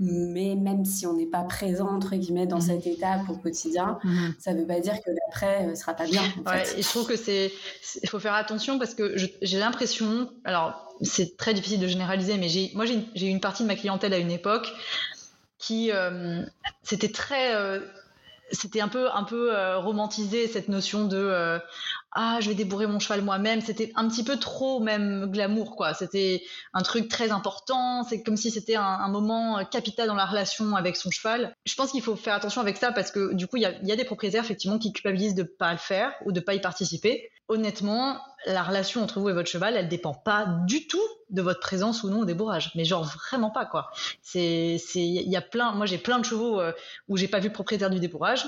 mais 0.00 0.54
même 0.54 0.84
si 0.84 1.06
on 1.06 1.14
n'est 1.14 1.26
pas 1.26 1.42
présent 1.42 1.88
entre 1.88 2.14
guillemets 2.14 2.46
dans 2.46 2.56
mhm. 2.56 2.62
cette 2.62 2.86
étape 2.86 3.28
au 3.28 3.34
quotidien, 3.34 3.98
mhm. 4.04 4.34
ça 4.38 4.52
ne 4.52 4.60
veut 4.60 4.66
pas 4.66 4.80
dire 4.80 4.94
que 4.94 5.10
l'après 5.10 5.66
ne 5.66 5.72
euh, 5.72 5.74
sera 5.74 5.94
pas 5.94 6.06
bien. 6.06 6.22
et 6.22 6.82
je 6.82 6.88
trouve 6.88 7.06
que 7.06 7.16
c'est, 7.16 7.52
il 8.02 8.08
faut 8.08 8.20
faire 8.20 8.34
attention 8.34 8.78
parce 8.78 8.94
que 8.94 9.16
j'ai 9.16 9.58
l'impression, 9.58 10.30
alors 10.44 10.94
c'est 11.02 11.36
très 11.36 11.54
difficile 11.54 11.80
de 11.80 11.88
généraliser, 11.88 12.36
mais 12.38 12.48
j'ai, 12.48 12.70
moi 12.74 12.84
j'ai 12.86 13.26
eu 13.26 13.30
une 13.30 13.40
partie 13.40 13.62
de 13.62 13.68
ma 13.68 13.76
clientèle 13.76 14.14
à 14.14 14.18
une 14.18 14.30
époque 14.30 14.72
qui 15.58 15.90
euh, 15.90 16.42
c'était 16.82 17.10
très 17.10 17.56
euh, 17.56 17.80
c'était 18.52 18.80
un 18.80 18.88
peu 18.88 19.10
un 19.12 19.24
peu 19.24 19.50
romantisé 19.76 20.46
cette 20.46 20.68
notion 20.68 21.04
de 21.06 21.60
ah 22.12 22.38
je 22.40 22.48
vais 22.48 22.54
débourrer 22.54 22.86
mon 22.86 22.98
cheval 23.00 23.22
moi-même. 23.22 23.60
C'était 23.60 23.92
un 23.94 24.08
petit 24.08 24.24
peu 24.24 24.38
trop 24.38 24.80
même 24.80 25.26
glamour 25.30 25.76
quoi. 25.76 25.94
C'était 25.94 26.42
un 26.72 26.82
truc 26.82 27.08
très 27.08 27.30
important. 27.30 28.02
C'est 28.04 28.22
comme 28.22 28.36
si 28.36 28.50
c'était 28.50 28.76
un, 28.76 29.08
moment 29.08 29.64
capital 29.64 30.08
dans 30.08 30.14
la 30.14 30.26
relation 30.26 30.74
avec 30.74 30.96
son 30.96 31.10
cheval. 31.10 31.54
Je 31.66 31.74
pense 31.74 31.92
qu'il 31.92 32.02
faut 32.02 32.16
faire 32.16 32.34
attention 32.34 32.60
avec 32.60 32.76
ça 32.76 32.92
parce 32.92 33.10
que 33.10 33.34
du 33.34 33.46
coup 33.46 33.56
il 33.56 33.62
y 33.62 33.92
a, 33.92 33.96
des 33.96 34.04
propriétaires 34.04 34.44
effectivement 34.44 34.78
qui 34.78 34.92
culpabilisent 34.92 35.34
de 35.34 35.42
pas 35.42 35.72
le 35.72 35.78
faire 35.78 36.12
ou 36.24 36.32
de 36.32 36.40
pas 36.40 36.54
y 36.54 36.60
participer. 36.60 37.30
Honnêtement 37.48 38.18
la 38.46 38.62
relation 38.62 39.02
entre 39.02 39.20
vous 39.20 39.28
et 39.28 39.32
votre 39.32 39.48
cheval 39.48 39.76
elle 39.76 39.88
dépend 39.88 40.14
pas 40.14 40.46
du 40.66 40.86
tout 40.86 41.02
de 41.30 41.42
votre 41.42 41.60
présence 41.60 42.02
ou 42.04 42.10
non 42.10 42.20
au 42.20 42.24
débourrage. 42.24 42.72
Mais 42.74 42.84
genre 42.84 43.04
vraiment 43.04 43.50
pas 43.50 43.66
quoi. 43.66 43.90
C'est 44.22 44.78
c'est 44.78 45.06
il 45.06 45.28
y 45.28 45.36
a 45.36 45.42
plein 45.42 45.72
moi 45.72 45.84
j'ai 45.84 45.98
plein 45.98 46.18
de 46.18 46.24
chevaux 46.24 46.60
euh, 46.60 46.72
où 47.08 47.18
j'ai 47.18 47.28
pas 47.28 47.38
vu 47.38 47.48
le 47.48 47.54
propriétaire 47.54 47.90
du 47.90 48.00
débourrage. 48.00 48.46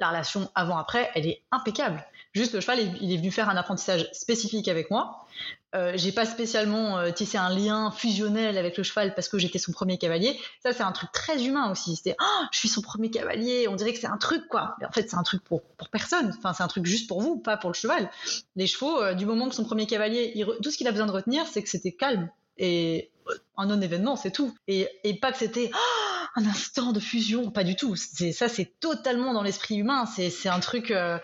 La 0.00 0.10
relation 0.10 0.48
avant-après, 0.54 1.10
elle 1.16 1.26
est 1.26 1.42
impeccable. 1.50 2.04
Juste 2.34 2.54
le 2.54 2.60
cheval, 2.60 2.78
il 3.00 3.12
est 3.12 3.16
venu 3.16 3.30
faire 3.30 3.48
un 3.48 3.56
apprentissage 3.56 4.08
spécifique 4.12 4.68
avec 4.68 4.90
moi. 4.90 5.26
Euh, 5.74 5.92
j'ai 5.96 6.12
pas 6.12 6.24
spécialement 6.24 6.98
euh, 6.98 7.10
tissé 7.10 7.36
un 7.36 7.50
lien 7.50 7.90
fusionnel 7.90 8.56
avec 8.56 8.76
le 8.76 8.82
cheval 8.82 9.14
parce 9.14 9.28
que 9.28 9.38
j'étais 9.38 9.58
son 9.58 9.72
premier 9.72 9.98
cavalier. 9.98 10.38
Ça, 10.62 10.72
c'est 10.72 10.82
un 10.82 10.92
truc 10.92 11.12
très 11.12 11.44
humain 11.44 11.70
aussi. 11.70 11.96
C'était, 11.96 12.16
oh, 12.20 12.44
je 12.52 12.58
suis 12.58 12.68
son 12.68 12.80
premier 12.80 13.10
cavalier. 13.10 13.68
On 13.68 13.76
dirait 13.76 13.92
que 13.92 13.98
c'est 13.98 14.06
un 14.06 14.16
truc, 14.16 14.48
quoi. 14.48 14.76
Mais 14.80 14.86
en 14.86 14.92
fait, 14.92 15.10
c'est 15.10 15.16
un 15.16 15.22
truc 15.22 15.42
pour, 15.44 15.62
pour 15.62 15.88
personne. 15.90 16.34
Enfin, 16.38 16.52
c'est 16.54 16.62
un 16.62 16.68
truc 16.68 16.86
juste 16.86 17.06
pour 17.08 17.20
vous, 17.20 17.38
pas 17.38 17.56
pour 17.56 17.70
le 17.70 17.74
cheval. 17.74 18.10
Les 18.56 18.66
chevaux, 18.66 19.00
euh, 19.00 19.14
du 19.14 19.26
moment 19.26 19.48
que 19.48 19.54
son 19.54 19.64
premier 19.64 19.86
cavalier, 19.86 20.44
tout 20.62 20.70
ce 20.70 20.78
qu'il 20.78 20.88
a 20.88 20.92
besoin 20.92 21.06
de 21.06 21.12
retenir, 21.12 21.46
c'est 21.46 21.62
que 21.62 21.68
c'était 21.68 21.92
calme 21.92 22.30
et 22.56 23.10
un 23.56 23.66
non-événement, 23.66 24.16
c'est 24.16 24.30
tout. 24.30 24.54
Et, 24.66 24.88
et 25.04 25.14
pas 25.14 25.32
que 25.32 25.38
c'était, 25.38 25.70
oh, 25.74 26.07
un 26.36 26.46
instant 26.46 26.92
de 26.92 27.00
fusion, 27.00 27.50
pas 27.50 27.64
du 27.64 27.76
tout. 27.76 27.96
Ça, 27.96 28.48
c'est 28.48 28.78
totalement 28.80 29.32
dans 29.32 29.42
l'esprit 29.42 29.76
humain. 29.76 30.04
C'est 30.06 30.48
un 30.48 30.60
truc, 30.60 30.90
euh, 30.90 31.18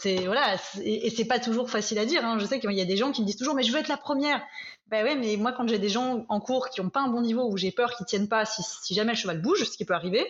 c'est 0.00 0.26
voilà, 0.26 0.56
et, 0.82 1.10
c'est 1.10 1.24
pas 1.24 1.38
toujours 1.38 1.70
facile 1.70 1.98
à 1.98 2.04
dire. 2.04 2.24
Hein. 2.24 2.38
Je 2.38 2.46
sais 2.46 2.60
qu'il 2.60 2.72
y 2.72 2.80
a 2.80 2.86
des 2.86 2.96
gens 2.96 3.12
qui 3.12 3.22
me 3.22 3.26
disent 3.26 3.36
toujours, 3.36 3.54
mais 3.54 3.62
je 3.62 3.72
veux 3.72 3.78
être 3.78 3.88
la 3.88 3.96
première. 3.96 4.42
Ben 4.88 5.04
ouais, 5.04 5.16
mais 5.16 5.36
moi 5.36 5.52
quand 5.52 5.66
j'ai 5.68 5.80
des 5.80 5.88
gens 5.88 6.24
en 6.28 6.40
cours 6.40 6.70
qui 6.70 6.80
ont 6.80 6.90
pas 6.90 7.00
un 7.00 7.08
bon 7.08 7.20
niveau 7.20 7.50
où 7.50 7.56
j'ai 7.56 7.72
peur 7.72 7.96
qu'ils 7.96 8.06
tiennent 8.06 8.28
pas, 8.28 8.44
si, 8.44 8.94
jamais 8.94 9.12
le 9.12 9.18
cheval 9.18 9.42
bouge, 9.42 9.64
ce 9.64 9.76
qui 9.76 9.84
peut 9.84 9.94
arriver, 9.94 10.24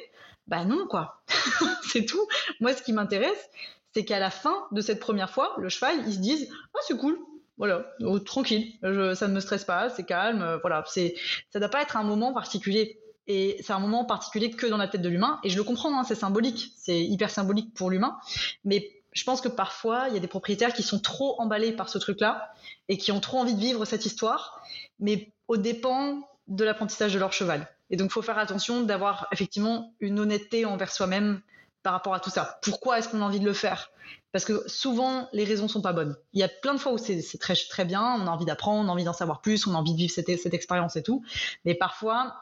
bah 0.46 0.64
non 0.64 0.86
quoi. 0.86 1.22
c'est 1.82 2.06
tout. 2.06 2.26
Moi, 2.60 2.72
ce 2.72 2.82
qui 2.82 2.92
m'intéresse, 2.92 3.50
c'est 3.92 4.04
qu'à 4.04 4.18
la 4.18 4.30
fin 4.30 4.66
de 4.72 4.80
cette 4.80 5.00
première 5.00 5.30
fois, 5.30 5.54
le 5.58 5.68
cheval, 5.68 5.96
ils 6.06 6.14
se 6.14 6.18
disent, 6.18 6.48
ah 6.74 6.78
c'est 6.86 6.96
cool, 6.96 7.18
voilà, 7.58 7.86
oh, 8.00 8.18
tranquille, 8.18 8.74
ça 8.82 9.28
ne 9.28 9.32
me 9.32 9.40
stresse 9.40 9.64
pas, 9.64 9.88
c'est 9.88 10.04
calme, 10.04 10.42
euh, 10.42 10.58
voilà, 10.58 10.84
c'est, 10.86 11.14
ça 11.50 11.58
doit 11.58 11.70
pas 11.70 11.82
être 11.82 11.96
un 11.96 12.02
moment 12.02 12.34
particulier. 12.34 13.00
Et 13.28 13.56
c'est 13.62 13.72
un 13.72 13.78
moment 13.78 14.04
particulier 14.04 14.50
que 14.50 14.66
dans 14.66 14.76
la 14.76 14.88
tête 14.88 15.02
de 15.02 15.08
l'humain. 15.08 15.40
Et 15.42 15.50
je 15.50 15.56
le 15.56 15.64
comprends, 15.64 15.98
hein, 15.98 16.04
c'est 16.04 16.14
symbolique, 16.14 16.72
c'est 16.76 17.02
hyper 17.02 17.30
symbolique 17.30 17.74
pour 17.74 17.90
l'humain. 17.90 18.16
Mais 18.64 18.90
je 19.12 19.24
pense 19.24 19.40
que 19.40 19.48
parfois, 19.48 20.08
il 20.08 20.14
y 20.14 20.16
a 20.16 20.20
des 20.20 20.28
propriétaires 20.28 20.72
qui 20.72 20.82
sont 20.82 21.00
trop 21.00 21.40
emballés 21.40 21.72
par 21.72 21.88
ce 21.88 21.98
truc-là 21.98 22.52
et 22.88 22.98
qui 22.98 23.12
ont 23.12 23.20
trop 23.20 23.38
envie 23.38 23.54
de 23.54 23.60
vivre 23.60 23.84
cette 23.84 24.04
histoire, 24.06 24.62
mais 25.00 25.32
au 25.48 25.56
dépend 25.56 26.28
de 26.48 26.64
l'apprentissage 26.64 27.14
de 27.14 27.18
leur 27.18 27.32
cheval. 27.32 27.66
Et 27.90 27.96
donc, 27.96 28.10
il 28.10 28.12
faut 28.12 28.22
faire 28.22 28.38
attention 28.38 28.82
d'avoir 28.82 29.26
effectivement 29.32 29.94
une 30.00 30.18
honnêteté 30.18 30.64
envers 30.64 30.92
soi-même 30.92 31.40
par 31.82 31.92
rapport 31.92 32.14
à 32.14 32.20
tout 32.20 32.30
ça. 32.30 32.58
Pourquoi 32.62 32.98
est-ce 32.98 33.08
qu'on 33.08 33.22
a 33.22 33.24
envie 33.24 33.40
de 33.40 33.44
le 33.44 33.52
faire? 33.52 33.90
Parce 34.32 34.44
que 34.44 34.68
souvent, 34.68 35.28
les 35.32 35.44
raisons 35.44 35.66
sont 35.66 35.80
pas 35.80 35.92
bonnes. 35.92 36.16
Il 36.32 36.40
y 36.40 36.42
a 36.42 36.48
plein 36.48 36.74
de 36.74 36.78
fois 36.78 36.92
où 36.92 36.98
c'est 36.98 37.22
très, 37.38 37.54
très 37.54 37.84
bien, 37.84 38.02
on 38.02 38.26
a 38.26 38.30
envie 38.30 38.44
d'apprendre, 38.44 38.84
on 38.84 38.88
a 38.88 38.92
envie 38.92 39.04
d'en 39.04 39.12
savoir 39.12 39.40
plus, 39.40 39.66
on 39.66 39.74
a 39.74 39.78
envie 39.78 39.92
de 39.92 39.96
vivre 39.96 40.12
cette, 40.12 40.38
cette 40.38 40.52
expérience 40.52 40.96
et 40.96 41.02
tout. 41.02 41.24
Mais 41.64 41.74
parfois, 41.74 42.34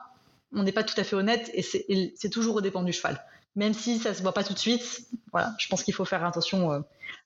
on 0.54 0.62
n'est 0.62 0.72
pas 0.72 0.84
tout 0.84 0.98
à 0.98 1.04
fait 1.04 1.16
honnête 1.16 1.50
et 1.54 1.62
c'est 1.62 2.30
toujours 2.30 2.56
au 2.56 2.60
dépend 2.60 2.82
du 2.82 2.92
cheval. 2.92 3.22
Même 3.56 3.74
si 3.74 3.98
ça 3.98 4.14
se 4.14 4.22
voit 4.22 4.34
pas 4.34 4.42
tout 4.42 4.52
de 4.52 4.58
suite, 4.58 5.06
voilà, 5.30 5.54
je 5.58 5.68
pense 5.68 5.84
qu'il 5.84 5.94
faut 5.94 6.04
faire 6.04 6.24
attention 6.24 6.72
euh, 6.72 6.80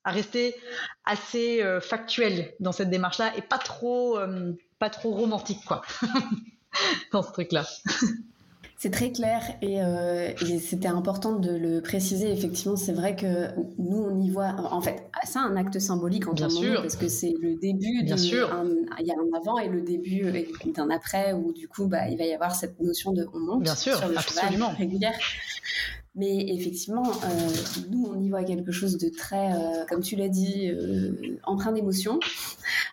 à 0.05 0.11
rester 0.11 0.55
assez 1.05 1.62
euh, 1.62 1.81
factuel 1.81 2.55
dans 2.61 2.73
cette 2.73 2.91
démarche-là 2.91 3.35
et 3.37 3.43
pas 3.43 3.59
trop, 3.59 4.19
euh, 4.19 4.53
pas 4.79 4.91
trop 4.91 5.11
romantique, 5.11 5.64
quoi, 5.67 5.83
dans 7.12 7.23
ce 7.23 7.33
truc-là. 7.33 7.67
C'est 8.81 8.91
très 8.93 9.11
clair 9.11 9.43
euh, 9.64 10.31
et, 10.41 10.59
c'était 10.61 10.87
important 10.87 11.35
de 11.35 11.51
le 11.51 11.81
préciser. 11.81 12.31
Effectivement, 12.31 12.77
c'est 12.77 12.93
vrai 12.93 13.17
que 13.17 13.49
nous, 13.77 13.99
on 13.99 14.21
y 14.23 14.31
voit. 14.31 14.55
En 14.71 14.81
fait, 14.81 15.03
c'est 15.25 15.41
un 15.41 15.57
acte 15.57 15.81
symbolique 15.81 16.29
en 16.29 16.33
Bien 16.33 16.49
sûr. 16.49 16.81
parce 16.81 16.95
que 16.95 17.09
c'est 17.09 17.35
le 17.43 17.57
début. 17.57 18.05
Bien 18.05 18.17
sûr. 18.17 18.49
il 19.01 19.07
y 19.07 19.11
a 19.11 19.14
un 19.14 19.37
avant 19.37 19.59
et 19.59 19.69
le 19.69 19.81
début 19.81 20.33
d'un 20.73 20.91
après 20.91 21.33
où 21.33 21.53
du 21.53 21.67
coup, 21.67 21.88
bah, 21.88 22.09
il 22.09 22.17
va 22.19 22.25
y 22.25 22.33
avoir 22.33 22.55
cette 22.55 22.79
notion 22.79 23.12
de 23.12 23.27
on 23.35 23.41
monte 23.41 23.64
Bien 23.64 23.75
sûr, 23.75 23.97
sur 23.97 24.09
le 24.09 24.17
absolument. 24.17 24.71
cheval 24.71 24.77
régulière. 24.77 25.19
Mais 26.14 26.47
effectivement, 26.55 27.03
euh, 27.09 27.51
nous, 27.91 28.09
on 28.14 28.21
y 28.21 28.31
voit 28.31 28.45
quelque 28.45 28.71
chose 28.71 28.97
de 28.97 29.09
très, 29.09 29.55
euh, 29.55 29.87
comme 29.88 30.03
tu 30.03 30.14
l'as 30.14 30.29
dit, 30.29 30.71
empreint 31.43 31.73
d'émotion, 31.73 32.21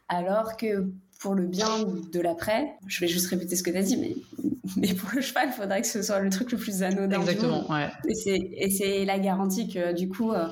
alors 0.10 0.58
que 0.58 0.88
pour 1.26 1.34
le 1.34 1.48
bien 1.48 1.88
de 2.14 2.20
l'après, 2.20 2.76
je 2.86 3.00
vais 3.00 3.08
juste 3.08 3.26
répéter 3.32 3.56
ce 3.56 3.64
que 3.64 3.72
tu 3.72 3.78
as 3.78 3.82
dit, 3.82 3.98
mais, 3.98 4.16
mais 4.78 4.94
pour 4.94 5.10
le 5.12 5.22
cheval, 5.22 5.48
il 5.48 5.54
faudrait 5.54 5.82
que 5.82 5.88
ce 5.88 6.04
soit 6.04 6.20
le 6.20 6.30
truc 6.30 6.52
le 6.52 6.58
plus 6.60 6.84
anodin. 6.84 7.20
Exactement, 7.20 7.68
ouais. 7.72 7.90
Et 8.08 8.70
c'est 8.70 9.06
la 9.06 9.18
garantie 9.18 9.68
que 9.68 9.92
du 9.92 10.08
coup, 10.08 10.34
euh, 10.34 10.46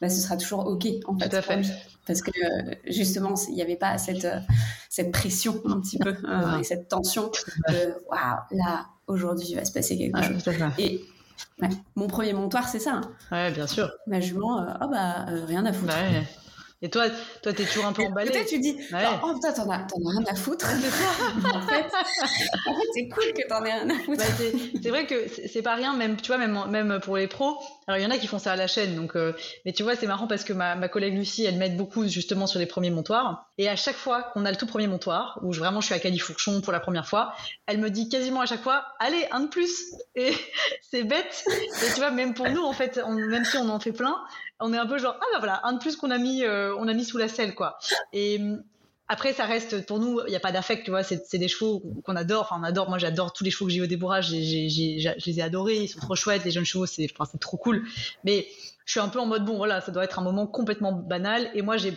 bah, 0.00 0.08
ce 0.08 0.20
sera 0.20 0.36
toujours 0.36 0.66
OK 0.66 0.84
en 1.06 1.16
fait. 1.16 1.28
Tout 1.28 1.36
à 1.36 1.42
fait. 1.42 1.62
Parce 2.08 2.22
que 2.22 2.32
justement, 2.88 3.34
il 3.48 3.54
n'y 3.54 3.62
avait 3.62 3.76
pas 3.76 3.98
cette, 3.98 4.24
euh, 4.24 4.40
cette 4.88 5.12
pression 5.12 5.62
un 5.64 5.80
petit 5.80 5.98
peu 5.98 6.16
et 6.58 6.64
cette 6.64 6.88
tension 6.88 7.30
de 7.68 7.94
waouh, 8.10 8.38
là, 8.50 8.86
aujourd'hui, 9.06 9.50
il 9.50 9.54
va 9.54 9.64
se 9.64 9.70
passer 9.70 9.96
quelque 9.96 10.20
chose. 10.24 10.42
Et 10.78 11.04
mon 11.94 12.08
premier 12.08 12.32
montoir, 12.32 12.68
c'est 12.68 12.80
ça. 12.80 12.94
Hein. 12.94 13.10
Ouais, 13.30 13.52
bien 13.52 13.68
sûr. 13.68 13.92
Ma 14.08 14.18
jument, 14.18 14.66
oh 14.80 14.88
bah, 14.90 15.26
rien 15.46 15.64
à 15.64 15.72
foutre. 15.72 15.94
Et 16.86 16.88
toi, 16.88 17.06
toi, 17.42 17.52
t'es 17.52 17.64
toujours 17.64 17.86
un 17.86 17.92
peu 17.92 18.04
emballé. 18.04 18.30
Peut-être 18.30 18.46
tu 18.46 18.60
dis, 18.60 18.76
oh 18.92 19.34
putain, 19.34 19.52
t'en 19.52 19.68
as, 19.70 19.78
as, 19.78 19.86
rien 19.96 20.24
à 20.28 20.36
foutre 20.36 20.66
en 21.44 21.60
fait, 21.62 21.84
en 21.84 22.74
fait 22.74 22.88
c'est 22.94 23.08
cool 23.08 23.32
que 23.36 23.48
t'en 23.48 23.64
aies 23.64 23.72
rien 23.72 23.90
à 23.90 23.98
foutre. 24.04 24.18
Bah, 24.18 24.48
c'est 24.80 24.90
vrai 24.90 25.04
que 25.04 25.26
c'est 25.52 25.62
pas 25.62 25.74
rien, 25.74 25.96
même, 25.96 26.14
tu 26.14 26.28
vois, 26.28 26.38
même, 26.38 26.56
même 26.70 27.00
pour 27.00 27.16
les 27.16 27.26
pros. 27.26 27.58
Alors, 27.88 27.98
il 27.98 28.04
y 28.04 28.06
en 28.06 28.10
a 28.12 28.18
qui 28.18 28.28
font 28.28 28.38
ça 28.38 28.52
à 28.52 28.56
la 28.56 28.68
chaîne, 28.68 28.94
donc, 28.94 29.16
euh, 29.16 29.32
mais 29.64 29.72
tu 29.72 29.82
vois, 29.82 29.96
c'est 29.96 30.06
marrant 30.06 30.28
parce 30.28 30.44
que 30.44 30.52
ma, 30.52 30.76
ma 30.76 30.86
collègue 30.86 31.14
Lucie, 31.14 31.44
elle 31.44 31.56
m'aide 31.56 31.76
beaucoup 31.76 32.06
justement 32.06 32.46
sur 32.46 32.60
les 32.60 32.66
premiers 32.66 32.90
montoirs. 32.90 33.50
Et 33.58 33.68
à 33.68 33.74
chaque 33.74 33.96
fois 33.96 34.22
qu'on 34.22 34.44
a 34.44 34.50
le 34.52 34.56
tout 34.56 34.66
premier 34.66 34.86
montoir, 34.86 35.40
où 35.42 35.52
je, 35.52 35.58
vraiment 35.58 35.80
je 35.80 35.86
suis 35.86 35.94
à 35.94 35.98
Califourchon 35.98 36.60
pour 36.60 36.72
la 36.72 36.78
première 36.78 37.08
fois, 37.08 37.34
elle 37.66 37.78
me 37.78 37.90
dit 37.90 38.08
quasiment 38.08 38.42
à 38.42 38.46
chaque 38.46 38.62
fois, 38.62 38.84
allez, 39.00 39.26
un 39.32 39.40
de 39.40 39.48
plus. 39.48 39.72
Et 40.14 40.32
c'est 40.88 41.02
bête. 41.02 41.44
Et 41.48 41.92
tu 41.94 41.98
vois, 41.98 42.12
même 42.12 42.32
pour 42.32 42.48
nous, 42.48 42.62
en 42.62 42.72
fait, 42.72 43.00
même 43.08 43.44
si 43.44 43.56
on 43.56 43.68
en 43.70 43.80
fait 43.80 43.92
plein, 43.92 44.16
on 44.60 44.72
est 44.72 44.78
un 44.78 44.86
peu 44.86 44.98
genre 44.98 45.16
ah 45.20 45.24
bah 45.32 45.38
voilà 45.38 45.60
un 45.64 45.74
de 45.74 45.78
plus 45.78 45.96
qu'on 45.96 46.10
a 46.10 46.18
mis 46.18 46.44
euh, 46.44 46.74
on 46.78 46.88
a 46.88 46.94
mis 46.94 47.04
sous 47.04 47.18
la 47.18 47.28
selle 47.28 47.54
quoi. 47.54 47.78
Et 48.12 48.38
mm, 48.38 48.62
après 49.08 49.32
ça 49.32 49.44
reste 49.44 49.86
pour 49.86 49.98
nous 49.98 50.20
il 50.26 50.30
n'y 50.30 50.36
a 50.36 50.40
pas 50.40 50.52
d'affect 50.52 50.84
tu 50.84 50.90
vois 50.90 51.02
c'est 51.02 51.38
des 51.38 51.48
chevaux 51.48 51.82
qu'on 52.04 52.16
adore. 52.16 52.42
Enfin 52.42 52.56
on 52.60 52.64
adore 52.64 52.88
moi 52.88 52.98
j'adore 52.98 53.32
tous 53.32 53.44
les 53.44 53.50
chevaux 53.50 53.66
que 53.66 53.72
j'ai 53.72 53.82
au 53.82 53.86
débourrage 53.86 54.28
je 54.28 54.32
les 54.34 55.38
ai 55.38 55.42
adorés 55.42 55.76
ils 55.82 55.88
sont 55.88 56.00
trop 56.00 56.14
chouettes 56.14 56.44
les 56.44 56.50
jeunes 56.50 56.64
chevaux 56.64 56.86
c'est 56.86 57.08
enfin, 57.12 57.28
c'est 57.30 57.40
trop 57.40 57.56
cool. 57.56 57.86
Mais 58.24 58.46
je 58.84 58.92
suis 58.92 59.00
un 59.00 59.08
peu 59.08 59.20
en 59.20 59.26
mode 59.26 59.44
bon 59.44 59.56
voilà 59.56 59.80
ça 59.80 59.92
doit 59.92 60.04
être 60.04 60.18
un 60.18 60.22
moment 60.22 60.46
complètement 60.46 60.92
banal 60.92 61.50
et 61.54 61.62
moi 61.62 61.76
j'ai 61.76 61.96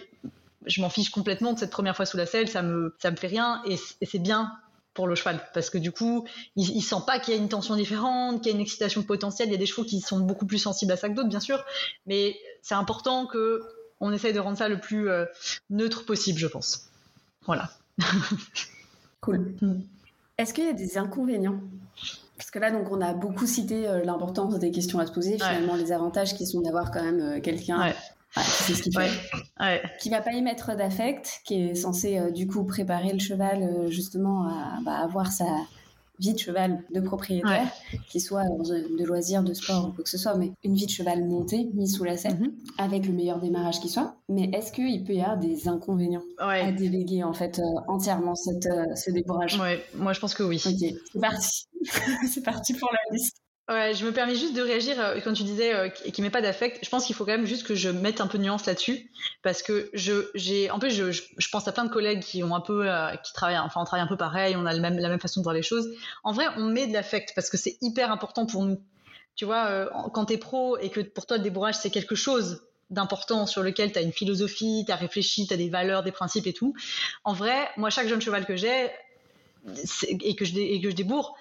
je 0.65 0.81
m'en 0.81 0.89
fiche 0.89 1.09
complètement 1.09 1.53
de 1.53 1.59
cette 1.59 1.71
première 1.71 1.95
fois 1.95 2.05
sous 2.05 2.17
la 2.17 2.25
selle 2.25 2.47
ça 2.47 2.61
me 2.61 2.95
ça 2.99 3.11
me 3.11 3.15
fait 3.15 3.27
rien 3.27 3.61
et 3.65 3.77
c'est 3.77 4.19
bien 4.19 4.51
pour 4.99 5.07
le 5.07 5.15
cheval 5.15 5.39
parce 5.53 5.69
que 5.69 5.77
du 5.77 5.93
coup 5.93 6.27
il, 6.57 6.69
il 6.75 6.81
sent 6.81 7.03
pas 7.07 7.19
qu'il 7.19 7.33
y 7.33 7.37
a 7.37 7.39
une 7.39 7.47
tension 7.47 7.77
différente 7.77 8.41
qu'il 8.41 8.51
y 8.51 8.53
a 8.53 8.57
une 8.57 8.61
excitation 8.61 9.01
potentielle 9.01 9.47
il 9.47 9.53
y 9.53 9.55
a 9.55 9.57
des 9.57 9.65
chevaux 9.65 9.85
qui 9.85 10.01
sont 10.01 10.19
beaucoup 10.19 10.45
plus 10.45 10.57
sensibles 10.57 10.91
à 10.91 10.97
ça 10.97 11.07
que 11.07 11.13
d'autres 11.13 11.29
bien 11.29 11.39
sûr 11.39 11.63
mais 12.05 12.35
c'est 12.61 12.75
important 12.75 13.25
que 13.25 13.61
on 13.99 14.11
essaye 14.13 14.33
de 14.33 14.39
rendre 14.39 14.57
ça 14.57 14.69
le 14.69 14.79
plus 14.79 15.09
euh, 15.09 15.25
neutre 15.69 16.05
possible, 16.05 16.39
je 16.39 16.47
pense. 16.47 16.89
Voilà. 17.45 17.69
cool. 19.21 19.55
Hmm. 19.61 19.81
Est-ce 20.37 20.53
qu'il 20.53 20.65
y 20.65 20.69
a 20.69 20.73
des 20.73 20.97
inconvénients? 20.97 21.59
Parce 22.37 22.51
que 22.51 22.59
là, 22.59 22.71
donc, 22.71 22.89
on 22.91 23.01
a 23.01 23.13
beaucoup 23.13 23.45
cité 23.45 23.87
euh, 23.87 24.03
l'importance 24.05 24.57
des 24.57 24.71
questions 24.71 24.99
à 24.99 25.05
se 25.05 25.11
poser, 25.11 25.33
finalement, 25.33 25.75
les 25.75 25.91
avantages 25.91 26.35
qui 26.35 26.47
sont 26.47 26.61
d'avoir 26.61 26.91
quand 26.91 27.03
même 27.03 27.19
euh, 27.19 27.41
quelqu'un 27.41 27.93
qui 28.35 28.63
sait 28.63 28.73
ce 28.73 28.83
qu'il 28.83 28.93
fait, 28.93 29.81
qui 29.99 30.09
va 30.09 30.21
pas 30.21 30.31
y 30.31 30.41
mettre 30.41 30.75
d'affect, 30.75 31.41
qui 31.45 31.61
est 31.61 31.75
censé 31.75 32.31
du 32.31 32.47
coup 32.47 32.63
préparer 32.63 33.13
le 33.13 33.19
cheval 33.19 33.89
justement 33.89 34.43
à 34.43 34.79
bah, 34.83 34.97
avoir 34.97 35.31
sa, 35.31 35.45
vie 36.19 36.33
de 36.33 36.39
cheval 36.39 36.83
de 36.93 36.99
propriétaire, 36.99 37.71
qui 38.09 38.19
soit 38.19 38.43
de 38.43 39.05
loisir, 39.05 39.41
de 39.43 39.53
sport 39.53 39.87
ou 39.87 39.91
quoi 39.91 40.03
que 40.03 40.09
ce 40.09 40.17
soit, 40.17 40.35
mais 40.35 40.51
une 40.63 40.75
vie 40.75 40.85
de 40.85 40.91
cheval 40.91 41.23
montée, 41.25 41.69
mise 41.73 41.95
sous 41.95 42.03
la 42.03 42.17
selle, 42.17 42.39
mhm. 42.39 42.51
avec 42.77 43.05
le 43.05 43.13
meilleur 43.13 43.39
démarrage 43.39 43.79
qui 43.79 43.89
soit. 43.89 44.15
Mais 44.27 44.49
est-ce 44.53 44.71
qu'il 44.71 45.03
peut 45.03 45.13
y 45.13 45.21
avoir 45.21 45.37
des 45.37 45.67
inconvénients 45.67 46.23
à 46.37 46.71
déléguer 46.71 47.23
en 47.23 47.33
fait 47.33 47.59
euh, 47.59 47.63
entièrement 47.87 48.35
cette, 48.35 48.65
euh, 48.65 48.95
ce 48.95 49.11
débourrage? 49.11 49.59
Ouais, 49.59 49.83
moi 49.95 50.13
je 50.13 50.19
pense 50.19 50.33
que 50.33 50.43
oui. 50.43 50.61
Ok, 50.65 50.93
c'est 51.11 51.21
parti. 51.21 51.67
c'est 52.27 52.43
parti 52.43 52.73
pour 52.73 52.89
la 52.91 53.15
liste. 53.15 53.37
Ouais, 53.69 53.93
je 53.93 54.03
me 54.03 54.11
permets 54.11 54.33
juste 54.33 54.55
de 54.55 54.63
réagir 54.63 54.99
euh, 54.99 55.19
quand 55.23 55.31
tu 55.31 55.43
disais 55.43 55.75
euh, 55.75 55.89
qu'il 55.89 56.23
met 56.23 56.31
pas 56.31 56.41
d'affect. 56.41 56.79
Je 56.83 56.89
pense 56.89 57.05
qu'il 57.05 57.15
faut 57.15 57.23
quand 57.23 57.33
même 57.33 57.45
juste 57.45 57.67
que 57.67 57.75
je 57.75 57.89
mette 57.89 58.19
un 58.19 58.25
peu 58.25 58.39
de 58.39 58.43
nuance 58.43 58.65
là-dessus 58.65 59.11
parce 59.43 59.61
que 59.61 59.91
je 59.93 60.31
j'ai 60.33 60.71
en 60.71 60.79
plus 60.79 60.89
je, 60.89 61.11
je, 61.11 61.49
pense 61.51 61.67
à 61.67 61.71
plein 61.71 61.85
de 61.85 61.91
collègues 61.91 62.21
qui 62.21 62.41
ont 62.41 62.55
un 62.55 62.61
peu 62.61 62.89
euh, 62.89 63.15
qui 63.17 63.31
travaillent 63.31 63.59
enfin 63.59 63.79
on 63.81 63.85
travaille 63.85 64.03
un 64.03 64.07
peu 64.07 64.17
pareil, 64.17 64.55
on 64.57 64.65
a 64.65 64.73
le 64.73 64.81
même 64.81 64.97
la 64.97 65.07
même 65.07 65.19
façon 65.19 65.41
de 65.41 65.43
voir 65.43 65.53
les 65.53 65.61
choses. 65.61 65.87
En 66.23 66.31
vrai, 66.31 66.45
on 66.57 66.65
met 66.65 66.87
de 66.87 66.93
l'affect 66.93 67.33
parce 67.35 67.51
que 67.51 67.57
c'est 67.57 67.77
hyper 67.81 68.11
important 68.11 68.47
pour 68.47 68.63
nous. 68.63 68.81
Tu 69.35 69.45
vois, 69.45 69.67
euh, 69.67 69.87
quand 70.13 70.25
tu 70.25 70.33
es 70.33 70.37
pro 70.37 70.75
et 70.79 70.89
que 70.89 71.01
pour 71.01 71.27
toi 71.27 71.37
le 71.37 71.43
débourrage 71.43 71.75
c'est 71.75 71.91
quelque 71.91 72.15
chose 72.15 72.63
d'important 72.89 73.45
sur 73.45 73.61
lequel 73.61 73.91
tu 73.91 73.99
as 73.99 74.01
une 74.01 74.11
philosophie, 74.11 74.83
tu 74.87 74.91
as 74.91 74.95
réfléchi, 74.95 75.45
tu 75.45 75.53
as 75.53 75.57
des 75.57 75.69
valeurs, 75.69 76.01
des 76.01 76.11
principes 76.11 76.47
et 76.47 76.53
tout. 76.53 76.73
En 77.23 77.33
vrai, 77.33 77.69
moi 77.77 77.91
chaque 77.91 78.07
jeune 78.07 78.19
cheval 78.19 78.47
que 78.47 78.55
j'ai, 78.55 78.89
et 80.07 80.35
que, 80.35 80.45
je, 80.45 80.57
et 80.57 80.93
débourre, 80.93 81.35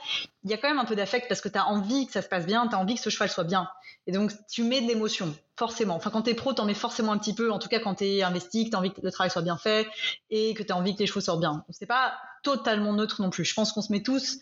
il 0.44 0.50
y 0.50 0.54
a 0.54 0.56
quand 0.56 0.68
même 0.68 0.78
un 0.78 0.84
peu 0.84 0.96
d'affect 0.96 1.28
parce 1.28 1.40
que 1.40 1.48
tu 1.48 1.58
as 1.58 1.66
envie 1.66 2.06
que 2.06 2.12
ça 2.12 2.22
se 2.22 2.28
passe 2.28 2.46
bien, 2.46 2.66
tu 2.68 2.74
as 2.74 2.78
envie 2.78 2.94
que 2.94 3.00
ce 3.00 3.10
cheval 3.10 3.28
soit 3.28 3.44
bien. 3.44 3.68
Et 4.06 4.12
donc, 4.12 4.32
tu 4.50 4.62
mets 4.62 4.80
de 4.80 4.86
l'émotion, 4.86 5.34
forcément. 5.56 5.94
Enfin, 5.94 6.10
quand 6.10 6.22
tu 6.22 6.30
es 6.30 6.34
pro, 6.34 6.54
tu 6.54 6.60
en 6.60 6.64
mets 6.64 6.74
forcément 6.74 7.12
un 7.12 7.18
petit 7.18 7.34
peu, 7.34 7.52
en 7.52 7.58
tout 7.58 7.68
cas 7.68 7.80
quand 7.80 7.96
tu 7.96 8.04
es 8.04 8.22
investi, 8.22 8.64
que 8.64 8.70
tu 8.70 8.76
as 8.76 8.78
envie 8.78 8.92
que 8.92 9.00
le 9.02 9.10
travail 9.10 9.30
soit 9.30 9.42
bien 9.42 9.56
fait 9.56 9.86
et 10.30 10.54
que 10.54 10.62
tu 10.62 10.72
as 10.72 10.76
envie 10.76 10.94
que 10.94 11.00
les 11.00 11.06
chevaux 11.06 11.20
sortent 11.20 11.40
bien. 11.40 11.64
C'est 11.70 11.86
pas 11.86 12.14
totalement 12.42 12.92
neutre 12.92 13.22
non 13.22 13.30
plus. 13.30 13.44
Je 13.44 13.54
pense 13.54 13.72
qu'on 13.72 13.82
se 13.82 13.92
met 13.92 14.02
tous, 14.02 14.38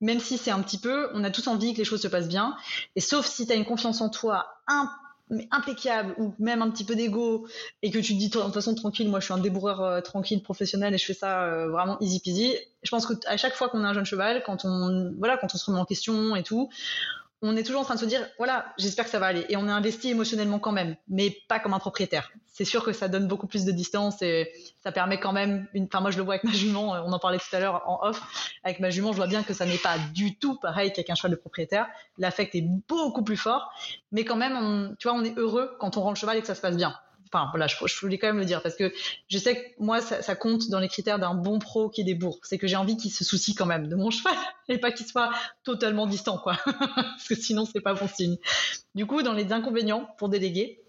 même 0.00 0.20
si 0.20 0.38
c'est 0.38 0.50
un 0.50 0.60
petit 0.60 0.78
peu, 0.78 1.10
on 1.14 1.24
a 1.24 1.30
tous 1.30 1.46
envie 1.48 1.72
que 1.72 1.78
les 1.78 1.84
choses 1.84 2.02
se 2.02 2.08
passent 2.08 2.28
bien. 2.28 2.56
Et 2.96 3.00
sauf 3.00 3.26
si 3.26 3.46
tu 3.46 3.52
as 3.52 3.56
une 3.56 3.66
confiance 3.66 4.00
en 4.00 4.08
toi 4.08 4.46
un 4.66 4.90
mais 5.30 5.48
impeccable 5.50 6.14
ou 6.18 6.34
même 6.38 6.62
un 6.62 6.70
petit 6.70 6.84
peu 6.84 6.94
d'ego 6.94 7.46
et 7.82 7.90
que 7.90 7.98
tu 7.98 8.14
te 8.14 8.18
dis 8.18 8.28
de 8.28 8.38
toute 8.38 8.52
façon 8.52 8.74
tranquille 8.74 9.08
moi 9.08 9.20
je 9.20 9.26
suis 9.26 9.34
un 9.34 9.38
débourreur 9.38 9.80
euh, 9.80 10.00
tranquille 10.00 10.42
professionnel 10.42 10.94
et 10.94 10.98
je 10.98 11.04
fais 11.04 11.14
ça 11.14 11.44
euh, 11.44 11.68
vraiment 11.70 11.98
easy 12.00 12.20
peasy. 12.20 12.54
Je 12.82 12.90
pense 12.90 13.06
que 13.06 13.14
à 13.26 13.36
chaque 13.36 13.54
fois 13.54 13.68
qu'on 13.68 13.84
a 13.84 13.88
un 13.88 13.94
jeune 13.94 14.04
cheval 14.04 14.42
quand 14.44 14.64
on 14.64 15.12
voilà 15.18 15.36
quand 15.36 15.54
on 15.54 15.58
se 15.58 15.66
remet 15.66 15.80
en 15.80 15.84
question 15.84 16.34
et 16.36 16.42
tout 16.42 16.68
on 17.42 17.56
est 17.56 17.62
toujours 17.62 17.80
en 17.80 17.84
train 17.84 17.94
de 17.94 18.00
se 18.00 18.04
dire 18.04 18.26
voilà 18.38 18.66
j'espère 18.78 19.04
que 19.04 19.10
ça 19.10 19.18
va 19.18 19.26
aller. 19.26 19.46
Et 19.48 19.56
on 19.56 19.66
est 19.66 19.70
investi 19.70 20.10
émotionnellement 20.10 20.58
quand 20.58 20.72
même 20.72 20.96
mais 21.08 21.36
pas 21.48 21.58
comme 21.58 21.74
un 21.74 21.78
propriétaire. 21.78 22.30
C'est 22.46 22.64
sûr 22.64 22.84
que 22.84 22.92
ça 22.92 23.08
donne 23.08 23.26
beaucoup 23.28 23.46
plus 23.46 23.64
de 23.64 23.72
distance 23.72 24.20
et 24.22 24.52
ça 24.82 24.92
permet 24.92 25.18
quand 25.18 25.32
même 25.32 25.66
une 25.72 25.84
enfin 25.84 26.00
moi 26.00 26.10
je 26.10 26.18
le 26.18 26.24
vois 26.24 26.34
avec 26.34 26.44
ma 26.44 26.52
jument 26.52 26.92
on 26.92 27.12
en 27.12 27.18
parlait 27.18 27.38
tout 27.38 27.56
à 27.56 27.60
l'heure 27.60 27.82
en 27.86 28.06
off 28.06 28.20
avec 28.64 28.80
ma 28.80 28.90
jument 28.90 29.12
je 29.12 29.16
vois 29.16 29.26
bien 29.26 29.42
que 29.42 29.54
ça 29.54 29.64
n'est 29.66 29.78
pas 29.78 29.96
du 30.14 30.36
tout 30.36 30.58
pareil 30.58 30.92
qu'avec 30.92 31.10
un 31.10 31.14
cheval 31.14 31.32
de 31.32 31.36
propriétaire. 31.36 31.86
L'affect 32.18 32.54
est 32.54 32.66
beaucoup 32.88 33.22
plus 33.22 33.36
fort 33.36 33.72
mais 34.12 34.24
quand 34.24 34.36
même 34.36 34.94
tu 34.98 35.08
vois 35.08 35.16
on 35.16 35.24
est 35.24 35.36
heureux 35.38 35.76
quand 35.78 35.96
on 35.96 36.02
rend 36.02 36.10
le 36.10 36.16
cheval 36.16 36.36
et 36.36 36.40
que 36.40 36.46
ça 36.46 36.54
se 36.54 36.60
passe 36.60 36.76
bien 36.76 36.94
Enfin, 37.32 37.48
voilà, 37.50 37.68
je, 37.68 37.76
voulais 38.00 38.18
quand 38.18 38.26
même 38.26 38.38
le 38.38 38.44
dire 38.44 38.60
parce 38.60 38.74
que 38.74 38.92
je 39.28 39.38
sais 39.38 39.54
que 39.54 39.60
moi, 39.78 40.00
ça, 40.00 40.34
compte 40.34 40.68
dans 40.68 40.80
les 40.80 40.88
critères 40.88 41.18
d'un 41.18 41.34
bon 41.34 41.58
pro 41.60 41.88
qui 41.88 42.02
débourre. 42.02 42.38
C'est 42.42 42.58
que 42.58 42.66
j'ai 42.66 42.76
envie 42.76 42.96
qu'il 42.96 43.12
se 43.12 43.24
soucie 43.24 43.54
quand 43.54 43.66
même 43.66 43.86
de 43.86 43.94
mon 43.94 44.10
cheval 44.10 44.34
et 44.68 44.78
pas 44.78 44.90
qu'il 44.90 45.06
soit 45.06 45.30
totalement 45.62 46.06
distant, 46.06 46.38
quoi. 46.38 46.56
parce 46.66 47.28
que 47.28 47.36
sinon, 47.36 47.66
c'est 47.66 47.80
pas 47.80 47.94
bon 47.94 48.08
signe. 48.08 48.36
Du 48.94 49.06
coup, 49.06 49.22
dans 49.22 49.32
les 49.32 49.52
inconvénients 49.52 50.08
pour 50.18 50.28
déléguer, 50.28 50.80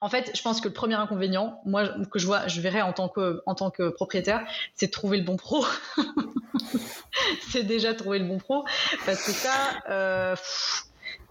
en 0.00 0.08
fait, 0.08 0.32
je 0.34 0.42
pense 0.42 0.60
que 0.60 0.68
le 0.68 0.74
premier 0.74 0.94
inconvénient, 0.94 1.60
moi, 1.64 1.88
que 2.10 2.18
je 2.18 2.26
vois, 2.26 2.48
je 2.48 2.60
verrais 2.60 2.82
en 2.82 2.92
tant 2.92 3.08
que, 3.08 3.42
en 3.46 3.54
tant 3.54 3.70
que 3.70 3.90
propriétaire, 3.90 4.44
c'est 4.74 4.86
de 4.86 4.90
trouver 4.90 5.18
le 5.18 5.24
bon 5.24 5.36
pro. 5.36 5.64
c'est 7.50 7.62
déjà 7.62 7.94
trouver 7.94 8.18
le 8.18 8.24
bon 8.24 8.38
pro 8.38 8.64
parce 9.06 9.24
que 9.24 9.32
ça, 9.32 9.52
euh, 9.88 10.34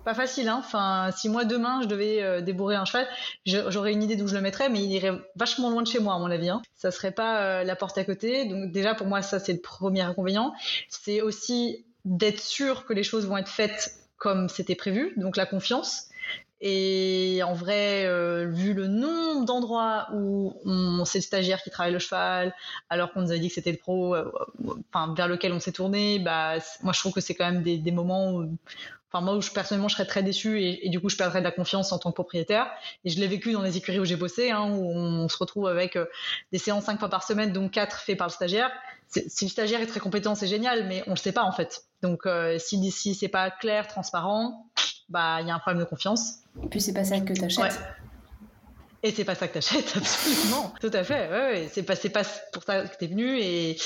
pas 0.04 0.14
facile. 0.14 0.50
Hein. 0.50 0.58
Enfin, 0.60 1.10
si 1.16 1.30
moi 1.30 1.46
demain 1.46 1.82
je 1.82 1.88
devais 1.88 2.22
euh, 2.22 2.42
débourrer 2.42 2.76
un 2.76 2.86
cheval, 2.86 3.08
j'aurais 3.46 3.94
une 3.94 4.04
idée 4.04 4.16
d'où 4.16 4.28
je 4.28 4.36
le 4.36 4.42
mettrais, 4.42 4.70
mais 4.70 4.80
il 4.80 4.92
irait 4.92 5.14
vachement 5.36 5.70
loin 5.70 5.82
de 5.82 5.88
chez 5.88 6.00
moi 6.00 6.16
à 6.16 6.20
mon 6.20 6.32
avis. 6.32 6.50
Hein. 6.50 6.62
Ça 6.76 6.92
serait 6.92 7.12
pas 7.12 7.42
euh, 7.42 7.64
la 7.64 7.76
porte 7.76 7.98
à 7.98 8.04
côté. 8.04 8.46
Donc 8.46 8.72
déjà 8.72 8.96
pour 8.96 9.08
moi 9.08 9.22
ça 9.22 9.40
c'est 9.40 9.54
le 9.54 9.62
premier 9.62 10.02
inconvénient. 10.02 10.54
C'est 10.90 11.22
aussi 11.22 11.86
d'être 12.06 12.40
sûr 12.40 12.86
que 12.86 12.94
les 12.94 13.04
choses 13.04 13.28
vont 13.28 13.38
être 13.38 13.50
faites 13.50 13.96
comme 14.18 14.50
c'était 14.50 14.76
prévu, 14.76 15.14
donc 15.18 15.38
la 15.38 15.46
confiance. 15.46 16.08
Et 16.64 17.42
en 17.44 17.54
vrai, 17.54 18.06
euh, 18.06 18.46
vu 18.48 18.76
le 18.76 18.86
nombre 18.86 19.46
d'endroits 19.46 20.10
où 20.14 20.54
on, 20.64 21.06
c'est 21.06 21.18
le 21.18 21.24
stagiaire 21.24 21.64
qui 21.64 21.72
travaille 21.72 21.92
le 21.92 21.98
cheval, 21.98 22.54
alors 22.92 23.12
qu'on 23.12 23.22
nous 23.22 23.32
avait 23.32 23.40
dit 23.40 23.48
que 23.48 23.56
c'était 23.56 23.72
le 23.72 23.80
pro, 23.80 24.16
enfin 24.94 25.16
vers 25.16 25.28
lequel 25.28 25.54
on 25.54 25.60
s'est 25.60 25.72
tourné, 25.72 26.20
bah 26.20 26.58
moi 26.84 26.94
je 26.94 27.00
trouve 27.00 27.14
que 27.14 27.22
c'est 27.22 27.34
quand 27.34 27.52
même 27.52 27.64
des, 27.64 27.80
des 27.80 27.92
moments 27.92 28.32
où, 28.34 28.48
Enfin, 29.14 29.26
moi, 29.26 29.36
où 29.36 29.42
je, 29.42 29.52
personnellement, 29.52 29.90
je 29.90 29.96
serais 29.96 30.06
très 30.06 30.24
déçu 30.24 30.62
et, 30.62 30.88
du 30.88 31.02
coup, 31.02 31.10
je 31.10 31.18
perdrais 31.18 31.40
de 31.40 31.44
la 31.44 31.52
confiance 31.52 31.92
en 31.92 32.00
tant 32.00 32.12
que 32.12 32.16
propriétaire. 32.16 32.72
Et 33.04 33.10
je 33.10 33.20
l'ai 33.20 33.28
vécu 33.28 33.52
dans 33.52 33.62
les 33.62 33.76
écuries 33.76 34.00
où 34.00 34.06
j'ai 34.06 34.16
bossé, 34.16 34.52
hein, 34.52 34.72
où 34.72 34.90
on 34.90 35.28
se 35.28 35.38
retrouve 35.38 35.68
avec 35.68 35.98
euh, 35.98 36.06
des 36.54 36.60
séances 36.60 36.86
cinq 36.86 36.98
fois 36.98 37.10
par 37.10 37.24
semaine, 37.24 37.52
donc 37.52 37.72
quatre 37.72 38.00
faites 38.00 38.18
par 38.18 38.28
le 38.28 38.32
stagiaire. 38.32 38.72
Si 39.10 39.44
le 39.44 39.50
stagiaire 39.50 39.82
est 39.82 39.88
très 39.88 40.00
compétent, 40.00 40.36
c'est 40.36 40.48
génial, 40.48 40.88
mais 40.88 41.04
on 41.08 41.12
le 41.12 41.18
sait 41.18 41.34
pas 41.34 41.44
en 41.44 41.52
fait. 41.52 41.84
Donc, 42.02 42.26
euh, 42.26 42.58
si, 42.58 42.90
si 42.92 43.14
c'est 43.14 43.28
pas 43.28 43.52
clair, 43.52 43.88
transparent, 43.88 44.72
bah, 45.10 45.42
il 45.42 45.48
y 45.48 45.52
a 45.52 45.56
un 45.56 45.60
problème 45.60 45.84
de 45.84 45.90
confiance. 45.90 46.36
Et 46.64 46.68
puis, 46.68 46.80
c'est 46.80 46.94
pas 46.94 47.04
ça 47.04 47.20
que 47.20 47.34
tu 47.34 47.44
achètes. 47.44 47.78
Et 49.04 49.12
c'est 49.12 49.26
pas 49.26 49.36
ça 49.36 49.48
que 49.48 49.54
t'achètes, 49.54 49.94
absolument. 49.96 50.74
Tout 50.80 50.92
à 50.94 51.04
fait. 51.04 51.30
Ouais, 51.30 51.70
C'est 51.72 51.84
pas, 51.84 51.96
pas 51.96 52.24
pour 52.54 52.64
ça 52.64 52.84
que 52.84 52.98
t'es 52.98 53.08
venu. 53.08 53.40
Et, 53.40 53.78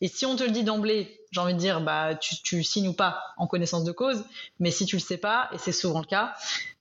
et 0.00 0.08
si 0.08 0.26
on 0.26 0.34
te 0.36 0.42
le 0.42 0.50
dit 0.50 0.64
d'emblée, 0.64 1.20
j'ai 1.30 1.40
envie 1.40 1.54
de 1.54 1.58
dire, 1.58 1.80
bah, 1.80 2.14
tu, 2.16 2.36
tu 2.42 2.62
signes 2.64 2.88
ou 2.88 2.92
pas 2.92 3.20
en 3.36 3.46
connaissance 3.46 3.84
de 3.84 3.92
cause. 3.92 4.24
Mais 4.58 4.70
si 4.70 4.84
tu 4.86 4.96
le 4.96 5.00
sais 5.00 5.16
pas, 5.18 5.48
et 5.52 5.58
c'est 5.58 5.72
souvent 5.72 6.00
le 6.00 6.06
cas, 6.06 6.34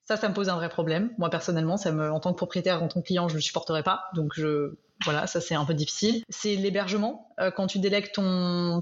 ça, 0.05 0.17
ça 0.17 0.27
me 0.27 0.33
pose 0.33 0.49
un 0.49 0.55
vrai 0.55 0.69
problème. 0.69 1.11
Moi, 1.17 1.29
personnellement, 1.29 1.77
ça 1.77 1.91
me, 1.91 2.11
en 2.11 2.19
tant 2.19 2.31
que 2.31 2.37
propriétaire, 2.37 2.81
en 2.81 2.87
tant 2.87 3.01
que 3.01 3.05
client, 3.05 3.29
je 3.29 3.35
le 3.35 3.41
supporterais 3.41 3.83
pas. 3.83 4.05
Donc, 4.15 4.33
je, 4.35 4.75
Voilà, 5.03 5.27
ça 5.27 5.41
c'est 5.41 5.55
un 5.55 5.65
peu 5.65 5.73
difficile. 5.73 6.23
C'est 6.29 6.55
l'hébergement. 6.55 7.27
Euh, 7.39 7.51
quand 7.51 7.67
tu 7.67 7.79
délègues 7.79 8.11
ton, 8.13 8.81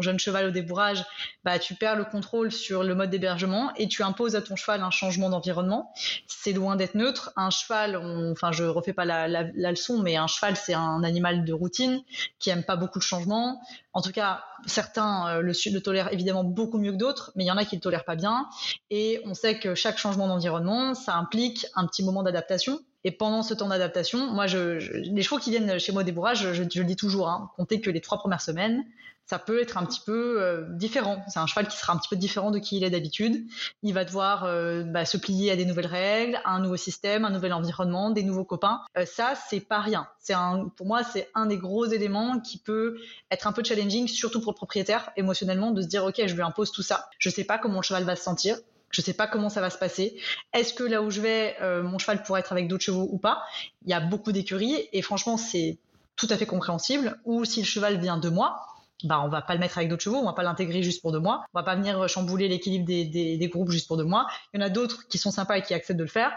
jeune 0.00 0.18
cheval 0.18 0.46
au 0.46 0.50
débourrage, 0.50 1.04
bah, 1.44 1.58
tu 1.58 1.74
perds 1.74 1.96
le 1.96 2.04
contrôle 2.04 2.50
sur 2.50 2.82
le 2.82 2.94
mode 2.94 3.10
d'hébergement 3.10 3.72
et 3.76 3.88
tu 3.88 4.02
imposes 4.02 4.36
à 4.36 4.42
ton 4.42 4.56
cheval 4.56 4.82
un 4.82 4.90
changement 4.90 5.28
d'environnement. 5.28 5.92
C'est 6.26 6.52
loin 6.52 6.76
d'être 6.76 6.94
neutre. 6.94 7.32
Un 7.36 7.50
cheval, 7.50 7.96
enfin 8.32 8.52
je 8.52 8.64
refais 8.64 8.92
pas 8.92 9.04
la, 9.04 9.42
leçon, 9.70 9.98
mais 10.02 10.16
un 10.16 10.26
cheval 10.26 10.56
c'est 10.56 10.74
un 10.74 11.02
animal 11.02 11.44
de 11.44 11.52
routine 11.52 12.02
qui 12.38 12.50
aime 12.50 12.62
pas 12.62 12.76
beaucoup 12.76 12.98
de 12.98 13.04
changement. 13.04 13.60
En 13.92 14.00
tout 14.00 14.12
cas, 14.12 14.44
certains 14.66 15.28
euh, 15.28 15.40
le, 15.42 15.52
le 15.52 15.80
tolèrent 15.80 16.12
évidemment 16.12 16.44
beaucoup 16.44 16.78
mieux 16.78 16.92
que 16.92 16.96
d'autres, 16.96 17.32
mais 17.34 17.44
il 17.44 17.48
y 17.48 17.50
en 17.50 17.58
a 17.58 17.64
qui 17.64 17.76
le 17.76 17.82
tolèrent 17.82 18.04
pas 18.04 18.16
bien. 18.16 18.46
Et 18.88 19.20
on 19.26 19.34
sait 19.34 19.58
que 19.58 19.74
chaque 19.74 19.98
changement 19.98 20.28
d'environnement, 20.28 20.94
ça 20.94 21.16
implique 21.16 21.66
un 21.74 21.86
petit 21.86 22.02
moment 22.02 22.22
d'adaptation. 22.22 22.80
Et 23.04 23.10
pendant 23.10 23.42
ce 23.42 23.54
temps 23.54 23.68
d'adaptation, 23.68 24.30
moi, 24.32 24.46
je, 24.46 24.78
les 24.78 25.22
chevaux 25.22 25.38
qui 25.38 25.50
viennent 25.50 25.78
chez 25.78 25.92
moi 25.92 26.02
au 26.02 26.04
débourrage, 26.04 26.52
je, 26.52 26.62
le 26.62 26.84
dis 26.84 26.96
toujours, 26.96 27.28
hein, 27.28 27.50
comptez 27.56 27.80
que 27.80 27.90
les 27.90 28.00
trois 28.00 28.18
premières 28.18 28.40
semaines, 28.40 28.84
ça 29.26 29.38
peut 29.38 29.60
être 29.60 29.78
un 29.78 29.86
petit 29.86 30.00
peu 30.04 30.42
euh, 30.42 30.66
différent. 30.70 31.22
C'est 31.28 31.38
un 31.38 31.46
cheval 31.46 31.68
qui 31.68 31.76
sera 31.76 31.92
un 31.92 31.96
petit 31.96 32.08
peu 32.08 32.16
différent 32.16 32.50
de 32.50 32.58
qui 32.58 32.76
il 32.76 32.84
est 32.84 32.90
d'habitude. 32.90 33.46
Il 33.82 33.94
va 33.94 34.04
devoir 34.04 34.44
euh, 34.44 34.82
bah, 34.82 35.04
se 35.04 35.16
plier 35.16 35.50
à 35.50 35.56
des 35.56 35.64
nouvelles 35.64 35.86
règles, 35.86 36.40
à 36.44 36.50
un 36.50 36.60
nouveau 36.60 36.76
système, 36.76 37.24
un 37.24 37.30
nouvel 37.30 37.52
environnement, 37.52 38.10
des 38.10 38.24
nouveaux 38.24 38.44
copains. 38.44 38.80
Euh, 38.98 39.06
ça, 39.06 39.34
c'est 39.48 39.60
pas 39.60 39.80
rien. 39.80 40.06
C'est 40.18 40.34
un, 40.34 40.68
pour 40.76 40.86
moi, 40.86 41.04
c'est 41.04 41.30
un 41.34 41.46
des 41.46 41.56
gros 41.56 41.86
éléments 41.86 42.40
qui 42.40 42.58
peut 42.58 42.98
être 43.30 43.46
un 43.46 43.52
peu 43.52 43.62
challenging, 43.64 44.08
surtout 44.08 44.40
pour 44.40 44.52
le 44.52 44.56
propriétaire, 44.56 45.10
émotionnellement, 45.16 45.70
de 45.70 45.82
se 45.82 45.86
dire 45.86 46.04
ok, 46.04 46.22
je 46.26 46.34
lui 46.34 46.42
impose 46.42 46.72
tout 46.72 46.82
ça. 46.82 47.08
Je 47.18 47.30
sais 47.30 47.44
pas 47.44 47.58
comment 47.58 47.76
le 47.76 47.82
cheval 47.82 48.04
va 48.04 48.16
se 48.16 48.22
sentir. 48.22 48.56
Je 48.92 49.00
ne 49.00 49.04
sais 49.04 49.14
pas 49.14 49.26
comment 49.26 49.48
ça 49.48 49.60
va 49.60 49.70
se 49.70 49.78
passer. 49.78 50.16
Est-ce 50.52 50.74
que 50.74 50.84
là 50.84 51.02
où 51.02 51.10
je 51.10 51.20
vais, 51.20 51.56
euh, 51.60 51.82
mon 51.82 51.98
cheval 51.98 52.22
pourrait 52.22 52.40
être 52.40 52.52
avec 52.52 52.68
d'autres 52.68 52.84
chevaux 52.84 53.08
ou 53.10 53.18
pas? 53.18 53.42
Il 53.84 53.90
y 53.90 53.94
a 53.94 54.00
beaucoup 54.00 54.32
d'écuries 54.32 54.88
et 54.92 55.02
franchement, 55.02 55.36
c'est 55.36 55.78
tout 56.14 56.28
à 56.30 56.36
fait 56.36 56.46
compréhensible. 56.46 57.18
Ou 57.24 57.44
si 57.44 57.60
le 57.60 57.66
cheval 57.66 57.98
vient 57.98 58.18
de 58.18 58.28
moi, 58.28 58.66
bah 59.04 59.20
on 59.24 59.28
va 59.28 59.42
pas 59.42 59.54
le 59.54 59.60
mettre 59.60 59.78
avec 59.78 59.88
d'autres 59.88 60.02
chevaux, 60.02 60.18
on 60.18 60.26
va 60.26 60.34
pas 60.34 60.44
l'intégrer 60.44 60.82
juste 60.82 61.02
pour 61.02 61.10
deux 61.10 61.18
mois, 61.18 61.44
on 61.52 61.58
va 61.58 61.64
pas 61.64 61.74
venir 61.74 62.08
chambouler 62.08 62.46
l'équilibre 62.46 62.86
des, 62.86 63.50
groupes 63.52 63.70
juste 63.70 63.88
pour 63.88 63.96
deux 63.96 64.04
mois. 64.04 64.26
Il 64.52 64.60
y 64.60 64.62
en 64.62 64.66
a 64.66 64.70
d'autres 64.70 65.08
qui 65.08 65.18
sont 65.18 65.30
sympas 65.30 65.56
et 65.56 65.62
qui 65.62 65.74
acceptent 65.74 65.98
de 65.98 66.04
le 66.04 66.08
faire. 66.08 66.32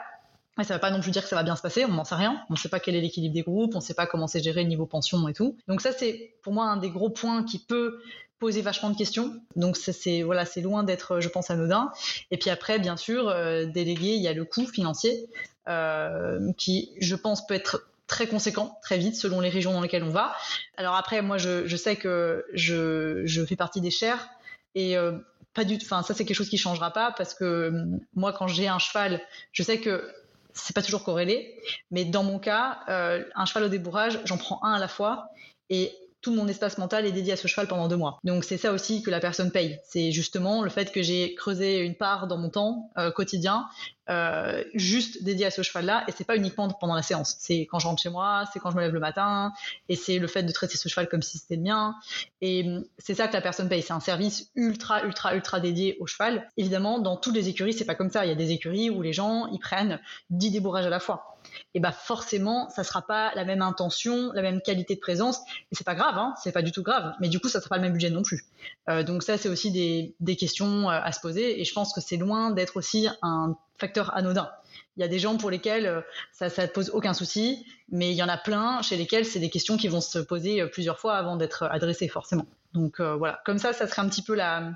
Mais 0.58 0.64
ça 0.64 0.74
ne 0.74 0.78
veut 0.78 0.82
pas 0.82 0.92
non 0.92 1.02
plus 1.02 1.12
dire 1.12 1.22
que 1.22 1.28
ça 1.28 1.36
va 1.36 1.44
bien 1.44 1.56
se 1.56 1.62
passer, 1.62 1.86
on 1.86 1.90
n'en 1.90 2.06
sait 2.06 2.16
rien. 2.16 2.42
On 2.50 2.54
ne 2.54 2.58
sait 2.58 2.70
pas 2.70 2.80
quel 2.80 2.96
est 2.96 3.02
l'équilibre 3.02 3.34
des 3.34 3.42
groupes, 3.42 3.76
on 3.76 3.80
ne 3.80 3.84
sait 3.84 3.94
pas 3.94 4.08
comment 4.08 4.28
c'est 4.28 4.42
géré 4.42 4.64
le 4.64 4.70
niveau 4.70 4.86
pension 4.86 5.28
et 5.28 5.34
tout. 5.34 5.58
Donc 5.68 5.82
ça, 5.82 5.92
c'est 5.92 6.36
pour 6.42 6.54
moi 6.54 6.66
un 6.66 6.78
des 6.78 6.90
gros 6.90 7.10
points 7.10 7.44
qui 7.44 7.60
peut 7.60 8.00
poser 8.40 8.62
vachement 8.62 8.90
de 8.90 8.98
questions. 8.98 9.34
Donc 9.56 9.78
c'est 9.78 10.22
voilà, 10.22 10.46
c'est 10.46 10.62
loin 10.62 10.84
d'être, 10.84 11.20
je 11.20 11.30
pense, 11.30 11.50
anodin. 11.50 11.92
Et 12.32 12.38
puis 12.38 12.50
après, 12.50 12.80
bien 12.80 12.98
sûr, 12.98 13.28
euh, 13.28 13.66
délégué, 13.66 14.16
il 14.16 14.22
y 14.22 14.28
a 14.28 14.34
le 14.34 14.46
coût 14.46 14.68
financier 14.68 15.30
euh, 15.68 16.52
qui, 16.58 16.92
je 17.00 17.16
pense, 17.16 17.46
peut 17.48 17.54
être 17.54 17.88
très 18.08 18.28
conséquent 18.28 18.78
très 18.84 19.00
vite 19.00 19.16
selon 19.16 19.40
les 19.40 19.50
régions 19.50 19.74
dans 19.74 19.82
lesquelles 19.82 20.04
on 20.04 20.12
va. 20.12 20.36
Alors 20.78 20.96
après, 20.96 21.22
moi, 21.22 21.38
je, 21.38 21.66
je 21.66 21.76
sais 21.76 21.96
que 21.96 22.46
je, 22.54 23.24
je, 23.26 23.44
fais 23.46 23.56
partie 23.56 23.82
des 23.82 23.90
chers 23.90 24.30
et 24.76 24.96
euh, 24.96 25.14
pas 25.54 25.64
du 25.64 25.78
tout. 25.78 25.86
Enfin, 25.86 26.04
ça 26.04 26.14
c'est 26.14 26.26
quelque 26.26 26.38
chose 26.38 26.50
qui 26.50 26.58
changera 26.58 26.92
pas 26.92 27.14
parce 27.18 27.34
que 27.34 27.74
moi, 28.14 28.32
quand 28.32 28.48
j'ai 28.48 28.68
un 28.68 28.80
cheval, 28.80 29.22
je 29.54 29.64
sais 29.64 29.80
que 29.80 30.08
c'est 30.56 30.74
pas 30.74 30.82
toujours 30.82 31.04
corrélé, 31.04 31.60
mais 31.92 32.06
dans 32.06 32.24
mon 32.24 32.40
cas, 32.40 32.80
un 32.88 33.46
cheval 33.46 33.66
au 33.66 33.70
débourrage, 33.70 34.20
j'en 34.26 34.38
prends 34.38 34.64
un 34.64 34.74
à 34.74 34.80
la 34.80 34.88
fois 34.88 35.30
et 35.70 35.92
tout 36.26 36.34
mon 36.34 36.48
espace 36.48 36.80
mental 36.80 37.06
est 37.06 37.12
dédié 37.12 37.34
à 37.34 37.36
ce 37.36 37.48
cheval 37.48 37.68
pendant 37.68 37.88
deux 37.88 37.98
mois. 37.98 38.18
Donc 38.24 38.46
c'est 38.46 38.58
ça 38.58 38.74
aussi 38.74 39.04
que 39.04 39.12
la 39.12 39.20
personne 39.20 39.52
paye. 39.52 39.78
C'est 39.84 40.12
justement 40.12 40.64
le 40.64 40.72
fait 40.72 40.92
que 40.92 41.04
j'ai 41.04 41.36
creusé 41.36 41.78
une 41.78 41.94
part 41.94 42.26
dans 42.26 42.40
mon 42.40 42.50
temps 42.50 42.90
euh, 42.98 43.12
quotidien 43.12 43.68
euh, 44.10 44.64
juste 44.74 45.24
dédié 45.24 45.48
à 45.48 45.52
ce 45.52 45.62
cheval-là. 45.62 46.04
Et 46.08 46.12
c'est 46.12 46.24
pas 46.24 46.36
uniquement 46.36 46.70
pendant 46.70 46.96
la 46.96 47.02
séance. 47.02 47.36
C'est 47.40 47.62
quand 47.62 47.80
je 47.80 47.88
rentre 47.88 48.02
chez 48.02 48.10
moi, 48.10 48.46
c'est 48.54 48.60
quand 48.60 48.72
je 48.72 48.76
me 48.76 48.82
lève 48.82 48.94
le 48.94 49.00
matin, 49.00 49.52
et 49.90 49.96
c'est 49.96 50.20
le 50.20 50.28
fait 50.28 50.44
de 50.44 50.52
traiter 50.52 50.78
ce 50.78 50.90
cheval 50.90 51.08
comme 51.08 51.22
si 51.22 51.38
c'était 51.38 51.56
le 51.56 51.64
mien. 51.64 51.96
Et 52.42 52.64
hum, 52.64 52.84
c'est 52.98 53.16
ça 53.16 53.28
que 53.28 53.34
la 53.34 53.42
personne 53.42 53.70
paye. 53.70 53.82
C'est 53.82 53.94
un 53.94 54.00
service 54.00 54.52
ultra, 54.56 55.04
ultra, 55.04 55.36
ultra 55.36 55.60
dédié 55.60 55.98
au 56.00 56.08
cheval. 56.08 56.50
Évidemment, 56.58 57.00
dans 57.00 57.18
toutes 57.18 57.36
les 57.36 57.50
écuries, 57.50 57.74
c'est 57.74 57.86
pas 57.86 57.96
comme 57.96 58.10
ça. 58.10 58.26
Il 58.26 58.30
y 58.30 58.32
a 58.32 58.36
des 58.36 58.52
écuries 58.52 58.90
où 58.90 59.02
les 59.02 59.14
gens 59.14 59.48
ils 59.48 59.60
prennent 59.60 60.00
10 60.30 60.52
débourrages 60.52 60.86
à 60.86 60.90
la 60.90 61.00
fois 61.00 61.36
et 61.74 61.80
bah 61.80 61.92
forcément 61.92 62.70
ça 62.70 62.84
sera 62.84 63.02
pas 63.02 63.34
la 63.36 63.46
même 63.46 63.62
intention, 63.62 64.32
la 64.34 64.42
même 64.42 64.62
qualité 64.62 64.96
de 64.96 65.00
présence. 65.00 65.40
Et 65.72 65.76
c'est 65.76 65.84
pas 65.84 65.96
grave, 65.96 66.18
hein, 66.18 66.34
c'est 66.42 66.52
pas 66.52 66.62
du 66.62 66.72
tout 66.72 66.84
grave. 66.84 67.14
Mais 67.20 67.30
du 67.30 67.40
coup 67.40 67.50
ça 67.50 67.60
sera 67.60 67.70
pas 67.70 67.78
le 67.78 67.84
même 67.84 67.94
budget 67.94 68.10
non 68.10 68.24
plus. 68.24 68.46
Euh, 68.90 69.04
donc 69.04 69.24
ça 69.24 69.38
c'est 69.38 69.50
aussi 69.50 69.72
des, 69.72 70.16
des 70.20 70.36
questions 70.36 70.90
euh, 70.90 71.00
à 71.02 71.12
se 71.12 71.20
poser. 71.20 71.60
Et 71.60 71.66
je 71.66 71.74
pense 71.74 71.94
que 71.94 72.02
c'est 72.02 72.18
loin 72.18 72.52
d'être 72.52 72.78
aussi 72.78 73.08
un 73.22 73.56
facteur 73.78 74.16
anodin. 74.16 74.50
Il 74.98 75.02
y 75.02 75.04
a 75.04 75.08
des 75.08 75.20
gens 75.20 75.38
pour 75.38 75.50
lesquels 75.50 75.86
euh, 75.86 76.02
ça 76.32 76.48
ne 76.48 76.68
pose 76.68 76.90
aucun 76.92 77.14
souci, 77.14 77.66
mais 77.90 78.12
il 78.12 78.16
y 78.16 78.24
en 78.24 78.30
a 78.30 78.38
plein 78.38 78.82
chez 78.82 78.96
lesquels 78.96 79.26
c'est 79.26 79.40
des 79.40 79.50
questions 79.50 79.78
qui 79.78 79.88
vont 79.88 80.02
se 80.02 80.20
poser 80.20 80.66
plusieurs 80.68 81.00
fois 81.00 81.16
avant 81.16 81.36
d'être 81.36 81.64
adressées 81.64 82.08
forcément. 82.08 82.46
Donc 82.74 83.00
voilà, 83.00 83.42
comme 83.46 83.58
ça, 83.58 83.74
ça 83.74 83.88
serait 83.88 84.02
un 84.02 84.10
petit 84.10 84.22
peu 84.22 84.36
la, 84.36 84.74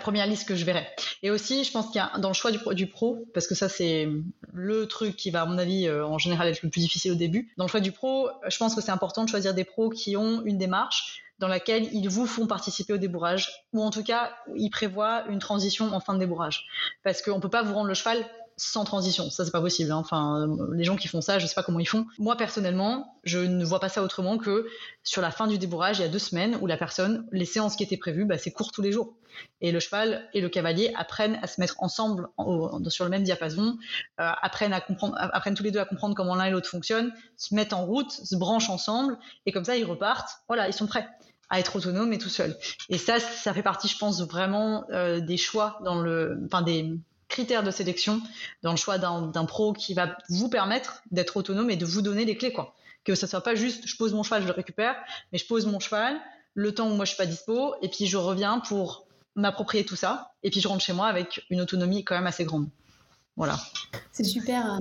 première 0.00 0.26
liste 0.26 0.46
que 0.46 0.54
je 0.54 0.64
verrais. 0.64 0.86
Et 1.22 1.30
aussi, 1.30 1.64
je 1.64 1.72
pense 1.72 1.86
qu'il 1.86 1.96
y 1.96 1.98
a 2.00 2.18
dans 2.18 2.28
le 2.28 2.34
choix 2.34 2.50
du, 2.52 2.86
pro, 2.86 3.26
parce 3.32 3.46
que 3.46 3.54
ça 3.54 3.68
c'est 3.68 4.08
le 4.52 4.86
truc 4.86 5.16
qui 5.16 5.30
va, 5.30 5.42
à 5.42 5.46
mon 5.46 5.56
avis, 5.56 5.86
euh, 5.86 6.06
en 6.06 6.18
général 6.18 6.48
être 6.48 6.62
le 6.62 6.68
plus 6.68 6.80
difficile 6.80 7.12
au 7.12 7.16
début. 7.16 7.50
Dans 7.56 7.64
le 7.64 7.70
choix 7.70 7.80
du 7.80 7.92
pro, 7.92 8.28
je 8.46 8.56
pense 8.58 8.74
que 8.74 8.82
c'est 8.82 8.90
important 8.90 9.24
de 9.24 9.30
choisir 9.30 9.54
des 9.54 9.64
pros 9.64 9.88
qui 9.88 10.16
ont 10.16 10.42
une 10.44 10.58
démarche 10.58 11.22
dans 11.38 11.48
laquelle 11.48 11.88
ils 11.92 12.08
vous 12.08 12.26
font 12.26 12.46
participer 12.46 12.92
au 12.92 12.98
débourrage, 12.98 13.52
ou 13.72 13.82
en 13.82 13.90
tout 13.90 14.02
cas, 14.02 14.32
ils 14.56 14.70
prévoient 14.70 15.24
une 15.28 15.38
transition 15.38 15.92
en 15.92 16.00
fin 16.00 16.14
de 16.14 16.18
débourrage. 16.18 16.66
Parce 17.04 17.22
qu'on 17.22 17.36
ne 17.36 17.40
peut 17.40 17.50
pas 17.50 17.62
vous 17.62 17.74
rendre 17.74 17.88
le 17.88 17.94
cheval 17.94 18.24
sans 18.58 18.84
transition. 18.84 19.30
Ça, 19.30 19.44
c'est 19.44 19.50
pas 19.50 19.60
possible. 19.60 19.90
Hein. 19.92 19.96
Enfin, 19.96 20.46
les 20.72 20.84
gens 20.84 20.96
qui 20.96 21.08
font 21.08 21.20
ça, 21.20 21.38
je 21.38 21.46
sais 21.46 21.54
pas 21.54 21.62
comment 21.62 21.78
ils 21.78 21.88
font. 21.88 22.06
Moi, 22.18 22.36
personnellement, 22.36 23.18
je 23.24 23.38
ne 23.38 23.64
vois 23.64 23.80
pas 23.80 23.88
ça 23.88 24.02
autrement 24.02 24.36
que 24.36 24.66
sur 25.04 25.22
la 25.22 25.30
fin 25.30 25.46
du 25.46 25.58
débourrage, 25.58 25.98
il 25.98 26.02
y 26.02 26.04
a 26.04 26.08
deux 26.08 26.18
semaines 26.18 26.58
où 26.60 26.66
la 26.66 26.76
personne, 26.76 27.26
les 27.32 27.44
séances 27.44 27.76
qui 27.76 27.84
étaient 27.84 27.96
prévues, 27.96 28.24
bah, 28.24 28.36
c'est 28.36 28.50
court 28.50 28.72
tous 28.72 28.82
les 28.82 28.92
jours. 28.92 29.14
Et 29.60 29.70
le 29.70 29.78
cheval 29.78 30.28
et 30.34 30.40
le 30.40 30.48
cavalier 30.48 30.92
apprennent 30.96 31.38
à 31.42 31.46
se 31.46 31.60
mettre 31.60 31.76
ensemble 31.78 32.28
sur 32.88 33.04
le 33.04 33.10
même 33.10 33.22
diapason, 33.22 33.78
euh, 34.20 34.30
apprennent 34.42 34.72
à 34.72 34.80
comprendre, 34.80 35.14
apprennent 35.18 35.54
tous 35.54 35.62
les 35.62 35.70
deux 35.70 35.80
à 35.80 35.84
comprendre 35.84 36.16
comment 36.16 36.34
l'un 36.34 36.46
et 36.46 36.50
l'autre 36.50 36.68
fonctionnent, 36.68 37.12
se 37.36 37.54
mettent 37.54 37.72
en 37.72 37.86
route, 37.86 38.10
se 38.10 38.34
branchent 38.34 38.70
ensemble, 38.70 39.16
et 39.46 39.52
comme 39.52 39.64
ça, 39.64 39.76
ils 39.76 39.84
repartent. 39.84 40.30
Voilà, 40.48 40.66
ils 40.66 40.72
sont 40.72 40.86
prêts 40.86 41.06
à 41.50 41.60
être 41.60 41.76
autonomes 41.76 42.12
et 42.12 42.18
tout 42.18 42.28
seuls. 42.28 42.56
Et 42.88 42.98
ça, 42.98 43.20
ça 43.20 43.54
fait 43.54 43.62
partie, 43.62 43.88
je 43.88 43.96
pense, 43.96 44.20
vraiment 44.22 44.84
euh, 44.90 45.20
des 45.20 45.36
choix 45.36 45.78
dans 45.84 46.00
le, 46.00 46.38
enfin 46.46 46.62
des 46.62 46.98
critères 47.28 47.62
de 47.62 47.70
sélection 47.70 48.20
dans 48.62 48.70
le 48.70 48.76
choix 48.76 48.98
d'un 48.98 49.44
pro 49.44 49.72
qui 49.72 49.94
va 49.94 50.16
vous 50.28 50.48
permettre 50.48 51.02
d'être 51.10 51.36
autonome 51.36 51.70
et 51.70 51.76
de 51.76 51.84
vous 51.84 52.02
donner 52.02 52.24
les 52.24 52.36
clés, 52.36 52.52
quoi. 52.52 52.74
Que 53.04 53.14
ça 53.14 53.26
soit 53.26 53.42
pas 53.42 53.54
juste 53.54 53.86
je 53.86 53.96
pose 53.96 54.12
mon 54.12 54.22
cheval, 54.22 54.42
je 54.42 54.48
le 54.48 54.52
récupère, 54.52 54.96
mais 55.32 55.38
je 55.38 55.46
pose 55.46 55.66
mon 55.66 55.80
cheval 55.80 56.18
le 56.54 56.74
temps 56.74 56.90
où 56.90 56.94
moi 56.94 57.04
je 57.04 57.10
suis 57.10 57.16
pas 57.16 57.26
dispo 57.26 57.74
et 57.82 57.88
puis 57.88 58.06
je 58.06 58.16
reviens 58.16 58.58
pour 58.58 59.06
m'approprier 59.36 59.84
tout 59.84 59.96
ça 59.96 60.32
et 60.42 60.50
puis 60.50 60.60
je 60.60 60.66
rentre 60.66 60.82
chez 60.82 60.92
moi 60.92 61.06
avec 61.06 61.46
une 61.50 61.60
autonomie 61.60 62.04
quand 62.04 62.16
même 62.16 62.26
assez 62.26 62.44
grande. 62.44 62.68
Voilà. 63.36 63.58
C'est 64.10 64.24
super. 64.24 64.80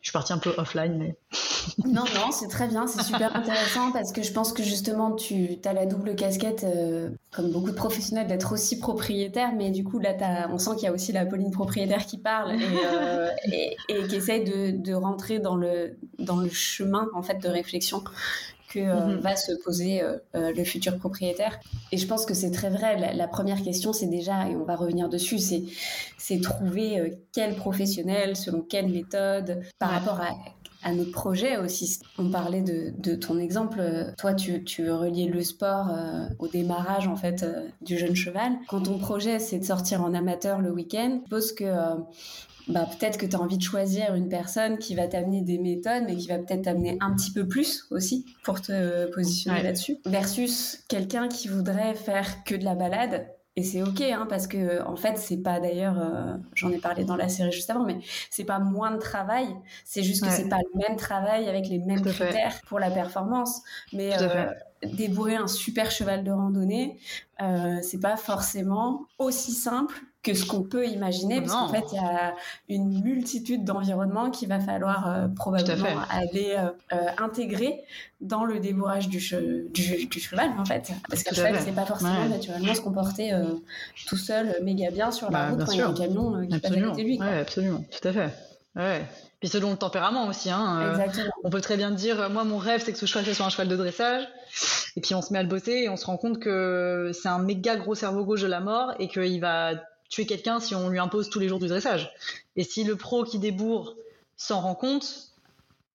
Je 0.00 0.08
suis 0.08 0.12
partie 0.12 0.32
un 0.32 0.38
peu 0.38 0.54
offline, 0.56 0.96
mais. 0.96 1.16
non, 1.84 2.04
non, 2.14 2.30
c'est 2.32 2.48
très 2.48 2.68
bien, 2.68 2.86
c'est 2.86 3.02
super 3.02 3.36
intéressant 3.36 3.92
parce 3.92 4.12
que 4.12 4.22
je 4.22 4.32
pense 4.32 4.52
que 4.54 4.62
justement, 4.62 5.12
tu 5.12 5.58
as 5.64 5.74
la 5.74 5.84
double 5.84 6.14
casquette, 6.14 6.64
euh, 6.64 7.10
comme 7.30 7.50
beaucoup 7.50 7.70
de 7.70 7.76
professionnels, 7.76 8.26
d'être 8.26 8.52
aussi 8.52 8.78
propriétaire, 8.78 9.52
mais 9.54 9.70
du 9.70 9.84
coup, 9.84 9.98
là, 9.98 10.48
on 10.50 10.58
sent 10.58 10.70
qu'il 10.76 10.84
y 10.84 10.86
a 10.86 10.92
aussi 10.92 11.12
la 11.12 11.26
Pauline 11.26 11.50
propriétaire 11.50 12.06
qui 12.06 12.16
parle 12.16 12.52
et, 12.52 13.76
euh, 13.90 14.06
qui 14.08 14.16
essaye 14.16 14.44
de, 14.44 14.70
de, 14.70 14.94
rentrer 14.94 15.38
dans 15.38 15.56
le, 15.56 15.98
dans 16.18 16.36
le 16.36 16.48
chemin, 16.48 17.08
en 17.14 17.22
fait, 17.22 17.38
de 17.38 17.48
réflexion 17.48 18.02
que 18.70 18.78
euh, 18.78 19.06
mhm. 19.06 19.20
va 19.20 19.36
se 19.36 19.52
poser 19.64 20.02
euh, 20.02 20.16
euh, 20.34 20.52
le 20.56 20.64
futur 20.64 20.96
propriétaire. 20.96 21.60
Et 21.92 21.98
je 21.98 22.06
pense 22.06 22.24
que 22.24 22.34
c'est 22.34 22.52
très 22.52 22.70
vrai. 22.70 23.14
La, 23.14 23.28
première 23.28 23.62
question, 23.62 23.92
c'est 23.92 24.06
déjà, 24.06 24.48
et 24.48 24.56
on 24.56 24.64
va 24.64 24.76
revenir 24.76 25.08
dessus, 25.08 25.38
c'est 25.38 25.64
c'est 26.16 26.40
trouver 26.40 27.18
quel 27.32 27.56
professionnel, 27.56 28.36
selon 28.36 28.60
quelle 28.60 28.88
méthode, 28.88 29.62
par 29.78 29.90
rapport 29.90 30.20
à 30.20 30.30
à 30.82 30.94
notre 30.94 31.12
projet 31.12 31.58
aussi. 31.58 32.00
On 32.16 32.30
parlait 32.30 32.62
de, 32.62 32.94
de 32.96 33.14
ton 33.14 33.38
exemple. 33.38 33.82
Toi, 34.16 34.32
tu, 34.32 34.64
tu 34.64 34.84
veux 34.84 34.94
relier 34.94 35.26
le 35.26 35.42
sport 35.42 35.88
au 36.38 36.48
démarrage 36.48 37.06
en 37.06 37.16
fait 37.16 37.44
du 37.82 37.98
jeune 37.98 38.16
cheval. 38.16 38.52
Quand 38.66 38.84
ton 38.84 38.96
projet 38.96 39.40
c'est 39.40 39.58
de 39.58 39.64
sortir 39.64 40.02
en 40.02 40.14
amateur 40.14 40.62
le 40.62 40.72
week-end, 40.72 41.18
je 41.18 41.24
suppose 41.24 41.52
que 41.52 41.66
bah, 42.68 42.86
peut-être 42.86 43.18
que 43.18 43.26
tu 43.26 43.36
as 43.36 43.40
envie 43.40 43.58
de 43.58 43.62
choisir 43.62 44.14
une 44.14 44.28
personne 44.28 44.78
qui 44.78 44.94
va 44.94 45.06
t'amener 45.08 45.42
des 45.42 45.58
méthodes, 45.58 46.04
mais 46.06 46.16
qui 46.16 46.28
va 46.28 46.38
peut-être 46.38 46.62
t'amener 46.62 46.96
un 47.00 47.14
petit 47.14 47.32
peu 47.32 47.46
plus 47.46 47.86
aussi 47.90 48.26
pour 48.44 48.60
te 48.60 49.06
positionner 49.12 49.62
là-dessus, 49.62 49.98
versus 50.06 50.84
quelqu'un 50.88 51.28
qui 51.28 51.48
voudrait 51.48 51.94
faire 51.94 52.44
que 52.44 52.54
de 52.54 52.64
la 52.64 52.74
balade. 52.74 53.26
Et 53.56 53.64
c'est 53.64 53.82
ok, 53.82 54.00
hein, 54.00 54.26
parce 54.28 54.46
que 54.46 54.82
en 54.84 54.94
fait, 54.94 55.18
c'est 55.18 55.42
pas 55.42 55.58
d'ailleurs, 55.58 55.98
euh, 55.98 56.36
j'en 56.54 56.70
ai 56.70 56.78
parlé 56.78 57.04
dans 57.04 57.16
la 57.16 57.28
série 57.28 57.50
juste 57.50 57.68
avant, 57.68 57.84
mais 57.84 57.98
c'est 58.30 58.44
pas 58.44 58.60
moins 58.60 58.92
de 58.92 58.98
travail, 58.98 59.48
c'est 59.84 60.04
juste 60.04 60.24
que 60.24 60.30
c'est 60.30 60.48
pas 60.48 60.60
le 60.72 60.78
même 60.78 60.96
travail 60.96 61.48
avec 61.48 61.68
les 61.68 61.78
mêmes 61.78 62.00
critères 62.00 62.60
pour 62.68 62.78
la 62.78 62.90
performance. 62.90 63.60
Mais 63.92 64.12
euh, 64.22 64.46
débourrer 64.84 65.34
un 65.34 65.48
super 65.48 65.90
cheval 65.90 66.22
de 66.22 66.30
randonnée, 66.30 67.00
euh, 67.42 67.80
c'est 67.82 68.00
pas 68.00 68.16
forcément 68.16 69.06
aussi 69.18 69.52
simple 69.52 70.00
que 70.22 70.34
ce 70.34 70.44
qu'on 70.44 70.62
peut 70.62 70.86
imaginer, 70.86 71.40
parce 71.40 71.52
qu'en 71.52 71.68
fait, 71.68 71.84
il 71.92 71.96
y 71.96 71.98
a 71.98 72.34
une 72.68 73.02
multitude 73.02 73.64
d'environnements 73.64 74.30
qu'il 74.30 74.48
va 74.48 74.60
falloir 74.60 75.08
euh, 75.08 75.28
probablement 75.28 76.00
aller 76.10 76.56
euh, 76.58 76.70
euh, 76.92 77.06
intégrer 77.18 77.82
dans 78.20 78.44
le 78.44 78.60
débourrage 78.60 79.08
du, 79.08 79.18
du, 79.18 80.20
cheval, 80.20 80.50
en 80.58 80.64
fait. 80.66 80.92
Parce 81.08 81.22
que 81.22 81.30
le 81.30 81.36
cheval, 81.36 81.56
c'est 81.64 81.74
pas 81.74 81.86
forcément 81.86 82.28
naturellement 82.28 82.74
se 82.74 82.82
comporter 82.82 83.32
tout 84.06 84.18
seul, 84.18 84.58
méga 84.62 84.90
bien 84.90 85.10
sur 85.10 85.30
la 85.30 85.38
bah, 85.38 85.50
route 85.50 85.64
quand 85.64 85.72
il 85.72 85.78
y 85.78 85.82
a 85.82 85.88
un 85.88 85.94
camion 85.94 86.46
qui 86.46 86.58
passe 86.58 86.72
à 86.72 86.80
côté 86.80 87.02
de 87.02 87.08
lui. 87.08 87.18
Oui, 87.18 87.26
absolument, 87.26 87.84
tout 87.90 88.08
à 88.08 88.12
fait. 88.12 88.30
Ouais. 88.76 89.02
Puis 89.40 89.48
selon 89.48 89.70
le 89.70 89.76
tempérament 89.76 90.26
aussi. 90.28 90.50
Hein, 90.50 90.98
on 91.44 91.48
peut 91.48 91.62
très 91.62 91.78
bien 91.78 91.90
dire, 91.90 92.28
moi, 92.28 92.44
mon 92.44 92.58
rêve, 92.58 92.82
c'est 92.84 92.92
que 92.92 92.98
ce 92.98 93.06
cheval 93.06 93.34
soit 93.34 93.46
un 93.46 93.48
cheval 93.48 93.68
de 93.68 93.76
dressage. 93.76 94.28
Et 94.96 95.00
puis 95.00 95.14
on 95.14 95.22
se 95.22 95.32
met 95.32 95.38
à 95.38 95.42
le 95.42 95.48
bosser 95.48 95.72
et 95.72 95.88
on 95.88 95.96
se 95.96 96.04
rend 96.04 96.18
compte 96.18 96.40
que 96.40 97.10
c'est 97.14 97.28
un 97.28 97.38
méga 97.38 97.76
gros 97.76 97.94
cerveau 97.94 98.24
gauche 98.24 98.42
de 98.42 98.48
la 98.48 98.60
mort 98.60 98.92
et 98.98 99.08
qu'il 99.08 99.40
va 99.40 99.72
tuer 100.10 100.26
quelqu'un 100.26 100.60
si 100.60 100.74
on 100.74 100.90
lui 100.90 100.98
impose 100.98 101.30
tous 101.30 101.38
les 101.38 101.48
jours 101.48 101.58
du 101.58 101.68
dressage. 101.68 102.12
Et 102.56 102.64
si 102.64 102.84
le 102.84 102.96
pro 102.96 103.24
qui 103.24 103.38
débourre 103.38 103.96
s'en 104.36 104.60
rend 104.60 104.74
compte, 104.74 105.30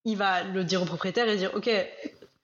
il 0.04 0.16
va 0.16 0.42
le 0.42 0.64
dire 0.64 0.82
au 0.82 0.84
propriétaire 0.84 1.28
et 1.28 1.36
dire 1.36 1.52
ok, 1.54 1.70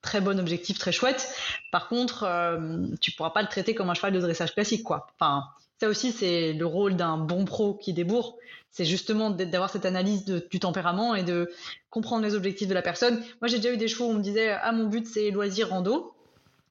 très 0.03 0.21
bon 0.21 0.39
objectif, 0.39 0.79
très 0.79 0.93
chouette. 0.93 1.35
Par 1.73 1.89
contre, 1.89 2.25
euh, 2.25 2.87
tu 3.01 3.13
pourras 3.13 3.31
pas 3.31 3.43
le 3.43 3.49
traiter 3.49 3.75
comme 3.75 3.91
un 3.91 3.95
cheval 3.95 4.13
de 4.13 4.21
dressage 4.21 4.53
classique, 4.55 4.85
quoi. 4.85 5.09
Enfin, 5.19 5.45
ça 5.81 5.89
aussi, 5.89 6.13
c'est 6.13 6.53
le 6.53 6.67
rôle 6.67 6.95
d'un 6.95 7.17
bon 7.17 7.45
pro 7.45 7.75
qui 7.75 7.93
débourre. 7.93 8.37
C'est 8.71 8.85
justement 8.85 9.31
d'avoir 9.31 9.69
cette 9.69 9.85
analyse 9.85 10.25
du 10.25 10.61
tempérament 10.61 11.15
et 11.15 11.25
de 11.25 11.53
comprendre 11.91 12.25
les 12.25 12.35
objectifs 12.35 12.69
de 12.69 12.75
la 12.75 12.83
personne. 12.83 13.23
Moi, 13.41 13.49
j'ai 13.49 13.59
déjà 13.59 13.73
eu 13.73 13.77
des 13.77 13.89
chevaux 13.89 14.07
où 14.07 14.11
on 14.11 14.15
me 14.15 14.23
disait 14.23 14.51
ah 14.51 14.73
mon 14.73 14.87
but 14.87 15.07
c'est 15.07 15.31
loisir 15.31 15.69
rando 15.69 16.15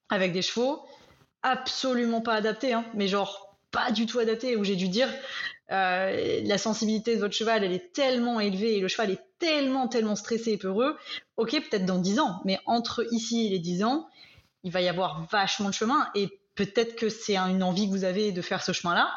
avec 0.09 0.33
des 0.33 0.41
chevaux 0.41 0.83
absolument 1.43 2.21
pas 2.21 2.33
adaptés, 2.33 2.73
hein, 2.73 2.85
mais 2.93 3.07
genre 3.07 3.50
pas 3.71 3.91
du 3.91 4.05
tout 4.05 4.19
adapté, 4.19 4.55
où 4.55 4.63
j'ai 4.63 4.75
dû 4.75 4.87
dire 4.87 5.09
euh, 5.71 6.41
la 6.43 6.57
sensibilité 6.57 7.15
de 7.15 7.21
votre 7.21 7.33
cheval, 7.33 7.63
elle 7.63 7.71
est 7.71 7.93
tellement 7.93 8.39
élevée 8.39 8.77
et 8.77 8.79
le 8.79 8.87
cheval 8.87 9.11
est 9.11 9.21
tellement, 9.39 9.87
tellement 9.87 10.15
stressé 10.15 10.51
et 10.51 10.57
peureux. 10.57 10.97
Ok, 11.37 11.51
peut-être 11.51 11.85
dans 11.85 11.97
10 11.97 12.19
ans, 12.19 12.41
mais 12.43 12.59
entre 12.65 13.05
ici 13.11 13.47
et 13.47 13.49
les 13.49 13.59
10 13.59 13.83
ans, 13.83 14.07
il 14.63 14.71
va 14.71 14.81
y 14.81 14.89
avoir 14.89 15.25
vachement 15.31 15.69
de 15.69 15.73
chemin 15.73 16.07
et 16.13 16.29
peut-être 16.55 16.95
que 16.95 17.09
c'est 17.09 17.37
une 17.37 17.63
envie 17.63 17.87
que 17.87 17.91
vous 17.91 18.03
avez 18.03 18.31
de 18.31 18.41
faire 18.41 18.63
ce 18.63 18.73
chemin-là. 18.73 19.09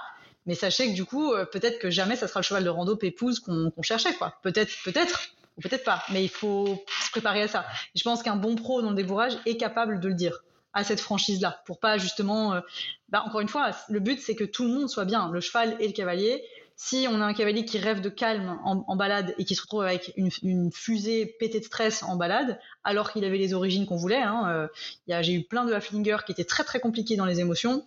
Mais 0.46 0.54
sachez 0.54 0.90
que 0.90 0.94
du 0.94 1.04
coup, 1.04 1.32
euh, 1.32 1.44
peut-être 1.44 1.78
que 1.78 1.90
jamais 1.90 2.16
ça 2.16 2.28
sera 2.28 2.40
le 2.40 2.44
cheval 2.44 2.64
de 2.64 2.68
rando 2.68 2.96
pépouse 2.96 3.40
qu'on 3.40 3.72
cherchait, 3.82 4.14
quoi. 4.14 4.38
Peut-être, 4.42 4.70
peut-être, 4.84 5.30
ou 5.56 5.62
peut-être 5.62 5.84
pas. 5.84 6.04
Mais 6.12 6.22
il 6.22 6.28
faut 6.28 6.84
se 7.02 7.10
préparer 7.10 7.42
à 7.42 7.48
ça. 7.48 7.64
je 7.94 8.02
pense 8.02 8.22
qu'un 8.22 8.36
bon 8.36 8.54
pro 8.54 8.82
dans 8.82 8.90
le 8.90 8.96
débourrage 8.96 9.32
est 9.46 9.56
capable 9.56 10.00
de 10.00 10.08
le 10.08 10.14
dire 10.14 10.44
à 10.74 10.84
cette 10.84 11.00
franchise-là, 11.00 11.62
pour 11.64 11.78
pas 11.78 11.98
justement. 11.98 12.54
Euh, 12.54 12.60
bah, 13.08 13.22
encore 13.26 13.40
une 13.40 13.48
fois, 13.48 13.70
le 13.88 14.00
but 14.00 14.20
c'est 14.20 14.34
que 14.34 14.44
tout 14.44 14.64
le 14.64 14.70
monde 14.70 14.88
soit 14.88 15.04
bien, 15.04 15.30
le 15.30 15.40
cheval 15.40 15.76
et 15.80 15.86
le 15.86 15.92
cavalier. 15.92 16.44
Si 16.76 17.06
on 17.08 17.20
a 17.20 17.24
un 17.24 17.34
cavalier 17.34 17.64
qui 17.64 17.78
rêve 17.78 18.00
de 18.00 18.08
calme 18.08 18.58
en, 18.64 18.96
balade 18.96 19.32
et 19.38 19.44
qui 19.44 19.54
se 19.54 19.62
retrouve 19.62 19.82
avec 19.82 20.12
une, 20.16 20.72
fusée 20.72 21.24
pétée 21.38 21.60
de 21.60 21.64
stress 21.64 22.02
en 22.02 22.16
balade, 22.16 22.58
alors 22.82 23.12
qu'il 23.12 23.24
avait 23.24 23.38
les 23.38 23.54
origines 23.54 23.86
qu'on 23.86 23.94
voulait, 23.94 24.20
hein, 24.20 24.48
euh, 24.48 25.22
j'ai 25.22 25.34
eu 25.34 25.44
plein 25.44 25.64
de 25.64 25.72
Haflinger 25.72 26.16
qui 26.26 26.32
étaient 26.32 26.44
très 26.44 26.64
très 26.64 26.80
compliqués 26.80 27.14
dans 27.14 27.26
les 27.26 27.38
émotions, 27.38 27.84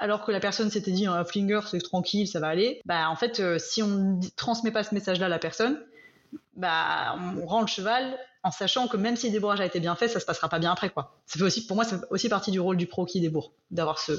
alors 0.00 0.24
que 0.24 0.32
la 0.32 0.40
personne 0.40 0.70
s'était 0.70 0.90
dit 0.90 1.06
un 1.06 1.24
c'est 1.24 1.78
tranquille, 1.78 2.26
ça 2.26 2.40
va 2.40 2.48
aller. 2.48 2.82
Bah 2.84 3.08
en 3.08 3.16
fait, 3.16 3.38
euh, 3.38 3.58
si 3.60 3.80
on 3.80 4.18
transmet 4.34 4.72
pas 4.72 4.82
ce 4.82 4.92
message-là 4.92 5.26
à 5.26 5.28
la 5.28 5.38
personne, 5.38 5.80
bah 6.56 7.16
on 7.38 7.46
rend 7.46 7.60
le 7.60 7.68
cheval 7.68 8.18
en 8.46 8.52
sachant 8.52 8.86
que 8.86 8.96
même 8.96 9.16
si 9.16 9.26
le 9.26 9.32
débourrage 9.32 9.60
a 9.60 9.66
été 9.66 9.80
bien 9.80 9.96
fait, 9.96 10.06
ça 10.06 10.20
se 10.20 10.24
passera 10.24 10.48
pas 10.48 10.60
bien 10.60 10.70
après 10.70 10.90
quoi. 10.90 11.16
Ça 11.26 11.36
fait 11.36 11.44
aussi, 11.44 11.66
pour 11.66 11.74
moi, 11.74 11.84
c'est 11.84 11.96
aussi 12.10 12.28
partie 12.28 12.52
du 12.52 12.60
rôle 12.60 12.76
du 12.76 12.86
pro 12.86 13.04
qui 13.04 13.20
débourre, 13.20 13.50
d'avoir 13.72 13.98
ce, 13.98 14.12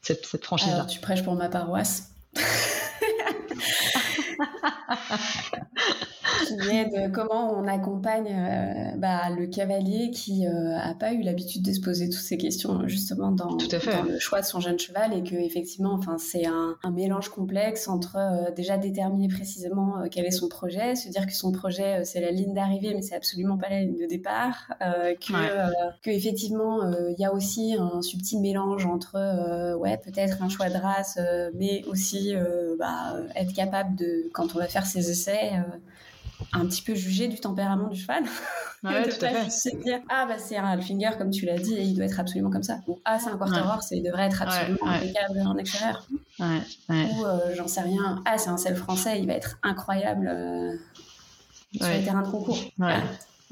cette, 0.00 0.24
cette 0.24 0.44
franchise-là. 0.44 0.84
Tu 0.84 1.00
prêches 1.00 1.24
pour 1.24 1.34
ma 1.34 1.48
paroisse? 1.48 2.12
qui 6.46 6.76
est 6.76 6.86
de 6.86 7.12
comment 7.12 7.52
on 7.58 7.66
accompagne 7.66 8.26
euh, 8.28 8.96
bah, 8.96 9.30
le 9.30 9.46
cavalier 9.46 10.10
qui 10.10 10.42
n'a 10.42 10.90
euh, 10.90 10.94
pas 10.94 11.12
eu 11.12 11.22
l'habitude 11.22 11.62
de 11.62 11.72
se 11.72 11.80
poser 11.80 12.08
toutes 12.08 12.22
ces 12.22 12.36
questions 12.36 12.86
justement 12.86 13.30
dans, 13.30 13.56
le 13.56 14.18
choix 14.18 14.40
de 14.40 14.46
son 14.46 14.60
jeune 14.60 14.78
cheval 14.78 15.12
et 15.12 15.22
que 15.22 15.34
effectivement, 15.34 15.92
enfin, 15.92 16.18
c'est 16.18 16.46
un, 16.46 16.76
mélange 16.92 17.30
complexe 17.30 17.88
entre 17.88 18.16
euh, 18.16 18.50
déjà 18.54 18.76
déterminer 18.76 19.28
précisément 19.28 20.04
quel 20.10 20.26
est 20.26 20.30
son 20.30 20.48
projet, 20.48 20.94
se 20.94 21.08
dire 21.08 21.26
que 21.26 21.32
son 21.32 21.52
projet 21.52 22.04
c'est 22.04 22.20
la 22.20 22.30
ligne 22.30 22.52
d'arrivée 22.52 22.92
mais 22.94 23.00
c'est 23.00 23.14
absolument 23.14 23.56
pas 23.56 23.70
la 23.70 23.80
ligne 23.80 23.98
de 23.98 24.06
départ, 24.06 24.74
que, 24.80 26.02
que 26.02 26.10
effectivement 26.10 26.80
il 27.08 27.18
y 27.18 27.24
a 27.24 27.32
aussi 27.32 27.74
un 27.78 28.02
subtil 28.02 28.40
mélange 28.40 28.84
entre 28.84 29.76
ouais 29.78 29.96
peut-être 29.96 30.42
un 30.42 30.48
choix 30.50 30.68
de 30.68 30.76
race 30.76 31.18
mais 31.54 31.82
aussi 31.86 32.34
bah, 32.78 33.16
être 33.34 33.54
capable 33.54 33.96
de 33.96 34.28
quand 34.34 34.54
on 34.54 34.58
va 34.58 34.66
faire 34.66 34.84
ses 34.84 35.10
essais 35.10 35.52
un 36.52 36.66
petit 36.66 36.82
peu 36.82 36.94
juger 36.94 37.28
du 37.28 37.38
tempérament 37.38 37.88
du 37.88 38.00
cheval. 38.00 38.24
Ouais, 38.82 39.02
tout 39.08 39.24
à 39.24 39.28
fait. 39.28 39.76
dire 39.82 40.00
ah 40.08 40.26
bah 40.26 40.38
c'est 40.38 40.56
un 40.56 40.64
Alfinger 40.64 41.10
comme 41.18 41.30
tu 41.30 41.46
l'as 41.46 41.58
dit 41.58 41.74
et 41.74 41.82
il 41.82 41.94
doit 41.94 42.06
être 42.06 42.20
absolument 42.20 42.50
comme 42.50 42.62
ça. 42.62 42.80
Ou 42.86 43.00
ah 43.04 43.18
c'est 43.18 43.30
un 43.30 43.38
quarter 43.38 43.60
horse 43.60 43.92
et 43.92 43.96
il 43.96 44.02
devrait 44.02 44.26
être 44.26 44.42
absolument 44.42 44.86
impeccable 44.86 45.40
en 45.46 45.56
extérieur. 45.56 46.06
Ou 46.40 47.24
euh, 47.24 47.54
j'en 47.54 47.68
sais 47.68 47.82
rien. 47.82 48.22
Ah 48.24 48.38
c'est 48.38 48.50
un 48.50 48.56
sel 48.56 48.76
français, 48.76 49.20
il 49.20 49.26
va 49.26 49.34
être 49.34 49.58
incroyable 49.62 50.28
euh, 50.28 50.76
sur 51.76 51.88
les 51.88 52.02
terrains 52.02 52.22
de 52.22 52.30
concours. 52.30 52.58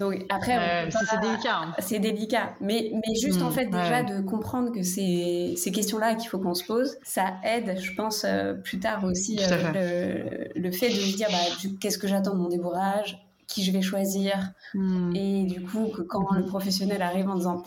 Donc 0.00 0.24
après, 0.30 0.88
c'est 0.90 1.20
délicat. 1.20 1.56
Hein. 1.56 1.74
C'est 1.78 1.98
délicat, 1.98 2.54
mais 2.62 2.90
mais 2.94 3.14
juste 3.20 3.42
en 3.42 3.50
hmm, 3.50 3.52
fait 3.52 3.66
déjà 3.66 4.02
de 4.02 4.22
comprendre 4.22 4.72
que 4.72 4.82
c'est 4.82 5.52
ces 5.58 5.70
questions-là 5.70 6.14
qu'il 6.14 6.30
faut 6.30 6.38
qu'on 6.38 6.54
se 6.54 6.64
pose, 6.64 6.96
ça 7.02 7.34
aide, 7.44 7.78
je 7.78 7.92
pense 7.92 8.24
euh, 8.24 8.54
plus 8.54 8.80
tard 8.80 9.04
aussi 9.04 9.38
euh, 9.38 10.24
le, 10.56 10.72
fait 10.72 10.88
de 10.88 10.94
se 10.94 11.16
dire 11.16 11.28
bah, 11.30 11.68
qu'est-ce 11.80 11.98
que 11.98 12.08
j'attends 12.08 12.32
de 12.32 12.38
mon 12.38 12.48
débourrage, 12.48 13.22
qui 13.46 13.62
je 13.62 13.72
vais 13.72 13.82
choisir, 13.82 14.52
hmm. 14.72 15.14
et 15.14 15.44
du 15.44 15.60
coup 15.60 15.88
que 15.94 16.00
quand 16.00 16.32
le 16.32 16.46
professionnel 16.46 17.02
arrive 17.02 17.28
en 17.28 17.34
disant 17.34 17.62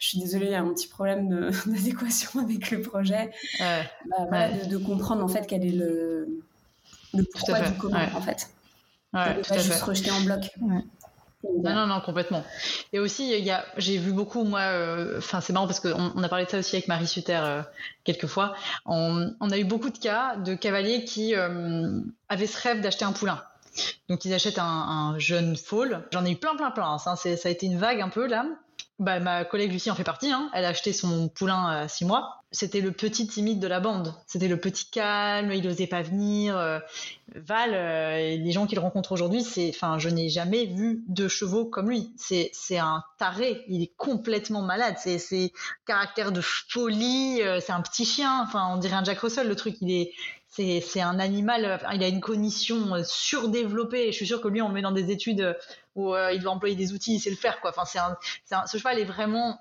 je 0.00 0.08
suis 0.08 0.18
désolée, 0.18 0.46
il 0.46 0.52
y 0.52 0.56
a 0.56 0.60
un 0.60 0.74
petit 0.74 0.88
problème 0.88 1.52
d'adéquation 1.66 2.40
avec 2.40 2.72
le 2.72 2.80
projet, 2.80 3.30
bah, 3.60 4.48
de, 4.68 4.76
comprendre 4.78 5.22
en 5.22 5.28
fait 5.28 5.46
quel 5.46 5.64
est 5.64 5.70
le, 5.70 6.42
le 7.14 7.22
pourquoi 7.32 7.60
du 7.60 7.72
comment 7.78 8.00
en 8.16 8.20
fait. 8.20 8.50
Ouais, 9.14 9.36
de 9.36 9.48
pas 9.48 9.58
juste 9.58 9.80
rejeter 9.80 10.10
en 10.10 10.20
bloc. 10.22 10.50
Non, 11.44 11.74
non, 11.74 11.86
non, 11.86 12.00
complètement. 12.00 12.44
Et 12.92 12.98
aussi, 12.98 13.48
j'ai 13.76 13.98
vu 13.98 14.12
beaucoup, 14.12 14.42
moi, 14.42 14.60
euh, 14.60 15.18
enfin, 15.18 15.40
c'est 15.40 15.52
marrant 15.52 15.66
parce 15.66 15.78
qu'on 15.78 16.12
on 16.14 16.22
a 16.22 16.28
parlé 16.28 16.46
de 16.46 16.50
ça 16.50 16.58
aussi 16.58 16.74
avec 16.74 16.88
Marie 16.88 17.06
Suter 17.06 17.38
euh, 17.40 17.62
quelques 18.02 18.26
fois. 18.26 18.54
On, 18.86 19.30
a 19.40 19.58
eu 19.58 19.64
beaucoup 19.64 19.90
de 19.90 19.98
cas 19.98 20.36
de 20.36 20.54
cavaliers 20.54 21.04
qui 21.04 21.36
euh, 21.36 22.00
avaient 22.28 22.48
ce 22.48 22.60
rêve 22.60 22.80
d'acheter 22.80 23.04
un 23.04 23.12
poulain. 23.12 23.42
Donc, 24.08 24.24
ils 24.24 24.34
achètent 24.34 24.58
un, 24.58 24.64
un 24.64 25.18
jeune 25.20 25.56
foal. 25.56 26.08
J'en 26.12 26.24
ai 26.24 26.32
eu 26.32 26.36
plein, 26.36 26.56
plein, 26.56 26.72
plein. 26.72 26.94
Hein. 26.94 26.98
Ça, 26.98 27.14
a 27.14 27.48
été 27.48 27.66
une 27.66 27.78
vague 27.78 28.00
un 28.00 28.08
peu 28.08 28.26
là. 28.26 28.44
Bah, 28.98 29.20
ma 29.20 29.44
collègue 29.44 29.70
Lucie 29.70 29.92
en 29.92 29.94
fait 29.94 30.02
partie. 30.02 30.32
Hein. 30.32 30.50
Elle 30.54 30.64
a 30.64 30.68
acheté 30.68 30.92
son 30.92 31.28
poulain 31.28 31.68
à 31.68 31.88
six 31.88 32.04
mois. 32.04 32.37
C'était 32.50 32.80
le 32.80 32.92
petit 32.92 33.26
timide 33.26 33.60
de 33.60 33.66
la 33.66 33.78
bande. 33.78 34.14
C'était 34.26 34.48
le 34.48 34.58
petit 34.58 34.90
calme. 34.90 35.52
Il 35.52 35.62
n'osait 35.64 35.86
pas 35.86 36.00
venir. 36.00 36.56
Euh, 36.56 36.78
Val, 37.34 37.74
euh, 37.74 38.36
les 38.36 38.52
gens 38.52 38.66
qu'il 38.66 38.78
rencontre 38.78 39.12
aujourd'hui, 39.12 39.42
c'est, 39.42 39.68
enfin, 39.68 39.98
je 39.98 40.08
n'ai 40.08 40.30
jamais 40.30 40.64
vu 40.64 41.04
deux 41.08 41.28
chevaux 41.28 41.66
comme 41.66 41.90
lui. 41.90 42.10
C'est, 42.16 42.50
c'est 42.54 42.78
un 42.78 43.04
taré. 43.18 43.64
Il 43.68 43.82
est 43.82 43.92
complètement 43.98 44.62
malade. 44.62 44.94
C'est, 44.98 45.18
c'est 45.18 45.52
caractère 45.84 46.32
de 46.32 46.40
folie. 46.40 47.42
Euh, 47.42 47.60
c'est 47.60 47.72
un 47.72 47.82
petit 47.82 48.06
chien. 48.06 48.42
Enfin, 48.42 48.66
on 48.72 48.78
dirait 48.78 48.96
un 48.96 49.04
Jack 49.04 49.18
Russell. 49.18 49.46
Le 49.46 49.56
truc, 49.56 49.76
il 49.82 49.90
est, 49.90 50.12
c'est 50.48 51.02
un 51.02 51.18
animal, 51.18 51.78
il 51.92 52.02
a 52.02 52.08
une 52.08 52.20
cognition 52.20 53.04
surdéveloppée. 53.04 54.10
Je 54.10 54.16
suis 54.16 54.26
sûre 54.26 54.40
que 54.40 54.48
lui, 54.48 54.62
on 54.62 54.68
le 54.68 54.74
met 54.74 54.82
dans 54.82 54.90
des 54.90 55.10
études 55.10 55.56
où 55.94 56.14
il 56.32 56.40
doit 56.40 56.52
employer 56.52 56.74
des 56.74 56.92
outils, 56.94 57.16
il 57.16 57.20
sait 57.20 57.30
le 57.30 57.36
faire. 57.36 57.60
Quoi. 57.60 57.70
Enfin, 57.70 57.84
c'est 57.84 57.98
un, 58.54 58.66
ce 58.66 58.78
cheval 58.78 58.98
est 58.98 59.04
vraiment 59.04 59.60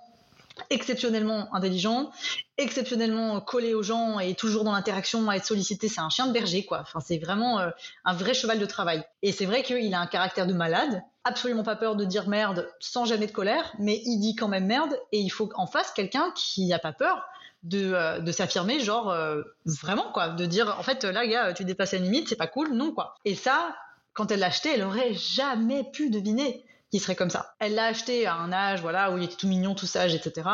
exceptionnellement 0.70 1.54
intelligent, 1.54 2.12
exceptionnellement 2.58 3.40
collé 3.42 3.74
aux 3.74 3.84
gens 3.84 4.20
et 4.20 4.34
toujours 4.36 4.64
dans 4.64 4.72
l'interaction 4.72 5.30
à 5.30 5.36
être 5.36 5.46
sollicité. 5.46 5.88
C'est 5.88 6.02
un 6.02 6.10
chien 6.10 6.28
de 6.28 6.34
berger, 6.34 6.66
quoi. 6.66 6.80
Enfin, 6.82 7.00
c'est 7.00 7.18
vraiment 7.18 7.60
un 8.06 8.14
vrai 8.14 8.34
cheval 8.34 8.60
de 8.60 8.66
travail. 8.66 9.04
Et 9.22 9.32
c'est 9.32 9.46
vrai 9.46 9.64
qu'il 9.64 9.94
a 9.94 10.00
un 10.00 10.08
caractère 10.08 10.48
de 10.48 10.54
malade, 10.54 11.02
absolument 11.24 11.64
pas 11.64 11.76
peur 11.76 11.96
de 11.96 12.06
dire 12.06 12.28
merde 12.28 12.70
sans 12.80 13.06
jamais 13.06 13.28
de 13.28 13.32
colère, 13.32 13.74
mais 13.80 14.02
il 14.06 14.20
dit 14.20 14.36
quand 14.36 14.48
même 14.48 14.66
merde 14.66 14.98
et 15.12 15.20
il 15.20 15.30
faut 15.30 15.50
en 15.56 15.68
face 15.68 15.92
quelqu'un 15.92 16.32
qui 16.36 16.68
n'a 16.68 16.80
pas 16.80 16.94
peur 16.94 17.26
de, 17.64 17.94
euh, 17.94 18.32
s'affirmer, 18.32 18.80
genre 18.80 19.10
euh, 19.12 19.42
vraiment 19.66 20.12
quoi, 20.14 20.30
de 20.30 20.46
dire 20.46 20.76
en 20.80 20.84
fait 20.84 21.04
là 21.04 21.28
gars 21.28 21.54
tu 21.54 21.66
dépasses 21.66 21.94
la 21.94 22.00
limite, 22.00 22.30
c'est 22.30 22.36
pas 22.36 22.48
cool, 22.48 22.72
non 22.74 22.92
quoi. 22.92 23.16
Et 23.26 23.36
ça, 23.36 23.76
quand 24.14 24.32
elle 24.32 24.40
l'a 24.40 24.48
acheté, 24.48 24.70
elle 24.74 24.84
aurait 24.84 25.14
jamais 25.14 25.84
pu 25.84 26.10
deviner 26.10 26.66
qui 26.98 27.04
serait 27.04 27.16
comme 27.16 27.30
ça. 27.30 27.54
Elle 27.60 27.76
l'a 27.76 27.86
acheté 27.86 28.26
à 28.26 28.36
un 28.36 28.52
âge, 28.52 28.82
voilà, 28.82 29.12
où 29.12 29.20
il 29.20 29.24
était 29.24 29.36
tout 29.36 29.48
mignon, 29.48 29.76
tout 29.76 29.86
sage, 29.86 30.16
etc. 30.16 30.50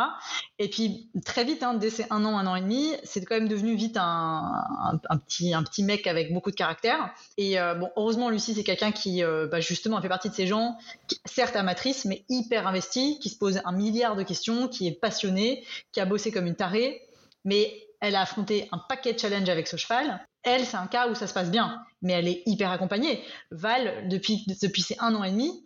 Et 0.59 0.69
puis 0.69 1.09
très 1.23 1.45
vite, 1.45 1.63
hein, 1.63 1.73
dès 1.73 1.89
ses 1.89 2.05
un 2.09 2.25
an, 2.25 2.37
un 2.37 2.45
an 2.47 2.57
et 2.57 2.61
demi, 2.61 2.91
c'est 3.05 3.23
quand 3.23 3.35
même 3.35 3.47
devenu 3.47 3.75
vite 3.75 3.95
un, 3.97 4.99
petit, 5.25 5.53
un 5.53 5.63
petit 5.63 5.83
mec 5.83 6.05
avec 6.05 6.33
beaucoup 6.33 6.51
de 6.51 6.55
caractère. 6.55 7.13
Et 7.37 7.59
euh, 7.59 7.75
bon, 7.75 7.89
heureusement, 7.95 8.29
Lucie, 8.29 8.53
c'est 8.53 8.65
quelqu'un 8.65 8.91
qui, 8.91 9.23
euh, 9.23 9.47
bah, 9.47 9.61
justement, 9.61 10.01
fait 10.01 10.09
partie 10.09 10.29
de 10.29 10.35
ces 10.35 10.45
gens, 10.45 10.77
certes 11.23 11.55
amatrice, 11.55 12.03
mais 12.03 12.25
hyper 12.27 12.67
investi, 12.67 13.19
qui 13.19 13.29
se 13.29 13.37
pose 13.37 13.61
un 13.63 13.71
milliard 13.71 14.17
de 14.17 14.23
questions, 14.23 14.67
qui 14.67 14.87
est 14.87 14.99
passionné, 14.99 15.63
qui 15.93 16.01
a 16.01 16.05
bossé 16.05 16.31
comme 16.31 16.45
une 16.45 16.55
tarée, 16.55 17.03
mais 17.45 17.73
elle 18.01 18.15
a 18.15 18.21
affronté 18.21 18.67
un 18.73 18.79
paquet 18.79 19.13
de 19.13 19.19
challenges 19.19 19.47
avec 19.47 19.69
ce 19.69 19.77
cheval 19.77 20.19
Elle, 20.43 20.65
c'est 20.65 20.75
un 20.75 20.87
cas 20.87 21.07
où 21.07 21.15
ça 21.15 21.25
se 21.25 21.33
passe 21.33 21.49
bien, 21.49 21.81
mais 22.01 22.11
elle 22.11 22.27
est 22.27 22.43
hyper 22.45 22.69
accompagnée. 22.69 23.23
Val, 23.51 24.09
depuis, 24.09 24.45
depuis 24.61 24.81
ses 24.81 24.97
un 24.99 25.15
an 25.15 25.23
et 25.23 25.31
demi, 25.31 25.63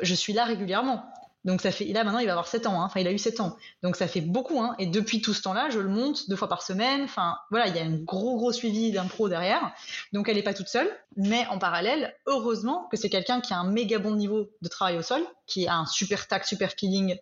je 0.00 0.14
suis 0.14 0.32
là 0.32 0.44
régulièrement. 0.44 1.04
Donc 1.44 1.60
ça 1.60 1.70
fait, 1.70 1.84
là 1.86 2.04
maintenant 2.04 2.20
il 2.20 2.26
va 2.26 2.32
avoir 2.32 2.46
7 2.46 2.66
ans, 2.66 2.80
hein. 2.80 2.86
enfin 2.86 3.00
il 3.00 3.06
a 3.06 3.12
eu 3.12 3.18
7 3.18 3.40
ans. 3.40 3.56
Donc 3.82 3.96
ça 3.96 4.08
fait 4.08 4.22
beaucoup, 4.22 4.60
hein. 4.60 4.74
et 4.78 4.86
depuis 4.86 5.20
tout 5.20 5.34
ce 5.34 5.42
temps-là, 5.42 5.68
je 5.68 5.78
le 5.78 5.88
monte 5.88 6.28
deux 6.30 6.36
fois 6.36 6.48
par 6.48 6.62
semaine. 6.62 7.02
Enfin 7.02 7.36
voilà, 7.50 7.68
il 7.68 7.76
y 7.76 7.78
a 7.78 7.82
un 7.82 7.96
gros 7.96 8.36
gros 8.36 8.50
suivi 8.50 8.92
d'un 8.92 9.04
pro 9.04 9.28
derrière. 9.28 9.72
Donc 10.14 10.28
elle 10.28 10.36
n'est 10.36 10.42
pas 10.42 10.54
toute 10.54 10.68
seule, 10.68 10.88
mais 11.16 11.46
en 11.48 11.58
parallèle, 11.58 12.14
heureusement 12.26 12.88
que 12.90 12.96
c'est 12.96 13.10
quelqu'un 13.10 13.42
qui 13.42 13.52
a 13.52 13.58
un 13.58 13.70
méga 13.70 13.98
bon 13.98 14.14
niveau 14.14 14.48
de 14.62 14.68
travail 14.68 14.96
au 14.96 15.02
sol, 15.02 15.22
qui 15.46 15.68
a 15.68 15.76
un 15.76 15.86
super 15.86 16.26
tact, 16.28 16.46
super 16.46 16.72
feeling, 16.72 17.18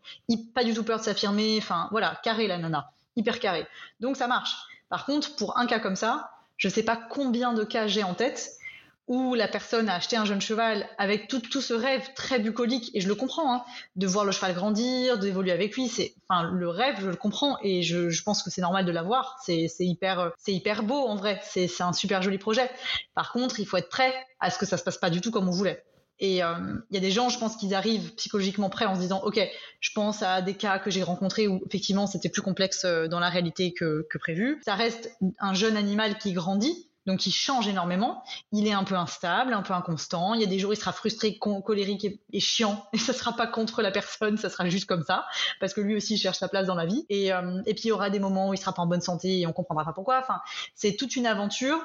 pas 0.55 0.62
du 0.62 0.73
tout 0.73 0.85
peur 0.85 1.01
de 1.01 1.05
s'affirmer. 1.05 1.59
Enfin 1.59 1.89
voilà, 1.91 2.20
carré 2.23 2.47
la 2.47 2.59
nana, 2.59 2.93
hyper 3.16 3.41
carré. 3.41 3.66
Donc 3.99 4.16
ça 4.16 4.29
marche. 4.29 4.55
Par 4.89 5.05
contre, 5.05 5.35
pour 5.35 5.59
un 5.59 5.66
cas 5.66 5.81
comme 5.81 5.97
ça, 5.97 6.31
je 6.59 6.68
ne 6.68 6.73
sais 6.73 6.85
pas 6.85 6.97
combien 6.97 7.55
de 7.55 7.64
cas 7.64 7.89
j'ai 7.89 8.05
en 8.05 8.14
tête 8.14 8.53
où 9.09 9.34
la 9.34 9.48
personne 9.48 9.88
a 9.88 9.96
acheté 9.96 10.16
un 10.16 10.24
jeune 10.24 10.40
cheval 10.40 10.88
avec 10.96 11.28
tout, 11.28 11.42
ce 11.61 11.74
rêve 11.74 12.09
très 12.14 12.38
bucolique, 12.38 12.90
et 12.94 13.00
je 13.00 13.09
le 13.09 13.14
comprends, 13.14 13.55
hein, 13.55 13.64
de 13.96 14.07
voir 14.07 14.24
le 14.24 14.32
cheval 14.32 14.55
grandir, 14.55 15.18
d'évoluer 15.18 15.53
avec 15.53 15.74
lui, 15.74 15.88
c'est, 15.88 16.14
enfin, 16.28 16.44
le 16.44 16.68
rêve, 16.68 16.96
je 17.00 17.09
le 17.09 17.16
comprends, 17.16 17.59
et 17.62 17.82
je, 17.82 18.22
pense 18.22 18.42
que 18.42 18.50
c'est 18.50 18.61
normal 18.61 18.84
de 18.84 18.92
l'avoir, 18.92 19.38
c'est, 19.44 19.66
c'est 19.68 19.84
hyper, 19.84 20.32
c'est 20.38 20.53
hyper 20.53 20.84
beau 20.84 21.07
en 21.07 21.16
vrai, 21.16 21.40
c'est, 21.42 21.66
c'est 21.66 21.82
un 21.82 21.92
super 21.92 22.22
joli 22.22 22.38
projet. 22.38 22.70
Par 23.14 23.32
contre, 23.32 23.59
il 23.59 23.66
faut 23.66 23.76
être 23.76 23.88
prêt 23.88 24.14
à 24.40 24.50
ce 24.50 24.59
que 24.59 24.66
ça 24.66 24.76
se 24.76 24.84
passe 24.84 24.98
pas 24.98 25.11
du 25.11 25.20
tout 25.20 25.30
comme 25.30 25.48
on 25.48 25.53
voulait. 25.53 25.84
Et 26.20 26.36
il 26.36 26.42
euh, 26.42 26.76
y 26.92 26.96
a 26.96 27.00
des 27.00 27.11
gens, 27.11 27.28
je 27.28 27.38
pense 27.38 27.57
qu'ils 27.57 27.74
arrivent 27.74 28.14
psychologiquement 28.14 28.70
prêts 28.70 28.84
en 28.84 28.94
se 28.94 29.00
disant, 29.00 29.20
ok, 29.24 29.40
je 29.80 29.90
pense 29.92 30.22
à 30.22 30.40
des 30.40 30.55
cas 30.55 30.78
que 30.78 30.88
j'ai 30.88 31.03
rencontrés 31.03 31.48
où 31.48 31.61
effectivement 31.66 32.07
c'était 32.07 32.28
plus 32.28 32.42
complexe 32.42 32.84
euh, 32.84 33.09
dans 33.09 33.18
la 33.18 33.28
réalité 33.28 33.74
que 33.74 34.07
prévu. 34.20 34.61
Ça 34.64 34.76
reste 34.76 35.11
un 35.40 35.53
jeune 35.53 35.76
animal 35.76 36.18
qui 36.18 36.32
grandit, 36.32 36.88
donc 37.07 37.26
il 37.26 37.32
change 37.32 37.68
énormément. 37.68 38.22
Il 38.53 38.66
est 38.66 38.72
un 38.72 38.84
peu 38.84 38.94
instable, 38.94 39.53
un 39.53 39.62
peu 39.62 39.74
inconstant. 39.74 40.34
Il 40.34 40.40
y 40.40 40.44
a 40.44 40.46
des 40.46 40.59
jours 40.59 40.72
il 40.72 40.76
sera 40.76 40.92
frustré, 40.92 41.38
colérique 41.38 42.07
et, 42.32 42.40
chiant. 42.40 42.86
Et 42.92 42.98
ça 42.98 43.12
sera 43.12 43.34
pas 43.34 43.46
contre 43.46 43.82
la 43.82 43.90
personne, 43.90 44.36
ça 44.36 44.48
sera 44.48 44.68
juste 44.68 44.86
comme 44.86 45.03
ça, 45.03 45.26
parce 45.61 45.74
que 45.74 45.80
lui 45.80 45.96
aussi 45.96 46.14
il 46.14 46.18
cherche 46.18 46.38
sa 46.38 46.48
place 46.48 46.66
dans 46.66 46.74
la 46.74 46.86
vie. 46.86 47.05
Et, 47.09 47.32
euh, 47.32 47.61
et 47.66 47.74
puis 47.74 47.84
il 47.84 47.88
y 47.88 47.92
aura 47.92 48.11
des 48.11 48.18
moments 48.18 48.50
où 48.50 48.55
il 48.55 48.59
sera 48.59 48.72
pas 48.72 48.82
en 48.82 48.86
bonne 48.86 49.00
santé 49.00 49.40
et 49.40 49.46
on 49.46 49.53
comprendra 49.53 49.84
pas 49.84 49.92
pourquoi. 49.92 50.18
Enfin, 50.18 50.40
c'est 50.74 50.96
toute 50.96 51.16
une 51.16 51.26
aventure 51.26 51.78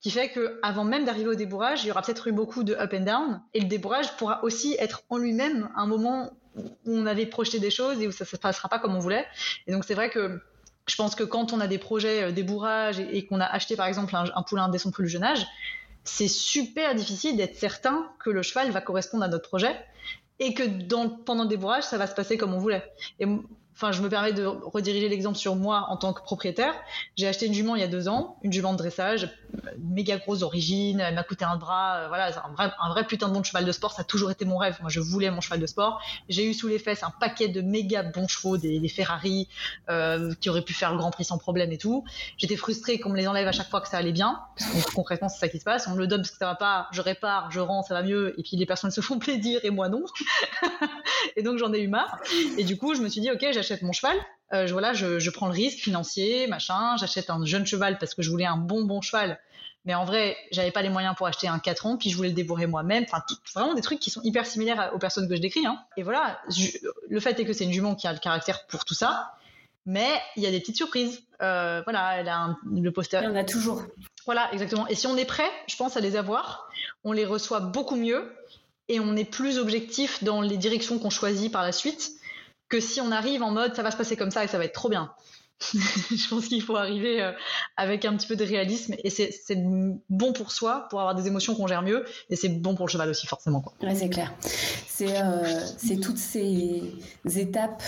qui 0.00 0.10
fait 0.10 0.30
que 0.30 0.58
avant 0.62 0.84
même 0.84 1.04
d'arriver 1.04 1.28
au 1.28 1.34
débourrage, 1.34 1.84
il 1.84 1.88
y 1.88 1.90
aura 1.90 2.02
peut-être 2.02 2.26
eu 2.28 2.32
beaucoup 2.32 2.64
de 2.64 2.74
up 2.74 2.92
and 2.94 3.00
down. 3.00 3.42
Et 3.52 3.60
le 3.60 3.66
débourrage 3.66 4.16
pourra 4.16 4.42
aussi 4.44 4.76
être 4.78 5.02
en 5.10 5.18
lui-même 5.18 5.68
un 5.76 5.86
moment 5.86 6.30
où 6.56 6.70
on 6.86 7.06
avait 7.06 7.26
projeté 7.26 7.58
des 7.58 7.70
choses 7.70 8.00
et 8.00 8.08
où 8.08 8.12
ça 8.12 8.24
se 8.24 8.36
passera 8.36 8.68
pas 8.68 8.78
comme 8.78 8.94
on 8.94 8.98
voulait. 8.98 9.26
Et 9.66 9.72
donc 9.72 9.84
c'est 9.84 9.94
vrai 9.94 10.10
que 10.10 10.40
je 10.90 10.96
pense 10.96 11.14
que 11.14 11.24
quand 11.24 11.52
on 11.52 11.60
a 11.60 11.68
des 11.68 11.78
projets 11.78 12.24
euh, 12.24 12.32
débourrage 12.32 12.98
et, 12.98 13.24
qu'on 13.24 13.40
a 13.40 13.44
acheté 13.44 13.76
par 13.76 13.86
exemple 13.86 14.14
un, 14.16 14.42
poulain 14.42 14.68
dès 14.68 14.78
son 14.78 14.90
plus 14.90 15.08
jeune 15.08 15.22
âge, 15.22 15.46
c'est 16.04 16.28
super 16.28 16.94
difficile 16.94 17.36
d'être 17.36 17.56
certain 17.56 18.10
que 18.18 18.30
le 18.30 18.42
cheval 18.42 18.70
va 18.70 18.80
correspondre 18.80 19.22
à 19.24 19.28
notre 19.28 19.48
projet 19.48 19.74
et 20.40 20.54
que 20.54 20.62
pendant 21.24 21.44
le 21.44 21.48
débourrage, 21.48 21.84
ça 21.84 21.98
va 21.98 22.06
se 22.06 22.14
passer 22.14 22.36
comme 22.36 22.54
on 22.54 22.58
voulait. 22.58 22.82
Enfin, 23.74 23.92
je 23.92 24.02
me 24.02 24.08
permets 24.08 24.32
de 24.32 24.44
rediriger 24.44 25.08
l'exemple 25.08 25.38
sur 25.38 25.56
moi 25.56 25.86
en 25.88 25.96
tant 25.96 26.12
que 26.12 26.22
propriétaire. 26.22 26.74
J'ai 27.16 27.26
acheté 27.26 27.46
une 27.46 27.54
jument 27.54 27.76
il 27.76 27.80
y 27.80 27.84
a 27.84 27.88
deux 27.88 28.08
ans, 28.08 28.38
une 28.42 28.52
jument 28.52 28.72
de 28.72 28.78
dressage, 28.78 29.30
méga 29.78 30.18
grosse 30.18 30.40
d'origine, 30.40 31.00
elle 31.00 31.14
m'a 31.14 31.22
coûté 31.22 31.44
un 31.44 31.56
bras, 31.56 31.96
euh, 31.96 32.08
voilà, 32.08 32.30
un 32.44 32.88
vrai, 32.90 33.06
putain 33.06 33.28
de 33.28 33.34
bon 33.34 33.42
cheval 33.42 33.64
de 33.64 33.72
sport, 33.72 33.92
ça 33.92 34.02
a 34.02 34.04
toujours 34.04 34.30
été 34.30 34.44
mon 34.44 34.56
rêve. 34.56 34.76
Moi, 34.80 34.90
je 34.90 35.00
voulais 35.00 35.30
mon 35.30 35.40
cheval 35.40 35.60
de 35.60 35.66
sport. 35.66 36.00
J'ai 36.28 36.44
eu 36.44 36.54
sous 36.54 36.68
les 36.68 36.78
fesses 36.78 37.02
un 37.02 37.10
paquet 37.10 37.48
de 37.48 37.60
méga 37.60 38.02
bons 38.02 38.28
chevaux, 38.28 38.56
des, 38.56 38.88
Ferrari, 38.88 39.48
euh, 39.88 40.34
qui 40.40 40.50
auraient 40.50 40.62
pu 40.62 40.74
faire 40.74 40.92
le 40.92 40.98
Grand 40.98 41.10
Prix 41.10 41.24
sans 41.24 41.38
problème 41.38 41.72
et 41.72 41.78
tout. 41.78 42.04
J'étais 42.36 42.56
frustrée 42.56 42.98
qu'on 42.98 43.10
me 43.10 43.16
les 43.16 43.28
enlève 43.28 43.46
à 43.46 43.52
chaque 43.52 43.70
fois 43.70 43.80
que 43.80 43.88
ça 43.88 43.98
allait 43.98 44.12
bien, 44.12 44.40
que 44.58 44.94
concrètement, 44.94 45.28
c'est 45.28 45.38
ça 45.38 45.48
qui 45.48 45.58
se 45.58 45.64
passe. 45.64 45.86
On 45.86 45.94
me 45.94 45.98
le 45.98 46.06
donne 46.06 46.20
parce 46.20 46.30
que 46.30 46.38
ça 46.38 46.46
va 46.46 46.54
pas, 46.54 46.88
je 46.92 47.00
répare, 47.00 47.50
je 47.50 47.60
rends, 47.60 47.82
ça 47.82 47.94
va 47.94 48.02
mieux, 48.02 48.38
et 48.38 48.42
puis 48.42 48.56
les 48.56 48.66
personnes 48.66 48.90
se 48.90 49.00
font 49.00 49.18
plaisir 49.20 49.60
et 49.62 49.70
moi 49.70 49.88
non. 49.88 50.02
et 51.36 51.42
donc 51.42 51.58
j'en 51.58 51.72
ai 51.72 51.80
eu 51.80 51.88
marre. 51.88 52.18
Et 52.58 52.64
du 52.64 52.76
coup, 52.76 52.94
je 52.94 53.02
me 53.02 53.08
suis 53.08 53.20
dit, 53.20 53.30
ok, 53.30 53.46
j'achète 53.52 53.69
mon 53.82 53.92
cheval. 53.92 54.16
Euh, 54.52 54.66
je, 54.66 54.72
voilà, 54.72 54.92
je, 54.92 55.18
je, 55.18 55.30
prends 55.30 55.46
le 55.46 55.52
risque 55.52 55.78
financier, 55.78 56.46
machin. 56.46 56.96
J'achète 56.96 57.30
un 57.30 57.44
jeune 57.44 57.66
cheval 57.66 57.98
parce 57.98 58.14
que 58.14 58.22
je 58.22 58.30
voulais 58.30 58.46
un 58.46 58.56
bon 58.56 58.84
bon 58.84 59.00
cheval. 59.00 59.38
Mais 59.84 59.94
en 59.94 60.04
vrai, 60.04 60.36
j'avais 60.50 60.70
pas 60.70 60.82
les 60.82 60.90
moyens 60.90 61.14
pour 61.16 61.26
acheter 61.26 61.48
un 61.48 61.58
4 61.58 61.86
ans, 61.86 61.96
puis 61.96 62.10
je 62.10 62.16
voulais 62.16 62.28
le 62.28 62.34
débourrer 62.34 62.66
moi-même. 62.66 63.04
Enfin, 63.04 63.22
vraiment 63.54 63.74
des 63.74 63.80
trucs 63.80 63.98
qui 63.98 64.10
sont 64.10 64.20
hyper 64.22 64.44
similaires 64.44 64.90
aux 64.94 64.98
personnes 64.98 65.28
que 65.28 65.36
je 65.36 65.40
décris. 65.40 65.64
Hein. 65.64 65.78
Et 65.96 66.02
voilà, 66.02 66.38
le 67.08 67.20
fait 67.20 67.38
est 67.40 67.44
que 67.44 67.52
c'est 67.52 67.64
une 67.64 67.72
jument 67.72 67.94
qui 67.94 68.06
a 68.06 68.12
le 68.12 68.18
caractère 68.18 68.66
pour 68.66 68.84
tout 68.84 68.94
ça. 68.94 69.32
Mais 69.86 70.20
il 70.36 70.42
y 70.42 70.46
a 70.46 70.50
des 70.50 70.60
petites 70.60 70.76
surprises. 70.76 71.22
Euh, 71.40 71.80
voilà, 71.84 72.18
elle 72.18 72.28
a 72.28 72.38
un, 72.38 72.58
le 72.70 72.90
poster. 72.90 73.20
Il 73.22 73.24
y 73.24 73.28
en 73.28 73.36
a 73.36 73.44
toujours. 73.44 73.82
Voilà, 74.26 74.52
exactement. 74.52 74.86
Et 74.88 74.94
si 74.94 75.06
on 75.06 75.16
est 75.16 75.24
prêt, 75.24 75.50
je 75.66 75.76
pense 75.76 75.96
à 75.96 76.00
les 76.00 76.16
avoir, 76.16 76.68
on 77.02 77.12
les 77.12 77.24
reçoit 77.24 77.60
beaucoup 77.60 77.96
mieux 77.96 78.30
et 78.88 79.00
on 79.00 79.16
est 79.16 79.24
plus 79.24 79.58
objectif 79.58 80.22
dans 80.22 80.42
les 80.42 80.58
directions 80.58 80.98
qu'on 80.98 81.10
choisit 81.10 81.50
par 81.50 81.62
la 81.62 81.72
suite 81.72 82.19
que 82.70 82.80
si 82.80 83.00
on 83.00 83.12
arrive 83.12 83.42
en 83.42 83.50
mode 83.50 83.74
ça 83.74 83.82
va 83.82 83.90
se 83.90 83.96
passer 83.96 84.16
comme 84.16 84.30
ça 84.30 84.42
et 84.44 84.48
ça 84.48 84.56
va 84.56 84.64
être 84.64 84.72
trop 84.72 84.88
bien. 84.88 85.12
je 85.74 86.28
pense 86.30 86.46
qu'il 86.46 86.62
faut 86.62 86.76
arriver 86.76 87.22
euh, 87.22 87.32
avec 87.76 88.06
un 88.06 88.16
petit 88.16 88.26
peu 88.26 88.34
de 88.36 88.44
réalisme 88.44 88.94
et 89.04 89.10
c'est 89.10 89.58
bon 90.08 90.32
pour 90.32 90.52
soi, 90.52 90.86
pour 90.88 91.00
avoir 91.00 91.14
des 91.14 91.26
émotions 91.26 91.54
qu'on 91.54 91.66
gère 91.66 91.82
mieux 91.82 92.06
et 92.30 92.36
c'est 92.36 92.48
bon 92.48 92.74
pour 92.74 92.86
le 92.86 92.90
cheval 92.90 93.10
aussi 93.10 93.26
forcément. 93.26 93.60
Quoi. 93.60 93.74
C'est 93.94 94.08
clair. 94.08 94.32
C'est 94.40 95.20
euh, 95.20 95.98
toutes 96.00 96.16
ces 96.16 96.94
étapes 97.36 97.82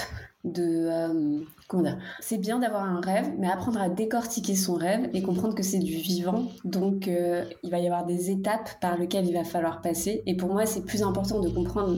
de 0.45 0.89
euh, 0.91 1.41
comment 1.69 1.85
dire 1.85 1.99
c'est 2.21 2.39
bien 2.39 2.59
d'avoir 2.59 2.83
un 2.83 3.01
rêve 3.01 3.31
mais 3.39 3.49
apprendre 3.49 3.81
à 3.81 3.89
décortiquer 3.89 4.57
son 4.57 4.75
rêve 4.75 5.09
et 5.15 5.23
comprendre 5.23 5.55
que 5.55 5.63
c'est 5.63 5.79
du 5.79 5.95
vivant 5.95 6.49
donc 6.65 7.07
euh, 7.07 7.45
il 7.63 7.71
va 7.71 7.79
y 7.79 7.87
avoir 7.87 8.05
des 8.05 8.31
étapes 8.31 8.81
par 8.81 8.99
lesquelles 8.99 9.27
il 9.27 9.35
va 9.35 9.45
falloir 9.45 9.81
passer 9.81 10.23
et 10.27 10.37
pour 10.37 10.53
moi 10.53 10.67
c'est 10.67 10.85
plus 10.85 11.03
important 11.05 11.39
de 11.39 11.49
comprendre 11.49 11.97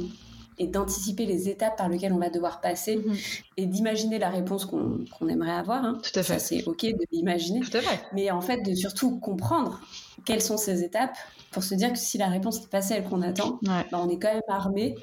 et 0.59 0.67
d'anticiper 0.67 1.27
les 1.27 1.49
étapes 1.49 1.77
par 1.77 1.89
lesquelles 1.89 2.13
on 2.13 2.19
va 2.19 2.31
devoir 2.31 2.61
passer 2.61 2.97
mhm. 2.97 3.17
et 3.57 3.67
d'imaginer 3.67 4.19
la 4.19 4.31
réponse 4.31 4.67
qu'on 4.67 5.29
aimerait 5.29 5.53
avoir. 5.53 5.85
Hein. 5.85 5.99
Tout 6.03 6.19
à 6.19 6.23
fait. 6.23 6.39
c'est 6.39 6.65
ok 6.67 6.83
de 6.83 7.07
l'imaginer. 7.13 7.61
Tout 7.61 7.77
à 7.77 7.81
fait. 7.81 8.01
Mais 8.13 8.31
en 8.31 8.41
fait, 8.41 8.63
de 8.63 8.75
surtout 8.75 9.19
comprendre 9.19 9.81
quelles 10.25 10.43
sont 10.43 10.57
ces 10.57 10.83
étapes 10.83 11.17
pour 11.51 11.63
se 11.63 11.75
dire 11.75 11.93
que 11.93 11.99
si 11.99 12.19
la 12.19 12.29
réponse 12.29 12.61
n'est 12.61 12.69
pas 12.69 12.83
celle 12.83 13.05
qu'on 13.05 13.23
attend, 13.23 13.59
bah, 13.63 13.85
on 13.93 14.09
est 14.09 14.19
quand 14.19 14.33
même 14.33 14.43
armé 14.49 14.97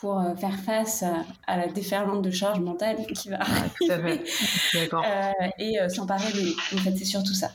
pour 0.00 0.18
euh, 0.18 0.34
faire 0.36 0.58
face 0.60 1.02
à, 1.46 1.56
la 1.56 1.66
déferlante 1.68 2.22
de 2.22 2.30
charge 2.30 2.60
mentale 2.60 2.96
qui 3.14 3.30
va 3.30 3.38
arriver 3.40 4.20
euh, 4.76 5.32
et 5.58 5.80
euh, 5.80 5.88
s'emparer 5.88 6.32
de 6.32 6.76
En 6.76 6.78
fait, 6.78 6.94
c'est 6.96 7.04
surtout 7.04 7.34
ça. 7.34 7.50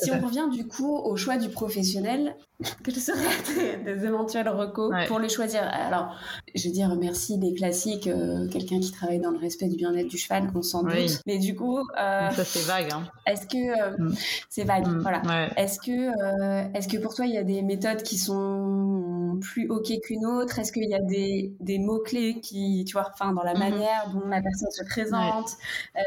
si 0.00 0.10
on 0.10 0.20
revient 0.24 0.46
du 0.50 0.66
coup 0.66 0.96
au 0.96 1.16
choix 1.16 1.36
du 1.36 1.48
professionnel, 1.48 2.34
quels 2.82 2.94
seraient 2.94 3.76
des, 3.84 4.06
éventuels 4.06 4.48
recos 4.48 4.94
pour 5.08 5.18
les 5.18 5.28
choisir? 5.28 5.62
Alors, 5.62 6.16
je 6.54 6.66
veux 6.66 6.72
dire 6.72 6.94
merci 6.96 7.38
des 7.38 7.52
classiques, 7.54 8.08
quelqu'un 8.50 8.80
qui 8.80 8.92
travaille 8.92 9.20
dans 9.20 9.30
le 9.30 9.38
respect 9.38 9.68
du 9.68 9.76
bien-être 9.76 10.08
du 10.08 10.16
cheval, 10.16 10.50
on 10.54 10.62
s'en 10.62 10.82
doute. 10.82 11.20
Mais 11.26 11.38
du 11.38 11.54
coup, 11.54 11.78
ça 11.94 12.44
c'est 12.44 12.66
vague. 12.66 12.92
Hein. 12.92 13.04
Est-ce 13.26 13.46
que 13.46 14.00
mm. 14.00 14.14
c'est 14.48 14.64
vague 14.64 14.86
mm. 14.86 15.00
Voilà. 15.00 15.22
Est-ce 15.56 15.78
que, 15.78 16.76
est-ce 16.76 16.88
que 16.88 16.96
pour 16.96 17.14
toi 17.14 17.26
il 17.26 17.34
y 17.34 17.38
a 17.38 17.44
des 17.44 17.62
méthodes 17.62 18.02
qui 18.02 18.16
sont 18.16 19.15
plus 19.40 19.68
ok 19.68 19.92
qu'une 20.02 20.26
autre? 20.26 20.58
Est-ce 20.58 20.72
qu'il 20.72 20.88
y 20.88 20.94
a 20.94 21.00
des 21.00 21.52
des 21.60 21.78
mots-clés 21.78 22.40
qui, 22.40 22.84
tu 22.86 22.92
vois, 22.92 23.08
enfin, 23.12 23.32
dans 23.32 23.42
la 23.42 23.54
mhm. 23.54 23.58
manière 23.58 24.10
dont 24.12 24.26
la 24.26 24.40
personne 24.40 24.70
se 24.70 24.84
présente. 24.84 25.50
Euh, 25.96 26.00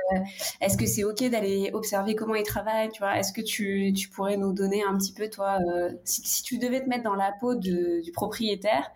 est-ce 0.62 0.78
que 0.78 0.86
c'est 0.86 1.04
OK 1.04 1.24
d'aller 1.30 1.72
observer 1.74 2.16
comment 2.16 2.36
il 2.36 2.44
travaille, 2.44 2.90
tu 2.90 3.00
vois? 3.00 3.18
Est-ce 3.18 3.34
que 3.34 3.42
tu, 3.42 3.94
tu, 3.94 4.10
pourrais 4.10 4.38
nous 4.38 4.54
donner 4.54 4.84
un 4.84 4.98
petit 4.98 5.14
peu, 5.14 5.30
toi, 5.30 5.58
euh, 5.74 5.92
si, 6.04 6.44
tu 6.44 6.58
devais 6.58 6.82
te 6.82 6.90
mettre 6.90 7.04
dans 7.04 7.16
la 7.16 7.32
peau 7.40 7.56
de, 7.56 8.02
du 8.04 8.12
propriétaire, 8.12 8.92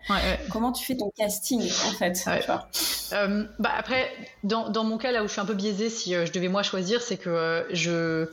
comment 0.50 0.72
tu 0.72 0.84
fais 0.84 0.96
ton 0.96 1.10
casting, 1.16 1.62
en 1.62 1.92
fait 1.92 2.12
tu 2.12 2.46
vois? 2.46 2.68
Euh, 3.12 3.44
bah 3.58 3.70
Après, 3.76 4.10
dans, 4.42 4.70
dans, 4.70 4.84
mon 4.84 4.98
cas, 4.98 5.12
là 5.12 5.22
où 5.22 5.26
je 5.26 5.32
suis 5.32 5.40
un 5.40 5.46
peu 5.46 5.54
biaisée, 5.54 5.90
si 5.90 6.12
je 6.12 6.32
devais 6.32 6.48
moi 6.48 6.62
choisir, 6.62 7.02
c'est 7.02 7.16
que 7.16 7.66
je 7.70 8.28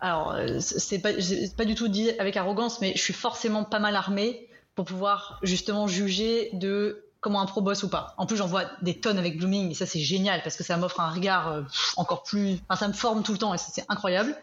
alors 0.00 0.36
c'est 0.58 0.98
pas 0.98 1.10
pas 1.56 1.64
du 1.64 1.76
tout 1.76 1.86
dit 1.86 2.10
avec 2.18 2.36
arrogance 2.36 2.80
mais 2.80 2.92
je 2.96 3.00
suis 3.00 3.12
forcément 3.12 3.62
pas 3.62 3.78
mal 3.78 3.94
armée 3.94 4.48
pour 4.74 4.84
pouvoir 4.84 5.38
justement 5.42 5.86
juger 5.86 6.50
de 6.52 7.04
comment 7.20 7.40
un 7.40 7.46
pro 7.46 7.60
boss 7.60 7.82
ou 7.84 7.88
pas. 7.88 8.14
En 8.18 8.26
plus, 8.26 8.36
j'en 8.36 8.46
vois 8.46 8.64
des 8.82 8.98
tonnes 8.98 9.18
avec 9.18 9.38
Blooming 9.38 9.70
et 9.70 9.74
ça 9.74 9.86
c'est 9.86 10.00
génial 10.00 10.42
parce 10.42 10.56
que 10.56 10.64
ça 10.64 10.76
m'offre 10.76 11.00
un 11.00 11.10
regard 11.10 11.48
euh, 11.48 11.62
encore 11.96 12.24
plus, 12.24 12.58
enfin 12.68 12.78
ça 12.78 12.88
me 12.88 12.92
forme 12.92 13.22
tout 13.22 13.32
le 13.32 13.38
temps 13.38 13.54
et 13.54 13.58
c'est 13.58 13.84
incroyable. 13.88 14.36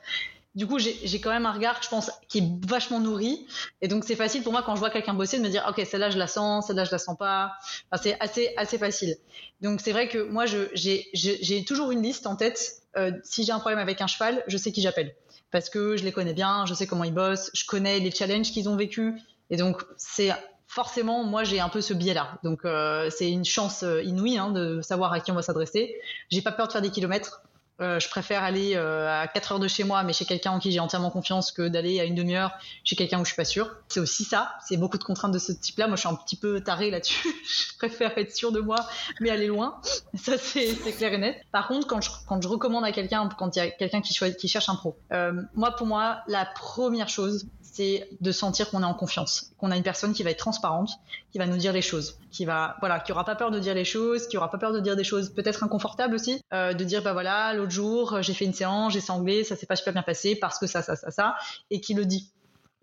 Du 0.55 0.65
coup, 0.65 0.79
j'ai 0.79 1.21
quand 1.21 1.29
même 1.29 1.45
un 1.45 1.51
regard, 1.51 1.81
je 1.83 1.89
pense, 1.89 2.11
qui 2.27 2.39
est 2.39 2.67
vachement 2.67 2.99
nourri. 2.99 3.45
Et 3.81 3.87
donc, 3.87 4.03
c'est 4.03 4.15
facile 4.15 4.41
pour 4.41 4.51
moi 4.51 4.63
quand 4.63 4.73
je 4.73 4.79
vois 4.79 4.89
quelqu'un 4.89 5.13
bosser 5.13 5.37
de 5.37 5.43
me 5.43 5.49
dire, 5.49 5.63
OK, 5.69 5.85
celle-là, 5.85 6.09
je 6.09 6.17
la 6.17 6.25
sens, 6.25 6.67
celle-là, 6.67 6.85
je 6.85 6.91
la 6.91 6.97
sens 6.97 7.15
pas. 7.15 7.53
Enfin, 7.91 8.01
c'est 8.03 8.19
assez, 8.19 8.49
assez 8.57 8.79
facile. 8.79 9.15
Donc, 9.61 9.79
c'est 9.79 9.91
vrai 9.91 10.09
que 10.09 10.17
moi, 10.17 10.45
j'ai 10.47 11.63
toujours 11.65 11.91
une 11.91 12.01
liste 12.01 12.25
en 12.25 12.35
tête. 12.35 12.81
Euh, 12.97 13.11
si 13.23 13.43
j'ai 13.45 13.51
un 13.51 13.59
problème 13.59 13.79
avec 13.79 14.01
un 14.01 14.07
cheval, 14.07 14.43
je 14.47 14.57
sais 14.57 14.71
qui 14.71 14.81
j'appelle. 14.81 15.15
Parce 15.51 15.69
que 15.69 15.95
je 15.97 16.03
les 16.03 16.11
connais 16.11 16.33
bien, 16.33 16.65
je 16.65 16.73
sais 16.73 16.87
comment 16.87 17.03
ils 17.03 17.13
bossent, 17.13 17.51
je 17.53 17.65
connais 17.65 17.99
les 17.99 18.11
challenges 18.11 18.51
qu'ils 18.51 18.67
ont 18.69 18.75
vécu. 18.75 19.21
Et 19.49 19.57
donc, 19.57 19.83
c'est 19.97 20.31
forcément, 20.67 21.23
moi, 21.23 21.43
j'ai 21.43 21.59
un 21.59 21.69
peu 21.69 21.81
ce 21.81 21.93
biais-là. 21.93 22.37
Donc, 22.43 22.63
euh, 22.63 23.09
c'est 23.09 23.31
une 23.31 23.45
chance 23.45 23.83
euh, 23.83 24.03
inouïe 24.03 24.37
hein, 24.37 24.51
de 24.51 24.81
savoir 24.81 25.11
à 25.13 25.19
qui 25.19 25.31
on 25.31 25.35
va 25.35 25.41
s'adresser. 25.41 25.99
J'ai 26.29 26.41
pas 26.41 26.51
peur 26.51 26.67
de 26.67 26.71
faire 26.71 26.81
des 26.81 26.91
kilomètres. 26.91 27.41
Euh, 27.81 27.99
je 27.99 28.09
préfère 28.09 28.43
aller 28.43 28.75
euh, 28.75 29.07
à 29.09 29.27
4 29.27 29.53
heures 29.53 29.59
de 29.59 29.67
chez 29.67 29.83
moi, 29.83 30.03
mais 30.03 30.13
chez 30.13 30.25
quelqu'un 30.25 30.51
en 30.51 30.59
qui 30.59 30.71
j'ai 30.71 30.79
entièrement 30.79 31.09
confiance, 31.09 31.51
que 31.51 31.67
d'aller 31.67 31.99
à 31.99 32.03
une 32.03 32.15
demi-heure 32.15 32.51
chez 32.83 32.95
quelqu'un 32.95 33.19
où 33.19 33.25
je 33.25 33.29
suis 33.29 33.35
pas 33.35 33.45
sûre. 33.45 33.73
C'est 33.87 33.99
aussi 33.99 34.23
ça. 34.23 34.53
C'est 34.65 34.77
beaucoup 34.77 34.97
de 34.97 35.03
contraintes 35.03 35.31
de 35.31 35.39
ce 35.39 35.51
type-là. 35.51 35.87
Moi, 35.87 35.95
je 35.95 36.01
suis 36.01 36.09
un 36.09 36.15
petit 36.15 36.35
peu 36.35 36.61
tarée 36.61 36.91
là-dessus. 36.91 37.27
je 37.71 37.77
préfère 37.77 38.17
être 38.17 38.35
sûre 38.35 38.51
de 38.51 38.59
moi, 38.59 38.77
mais 39.21 39.29
aller 39.29 39.47
loin. 39.47 39.79
Ça, 40.13 40.37
c'est 40.37 40.75
clair 40.97 41.13
et 41.13 41.17
net. 41.17 41.37
Par 41.51 41.67
contre, 41.67 41.87
quand 41.87 42.01
je, 42.01 42.09
quand 42.27 42.41
je 42.41 42.47
recommande 42.47 42.83
à 42.83 42.91
quelqu'un, 42.91 43.29
quand 43.37 43.55
il 43.55 43.59
y 43.59 43.61
a 43.61 43.69
quelqu'un 43.69 44.01
qui, 44.01 44.17
qui 44.37 44.47
cherche 44.47 44.69
un 44.69 44.75
pro, 44.75 44.97
euh, 45.13 45.41
moi, 45.55 45.71
pour 45.71 45.87
moi, 45.87 46.19
la 46.27 46.45
première 46.45 47.09
chose, 47.09 47.47
c'est 47.61 48.09
de 48.19 48.31
sentir 48.31 48.69
qu'on 48.69 48.81
est 48.81 48.85
en 48.85 48.93
confiance, 48.93 49.51
qu'on 49.57 49.71
a 49.71 49.77
une 49.77 49.83
personne 49.83 50.13
qui 50.13 50.23
va 50.23 50.31
être 50.31 50.39
transparente, 50.39 50.91
qui 51.31 51.37
va 51.37 51.45
nous 51.45 51.57
dire 51.57 51.73
les 51.73 51.81
choses, 51.81 52.19
qui 52.31 52.45
va, 52.45 52.75
voilà, 52.79 52.99
qui 52.99 53.11
aura 53.11 53.23
pas 53.23 53.35
peur 53.35 53.51
de 53.51 53.59
dire 53.59 53.75
les 53.75 53.85
choses, 53.85 54.27
qui 54.27 54.37
aura 54.37 54.49
pas 54.49 54.57
peur 54.57 54.73
de 54.73 54.79
dire 54.79 54.95
des 54.95 55.03
choses 55.03 55.33
peut-être 55.33 55.63
inconfortables 55.63 56.15
aussi, 56.15 56.41
euh, 56.53 56.73
de 56.73 56.83
dire 56.83 57.03
bah 57.03 57.13
voilà, 57.13 57.53
l'autre 57.53 57.71
jour 57.71 58.21
j'ai 58.21 58.33
fait 58.33 58.45
une 58.45 58.53
séance, 58.53 58.93
j'ai 58.93 59.01
sanglé, 59.01 59.43
ça 59.43 59.55
s'est 59.55 59.67
pas 59.67 59.75
super 59.75 59.93
bien 59.93 60.01
passé 60.01 60.35
parce 60.35 60.57
que 60.57 60.67
ça, 60.67 60.81
ça, 60.81 60.95
ça, 60.95 61.11
ça, 61.11 61.35
et 61.69 61.81
qui 61.81 61.93
le 61.93 62.05
dit. 62.05 62.31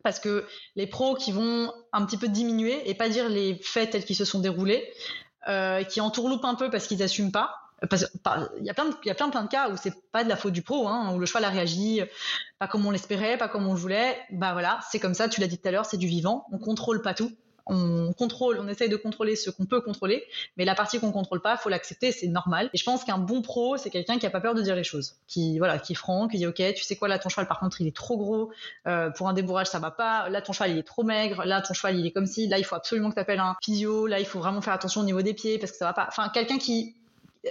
Parce 0.03 0.21
que 0.21 0.47
les 0.77 0.87
pros 0.87 1.15
qui 1.15 1.33
vont 1.33 1.73
un 1.93 2.07
petit 2.07 2.17
peu 2.17 2.29
diminuer 2.29 2.89
et 2.89 2.95
pas 2.95 3.09
dire 3.09 3.29
les 3.29 3.59
faits 3.63 3.91
tels 3.91 4.05
qu'ils 4.05 4.17
se 4.17 4.25
sont 4.25 4.39
déroulés, 4.39 4.89
euh, 5.49 5.83
qui 5.83 6.01
entourloupent 6.01 6.45
un 6.45 6.55
peu 6.55 6.71
parce 6.71 6.87
qu'ils 6.87 7.03
assument 7.03 7.33
pas, 7.33 7.67
il 7.83 8.65
y 8.65 8.71
a 8.71 8.75
plein 8.75 8.87
de, 8.87 8.95
y 9.05 9.11
a 9.11 9.15
plein, 9.15 9.29
de 9.29 9.49
cas 9.49 9.69
où 9.71 9.77
c'est 9.77 9.93
pas 10.11 10.25
de 10.25 10.29
la 10.29 10.37
faute 10.37 10.53
du 10.53 10.63
pro, 10.63 10.89
hein, 10.89 11.13
où 11.15 11.19
le 11.19 11.27
cheval 11.27 11.45
a 11.45 11.51
réagi 11.51 12.01
pas 12.59 12.69
comme 12.69 12.87
on 12.87 12.91
l'espérait, 12.91 13.37
pas 13.37 13.49
comme 13.49 13.67
on 13.67 13.75
voulait. 13.75 14.17
Bah 14.31 14.53
voilà, 14.53 14.79
c'est 14.91 14.99
comme 14.99 15.15
ça. 15.15 15.29
Tu 15.29 15.41
l'as 15.41 15.47
dit 15.47 15.59
tout 15.59 15.69
à 15.69 15.71
l'heure, 15.71 15.85
c'est 15.85 15.99
du 15.99 16.07
vivant. 16.07 16.47
On 16.53 16.59
contrôle 16.59 17.03
pas 17.03 17.13
tout. 17.13 17.33
On 17.67 18.12
contrôle, 18.12 18.59
on 18.61 18.69
essaye 18.69 18.89
de 18.89 18.97
contrôler 18.97 19.37
ce 19.37 19.51
qu'on 19.51 19.67
peut 19.67 19.81
contrôler, 19.81 20.25
mais 20.57 20.64
la 20.64 20.75
partie 20.75 21.01
qu'on 21.01 21.12
contrôle 21.12 21.41
pas, 21.41 21.57
faut 21.57 21.69
l'accepter, 21.69 22.12
c'est 22.12 22.29
normal. 22.29 22.71
Et 22.73 22.79
je 22.79 22.85
pense 22.85 23.05
qu'un 23.05 23.19
bon 23.19 23.43
pro, 23.43 23.77
c'est 23.77 23.91
quelqu'un 23.91 24.19
qui 24.19 24.27
a 24.27 24.31
pas 24.31 24.41
peur 24.41 24.55
de 24.55 24.62
dire 24.62 24.77
les 24.77 24.85
choses, 24.85 25.17
qui 25.27 25.59
voilà, 25.59 25.79
qui 25.79 25.93
est 25.93 25.97
franc, 25.97 26.29
qui 26.29 26.39
dit 26.39 26.47
ok, 26.47 26.62
tu 26.75 26.85
sais 26.85 26.97
quoi, 26.97 27.09
là 27.09 27.19
ton 27.19 27.29
cheval 27.29 27.49
par 27.49 27.61
contre 27.61 27.81
il 27.81 27.87
est 27.87 27.97
trop 27.97 28.17
gros, 28.17 28.51
euh, 28.87 29.11
pour 29.11 29.29
un 29.29 29.33
débourrage 29.33 29.67
ça 29.67 29.79
va 29.79 29.91
pas, 29.91 30.29
là 30.29 30.41
ton 30.43 30.53
cheval 30.53 30.71
il 30.71 30.79
est 30.79 30.87
trop 30.87 31.03
maigre, 31.03 31.45
là 31.45 31.61
ton 31.61 31.75
cheval 31.75 31.99
il 31.99 32.07
est 32.07 32.12
comme 32.12 32.27
si, 32.27 32.47
là 32.47 32.59
il 32.59 32.64
faut 32.64 32.77
absolument 32.77 33.11
que 33.11 33.14
tu 33.14 33.21
appelles 33.21 33.41
un 33.41 33.57
physio, 33.62 34.07
là 34.07 34.21
il 34.21 34.27
faut 34.27 34.39
vraiment 34.39 34.61
faire 34.61 34.75
attention 34.75 35.01
au 35.01 35.05
niveau 35.05 35.23
des 35.23 35.35
pieds 35.35 35.59
parce 35.59 35.73
que 35.73 35.79
ça 35.79 35.87
va 35.87 35.93
pas. 35.93 36.07
Enfin 36.09 36.29
quelqu'un 36.29 36.59
qui 36.59 36.95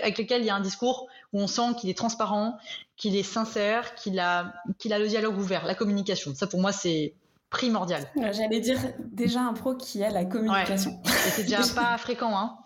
avec 0.01 0.17
lequel 0.17 0.41
il 0.41 0.45
y 0.45 0.49
a 0.49 0.55
un 0.55 0.61
discours 0.61 1.07
où 1.33 1.39
on 1.39 1.47
sent 1.47 1.75
qu'il 1.79 1.89
est 1.89 1.97
transparent, 1.97 2.57
qu'il 2.97 3.15
est 3.15 3.23
sincère, 3.23 3.95
qu'il 3.95 4.19
a, 4.19 4.53
qu'il 4.77 4.93
a 4.93 4.99
le 4.99 5.07
dialogue 5.07 5.37
ouvert, 5.37 5.65
la 5.65 5.75
communication. 5.75 6.33
Ça, 6.35 6.47
pour 6.47 6.59
moi, 6.59 6.71
c'est 6.71 7.13
primordial. 7.49 8.05
J'allais 8.31 8.59
dire 8.59 8.79
déjà 8.99 9.41
un 9.41 9.53
pro 9.53 9.75
qui 9.75 10.03
a 10.03 10.09
la 10.09 10.25
communication. 10.25 10.91
Ouais. 11.05 11.11
Et 11.27 11.31
c'est 11.31 11.43
déjà 11.43 11.61
pas 11.75 11.97
fréquent, 11.97 12.37
hein. 12.37 12.57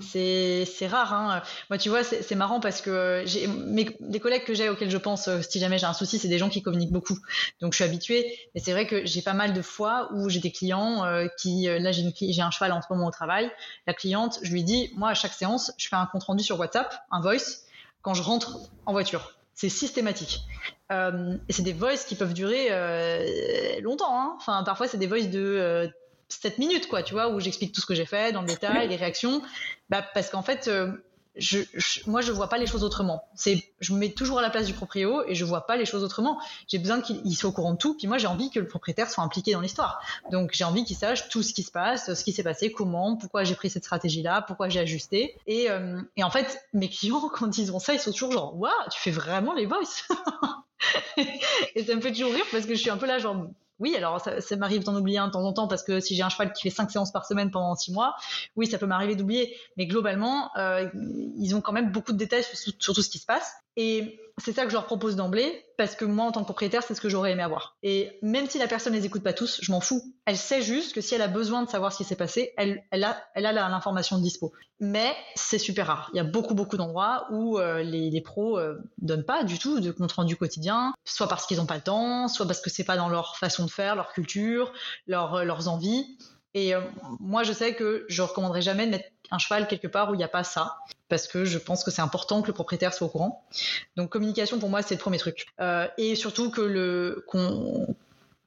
C'est 0.00 0.86
rare. 0.86 1.12
Hein. 1.12 1.42
Moi, 1.68 1.78
tu 1.78 1.88
vois, 1.88 2.02
c'est 2.04 2.34
marrant 2.34 2.60
parce 2.60 2.80
que 2.80 3.22
j'ai 3.26 3.48
les 3.76 4.20
collègues 4.20 4.44
que 4.44 4.54
j'ai 4.54 4.68
auxquels 4.68 4.90
je 4.90 4.96
pense 4.96 5.28
euh, 5.28 5.40
si 5.42 5.58
jamais 5.58 5.78
j'ai 5.78 5.86
un 5.86 5.92
souci, 5.92 6.18
c'est 6.18 6.28
des 6.28 6.38
gens 6.38 6.48
qui 6.48 6.62
communiquent 6.62 6.92
beaucoup. 6.92 7.18
Donc, 7.60 7.72
je 7.72 7.76
suis 7.76 7.84
habituée. 7.84 8.38
Mais 8.54 8.60
c'est 8.60 8.72
vrai 8.72 8.86
que 8.86 9.06
j'ai 9.06 9.22
pas 9.22 9.34
mal 9.34 9.52
de 9.52 9.62
fois 9.62 10.10
où 10.12 10.28
j'ai 10.28 10.40
des 10.40 10.52
clients 10.52 11.04
euh, 11.04 11.26
qui, 11.38 11.68
euh, 11.68 11.78
là, 11.78 11.92
j'ai 11.92 12.42
un 12.42 12.50
cheval 12.50 12.72
en 12.72 12.82
ce 12.82 12.86
moment 12.90 13.06
au 13.06 13.10
travail. 13.10 13.50
La 13.86 13.94
cliente, 13.94 14.38
je 14.42 14.52
lui 14.52 14.64
dis, 14.64 14.90
moi, 14.96 15.10
à 15.10 15.14
chaque 15.14 15.32
séance, 15.32 15.72
je 15.76 15.88
fais 15.88 15.96
un 15.96 16.06
compte 16.06 16.24
rendu 16.24 16.42
sur 16.42 16.58
WhatsApp, 16.58 16.94
un 17.10 17.20
voice, 17.20 17.64
quand 18.02 18.14
je 18.14 18.22
rentre 18.22 18.58
en 18.86 18.92
voiture. 18.92 19.39
C'est 19.60 19.68
systématique. 19.68 20.40
et 20.90 21.52
c'est 21.52 21.62
des 21.62 21.74
voices 21.74 22.06
qui 22.06 22.14
peuvent 22.14 22.32
durer 22.32 22.70
longtemps. 23.82 24.18
Hein. 24.18 24.32
Enfin, 24.38 24.62
parfois, 24.64 24.88
c'est 24.88 24.96
des 24.96 25.06
voices 25.06 25.28
de 25.28 25.92
7 26.28 26.56
minutes, 26.56 26.88
quoi, 26.88 27.02
tu 27.02 27.12
vois, 27.12 27.28
où 27.28 27.40
j'explique 27.40 27.74
tout 27.74 27.82
ce 27.82 27.86
que 27.86 27.94
j'ai 27.94 28.06
fait 28.06 28.32
dans 28.32 28.40
le 28.40 28.46
détail, 28.46 28.88
les 28.88 28.96
réactions. 28.96 29.42
Bah, 29.90 30.02
parce 30.14 30.30
qu'en 30.30 30.40
fait, 30.40 30.70
euh, 31.36 31.64
je, 31.74 32.10
moi, 32.10 32.20
je 32.20 32.32
vois 32.32 32.48
pas 32.48 32.58
les 32.58 32.66
choses 32.66 32.84
autrement. 32.84 33.24
Je 33.80 33.92
me 33.92 33.98
mets 33.98 34.10
toujours 34.10 34.38
à 34.38 34.42
la 34.42 34.50
place 34.50 34.66
du 34.66 34.72
proprio 34.72 35.22
et 35.26 35.34
je 35.34 35.44
vois 35.44 35.66
pas 35.66 35.76
les 35.76 35.84
choses 35.84 36.02
autrement. 36.02 36.40
J'ai 36.68 36.78
besoin 36.78 37.00
qu'il 37.00 37.36
soit 37.36 37.50
au 37.50 37.52
courant 37.52 37.72
de 37.72 37.78
tout. 37.78 37.96
Puis 37.96 38.06
moi, 38.06 38.18
j'ai 38.18 38.26
envie 38.26 38.50
que 38.50 38.60
le 38.60 38.66
propriétaire 38.66 39.10
soit 39.10 39.24
impliqué 39.24 39.52
dans 39.52 39.60
l'histoire. 39.60 40.00
Donc, 40.30 40.50
j'ai 40.52 40.64
envie 40.64 40.84
qu'il 40.84 40.96
sache 40.96 41.28
tout 41.28 41.42
ce 41.42 41.52
qui 41.52 41.62
se 41.62 41.70
passe, 41.70 42.12
ce 42.12 42.24
qui 42.24 42.32
s'est 42.32 42.42
passé, 42.42 42.72
comment, 42.72 43.16
pourquoi 43.16 43.44
j'ai 43.44 43.54
pris 43.54 43.70
cette 43.70 43.84
stratégie-là, 43.84 44.42
pourquoi 44.42 44.68
j'ai 44.68 44.80
ajusté. 44.80 45.36
Et, 45.46 45.70
euh, 45.70 46.00
en 46.20 46.30
fait, 46.30 46.60
mes 46.72 46.88
clients, 46.88 47.28
quand 47.32 47.56
ils 47.58 47.72
ont 47.72 47.78
ça, 47.78 47.94
ils 47.94 48.00
sont 48.00 48.12
toujours 48.12 48.32
genre, 48.32 48.58
waouh, 48.58 48.72
tu 48.90 49.00
fais 49.00 49.10
vraiment 49.10 49.54
les 49.54 49.66
voices. 49.66 50.08
et 51.74 51.84
ça 51.84 51.94
me 51.94 52.00
fait 52.00 52.12
toujours 52.12 52.32
rire 52.32 52.46
parce 52.50 52.66
que 52.66 52.74
je 52.74 52.80
suis 52.80 52.90
un 52.90 52.96
peu 52.96 53.06
là, 53.06 53.18
genre, 53.18 53.46
oui, 53.80 53.96
alors 53.96 54.20
ça, 54.20 54.56
m'arrive 54.56 54.84
d'en 54.84 54.94
oublier 54.94 55.18
un 55.18 55.26
de 55.26 55.32
temps 55.32 55.42
en 55.42 55.52
temps 55.52 55.66
parce 55.66 55.82
que 55.82 56.00
si 56.00 56.14
j'ai 56.14 56.22
un 56.22 56.28
cheval 56.28 56.52
qui 56.52 56.62
fait 56.62 56.70
cinq 56.70 56.90
séances 56.90 57.10
par 57.10 57.26
semaine 57.26 57.50
pendant 57.50 57.74
six 57.74 57.92
mois, 57.92 58.14
oui, 58.54 58.66
ça 58.66 58.78
peut 58.78 58.86
m'arriver 58.86 59.16
d'oublier. 59.16 59.56
Mais 59.78 59.86
globalement, 59.86 60.50
euh, 60.56 60.88
ils 60.94 61.54
ont 61.54 61.62
quand 61.62 61.72
même 61.72 61.90
beaucoup 61.90 62.12
de 62.12 62.18
détails 62.18 62.44
sur, 62.44 62.74
sur, 62.78 62.94
tout 62.94 63.02
ce 63.02 63.08
qui 63.08 63.18
se 63.18 63.26
passe. 63.26 63.54
Et 63.76 64.20
c'est 64.44 64.52
ça 64.52 64.64
que 64.64 64.70
je 64.70 64.74
leur 64.74 64.86
propose 64.86 65.16
d'emblée, 65.16 65.64
parce 65.76 65.94
que 65.94 66.04
moi, 66.04 66.26
en 66.26 66.32
tant 66.32 66.40
que 66.40 66.44
propriétaire, 66.44 66.82
c'est 66.82 66.94
ce 66.94 67.00
que 67.00 67.08
j'aurais 67.08 67.32
aimé 67.32 67.42
avoir. 67.42 67.76
Et 67.82 68.18
même 68.22 68.48
si 68.48 68.58
la 68.58 68.68
personne 68.68 68.92
les 68.92 69.06
écoute 69.06 69.22
pas 69.22 69.32
tous, 69.32 69.60
je 69.62 69.72
m'en 69.72 69.80
fous. 69.80 70.02
Elle 70.26 70.36
sait 70.36 70.62
juste 70.62 70.94
que 70.94 71.00
si 71.00 71.14
elle 71.14 71.22
a 71.22 71.28
besoin 71.28 71.62
de 71.62 71.68
savoir 71.70 71.92
ce 71.92 71.98
qui 71.98 72.04
s'est 72.04 72.16
passé, 72.16 72.52
elle, 72.56 72.82
a, 72.92 73.22
l'information 73.34 74.18
de 74.18 74.22
dispo. 74.22 74.52
Mais 74.78 75.14
c'est 75.34 75.58
super 75.58 75.86
rare. 75.86 76.10
Il 76.12 76.16
y 76.16 76.20
a 76.20 76.24
beaucoup, 76.24 76.54
beaucoup 76.54 76.76
d'endroits 76.76 77.26
où 77.30 77.58
euh, 77.58 77.82
les, 77.82 78.10
les, 78.10 78.20
pros 78.20 78.58
euh, 78.58 78.78
donnent 78.98 79.24
pas 79.24 79.44
du 79.44 79.58
tout 79.58 79.80
de 79.80 79.90
compte 79.90 80.12
rendu 80.12 80.36
quotidien, 80.36 80.92
soit 81.04 81.28
parce 81.28 81.46
qu'ils 81.46 81.58
n'ont 81.58 81.66
pas 81.66 81.76
le 81.76 81.82
temps, 81.82 82.28
soit 82.28 82.46
parce 82.46 82.60
que 82.60 82.70
c'est 82.70 82.84
pas 82.84 82.96
dans 82.96 83.08
leur 83.08 83.36
façon 83.36 83.64
de 83.64 83.70
faire, 83.70 83.96
leur 83.96 84.12
culture, 84.12 84.72
euh, 85.08 85.44
leurs 85.44 85.68
envies. 85.68 86.18
Et 86.54 86.74
euh, 86.74 86.80
moi, 87.20 87.42
je 87.42 87.52
sais 87.52 87.74
que 87.74 88.04
je 88.08 88.22
recommanderais 88.22 88.62
jamais 88.62 88.86
de 88.86 88.92
mettre 88.92 89.08
un 89.30 89.38
cheval 89.38 89.68
quelque 89.68 89.86
part 89.86 90.10
où 90.10 90.14
il 90.14 90.18
n'y 90.18 90.24
a 90.24 90.28
pas 90.28 90.44
ça, 90.44 90.78
parce 91.08 91.28
que 91.28 91.44
je 91.44 91.58
pense 91.58 91.84
que 91.84 91.90
c'est 91.90 92.02
important 92.02 92.42
que 92.42 92.48
le 92.48 92.52
propriétaire 92.52 92.92
soit 92.92 93.06
au 93.06 93.10
courant. 93.10 93.44
Donc 93.96 94.10
communication 94.10 94.58
pour 94.58 94.68
moi 94.68 94.82
c'est 94.82 94.94
le 94.94 95.00
premier 95.00 95.18
truc, 95.18 95.46
euh, 95.60 95.86
et 95.98 96.16
surtout 96.16 96.50
que 96.50 96.60
le 96.60 97.24
qu'on 97.28 97.94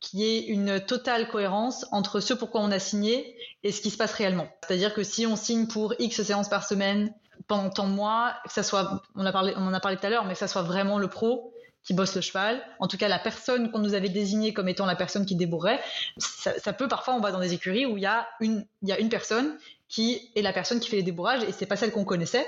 qu'il 0.01 0.19
y 0.19 0.23
ait 0.25 0.45
une 0.47 0.81
totale 0.81 1.29
cohérence 1.29 1.85
entre 1.91 2.19
ce 2.19 2.33
pourquoi 2.33 2.59
on 2.59 2.71
a 2.71 2.79
signé 2.79 3.37
et 3.63 3.71
ce 3.71 3.79
qui 3.79 3.89
se 3.89 3.95
passe 3.95 4.11
réellement. 4.11 4.49
C'est-à-dire 4.67 4.93
que 4.93 5.01
si 5.01 5.25
on 5.25 5.37
signe 5.37 5.65
pour 5.65 5.93
X 5.97 6.21
séances 6.23 6.49
par 6.49 6.67
semaine 6.67 7.13
pendant 7.47 7.69
tant 7.69 7.87
de 7.87 7.93
mois, 7.93 8.33
que 8.45 8.51
ça 8.51 8.63
soit, 8.63 9.01
on, 9.15 9.25
en 9.25 9.73
a 9.73 9.79
parlé 9.79 9.97
tout 9.97 10.05
à 10.05 10.09
l'heure, 10.09 10.25
mais 10.25 10.33
que 10.33 10.39
ça 10.39 10.49
soit 10.49 10.61
vraiment 10.61 10.99
le 10.99 11.07
pro 11.07 11.53
qui 11.83 11.93
bosse 11.93 12.15
le 12.15 12.21
cheval, 12.21 12.61
en 12.79 12.87
tout 12.87 12.97
cas 12.97 13.09
la 13.09 13.19
personne 13.19 13.71
qu'on 13.71 13.79
nous 13.79 13.93
avait 13.93 14.09
désignée 14.09 14.53
comme 14.53 14.69
étant 14.69 14.85
la 14.85 14.95
personne 14.95 15.25
qui 15.25 15.35
débourrait, 15.35 15.79
ça, 16.17 16.73
peut 16.73 16.87
parfois 16.87 17.13
on 17.13 17.19
va 17.19 17.31
dans 17.31 17.39
des 17.39 17.53
écuries 17.53 17.85
où 17.85 17.97
il 17.97 18.03
y 18.03 18.05
a 18.05 18.27
une, 18.39 18.65
personne 19.09 19.57
qui 19.89 20.31
est 20.35 20.41
la 20.41 20.53
personne 20.53 20.79
qui 20.79 20.89
fait 20.89 20.97
les 20.97 21.03
débourrages 21.03 21.43
et 21.43 21.51
c'est 21.51 21.65
pas 21.65 21.75
celle 21.75 21.91
qu'on 21.91 22.05
connaissait. 22.05 22.45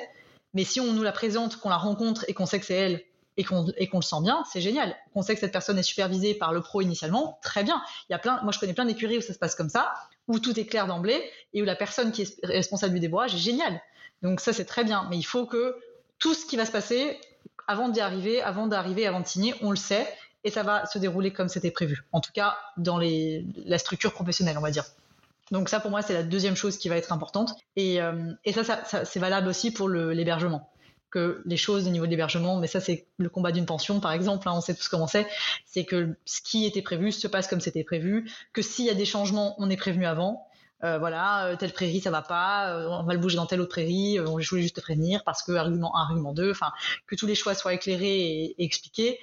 Mais 0.54 0.64
si 0.64 0.80
on 0.80 0.94
nous 0.94 1.04
la 1.04 1.12
présente, 1.12 1.58
qu'on 1.58 1.70
la 1.70 1.78
rencontre 1.78 2.24
et 2.30 2.34
qu'on 2.34 2.46
sait 2.46 2.60
que 2.60 2.66
c'est 2.66 2.76
elle 2.76 3.02
et 3.36 3.44
qu'on 3.44 3.68
et 3.78 3.88
qu'on 3.88 3.98
le 3.98 4.04
sent 4.04 4.22
bien, 4.22 4.44
c'est 4.52 4.62
génial. 4.62 4.96
Qu'on 5.14 5.22
sait 5.22 5.34
que 5.34 5.42
cette 5.42 5.52
personne 5.52 5.78
est 5.78 5.84
supervisée 5.84 6.34
par 6.34 6.54
le 6.54 6.62
pro 6.62 6.80
initialement, 6.80 7.38
très 7.42 7.66
bien. 7.66 7.82
Il 8.08 8.14
y 8.14 8.16
a 8.16 8.20
plein, 8.20 8.42
moi 8.44 8.54
je 8.54 8.60
connais 8.60 8.74
plein 8.74 8.86
d'écuries 8.86 9.18
où 9.18 9.22
ça 9.22 9.34
se 9.34 9.40
passe 9.40 9.56
comme 9.56 9.70
ça, 9.70 9.94
où 10.30 10.40
tout 10.40 10.58
est 10.58 10.66
clair 10.66 10.88
d'emblée 10.88 11.22
et 11.54 11.62
où 11.62 11.66
la 11.66 11.76
personne 11.76 12.14
qui 12.14 12.22
est 12.22 12.40
responsable 12.46 12.94
du 12.94 13.02
débourrage 13.02 13.36
est 13.36 13.40
géniale. 13.40 13.82
Donc 14.22 14.40
ça 14.40 14.54
c'est 14.54 14.64
très 14.64 14.86
bien. 14.86 15.06
Mais 15.10 15.18
il 15.18 15.24
faut 15.24 15.46
que 15.46 15.78
tout 16.20 16.34
ce 16.34 16.46
qui 16.46 16.56
va 16.56 16.66
se 16.66 16.72
passer 16.72 17.20
avant 17.68 17.89
d'y 17.89 18.01
arriver, 18.01 18.41
avant 18.41 18.68
d'arriver, 18.68 19.07
avant 19.07 19.20
de 19.20 19.28
signer, 19.28 19.55
on 19.61 19.72
le 19.72 19.76
sait 19.76 20.07
et 20.43 20.51
ça 20.51 20.63
va 20.63 20.86
se 20.86 20.99
dérouler 20.99 21.34
comme 21.34 21.49
c'était 21.49 21.72
prévu. 21.72 22.03
En 22.11 22.22
tout 22.22 22.32
cas 22.32 22.57
dans 22.78 22.99
la 22.99 23.78
structure 23.78 24.13
professionnelle, 24.13 24.57
on 24.57 24.61
va 24.61 24.72
dire. 24.72 24.86
Donc 25.51 25.70
ça, 25.70 25.80
pour 25.80 25.91
moi, 25.91 26.01
c'est 26.01 26.13
la 26.13 26.24
deuxième 26.24 26.55
chose 26.55 26.78
qui 26.78 26.89
va 26.89 26.97
être 26.97 27.11
importante. 27.11 27.55
Et, 27.76 28.01
euh, 28.01 28.32
ça, 28.63 29.05
c'est 29.05 29.20
valable 29.20 29.47
aussi 29.47 29.72
pour 29.72 29.89
l'hébergement. 29.89 30.70
Que 31.11 31.41
les 31.45 31.57
choses 31.57 31.88
au 31.88 31.91
niveau 31.91 32.05
de 32.05 32.11
l'hébergement, 32.11 32.57
mais 32.59 32.68
ça, 32.68 32.82
c'est 32.82 33.05
le 33.18 33.30
combat 33.30 33.51
d'une 33.51 33.66
pension, 33.66 33.99
par 33.99 34.11
exemple. 34.11 34.49
Hein, 34.49 34.53
on 34.55 34.61
sait 34.61 34.74
tous 34.74 34.89
comment 34.89 35.07
c'est. 35.07 35.28
C'est 35.66 35.86
que 35.86 36.16
ce 36.26 36.41
qui 36.41 36.66
était 36.66 36.82
prévu 36.82 37.11
se 37.11 37.28
passe 37.28 37.47
comme 37.47 37.61
c'était 37.61 37.84
prévu. 37.84 38.30
Que 38.53 38.61
s'il 38.61 38.86
y 38.86 38.89
a 38.89 38.95
des 38.95 39.05
changements, 39.05 39.55
on 39.57 39.70
est 39.70 39.78
prévenu 39.78 40.05
avant. 40.05 40.47
Euh, 40.84 40.98
voilà, 40.98 41.46
euh, 41.46 41.56
telle 41.56 41.72
prairie 41.72 42.02
ça 42.02 42.12
va 42.12 42.22
pas, 42.22 42.70
euh, 42.70 42.88
on 42.90 43.04
va 43.04 43.14
le 43.14 43.20
bouger 43.20 43.38
dans 43.38 43.46
telle 43.46 43.62
autre 43.62 43.72
prairie, 43.72 44.20
euh, 44.20 44.40
je 44.40 44.58
juste 44.58 44.76
te 44.76 44.82
prévenir 44.82 45.24
parce 45.24 45.42
que 45.42 45.54
argument 45.54 45.96
1, 45.96 46.02
argument 46.02 46.34
2, 46.34 46.52
enfin 46.52 46.72
que 47.08 47.16
tous 47.16 47.26
les 47.26 47.36
choix 47.36 47.56
soient 47.56 47.74
éclairés 47.74 48.54
et, 48.58 48.64
expliqués. 48.64 49.20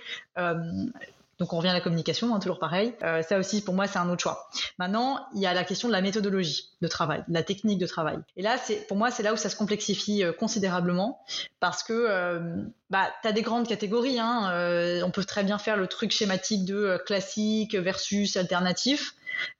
Donc 1.39 1.53
on 1.55 1.57
revient 1.57 1.71
à 1.71 1.73
la 1.73 1.81
communication, 1.81 2.33
hein, 2.33 2.39
toujours 2.39 2.61
pareil. 2.61 2.95
Ça 3.01 3.37
aussi, 3.37 3.65
pour 3.65 3.75
moi, 3.75 3.89
c'est 3.89 3.99
un 3.99 4.09
autre 4.09 4.23
choix. 4.23 4.49
Maintenant, 4.79 5.27
il 5.35 5.41
y 5.41 5.47
a 5.47 5.55
la 5.55 5.65
question 5.65 5.89
de 5.89 5.93
la 5.93 6.01
méthodologie 6.01 6.69
de 6.81 6.87
travail, 6.87 7.25
de 7.27 7.35
la 7.35 7.43
technique 7.43 7.81
de 7.81 7.87
travail. 7.87 8.19
Et 8.37 8.43
là, 8.43 8.59
c'est 8.59 8.87
pour 8.87 8.97
moi, 8.97 9.11
c'est 9.11 9.25
là 9.25 9.33
où 9.33 9.37
ça 9.37 9.49
se 9.49 9.57
complexifie 9.57 10.23
considérablement 10.39 11.21
parce 11.59 11.83
que 11.83 12.47
bah, 12.91 13.11
tu 13.23 13.29
as 13.29 13.33
des 13.33 13.43
grandes 13.43 13.67
catégories. 13.67 14.21
Hein, 14.21 15.03
on 15.05 15.11
peut 15.11 15.25
très 15.25 15.43
bien 15.43 15.59
faire 15.59 15.77
le 15.77 15.89
truc 15.89 16.13
schématique 16.13 16.65
de 16.65 17.01
classique 17.07 17.75
versus 17.75 18.37
alternatif. 18.37 19.15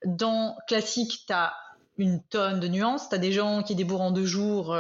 Dans 0.05 0.57
classique, 0.69 1.25
tu 1.27 1.33
as 1.33 1.53
une 1.99 2.23
tonne 2.23 2.61
de 2.61 2.69
nuances. 2.69 3.09
Tu 3.09 3.15
as 3.15 3.19
des 3.19 3.33
gens 3.33 3.63
qui 3.63 3.75
débourrent 3.75 4.03
en 4.03 4.11
deux 4.11 4.27
jours 4.27 4.75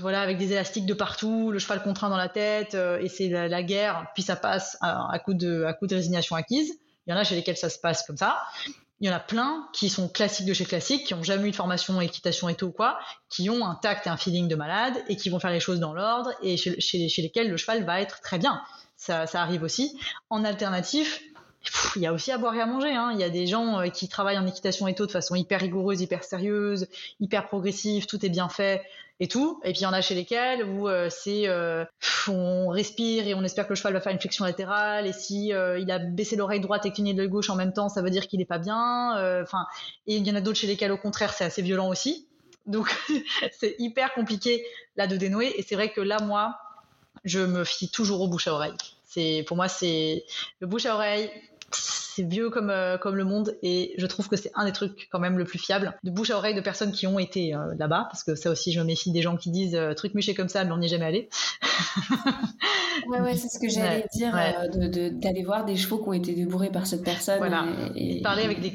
voilà, 0.00 0.20
avec 0.20 0.38
des 0.38 0.52
élastiques 0.52 0.86
de 0.86 0.94
partout, 0.94 1.50
le 1.50 1.58
cheval 1.58 1.82
contraint 1.82 2.08
dans 2.08 2.16
la 2.16 2.28
tête, 2.28 2.74
euh, 2.74 2.98
et 3.00 3.08
c'est 3.08 3.28
la, 3.28 3.62
guerre, 3.62 4.06
puis 4.14 4.22
ça 4.22 4.36
passe 4.36 4.76
à, 4.80 5.18
coup 5.18 5.34
de, 5.34 5.66
résignation 5.90 6.36
acquise. 6.36 6.72
Il 7.06 7.10
y 7.10 7.14
en 7.14 7.16
a 7.16 7.24
chez 7.24 7.34
lesquels 7.34 7.56
ça 7.56 7.70
se 7.70 7.78
passe 7.78 8.04
comme 8.06 8.16
ça. 8.16 8.42
il 9.00 9.06
y 9.06 9.10
en 9.10 9.14
a 9.14 9.20
plein 9.20 9.68
qui 9.72 9.88
sont 9.88 10.08
classiques 10.08 10.46
de 10.46 10.52
chez 10.52 10.64
classique, 10.64 11.06
qui 11.06 11.14
ont 11.14 11.22
jamais 11.22 11.48
eu 11.48 11.50
de 11.50 11.56
formation 11.56 12.00
équitation 12.00 12.48
et 12.48 12.54
tout 12.54 12.72
quoi, 12.72 12.98
qui 13.28 13.48
ont 13.48 13.64
un 13.64 13.74
tact 13.76 14.06
et 14.06 14.10
un 14.10 14.16
feeling 14.16 14.48
de 14.48 14.56
malade 14.56 14.94
et 15.08 15.16
qui 15.16 15.30
vont 15.30 15.38
faire 15.38 15.52
les 15.52 15.60
choses 15.60 15.80
dans 15.80 15.94
l'ordre 15.94 16.32
et 16.42 16.56
chez, 16.56 16.80
chez, 16.80 17.22
lesquels 17.22 17.48
le 17.48 17.56
cheval 17.56 17.84
va 17.84 18.00
être 18.00 18.20
très 18.20 18.38
bien. 18.38 18.60
Ça, 18.96 19.26
ça 19.26 19.42
arrive 19.42 19.62
aussi. 19.62 19.96
En 20.30 20.44
alternatif, 20.44 21.20
il 21.96 22.02
y 22.02 22.06
a 22.06 22.12
aussi 22.12 22.30
à 22.32 22.38
boire 22.38 22.54
et 22.54 22.60
à 22.60 22.66
manger. 22.66 22.94
Hein. 22.94 23.10
Il 23.14 23.20
y 23.20 23.24
a 23.24 23.30
des 23.30 23.46
gens 23.46 23.80
euh, 23.80 23.88
qui 23.88 24.08
travaillent 24.08 24.38
en 24.38 24.46
équitation 24.46 24.86
et 24.86 24.94
tout 24.94 25.06
de 25.06 25.10
façon 25.10 25.34
hyper 25.34 25.60
rigoureuse, 25.60 26.00
hyper 26.00 26.24
sérieuse, 26.24 26.86
hyper 27.20 27.46
progressive, 27.46 28.06
tout 28.06 28.24
est 28.24 28.28
bien 28.28 28.48
fait 28.48 28.82
et 29.18 29.28
tout. 29.28 29.60
Et 29.64 29.72
puis 29.72 29.80
il 29.80 29.84
y 29.84 29.86
en 29.86 29.92
a 29.92 30.00
chez 30.02 30.14
lesquels 30.14 30.64
où 30.64 30.88
euh, 30.88 31.08
c'est 31.10 31.48
euh, 31.48 31.84
on 32.28 32.68
respire 32.68 33.26
et 33.26 33.34
on 33.34 33.42
espère 33.42 33.64
que 33.64 33.70
le 33.72 33.76
cheval 33.76 33.94
va 33.94 34.00
faire 34.00 34.12
une 34.12 34.20
flexion 34.20 34.44
latérale. 34.44 35.06
Et 35.06 35.12
si 35.12 35.48
il 35.48 35.90
a 35.90 35.98
baissé 35.98 36.36
l'oreille 36.36 36.60
droite 36.60 36.86
et 36.86 36.92
cligné 36.92 37.14
de 37.14 37.18
l'œil 37.18 37.28
gauche 37.28 37.50
en 37.50 37.56
même 37.56 37.72
temps, 37.72 37.88
ça 37.88 38.02
veut 38.02 38.10
dire 38.10 38.26
qu'il 38.26 38.38
n'est 38.38 38.46
pas 38.46 38.58
bien. 38.58 39.12
Enfin, 39.42 39.66
et 40.06 40.16
il 40.16 40.26
y 40.26 40.30
en 40.30 40.34
a 40.34 40.40
d'autres 40.40 40.58
chez 40.58 40.66
lesquels 40.66 40.92
au 40.92 40.98
contraire 40.98 41.32
c'est 41.32 41.44
assez 41.44 41.62
violent 41.62 41.88
aussi. 41.88 42.26
Donc 42.66 42.94
c'est 43.58 43.76
hyper 43.78 44.12
compliqué 44.12 44.66
là 44.96 45.06
de 45.06 45.16
dénouer. 45.16 45.54
Et 45.56 45.62
c'est 45.62 45.76
vrai 45.76 45.92
que 45.92 46.00
là 46.00 46.18
moi, 46.20 46.58
je 47.24 47.40
me 47.40 47.64
fie 47.64 47.88
toujours 47.88 48.20
au 48.20 48.28
bouche 48.28 48.48
à 48.48 48.52
oreille. 48.52 48.76
C'est 49.04 49.44
pour 49.46 49.56
moi 49.56 49.68
c'est 49.68 50.24
le 50.60 50.66
bouche 50.66 50.84
à 50.84 50.94
oreille 50.94 51.30
c'est 52.16 52.22
vieux 52.22 52.48
comme, 52.48 52.70
euh, 52.70 52.96
comme 52.96 53.14
le 53.14 53.24
monde 53.24 53.58
et 53.62 53.92
je 53.98 54.06
trouve 54.06 54.26
que 54.28 54.36
c'est 54.36 54.50
un 54.54 54.64
des 54.64 54.72
trucs 54.72 55.06
quand 55.12 55.18
même 55.18 55.36
le 55.36 55.44
plus 55.44 55.58
fiable 55.58 55.98
de 56.02 56.10
bouche 56.10 56.30
à 56.30 56.38
oreille 56.38 56.54
de 56.54 56.62
personnes 56.62 56.92
qui 56.92 57.06
ont 57.06 57.18
été 57.18 57.54
euh, 57.54 57.74
là-bas 57.78 58.08
parce 58.10 58.24
que 58.24 58.34
ça 58.34 58.50
aussi 58.50 58.72
je 58.72 58.80
me 58.80 58.86
méfie 58.86 59.12
des 59.12 59.20
gens 59.20 59.36
qui 59.36 59.50
disent 59.50 59.74
euh, 59.74 59.92
truc 59.92 60.14
muché 60.14 60.32
comme 60.32 60.48
ça 60.48 60.64
mais 60.64 60.72
on 60.72 60.78
n'y 60.78 60.86
est 60.86 60.88
jamais 60.88 61.04
allé. 61.04 61.28
ouais 63.08 63.20
ouais 63.20 63.36
c'est 63.36 63.48
ce 63.48 63.58
que 63.58 63.68
j'allais 63.68 64.06
dire 64.14 64.32
d'aller 64.32 65.42
voir 65.42 65.66
des 65.66 65.76
chevaux 65.76 65.98
qui 65.98 66.08
ont 66.08 66.14
été 66.14 66.32
débourrés 66.32 66.70
par 66.70 66.86
cette 66.86 67.04
personne 67.04 67.36
voilà. 67.36 67.66
et, 67.94 68.22
parler 68.22 68.44
avec 68.44 68.62
des 68.62 68.72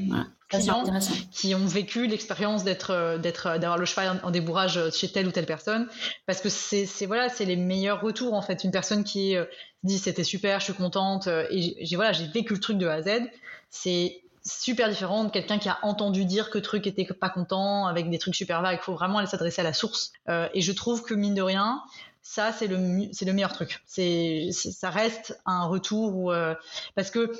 clients 0.52 0.84
qui 1.32 1.56
ont 1.56 1.66
vécu 1.66 2.08
l'expérience 2.08 2.64
d'être 2.64 3.18
d'être 3.18 3.58
d'avoir 3.58 3.78
le 3.78 3.86
cheval 3.86 4.20
en, 4.24 4.32
débourrage 4.32 4.80
chez 4.91 5.12
telle 5.12 5.28
ou 5.28 5.32
telle 5.32 5.45
personne 5.45 5.88
parce 6.26 6.41
que 6.41 6.49
c'est 6.49 6.88
voilà 7.06 7.30
c'est 7.30 7.45
les 7.45 7.56
meilleurs 7.56 8.02
retours 8.02 8.34
en 8.34 8.41
fait 8.41 8.64
une 8.64 8.72
personne 8.72 9.04
qui 9.04 9.36
dit 9.84 9.97
c'était 9.97 10.24
super, 10.24 10.60
je 10.60 10.66
suis 10.66 10.74
contente 10.74 11.28
euh, 11.28 11.45
et 11.49 11.86
j'ai 11.86 11.95
voilà, 11.95 12.12
j'ai 12.12 12.28
vécu 12.28 12.54
le 12.54 12.60
truc 12.60 12.78
de 12.78 12.88
A 12.88 12.93
à 12.93 13.02
Z. 13.02 13.30
C'est 13.70 14.22
super 14.43 14.89
différent 14.89 15.24
de 15.24 15.30
quelqu'un 15.30 15.60
qui 15.60 15.70
a 15.70 15.78
entendu 15.84 16.26
dire 16.26 16.49
que 16.49 16.58
le 16.58 16.64
truc 16.64 16.88
était 16.88 17.06
pas 17.06 17.30
content 17.30 17.86
avec 17.88 18.10
des 18.10 18.18
trucs 18.18 18.36
super 18.36 18.62
vagues. 18.62 18.80
Il 18.82 18.84
faut 18.84 18.93
vraiment 18.93 19.20
aller 19.20 19.28
s'adresser 19.28 19.62
à 19.62 19.64
la 19.64 19.74
source. 19.74 20.14
Euh, 20.30 20.49
et 20.54 20.62
je 20.62 20.72
trouve 20.72 21.04
que 21.04 21.14
mine 21.14 21.36
de 21.36 21.41
rien, 21.41 21.82
ça 22.22 22.52
c'est 22.52 22.68
le 22.68 23.10
c'est 23.12 23.26
le 23.26 23.34
meilleur 23.34 23.54
truc. 23.54 23.82
C'est 23.86 24.49
ça 24.52 24.89
reste 24.89 25.39
un 25.45 25.66
retour 25.66 26.32
euh, 26.32 26.54
parce 26.95 27.12
que 27.12 27.32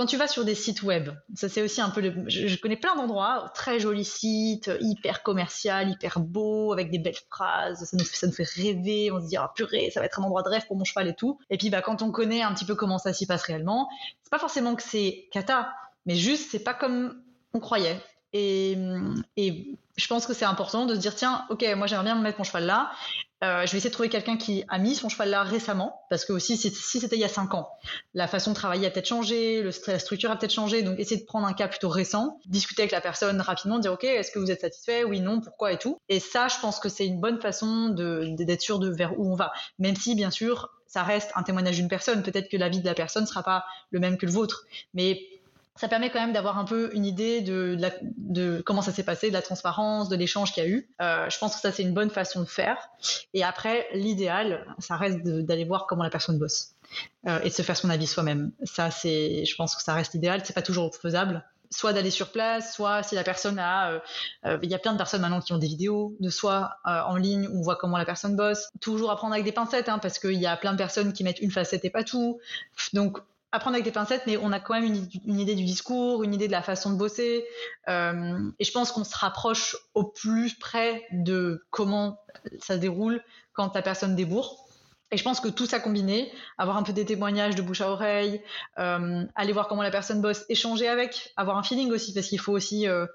quand 0.00 0.06
tu 0.06 0.16
vas 0.16 0.28
sur 0.28 0.46
des 0.46 0.54
sites 0.54 0.82
web, 0.82 1.10
ça 1.34 1.50
c'est 1.50 1.60
aussi 1.60 1.82
un 1.82 1.90
peu 1.90 2.00
le, 2.00 2.24
je, 2.26 2.56
connais 2.56 2.78
plein 2.78 2.96
d'endroits, 2.96 3.52
très 3.54 3.78
jolis 3.78 4.06
sites, 4.06 4.70
hyper 4.80 5.22
commercial, 5.22 5.90
hyper 5.90 6.20
beau, 6.20 6.72
avec 6.72 6.90
des 6.90 6.98
belles 6.98 7.18
phrases, 7.28 7.84
ça 7.84 7.98
nous 7.98 8.04
fait, 8.06 8.48
rêver, 8.48 9.12
on 9.12 9.20
se 9.20 9.26
dit 9.26 9.36
ah 9.36 9.52
purée, 9.54 9.90
ça 9.92 10.00
va 10.00 10.06
être 10.06 10.18
un 10.18 10.22
endroit 10.22 10.42
de 10.42 10.48
rêve 10.48 10.64
pour 10.66 10.78
mon 10.78 10.84
cheval 10.84 11.06
et 11.06 11.14
tout. 11.14 11.38
Et 11.50 11.58
puis 11.58 11.68
bah 11.68 11.82
quand 11.82 12.00
on 12.00 12.10
connaît 12.12 12.40
un 12.40 12.54
petit 12.54 12.64
peu 12.64 12.74
comment 12.74 12.96
ça 12.96 13.12
s'y 13.12 13.26
passe 13.26 13.42
réellement, 13.42 13.90
c'est 14.22 14.30
pas 14.30 14.38
forcément 14.38 14.74
que 14.74 14.82
c'est 14.82 15.28
cata, 15.32 15.70
mais 16.06 16.14
juste 16.14 16.50
c'est 16.50 16.64
pas 16.64 16.72
comme 16.72 17.22
on 17.52 17.60
croyait. 17.60 18.00
Et 18.32 18.78
je 19.96 20.06
pense 20.06 20.24
que 20.24 20.32
c'est 20.32 20.46
important 20.46 20.86
de 20.86 20.94
se 20.94 21.00
dire 21.00 21.14
tiens, 21.14 21.44
ok, 21.50 21.62
moi 21.76 21.86
j'aimerais 21.86 22.04
bien 22.04 22.14
me 22.14 22.22
mettre 22.22 22.38
mon 22.38 22.44
cheval 22.44 22.64
là. 22.64 22.90
Euh, 23.42 23.64
je 23.64 23.72
vais 23.72 23.78
essayer 23.78 23.88
de 23.88 23.94
trouver 23.94 24.10
quelqu'un 24.10 24.36
qui 24.36 24.64
a 24.68 24.78
mis 24.78 24.94
son 24.94 25.08
cheval 25.08 25.30
là 25.30 25.42
récemment, 25.42 26.02
parce 26.10 26.26
que 26.26 26.32
aussi 26.32 26.58
si, 26.58 26.70
c'était 26.70 27.16
il 27.16 27.20
y 27.20 27.24
a 27.24 27.28
5 27.28 27.54
ans, 27.54 27.70
la 28.12 28.28
façon 28.28 28.50
de 28.50 28.56
travailler 28.56 28.86
a 28.86 28.90
peut-être 28.90 29.08
changé, 29.08 29.62
la 29.86 29.98
structure 29.98 30.30
a 30.30 30.36
peut-être 30.36 30.52
changé, 30.52 30.82
donc 30.82 30.98
essayer 30.98 31.20
de 31.20 31.24
prendre 31.24 31.46
un 31.46 31.54
cas 31.54 31.66
plutôt 31.66 31.88
récent, 31.88 32.38
discuter 32.46 32.82
avec 32.82 32.92
la 32.92 33.00
personne 33.00 33.40
rapidement, 33.40 33.78
dire 33.78 33.92
ok, 33.92 34.04
est-ce 34.04 34.30
que 34.30 34.38
vous 34.38 34.50
êtes 34.50 34.60
satisfait, 34.60 35.04
oui, 35.04 35.20
non, 35.20 35.40
pourquoi 35.40 35.72
et 35.72 35.78
tout. 35.78 35.98
Et 36.10 36.20
ça, 36.20 36.48
je 36.48 36.58
pense 36.60 36.80
que 36.80 36.90
c'est 36.90 37.06
une 37.06 37.20
bonne 37.20 37.40
façon 37.40 37.88
d'être 37.88 38.60
sûr 38.60 38.78
de 38.78 38.90
vers 38.90 39.18
où 39.18 39.32
on 39.32 39.36
va, 39.36 39.52
même 39.78 39.96
si 39.96 40.14
bien 40.14 40.30
sûr 40.30 40.68
ça 40.86 41.02
reste 41.04 41.30
un 41.36 41.44
témoignage 41.44 41.76
d'une 41.76 41.88
personne, 41.88 42.22
peut-être 42.22 42.50
que 42.50 42.56
la 42.56 42.68
vie 42.68 42.80
de 42.80 42.86
la 42.86 42.94
personne 42.94 43.24
sera 43.24 43.42
pas 43.42 43.64
le 43.90 44.00
même 44.00 44.18
que 44.18 44.26
le 44.26 44.32
vôtre, 44.32 44.66
mais 44.92 45.20
ça 45.76 45.88
permet 45.88 46.10
quand 46.10 46.20
même 46.20 46.32
d'avoir 46.32 46.58
un 46.58 46.64
peu 46.64 46.90
une 46.94 47.06
idée 47.06 47.40
de, 47.40 48.62
comment 48.66 48.82
ça 48.82 48.92
s'est 48.92 49.02
passé, 49.02 49.28
de 49.28 49.32
la 49.32 49.42
transparence, 49.42 50.08
de 50.08 50.16
l'échange 50.16 50.52
qu'il 50.52 50.62
y 50.62 50.66
a 50.66 50.68
eu. 50.68 50.88
Euh, 51.00 51.30
je 51.30 51.38
pense 51.38 51.54
que 51.54 51.60
ça, 51.60 51.72
c'est 51.72 51.82
une 51.82 51.94
bonne 51.94 52.10
façon 52.10 52.40
de 52.40 52.46
faire. 52.46 52.76
Et 53.34 53.44
après, 53.44 53.86
l'idéal, 53.94 54.66
ça 54.78 54.96
reste 54.96 55.22
d'aller 55.22 55.64
voir 55.64 55.86
comment 55.86 56.02
la 56.02 56.10
personne 56.10 56.38
bosse 56.38 56.74
euh, 57.26 57.40
et 57.40 57.48
de 57.48 57.54
se 57.54 57.62
faire 57.62 57.76
son 57.76 57.88
avis 57.88 58.06
soi-même. 58.06 58.52
Ça, 58.64 58.90
c'est, 58.90 59.44
je 59.44 59.56
pense 59.56 59.74
que 59.76 59.82
ça 59.82 59.94
reste 59.94 60.14
idéal. 60.14 60.42
C'est 60.44 60.52
pas 60.52 60.62
toujours 60.62 60.94
faisable. 60.94 61.44
Soit 61.72 61.92
d'aller 61.92 62.10
sur 62.10 62.32
place, 62.32 62.74
soit 62.74 63.04
si 63.04 63.14
la 63.14 63.22
personne 63.22 63.58
a, 63.60 64.02
euh, 64.44 64.58
il 64.60 64.68
y 64.68 64.74
a 64.74 64.78
plein 64.78 64.92
de 64.92 64.98
personnes 64.98 65.20
maintenant 65.20 65.40
qui 65.40 65.52
ont 65.52 65.58
des 65.58 65.68
vidéos 65.68 66.16
de 66.18 66.28
soi 66.28 66.74
en 66.84 67.14
ligne 67.14 67.46
où 67.46 67.60
on 67.60 67.62
voit 67.62 67.76
comment 67.76 67.96
la 67.96 68.04
personne 68.04 68.34
bosse. 68.34 68.68
Toujours 68.80 69.12
apprendre 69.12 69.34
avec 69.34 69.44
des 69.44 69.52
pincettes, 69.52 69.88
hein, 69.88 70.00
parce 70.00 70.18
qu'il 70.18 70.32
y 70.32 70.46
a 70.46 70.56
plein 70.56 70.72
de 70.72 70.78
personnes 70.78 71.12
qui 71.12 71.22
mettent 71.22 71.38
une 71.38 71.52
facette 71.52 71.84
et 71.84 71.90
pas 71.90 72.02
tout. 72.02 72.40
Donc 72.92 73.20
apprendre 73.52 73.74
avec 73.74 73.84
des 73.84 73.90
pincettes, 73.90 74.22
mais 74.26 74.36
on 74.36 74.52
a 74.52 74.60
quand 74.60 74.74
même 74.74 74.84
une, 74.84 75.40
idée 75.40 75.54
du 75.54 75.64
discours, 75.64 76.22
une 76.22 76.34
idée 76.34 76.46
de 76.46 76.52
la 76.52 76.62
façon 76.62 76.90
de 76.90 76.96
bosser. 76.96 77.44
Euh, 77.88 78.50
et 78.58 78.64
je 78.64 78.72
pense 78.72 78.92
qu'on 78.92 79.04
se 79.04 79.16
rapproche 79.16 79.76
au 79.94 80.04
plus 80.04 80.54
près 80.54 81.04
de 81.10 81.64
comment 81.70 82.20
ça 82.60 82.74
se 82.74 82.80
déroule 82.80 83.22
quand 83.52 83.74
la 83.74 83.82
personne 83.82 84.14
débourre. 84.14 84.66
Et 85.12 85.16
je 85.16 85.24
pense 85.24 85.40
que 85.40 85.48
tout 85.48 85.66
ça 85.66 85.80
combiné, 85.80 86.32
avoir 86.56 86.76
un 86.76 86.84
peu 86.84 86.92
des 86.92 87.04
témoignages 87.04 87.56
de 87.56 87.62
bouche 87.62 87.80
à 87.80 87.90
oreille, 87.90 88.40
euh, 88.78 89.24
aller 89.34 89.52
voir 89.52 89.66
comment 89.66 89.82
la 89.82 89.90
personne 89.90 90.22
bosse, 90.22 90.44
échanger 90.48 90.86
avec, 90.86 91.32
avoir 91.36 91.58
un 91.58 91.64
feeling 91.64 91.90
aussi, 91.90 92.14
parce 92.14 92.28
qu'il 92.28 92.38
faut 92.38 92.52
aussi 92.52 92.86
euh, 92.86 93.06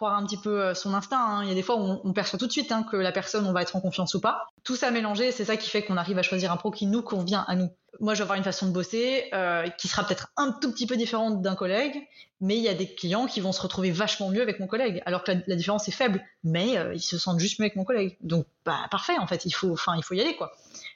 croire 0.00 0.16
un 0.16 0.24
petit 0.24 0.38
peu 0.38 0.62
euh, 0.62 0.72
son 0.72 0.94
instinct. 0.94 1.22
Hein. 1.22 1.42
Il 1.42 1.50
y 1.50 1.52
a 1.52 1.54
des 1.54 1.62
fois 1.62 1.76
où 1.76 2.00
on, 2.02 2.12
perçoit 2.14 2.38
tout 2.38 2.46
de 2.46 2.52
suite 2.52 2.72
hein, 2.72 2.86
que 2.90 2.96
la 2.96 3.12
personne, 3.12 3.44
on 3.44 3.52
va 3.52 3.60
être 3.60 3.76
en 3.76 3.82
confiance 3.82 4.14
ou 4.14 4.20
pas. 4.20 4.46
Tout 4.64 4.74
ça 4.74 4.90
mélangé, 4.90 5.30
c'est 5.30 5.44
ça 5.44 5.58
qui 5.58 5.68
fait 5.68 5.82
qu'on 5.82 5.98
arrive 5.98 6.18
à 6.18 6.22
choisir 6.22 6.50
un 6.50 6.56
pro 6.56 6.70
qui 6.70 6.86
nous 6.86 7.02
convient 7.02 7.44
à 7.46 7.54
nous. 7.54 7.68
Moi, 8.00 8.14
je 8.14 8.20
vais 8.20 8.22
avoir 8.22 8.38
une 8.38 8.44
façon 8.44 8.66
de 8.66 8.72
bosser 8.72 9.28
euh, 9.34 9.68
qui 9.76 9.88
sera 9.88 10.04
peut-être 10.04 10.28
un 10.38 10.52
tout 10.52 10.72
petit 10.72 10.86
peu 10.86 10.96
différente 10.96 11.42
d'un 11.42 11.54
collègue, 11.54 12.00
mais 12.40 12.56
il 12.56 12.62
y 12.62 12.68
a 12.68 12.72
des 12.72 12.94
clients 12.94 13.26
qui 13.26 13.42
vont 13.42 13.52
se 13.52 13.60
retrouver 13.60 13.90
vachement 13.90 14.30
mieux 14.30 14.40
avec 14.40 14.58
mon 14.58 14.66
collègue, 14.66 15.02
alors 15.04 15.22
que 15.22 15.32
la, 15.46 15.54
différence 15.54 15.86
est 15.86 15.92
faible, 15.92 16.24
mais 16.44 16.78
euh, 16.78 16.94
ils 16.94 17.02
se 17.02 17.18
sentent 17.18 17.38
juste 17.38 17.58
mieux 17.58 17.66
avec 17.66 17.76
mon 17.76 17.84
collègue. 17.84 18.16
Donc, 18.22 18.46
bah, 18.64 18.78
parfait, 18.90 19.18
en 19.18 19.26
fait, 19.26 19.44
il 19.44 19.52
faut, 19.52 19.76
il 19.98 20.02
faut 20.02 20.14
y 20.14 20.20
aller, 20.22 20.34
quoi. 20.34 20.52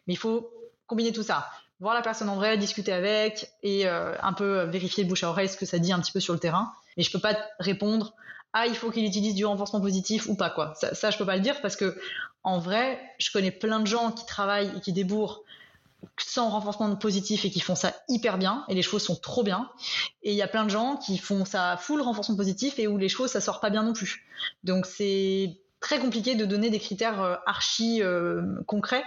Mais 0.07 0.15
il 0.15 0.19
faut 0.19 0.51
combiner 0.87 1.13
tout 1.13 1.25
ça 1.25 1.51
voir 1.81 1.95
la 1.95 2.03
personne 2.03 2.31
en 2.31 2.37
vrai, 2.37 2.57
discuter 2.57 2.93
avec 2.93 3.51
et 3.63 3.87
un 3.87 4.33
peu 4.33 4.63
vérifier 4.63 5.05
bouche 5.05 5.25
à 5.25 5.29
oreille 5.29 5.49
ce 5.49 5.57
que 5.59 5.67
ça 5.67 5.79
dit 5.79 5.93
un 5.93 6.01
petit 6.01 6.13
peu 6.13 6.21
sur 6.21 6.33
le 6.33 6.39
terrain. 6.39 6.73
Mais 6.97 7.03
je 7.03 7.11
peux 7.11 7.19
pas 7.19 7.37
répondre 7.59 8.15
ah 8.55 8.67
il 8.67 8.75
faut 8.75 8.91
qu'il 8.91 9.05
utilise 9.05 9.35
du 9.35 9.45
renforcement 9.45 9.81
positif 9.81 10.27
ou 10.29 10.37
pas 10.37 10.49
quoi. 10.49 10.73
Ça, 10.77 10.95
ça 10.95 11.11
je 11.11 11.19
peux 11.19 11.27
pas 11.27 11.37
le 11.37 11.43
dire 11.43 11.61
parce 11.61 11.77
que 11.77 11.99
en 12.45 12.59
vrai, 12.59 13.01
je 13.19 13.31
connais 13.33 13.51
plein 13.51 13.81
de 13.81 13.87
gens 13.87 14.13
qui 14.13 14.25
travaillent 14.27 14.71
et 14.77 14.81
qui 14.81 14.93
débourrent 14.93 15.43
sans 16.19 16.51
renforcement 16.51 16.95
positif 16.97 17.45
et 17.45 17.51
qui 17.51 17.61
font 17.61 17.75
ça 17.75 17.95
hyper 18.09 18.39
bien 18.39 18.65
et 18.69 18.75
les 18.75 18.83
chevaux 18.83 18.99
sont 18.99 19.17
trop 19.17 19.43
bien 19.43 19.71
et 20.23 20.33
il 20.33 20.37
y 20.37 20.43
a 20.43 20.49
plein 20.49 20.65
de 20.65 20.71
gens 20.71 20.97
qui 20.97 21.19
font 21.19 21.45
ça 21.45 21.77
full 21.79 22.01
renforcement 22.03 22.37
positif 22.37 22.79
et 22.79 22.87
où 22.87 22.99
les 22.99 23.09
chevaux 23.09 23.27
ça 23.27 23.41
sort 23.41 23.61
pas 23.61 23.71
bien 23.71 23.83
non 23.83 23.93
plus. 23.93 24.27
Donc 24.63 24.87
c'est 24.87 25.59
très 25.81 25.99
compliqué 25.99 26.35
de 26.35 26.45
donner 26.45 26.71
des 26.71 26.79
critères 26.79 27.23
euh, 27.23 27.37
archi 27.47 28.03
euh, 28.03 28.43
concrets 28.67 29.05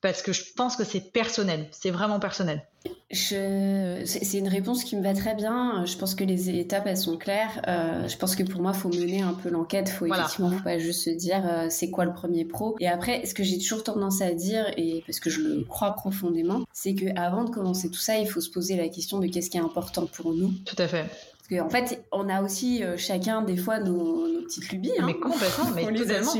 parce 0.00 0.22
que 0.22 0.32
je 0.32 0.44
pense 0.54 0.76
que 0.76 0.84
c'est 0.84 1.00
personnel, 1.00 1.66
c'est 1.70 1.90
vraiment 1.90 2.20
personnel. 2.20 2.62
C'est 3.10 4.38
une 4.38 4.48
réponse 4.48 4.84
qui 4.84 4.96
me 4.96 5.02
va 5.02 5.14
très 5.14 5.34
bien. 5.34 5.84
Je 5.84 5.96
pense 5.96 6.14
que 6.14 6.24
les 6.24 6.50
étapes 6.50 6.86
elles 6.86 6.96
sont 6.96 7.16
claires. 7.16 7.62
Euh, 7.66 8.06
je 8.06 8.16
pense 8.16 8.36
que 8.36 8.42
pour 8.42 8.60
moi, 8.60 8.72
il 8.74 8.78
faut 8.78 8.88
mener 8.88 9.22
un 9.22 9.32
peu 9.32 9.48
l'enquête. 9.48 9.88
Faut 9.88 10.06
effectivement, 10.06 10.50
faut 10.50 10.62
pas 10.62 10.78
juste 10.78 11.04
se 11.04 11.10
dire 11.10 11.42
euh, 11.44 11.66
c'est 11.70 11.90
quoi 11.90 12.04
le 12.04 12.12
premier 12.12 12.44
pro. 12.44 12.76
Et 12.80 12.88
après, 12.88 13.24
ce 13.26 13.34
que 13.34 13.42
j'ai 13.42 13.58
toujours 13.58 13.84
tendance 13.84 14.20
à 14.22 14.32
dire 14.32 14.66
et 14.76 15.02
parce 15.06 15.20
que 15.20 15.30
je 15.30 15.40
le 15.40 15.64
crois 15.64 15.92
profondément, 15.92 16.64
c'est 16.72 16.94
que 16.94 17.06
avant 17.18 17.44
de 17.44 17.50
commencer 17.50 17.90
tout 17.90 17.98
ça, 17.98 18.18
il 18.18 18.28
faut 18.28 18.40
se 18.40 18.50
poser 18.50 18.76
la 18.76 18.88
question 18.88 19.18
de 19.18 19.26
qu'est-ce 19.26 19.50
qui 19.50 19.56
est 19.56 19.60
important 19.60 20.06
pour 20.06 20.32
nous. 20.32 20.52
Tout 20.64 20.76
à 20.78 20.88
fait. 20.88 21.04
Parce 21.04 21.60
qu'en 21.60 21.66
en 21.66 21.70
fait, 21.70 22.04
on 22.12 22.28
a 22.28 22.42
aussi 22.42 22.82
euh, 22.82 22.96
chacun 22.96 23.42
des 23.42 23.56
fois 23.56 23.78
nos, 23.78 24.42
petites 24.42 24.70
lubies. 24.70 24.92
Hein. 24.98 25.06
Mais 25.06 25.14
complètement, 25.14 25.70
mais 25.74 25.84
totalement. 25.92 26.32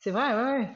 C'est 0.00 0.10
vrai, 0.10 0.34
ouais, 0.34 0.60
ouais 0.60 0.68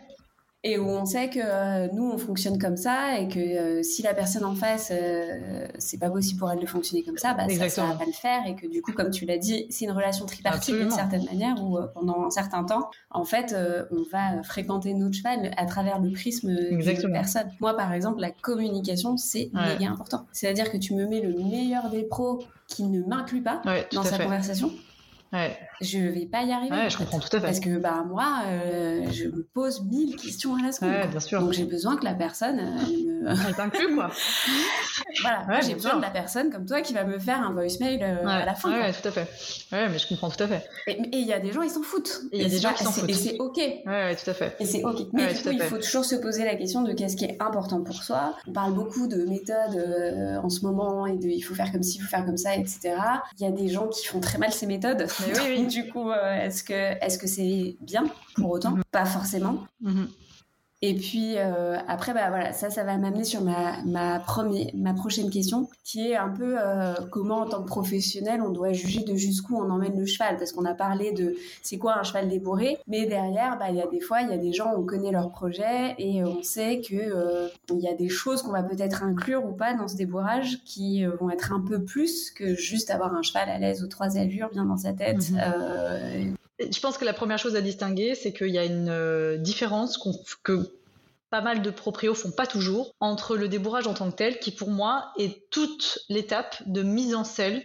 et 0.64 0.78
où 0.78 0.88
on 0.88 1.04
sait 1.04 1.28
que 1.28 1.40
euh, 1.42 1.88
nous 1.92 2.08
on 2.08 2.18
fonctionne 2.18 2.56
comme 2.56 2.76
ça 2.76 3.18
et 3.18 3.26
que 3.26 3.38
euh, 3.40 3.82
si 3.82 4.02
la 4.02 4.14
personne 4.14 4.44
en 4.44 4.54
face 4.54 4.92
euh, 4.94 5.66
c'est 5.78 5.98
pas 5.98 6.08
possible 6.08 6.38
pour 6.38 6.52
elle 6.52 6.60
de 6.60 6.66
fonctionner 6.66 7.02
comme 7.02 7.18
ça 7.18 7.34
bah 7.34 7.48
ça, 7.48 7.86
va 7.86 7.94
pas 7.94 8.06
le 8.06 8.12
faire. 8.12 8.46
Et 8.46 8.54
que 8.54 8.68
du 8.68 8.80
coup 8.80 8.92
comme 8.92 9.10
tu 9.10 9.24
l'as 9.24 9.38
dit 9.38 9.66
c'est 9.70 9.86
une 9.86 9.90
relation 9.90 10.24
tripartite 10.24 10.76
d'une 10.76 10.90
certaine 10.90 11.24
manière 11.24 11.56
où 11.62 11.78
pendant 11.94 12.26
un 12.26 12.30
certain 12.30 12.62
temps 12.62 12.90
en 13.10 13.24
fait 13.24 13.56
on 13.90 14.02
va 14.12 14.42
fréquenter 14.44 14.94
notre 14.94 15.16
cheval 15.16 15.50
à 15.56 15.66
travers 15.66 16.00
le 16.00 16.10
prisme 16.12 16.54
d'une 16.54 17.12
personne. 17.12 17.50
Moi 17.60 17.76
par 17.76 17.92
exemple 17.92 18.20
la 18.20 18.30
communication 18.30 19.16
c'est 19.16 19.50
méga 19.52 19.90
important. 19.90 20.26
C'est 20.32 20.46
à 20.46 20.52
dire 20.52 20.70
que 20.70 20.76
tu 20.76 20.94
me 20.94 21.06
mets 21.06 21.20
le 21.20 21.34
meilleur 21.34 21.90
des 21.90 22.04
pros 22.04 22.44
qui 22.68 22.84
ne 22.84 23.02
m'inclut 23.02 23.42
pas 23.42 23.62
dans 23.92 24.04
sa 24.04 24.18
conversation 24.18 24.70
ouais. 25.32 25.58
je 25.80 25.98
vais 25.98 26.26
pas 26.26 26.42
y 26.42 26.52
arriver. 26.52 26.74
Ouais, 26.74 26.90
je 26.90 26.96
comprends 26.96 27.18
tout 27.18 27.28
à 27.36 27.40
fait. 27.40 27.46
Parce 27.46 27.60
que 27.60 27.78
bah 27.78 28.04
moi, 28.08 28.42
euh, 28.46 29.10
je 29.10 29.24
me 29.28 29.42
pose 29.54 29.84
mille 29.84 30.16
questions 30.16 30.54
à 30.56 30.62
la 30.62 30.72
seconde. 30.72 30.90
Ouais, 30.90 31.00
quoi. 31.00 31.06
bien 31.08 31.20
sûr. 31.20 31.40
Donc 31.40 31.52
j'ai 31.52 31.64
besoin 31.64 31.96
que 31.96 32.04
la 32.04 32.14
personne 32.14 32.58
elle 32.58 33.06
me... 33.06 33.22
Elle 33.88 33.94
quoi. 33.94 34.10
voilà, 35.22 35.46
Ouais, 35.48 35.62
j'ai 35.62 35.74
besoin 35.74 35.92
sûr. 35.92 35.98
de 36.00 36.04
la 36.04 36.10
personne 36.10 36.50
comme 36.50 36.66
toi 36.66 36.80
qui 36.80 36.92
va 36.92 37.04
me 37.04 37.18
faire 37.18 37.40
un 37.40 37.52
voicemail 37.52 38.00
euh, 38.02 38.26
à 38.26 38.44
la 38.44 38.54
fin. 38.54 38.70
ouais, 38.72 38.90
quoi. 38.90 38.92
tout 38.92 39.08
à 39.08 39.10
fait. 39.12 39.28
Ouais, 39.72 39.88
mais 39.88 39.98
je 39.98 40.08
comprends 40.08 40.30
tout 40.30 40.42
à 40.42 40.48
fait. 40.48 40.64
Et 40.86 40.98
il 41.12 41.26
y 41.26 41.32
a 41.32 41.38
des 41.40 41.52
gens, 41.52 41.62
ils 41.62 41.70
s'en 41.70 41.82
foutent. 41.82 42.22
Il 42.32 42.42
y 42.42 42.44
a 42.44 42.48
des 42.48 42.58
gens 42.58 42.72
qui 42.72 42.84
s'en 42.84 42.92
foutent. 42.92 43.08
Et 43.08 43.14
c'est 43.14 43.38
ok. 43.38 43.56
Ouais, 43.56 44.16
tout 44.16 44.30
à 44.30 44.34
fait. 44.34 44.56
Et 44.60 44.64
c'est 44.66 44.82
ok. 44.84 45.06
Mais 45.12 45.32
du 45.32 45.42
coup, 45.42 45.50
il 45.50 45.62
faut 45.62 45.78
toujours 45.78 46.04
se 46.04 46.16
poser 46.16 46.44
la 46.44 46.54
question 46.56 46.82
de 46.82 46.92
qu'est-ce 46.92 47.16
qui 47.16 47.24
est 47.24 47.40
important 47.40 47.80
pour 47.82 48.02
soi. 48.02 48.34
On 48.46 48.52
parle 48.52 48.74
beaucoup 48.74 49.06
de 49.06 49.24
méthodes 49.24 49.76
euh, 49.76 50.36
en 50.38 50.48
ce 50.50 50.64
moment 50.64 51.06
et 51.06 51.16
de 51.16 51.28
il 51.28 51.40
faut 51.42 51.54
faire 51.54 51.70
comme 51.72 51.82
ci, 51.82 51.98
il 51.98 52.02
faut 52.02 52.08
faire 52.08 52.24
comme 52.24 52.36
ça, 52.36 52.54
etc. 52.56 52.94
Il 53.38 53.44
y 53.44 53.48
a 53.48 53.52
des 53.52 53.68
gens 53.68 53.88
qui 53.88 54.06
font 54.06 54.20
très 54.20 54.38
mal 54.38 54.52
ces 54.52 54.66
méthodes. 54.66 55.06
Mais 55.34 55.56
oui, 55.56 55.66
du 55.66 55.88
coup, 55.88 56.10
est-ce 56.12 56.62
que 56.64 56.72
est-ce 56.72 57.18
que 57.18 57.26
c'est 57.26 57.76
bien 57.80 58.04
pour 58.36 58.50
autant? 58.50 58.76
Pas 58.90 59.04
forcément. 59.04 59.66
Et 60.84 60.94
puis 60.94 61.38
euh, 61.38 61.78
après, 61.86 62.12
bah 62.12 62.28
voilà, 62.28 62.52
ça, 62.52 62.68
ça 62.68 62.82
va 62.82 62.98
m'amener 62.98 63.22
sur 63.22 63.40
ma 63.40 63.80
ma 63.84 64.18
première, 64.18 64.66
ma 64.74 64.92
prochaine 64.94 65.30
question, 65.30 65.68
qui 65.84 66.10
est 66.10 66.16
un 66.16 66.28
peu 66.28 66.56
euh, 66.58 66.94
comment 67.12 67.42
en 67.42 67.48
tant 67.48 67.62
que 67.62 67.68
professionnel 67.68 68.42
on 68.42 68.50
doit 68.50 68.72
juger 68.72 69.04
de 69.04 69.14
jusqu'où 69.14 69.56
on 69.56 69.70
emmène 69.70 69.96
le 69.96 70.06
cheval, 70.06 70.36
parce 70.38 70.50
qu'on 70.50 70.64
a 70.64 70.74
parlé 70.74 71.12
de 71.12 71.36
c'est 71.62 71.78
quoi 71.78 72.00
un 72.00 72.02
cheval 72.02 72.28
débourré, 72.28 72.78
mais 72.88 73.06
derrière, 73.06 73.58
bah 73.60 73.66
il 73.70 73.76
y 73.76 73.80
a 73.80 73.86
des 73.86 74.00
fois, 74.00 74.22
il 74.22 74.30
y 74.30 74.32
a 74.32 74.38
des 74.38 74.52
gens 74.52 74.72
on 74.76 74.82
connaît 74.82 75.12
leur 75.12 75.30
projet 75.30 75.94
et 75.98 76.24
on 76.24 76.42
sait 76.42 76.80
que 76.80 76.96
euh, 76.96 77.46
il 77.70 77.78
y 77.78 77.86
a 77.88 77.94
des 77.94 78.08
choses 78.08 78.42
qu'on 78.42 78.50
va 78.50 78.64
peut-être 78.64 79.04
inclure 79.04 79.44
ou 79.44 79.52
pas 79.52 79.74
dans 79.74 79.86
ce 79.86 79.94
débourrage 79.94 80.64
qui 80.64 81.06
euh, 81.06 81.12
vont 81.20 81.30
être 81.30 81.52
un 81.52 81.60
peu 81.60 81.84
plus 81.84 82.32
que 82.32 82.56
juste 82.56 82.90
avoir 82.90 83.14
un 83.14 83.22
cheval 83.22 83.48
à 83.48 83.58
l'aise 83.60 83.84
aux 83.84 83.88
trois 83.88 84.18
allures, 84.18 84.50
bien 84.50 84.64
dans 84.64 84.78
sa 84.78 84.92
tête. 84.92 85.30
Mhm. 85.30 86.34
Je 86.70 86.80
pense 86.80 86.98
que 86.98 87.04
la 87.04 87.12
première 87.12 87.38
chose 87.38 87.56
à 87.56 87.60
distinguer, 87.60 88.14
c'est 88.14 88.32
qu'il 88.32 88.50
y 88.50 88.58
a 88.58 88.64
une 88.64 88.88
euh, 88.88 89.36
différence 89.36 89.98
que 90.42 90.70
pas 91.30 91.40
mal 91.40 91.62
de 91.62 91.70
proprios 91.70 92.14
font 92.14 92.30
pas 92.30 92.46
toujours 92.46 92.94
entre 93.00 93.36
le 93.36 93.48
débourrage 93.48 93.86
en 93.86 93.94
tant 93.94 94.10
que 94.10 94.16
tel, 94.16 94.38
qui 94.38 94.50
pour 94.50 94.70
moi 94.70 95.12
est 95.18 95.48
toute 95.50 96.00
l'étape 96.10 96.56
de 96.66 96.82
mise 96.82 97.14
en 97.14 97.24
selle 97.24 97.64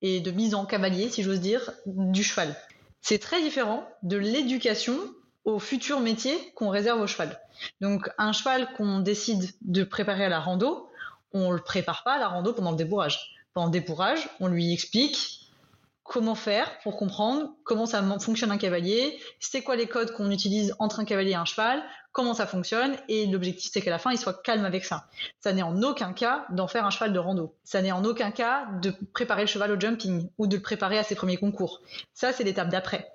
et 0.00 0.20
de 0.20 0.30
mise 0.30 0.54
en 0.54 0.64
cavalier, 0.64 1.10
si 1.10 1.22
j'ose 1.22 1.40
dire, 1.40 1.72
du 1.86 2.24
cheval. 2.24 2.56
C'est 3.02 3.18
très 3.18 3.42
différent 3.42 3.86
de 4.02 4.16
l'éducation 4.16 4.96
au 5.44 5.58
futur 5.58 6.00
métier 6.00 6.52
qu'on 6.54 6.70
réserve 6.70 7.00
au 7.00 7.06
cheval. 7.06 7.38
Donc 7.80 8.10
un 8.18 8.32
cheval 8.32 8.68
qu'on 8.76 9.00
décide 9.00 9.50
de 9.62 9.84
préparer 9.84 10.24
à 10.24 10.28
la 10.28 10.40
rando, 10.40 10.88
on 11.32 11.52
le 11.52 11.60
prépare 11.60 12.02
pas 12.02 12.14
à 12.14 12.18
la 12.18 12.28
rando 12.28 12.52
pendant 12.52 12.70
le 12.70 12.76
débourrage. 12.76 13.36
Pendant 13.52 13.66
le 13.66 13.72
débourrage, 13.72 14.28
on 14.40 14.48
lui 14.48 14.72
explique 14.72 15.45
comment 16.08 16.34
faire 16.34 16.70
pour 16.82 16.96
comprendre 16.96 17.50
comment 17.64 17.86
ça 17.86 18.02
fonctionne 18.18 18.50
un 18.50 18.58
cavalier, 18.58 19.18
c'est 19.40 19.62
quoi 19.62 19.76
les 19.76 19.86
codes 19.86 20.12
qu'on 20.12 20.30
utilise 20.30 20.74
entre 20.78 21.00
un 21.00 21.04
cavalier 21.04 21.32
et 21.32 21.36
un 21.36 21.44
cheval, 21.44 21.82
comment 22.12 22.34
ça 22.34 22.46
fonctionne, 22.46 22.96
et 23.08 23.26
l'objectif 23.26 23.70
c'est 23.72 23.82
qu'à 23.82 23.90
la 23.90 23.98
fin 23.98 24.10
il 24.12 24.18
soit 24.18 24.42
calme 24.42 24.64
avec 24.64 24.84
ça. 24.84 25.08
Ça 25.40 25.52
n'est 25.52 25.62
en 25.62 25.82
aucun 25.82 26.12
cas 26.12 26.46
d'en 26.50 26.68
faire 26.68 26.86
un 26.86 26.90
cheval 26.90 27.12
de 27.12 27.18
rando. 27.18 27.54
Ça 27.64 27.82
n'est 27.82 27.92
en 27.92 28.04
aucun 28.04 28.30
cas 28.30 28.66
de 28.80 28.92
préparer 29.12 29.42
le 29.42 29.48
cheval 29.48 29.72
au 29.72 29.80
jumping 29.80 30.28
ou 30.38 30.46
de 30.46 30.56
le 30.56 30.62
préparer 30.62 30.98
à 30.98 31.02
ses 31.02 31.14
premiers 31.14 31.36
concours. 31.36 31.82
Ça 32.14 32.32
c'est 32.32 32.44
l'étape 32.44 32.68
d'après. 32.68 33.12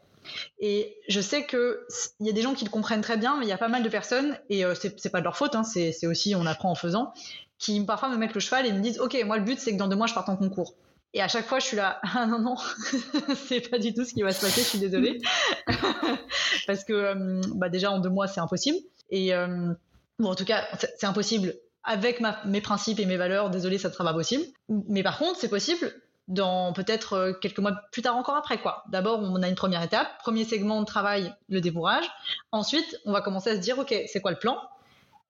Et 0.59 0.97
je 1.07 1.19
sais 1.19 1.45
que 1.45 1.85
il 2.19 2.27
y 2.27 2.29
a 2.29 2.33
des 2.33 2.41
gens 2.41 2.53
qui 2.53 2.65
le 2.65 2.69
comprennent 2.69 3.01
très 3.01 3.17
bien, 3.17 3.37
mais 3.37 3.45
il 3.45 3.49
y 3.49 3.53
a 3.53 3.57
pas 3.57 3.69
mal 3.69 3.81
de 3.81 3.89
personnes, 3.89 4.37
et 4.49 4.63
euh, 4.63 4.75
c'est 4.75 5.11
pas 5.11 5.19
de 5.19 5.23
leur 5.23 5.35
faute, 5.35 5.55
hein, 5.55 5.63
c'est 5.63 6.05
aussi 6.05 6.35
on 6.35 6.45
apprend 6.45 6.69
en 6.69 6.75
faisant, 6.75 7.13
qui 7.57 7.83
parfois 7.83 8.09
me 8.09 8.17
mettent 8.17 8.35
le 8.35 8.39
cheval 8.39 8.65
et 8.65 8.71
me 8.71 8.81
disent 8.81 8.99
ok 8.99 9.17
moi 9.25 9.37
le 9.37 9.43
but 9.43 9.59
c'est 9.59 9.71
que 9.71 9.77
dans 9.77 9.87
deux 9.87 9.95
mois 9.95 10.07
je 10.07 10.13
parte 10.13 10.29
en 10.29 10.35
concours. 10.35 10.75
Et 11.13 11.21
à 11.21 11.27
chaque 11.27 11.45
fois, 11.45 11.59
je 11.59 11.65
suis 11.65 11.77
là, 11.77 11.99
ah 12.15 12.25
non, 12.25 12.39
non, 12.39 12.55
c'est 13.47 13.69
pas 13.69 13.79
du 13.79 13.93
tout 13.93 14.05
ce 14.05 14.13
qui 14.13 14.21
va 14.21 14.31
se 14.31 14.41
passer, 14.41 14.61
je 14.61 14.67
suis 14.67 14.79
désolée. 14.79 15.21
Parce 16.67 16.83
que, 16.83 16.93
euh, 16.93 17.41
bah, 17.55 17.69
déjà, 17.69 17.91
en 17.91 17.99
deux 17.99 18.09
mois, 18.09 18.27
c'est 18.27 18.39
impossible. 18.39 18.77
Et, 19.09 19.33
euh, 19.33 19.73
bon, 20.19 20.29
en 20.29 20.35
tout 20.35 20.45
cas, 20.45 20.65
c'est 20.97 21.05
impossible 21.05 21.55
avec 21.83 22.21
mes 22.45 22.61
principes 22.61 22.99
et 22.99 23.05
mes 23.05 23.17
valeurs, 23.17 23.49
désolé, 23.49 23.77
ça 23.77 23.89
ne 23.89 23.93
sera 23.93 24.03
pas 24.03 24.13
possible. 24.13 24.43
Mais 24.69 25.01
par 25.01 25.17
contre, 25.17 25.39
c'est 25.39 25.49
possible 25.49 25.91
dans 26.27 26.73
peut-être 26.73 27.13
euh, 27.13 27.33
quelques 27.33 27.59
mois 27.59 27.73
plus 27.91 28.01
tard 28.01 28.15
encore 28.15 28.35
après, 28.35 28.59
quoi. 28.59 28.83
D'abord, 28.89 29.19
on 29.19 29.41
a 29.41 29.49
une 29.49 29.55
première 29.55 29.81
étape, 29.81 30.07
premier 30.19 30.45
segment 30.45 30.79
de 30.79 30.85
travail, 30.85 31.33
le 31.49 31.59
débourrage. 31.59 32.05
Ensuite, 32.51 32.97
on 33.05 33.11
va 33.11 33.21
commencer 33.21 33.49
à 33.49 33.55
se 33.55 33.61
dire, 33.61 33.79
OK, 33.79 33.93
c'est 34.07 34.21
quoi 34.21 34.31
le 34.31 34.37
plan? 34.37 34.57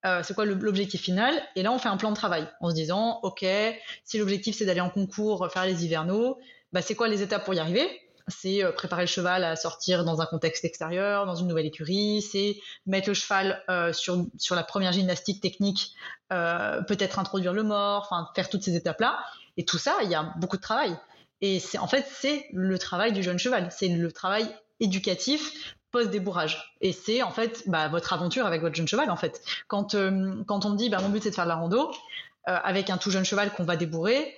Euh, 0.05 0.21
c'est 0.23 0.33
quoi 0.33 0.45
l'objectif 0.45 1.01
final? 1.01 1.33
Et 1.55 1.63
là, 1.63 1.71
on 1.71 1.77
fait 1.77 1.89
un 1.89 1.97
plan 1.97 2.09
de 2.09 2.15
travail 2.15 2.47
en 2.59 2.69
se 2.69 2.75
disant, 2.75 3.19
ok, 3.23 3.45
si 4.03 4.17
l'objectif 4.17 4.57
c'est 4.57 4.65
d'aller 4.65 4.81
en 4.81 4.89
concours, 4.89 5.47
faire 5.51 5.65
les 5.65 5.85
hivernaux, 5.85 6.39
bah, 6.73 6.81
c'est 6.81 6.95
quoi 6.95 7.07
les 7.07 7.21
étapes 7.21 7.45
pour 7.45 7.53
y 7.53 7.59
arriver? 7.59 7.87
C'est 8.27 8.63
euh, 8.63 8.71
préparer 8.71 9.03
le 9.03 9.07
cheval 9.07 9.43
à 9.43 9.55
sortir 9.55 10.03
dans 10.03 10.21
un 10.21 10.25
contexte 10.25 10.65
extérieur, 10.65 11.25
dans 11.25 11.35
une 11.35 11.47
nouvelle 11.47 11.65
écurie, 11.65 12.21
c'est 12.21 12.57
mettre 12.85 13.09
le 13.09 13.13
cheval 13.13 13.63
euh, 13.69 13.93
sur, 13.93 14.25
sur 14.37 14.55
la 14.55 14.63
première 14.63 14.91
gymnastique 14.91 15.41
technique, 15.41 15.95
peut-être 16.29 17.19
introduire 17.19 17.51
le 17.51 17.63
mort, 17.63 18.07
enfin 18.09 18.29
faire 18.35 18.49
toutes 18.49 18.63
ces 18.63 18.75
étapes-là. 18.75 19.19
Et 19.57 19.65
tout 19.65 19.77
ça, 19.77 19.97
il 20.03 20.09
y 20.09 20.15
a 20.15 20.33
beaucoup 20.37 20.55
de 20.55 20.61
travail. 20.61 20.95
Et 21.41 21.59
c'est 21.59 21.77
en 21.77 21.87
fait, 21.87 22.05
c'est 22.09 22.45
le 22.53 22.77
travail 22.79 23.11
du 23.11 23.21
jeune 23.21 23.37
cheval, 23.37 23.67
c'est 23.71 23.89
le 23.89 24.11
travail 24.11 24.47
éducatif 24.79 25.75
post-débourrage. 25.91 26.75
Et 26.81 26.93
c'est 26.93 27.21
en 27.21 27.31
fait 27.31 27.63
bah, 27.67 27.87
votre 27.87 28.13
aventure 28.13 28.45
avec 28.45 28.61
votre 28.61 28.75
jeune 28.75 28.87
cheval 28.87 29.09
en 29.09 29.15
fait. 29.15 29.41
Quand, 29.67 29.95
euh, 29.95 30.43
quand 30.45 30.65
on 30.65 30.71
me 30.71 30.77
dit 30.77 30.89
bah, 30.89 30.99
mon 31.01 31.09
but 31.09 31.23
c'est 31.23 31.29
de 31.29 31.35
faire 31.35 31.45
de 31.45 31.49
la 31.49 31.55
rando, 31.55 31.91
euh, 32.47 32.57
avec 32.63 32.89
un 32.89 32.97
tout 32.97 33.11
jeune 33.11 33.25
cheval 33.25 33.51
qu'on 33.51 33.63
va 33.63 33.75
débourrer, 33.75 34.35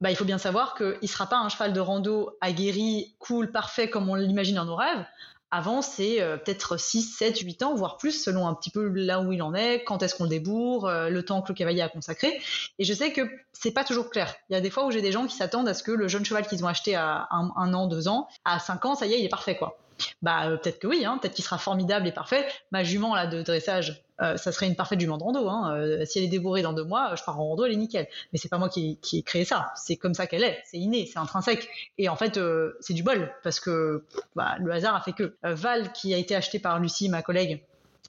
bah, 0.00 0.10
il 0.10 0.16
faut 0.16 0.24
bien 0.24 0.38
savoir 0.38 0.74
qu'il 0.74 0.98
ne 1.00 1.06
sera 1.06 1.26
pas 1.26 1.38
un 1.38 1.48
cheval 1.48 1.72
de 1.72 1.80
rando 1.80 2.36
aguerri, 2.40 3.14
cool, 3.18 3.50
parfait 3.50 3.88
comme 3.88 4.08
on 4.10 4.14
l'imagine 4.14 4.56
dans 4.56 4.66
nos 4.66 4.76
rêves. 4.76 5.04
Avant, 5.52 5.80
c'est 5.80 6.20
euh, 6.20 6.36
peut-être 6.36 6.76
6, 6.76 7.02
7, 7.02 7.38
8 7.38 7.62
ans, 7.62 7.74
voire 7.74 7.98
plus, 7.98 8.22
selon 8.22 8.48
un 8.48 8.54
petit 8.54 8.70
peu 8.70 8.88
là 8.88 9.20
où 9.20 9.30
il 9.32 9.42
en 9.42 9.54
est, 9.54 9.84
quand 9.84 10.02
est-ce 10.02 10.16
qu'on 10.16 10.24
le 10.24 10.30
débourre, 10.30 10.86
euh, 10.86 11.08
le 11.08 11.24
temps 11.24 11.40
que 11.40 11.48
le 11.48 11.54
cavalier 11.54 11.82
a 11.82 11.88
consacré. 11.88 12.40
Et 12.78 12.84
je 12.84 12.92
sais 12.92 13.12
que 13.12 13.22
c'est 13.52 13.70
pas 13.70 13.84
toujours 13.84 14.10
clair. 14.10 14.34
Il 14.50 14.54
y 14.54 14.56
a 14.56 14.60
des 14.60 14.70
fois 14.70 14.86
où 14.86 14.90
j'ai 14.90 15.02
des 15.02 15.12
gens 15.12 15.26
qui 15.26 15.36
s'attendent 15.36 15.68
à 15.68 15.74
ce 15.74 15.84
que 15.84 15.92
le 15.92 16.08
jeune 16.08 16.24
cheval 16.24 16.46
qu'ils 16.46 16.64
ont 16.64 16.68
acheté 16.68 16.96
à 16.96 17.28
un, 17.30 17.74
an, 17.74 17.86
deux 17.86 18.08
ans, 18.08 18.28
à 18.44 18.58
5 18.58 18.84
ans, 18.86 18.94
ça 18.96 19.06
y 19.06 19.14
est, 19.14 19.20
il 19.20 19.24
est 19.24 19.30
parfait, 19.30 19.56
quoi. 19.56 19.78
Bah 20.20 20.46
euh, 20.46 20.56
peut-être 20.56 20.78
que 20.78 20.86
oui, 20.86 21.04
hein, 21.04 21.18
peut-être 21.18 21.34
qu'il 21.34 21.44
sera 21.44 21.58
formidable 21.58 22.06
et 22.06 22.12
parfait. 22.12 22.46
Ma 22.70 22.84
jument 22.84 23.14
là 23.14 23.26
de 23.26 23.42
dressage, 23.42 24.02
euh, 24.22 24.36
ça 24.36 24.52
serait 24.52 24.66
une 24.66 24.76
parfaite 24.76 24.98
de 24.98 25.08
rando. 25.08 25.48
Hein. 25.48 25.76
Euh, 25.76 26.04
si 26.04 26.18
elle 26.18 26.24
est 26.24 26.28
débourrée 26.28 26.62
dans 26.62 26.72
deux 26.72 26.84
mois, 26.84 27.14
je 27.16 27.22
pars 27.22 27.38
en 27.38 27.48
rando, 27.48 27.64
elle 27.64 27.72
est 27.72 27.76
nickel. 27.76 28.06
Mais 28.32 28.38
c'est 28.38 28.48
pas 28.48 28.58
moi 28.58 28.68
qui, 28.68 28.98
qui 29.02 29.18
ai 29.18 29.22
créé 29.22 29.44
ça. 29.44 29.72
C'est 29.76 29.96
comme 29.96 30.14
ça 30.14 30.26
qu'elle 30.26 30.44
est. 30.44 30.62
C'est 30.64 30.78
inné, 30.78 31.08
c'est 31.10 31.18
intrinsèque. 31.18 31.68
Et 31.98 32.08
en 32.08 32.16
fait, 32.16 32.36
euh, 32.36 32.76
c'est 32.80 32.94
du 32.94 33.02
bol 33.02 33.32
parce 33.42 33.60
que 33.60 34.04
bah, 34.34 34.56
le 34.60 34.72
hasard 34.72 34.94
a 34.94 35.00
fait 35.00 35.12
que 35.12 35.36
Val, 35.42 35.92
qui 35.92 36.14
a 36.14 36.18
été 36.18 36.34
acheté 36.34 36.58
par 36.58 36.78
Lucie, 36.80 37.08
ma 37.08 37.22
collègue, 37.22 37.62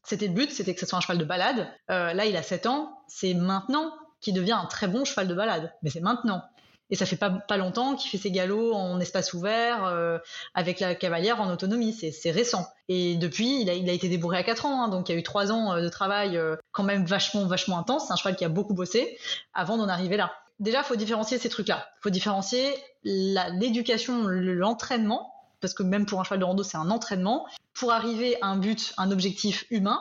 c'était 0.03 0.27
le 0.27 0.33
but, 0.33 0.51
c'était 0.51 0.73
que 0.73 0.79
ce 0.79 0.85
soit 0.85 0.97
un 0.97 1.01
cheval 1.01 1.17
de 1.17 1.25
balade. 1.25 1.67
Là, 1.89 2.25
il 2.25 2.37
a 2.37 2.43
7 2.43 2.65
ans. 2.67 2.97
C'est 3.07 3.33
maintenant 3.33 3.93
qu'il 4.21 4.33
devient 4.33 4.53
un 4.53 4.65
très 4.65 4.87
bon 4.87 5.03
cheval 5.03 5.27
de 5.27 5.33
balade. 5.33 5.73
Mais 5.83 5.89
c'est 5.89 5.99
maintenant. 5.99 6.43
Et 6.89 6.95
ça 6.95 7.05
fait 7.05 7.17
pas, 7.17 7.29
pas 7.29 7.57
longtemps 7.57 7.95
qu'il 7.95 8.09
fait 8.09 8.17
ses 8.17 8.31
galops 8.31 8.73
en 8.73 8.99
espace 8.99 9.33
ouvert, 9.33 9.85
euh, 9.85 10.17
avec 10.53 10.79
la 10.79 10.95
cavalière 10.95 11.41
en 11.41 11.51
autonomie. 11.51 11.91
C'est, 11.93 12.11
c'est 12.11 12.31
récent. 12.31 12.65
Et 12.88 13.15
depuis, 13.15 13.61
il 13.61 13.69
a, 13.69 13.73
il 13.73 13.89
a 13.89 13.93
été 13.93 14.07
débourré 14.07 14.38
à 14.38 14.43
4 14.43 14.65
ans. 14.65 14.83
hein. 14.83 14.88
donc 14.88 15.09
il 15.09 15.13
y 15.13 15.15
a 15.15 15.19
eu 15.19 15.23
3 15.23 15.51
ans 15.51 15.73
euh, 15.73 15.81
de 15.81 15.89
travail 15.89 16.38
euh, 16.38 16.55
quand 16.71 16.83
même 16.83 17.05
vachement, 17.05 17.45
vachement 17.45 17.77
intense. 17.77 18.07
C'est 18.07 18.13
un 18.13 18.15
cheval 18.15 18.35
qui 18.38 18.45
a 18.45 18.49
beaucoup 18.49 18.73
bossé 18.73 19.17
avant 19.53 19.75
d'en 19.77 19.89
arriver 19.89 20.15
là. 20.17 20.31
Déjà, 20.59 20.81
faut 20.81 20.95
différencier 20.95 21.38
ces 21.38 21.49
trucs-là. 21.49 21.88
faut 22.01 22.09
différencier 22.09 22.73
l'éducation, 23.03 24.23
le- 24.25 24.53
l'entraînement, 24.53 25.33
parce 25.61 25.73
que 25.73 25.83
même 25.83 26.05
pour 26.05 26.19
un 26.19 26.23
cheval 26.23 26.39
de 26.39 26.43
rando, 26.45 26.63
c'est 26.63 26.77
un 26.77 26.89
entraînement, 26.89 27.45
pour 27.73 27.91
arriver 27.91 28.38
à 28.41 28.47
un 28.47 28.57
but, 28.57 28.93
un 28.97 29.11
objectif 29.11 29.65
humain, 29.69 29.99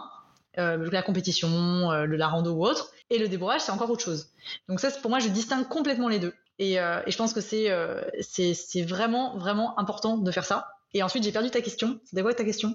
euh, 0.59 0.89
la 0.91 1.03
compétition, 1.03 1.91
euh, 1.91 2.07
la 2.07 2.28
rando 2.28 2.53
ou 2.55 2.64
autre, 2.64 2.91
et 3.11 3.18
le 3.18 3.28
débourrage, 3.28 3.61
c'est 3.61 3.72
encore 3.72 3.91
autre 3.91 4.03
chose. 4.05 4.28
Donc 4.68 4.80
ça, 4.80 4.91
pour 4.91 5.11
moi, 5.11 5.18
je 5.18 5.28
distingue 5.28 5.68
complètement 5.68 6.09
les 6.09 6.18
deux. 6.18 6.34
Et, 6.59 6.80
euh, 6.80 7.00
et 7.07 7.11
je 7.11 7.16
pense 7.18 7.32
que 7.32 7.40
c'est 7.40 7.70
euh, 7.70 8.02
c'est 8.22 8.82
vraiment, 8.82 9.36
vraiment 9.36 9.78
important 9.78 10.16
de 10.18 10.30
faire 10.30 10.44
ça. 10.44 10.68
Et 10.94 11.02
ensuite, 11.02 11.22
j'ai 11.24 11.32
perdu 11.32 11.50
ta 11.50 11.61
question. 11.61 11.98
C'était 12.04 12.22
quoi 12.22 12.32
ta 12.34 12.44
question? 12.44 12.74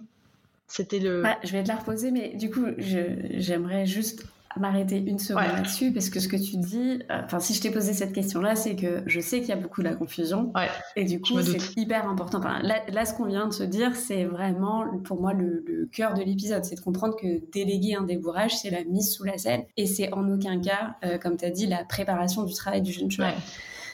C'était 0.68 1.00
le... 1.00 1.24
Ouais, 1.24 1.36
je 1.44 1.52
vais 1.52 1.64
te 1.64 1.68
la 1.68 1.76
reposer, 1.78 2.12
mais 2.12 2.30
du 2.36 2.50
coup, 2.50 2.66
j'aimerais 2.78 3.86
juste 3.86 4.24
m'arrêter 4.58 4.98
une 4.98 5.18
seconde 5.18 5.44
Ouais. 5.44 5.52
là-dessus, 5.54 5.94
parce 5.94 6.10
que 6.10 6.20
ce 6.20 6.28
que 6.28 6.36
tu 6.36 6.58
dis, 6.58 7.00
euh, 7.10 7.22
enfin, 7.24 7.40
si 7.40 7.54
je 7.54 7.62
t'ai 7.62 7.72
posé 7.72 7.94
cette 7.94 8.12
question-là, 8.14 8.56
c'est 8.58 8.76
que 8.76 9.02
je 9.06 9.20
sais 9.22 9.40
qu'il 9.40 9.48
y 9.48 9.54
a 9.54 9.56
beaucoup 9.56 9.82
de 9.82 9.88
la 9.88 9.96
confusion, 9.96 10.52
Ouais, 10.54 10.68
et 10.98 11.06
du 11.06 11.22
coup, 11.22 11.42
c'est 11.42 11.78
hyper 11.78 12.08
important. 12.08 12.40
Enfin, 12.40 12.60
là, 12.62 12.82
là, 12.90 13.06
ce 13.06 13.14
qu'on 13.14 13.26
vient 13.26 13.48
de 13.48 13.54
se 13.54 13.64
dire, 13.64 13.96
c'est 13.96 14.26
vraiment, 14.26 14.86
pour 15.06 15.22
moi, 15.22 15.32
le, 15.34 15.64
le 15.66 15.86
cœur 15.86 16.14
de 16.16 16.22
l'épisode, 16.22 16.66
c'est 16.66 16.76
de 16.76 16.82
comprendre 16.82 17.16
que 17.16 17.50
déléguer 17.54 17.96
un 17.96 18.04
débourrage, 18.04 18.58
c'est 18.58 18.70
la 18.70 18.84
mise 18.84 19.14
sous 19.14 19.24
la 19.24 19.38
selle, 19.38 19.66
et 19.78 19.86
c'est 19.88 20.14
en 20.14 20.30
aucun 20.30 20.60
cas, 20.60 20.96
euh, 21.06 21.18
comme 21.18 21.38
tu 21.38 21.46
as 21.46 21.50
dit, 21.50 21.66
la 21.66 21.86
préparation 21.86 22.44
du 22.44 22.54
travail 22.54 22.82
du 22.82 22.92
jeune 22.92 23.10
cheval. 23.10 23.32
ouais. 23.34 23.40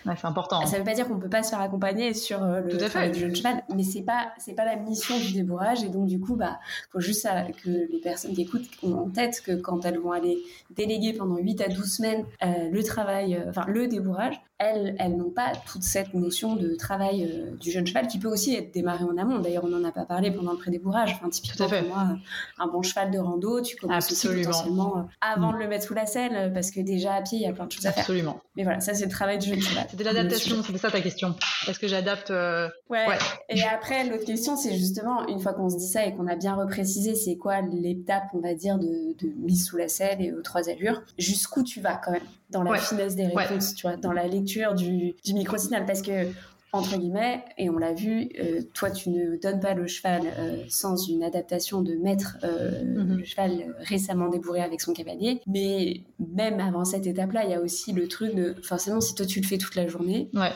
Ouais, 0.08 0.14
c'est 0.20 0.28
important. 0.28 0.66
Ça 0.66 0.78
veut 0.78 0.84
pas 0.84 0.94
dire 0.94 1.08
qu'on 1.08 1.20
peut 1.20 1.30
pas 1.30 1.44
se 1.44 1.50
faire 1.50 1.60
accompagner 1.62 2.14
sur 2.14 2.42
euh, 2.44 2.62
le 2.62 2.78
Tout 2.78 2.84
à 2.86 2.90
fait. 2.90 3.10
du 3.12 3.20
jeune 3.20 3.36
cheval, 3.36 3.64
mais 3.76 3.84
c'est 3.84 4.02
pas 4.04 4.32
c'est 4.38 4.54
pas 4.54 4.66
la 4.66 4.76
mission 4.78 5.18
du 5.20 5.34
débourrage 5.34 5.84
et 5.84 5.90
donc 5.90 6.08
du 6.08 6.20
coup 6.20 6.36
bah 6.36 6.60
faut 6.92 7.00
juste 7.00 7.22
ça- 7.22 7.44
que 7.64 7.70
les 7.70 8.00
personnes 8.02 8.34
qui 8.34 8.42
écoutent 8.44 8.68
ont 8.84 8.94
en 8.96 9.10
tête 9.10 9.42
que 9.42 9.54
quand 9.54 9.86
elles 9.86 10.00
vont 10.00 10.12
aller 10.12 10.38
déléguer 10.72 11.14
pendant 11.14 11.38
8 11.38 11.62
à 11.62 11.68
12 11.68 11.86
semaines 11.98 12.24
euh, 12.44 12.70
le 12.72 12.84
travail, 12.84 13.36
euh, 13.36 13.50
enfin 13.50 13.66
le 13.68 13.88
débourrage, 13.88 14.40
elles, 14.60 14.96
elles 14.98 15.16
n'ont 15.16 15.30
pas 15.30 15.52
toute 15.72 15.84
cette 15.84 16.16
notion 16.16 16.56
de 16.56 16.74
travail 16.76 17.30
euh, 17.32 17.56
du 17.58 17.70
jeune 17.70 17.86
cheval 17.86 18.08
qui 18.08 18.18
peut 18.18 18.28
aussi 18.28 18.56
être 18.56 18.74
démarré 18.74 19.04
en 19.04 19.16
amont. 19.18 19.38
D'ailleurs, 19.38 19.66
on 19.66 19.68
n'en 19.68 19.84
a 19.84 19.92
pas 19.92 20.06
parlé 20.06 20.32
pendant 20.32 20.52
le 20.52 20.58
prédébourrage. 20.58 21.12
Enfin, 21.14 21.30
typiquement, 21.30 21.68
pour 21.68 21.88
moi, 21.88 22.18
un 22.58 22.68
bon 22.68 22.82
cheval 22.82 23.12
de 23.12 23.20
rando, 23.20 23.62
tu 23.62 23.76
commences 23.76 24.12
aussi 24.12 24.28
potentiellement 24.28 24.98
euh, 24.98 25.02
avant 25.22 25.54
de 25.54 25.58
le 25.58 25.68
mettre 25.68 25.86
sous 25.86 25.94
la 25.94 26.08
selle 26.08 26.36
euh, 26.36 26.50
parce 26.50 26.72
que 26.72 26.80
déjà 26.80 27.16
à 27.16 27.22
pied, 27.22 27.38
il 27.38 27.44
y 27.44 27.48
a 27.48 27.54
plein 27.54 27.68
de 27.68 27.72
choses 27.72 27.86
à 27.86 27.92
faire. 27.92 28.02
Absolument. 28.02 28.42
Mais 28.56 28.64
voilà, 28.64 28.80
ça, 28.80 28.96
c'est 28.96 29.06
le 29.06 29.12
travail 29.12 29.38
du 29.38 29.48
jeune 29.48 29.62
cheval. 29.62 29.86
C'était 29.92 30.04
l'adaptation, 30.04 30.64
c'était 30.64 30.80
ça 30.80 30.90
ta 30.90 31.02
question. 31.02 31.36
Est-ce 31.68 31.78
que 31.78 31.88
j'adapte 31.88 32.32
ouais. 32.32 33.06
Et 33.50 33.64
après, 33.64 34.06
l'autre 34.06 34.26
question, 34.26 34.58
c'est 34.58 34.76
justement, 34.76 35.28
une 35.28 35.40
fois 35.40 35.54
qu'on 35.54 35.70
se 35.70 35.78
dit 35.78 35.88
ça 35.88 36.06
et 36.06 36.16
qu'on 36.16 36.28
a 36.28 36.36
bien 36.36 36.56
reprécisé, 36.56 37.14
c'est 37.14 37.38
quoi 37.38 37.62
l'étape, 37.62 38.30
on 38.34 38.40
va 38.40 38.56
dire, 38.56 38.80
de, 38.80 39.14
de, 39.20 39.32
mise 39.38 39.68
sous 39.68 39.78
la 39.78 39.88
selle 39.88 40.20
et 40.22 40.34
aux 40.34 40.42
trois 40.42 40.68
allures, 40.68 41.04
jusqu'où 41.20 41.64
tu 41.64 41.80
vas 41.80 41.96
quand 41.96 42.12
même? 42.12 42.22
Dans 42.50 42.64
la 42.64 42.78
finesse 42.78 43.16
des 43.16 43.28
réponses, 43.28 43.76
tu 43.76 43.88
vois, 43.88 43.98
dans 43.98 44.14
la 44.14 44.28
lecture 44.28 44.74
du, 44.74 45.16
du 45.24 45.34
micro-signal. 45.34 45.86
Parce 45.86 46.02
que, 46.02 46.28
entre 46.74 46.98
guillemets, 46.98 47.44
et 47.58 47.70
on 47.70 47.78
l'a 47.78 47.94
vu, 47.94 48.30
euh, 48.40 48.62
toi, 48.74 48.92
tu 48.92 49.10
ne 49.10 49.38
donnes 49.38 49.60
pas 49.60 49.74
le 49.74 49.88
cheval 49.88 50.22
euh, 50.26 50.64
sans 50.70 51.08
une 51.08 51.24
adaptation 51.24 51.82
de 51.82 51.96
mettre 51.96 52.38
euh, 52.44 52.84
mhm. 52.84 53.18
le 53.18 53.24
cheval 53.24 53.76
récemment 53.80 54.30
débourré 54.30 54.62
avec 54.62 54.82
son 54.82 54.94
cavalier. 54.94 55.42
Mais 55.48 56.02
même 56.20 56.60
avant 56.60 56.86
cette 56.86 57.08
étape-là, 57.08 57.46
il 57.46 57.52
y 57.52 57.54
a 57.54 57.62
aussi 57.62 57.94
le 57.94 58.08
truc 58.08 58.36
de, 58.36 58.56
forcément, 58.64 59.02
si 59.02 59.16
toi, 59.16 59.26
tu 59.26 59.40
le 59.40 59.48
fais 59.48 59.58
toute 59.58 59.76
la 59.76 59.88
journée, 59.88 60.30
ouais. 60.34 60.52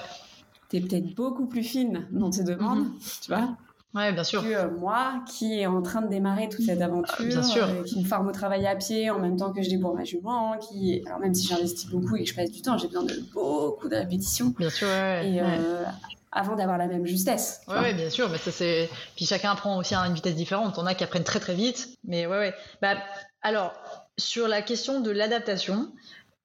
tu 0.70 0.78
es 0.78 0.82
peut-être 0.82 1.16
beaucoup 1.16 1.48
plus 1.48 1.64
fine 1.64 2.08
dans 2.12 2.30
tes 2.30 2.44
demandes, 2.44 2.86
mhm. 2.86 2.94
tu 3.22 3.32
vois 3.32 3.58
Ouais, 3.94 4.14
bien 4.14 4.24
sûr. 4.24 4.42
Que 4.42 4.48
euh, 4.48 4.70
moi, 4.70 5.22
qui 5.28 5.60
est 5.60 5.68
en 5.68 5.82
train 5.82 6.02
de 6.02 6.08
démarrer 6.08 6.48
toute 6.48 6.64
cette 6.66 6.82
aventure, 6.82 7.26
bien 7.26 7.44
sûr. 7.44 7.66
Euh, 7.66 7.84
qui 7.84 8.00
me 8.00 8.06
forme 8.06 8.30
au 8.30 8.32
travail 8.32 8.66
à 8.66 8.76
pied 8.76 9.10
en 9.10 9.20
même 9.20 9.36
temps 9.36 9.52
que 9.52 9.62
je 9.62 9.70
débourre 9.70 9.96
ma 9.96 10.06
jument, 10.06 10.58
qui, 10.58 11.04
alors 11.06 11.20
même 11.20 11.34
si 11.34 11.46
j'investis 11.48 11.90
beaucoup 11.90 12.16
et 12.16 12.24
que 12.24 12.30
je 12.30 12.36
passe 12.36 12.52
du 12.52 12.62
temps, 12.62 12.78
j'ai 12.78 12.88
besoin 12.88 13.04
de 13.04 13.16
beaucoup 13.34 13.90
de 13.90 13.96
répétitions. 13.96 14.54
Bien 14.58 14.70
sûr, 14.70 14.88
ouais. 14.88 15.30
Et 15.30 15.42
euh, 15.42 15.84
avant 16.32 16.56
d'avoir 16.56 16.78
la 16.78 16.88
même 16.88 17.06
justesse. 17.06 17.62
Ouais, 17.68 17.80
ouais, 17.80 17.94
bien 17.94 18.10
sûr, 18.10 18.30
mais 18.30 18.38
ça 18.38 18.52
c'est. 18.52 18.90
Puis 19.18 19.26
chacun 19.26 19.52
apprend 19.52 19.78
aussi 19.78 19.94
à 19.94 20.00
une 20.08 20.14
vitesse 20.14 20.36
différente. 20.36 20.78
On 20.78 20.86
a 20.86 20.94
qui 20.94 21.04
apprennent 21.04 21.26
très 21.26 21.42
très 21.42 21.54
vite, 21.54 21.90
mais 22.06 22.26
ouais, 22.28 22.38
ouais. 22.38 22.54
Bah, 22.82 22.96
alors 23.42 23.74
sur 24.18 24.48
la 24.48 24.62
question 24.62 25.02
de 25.02 25.12
l'adaptation, 25.12 25.92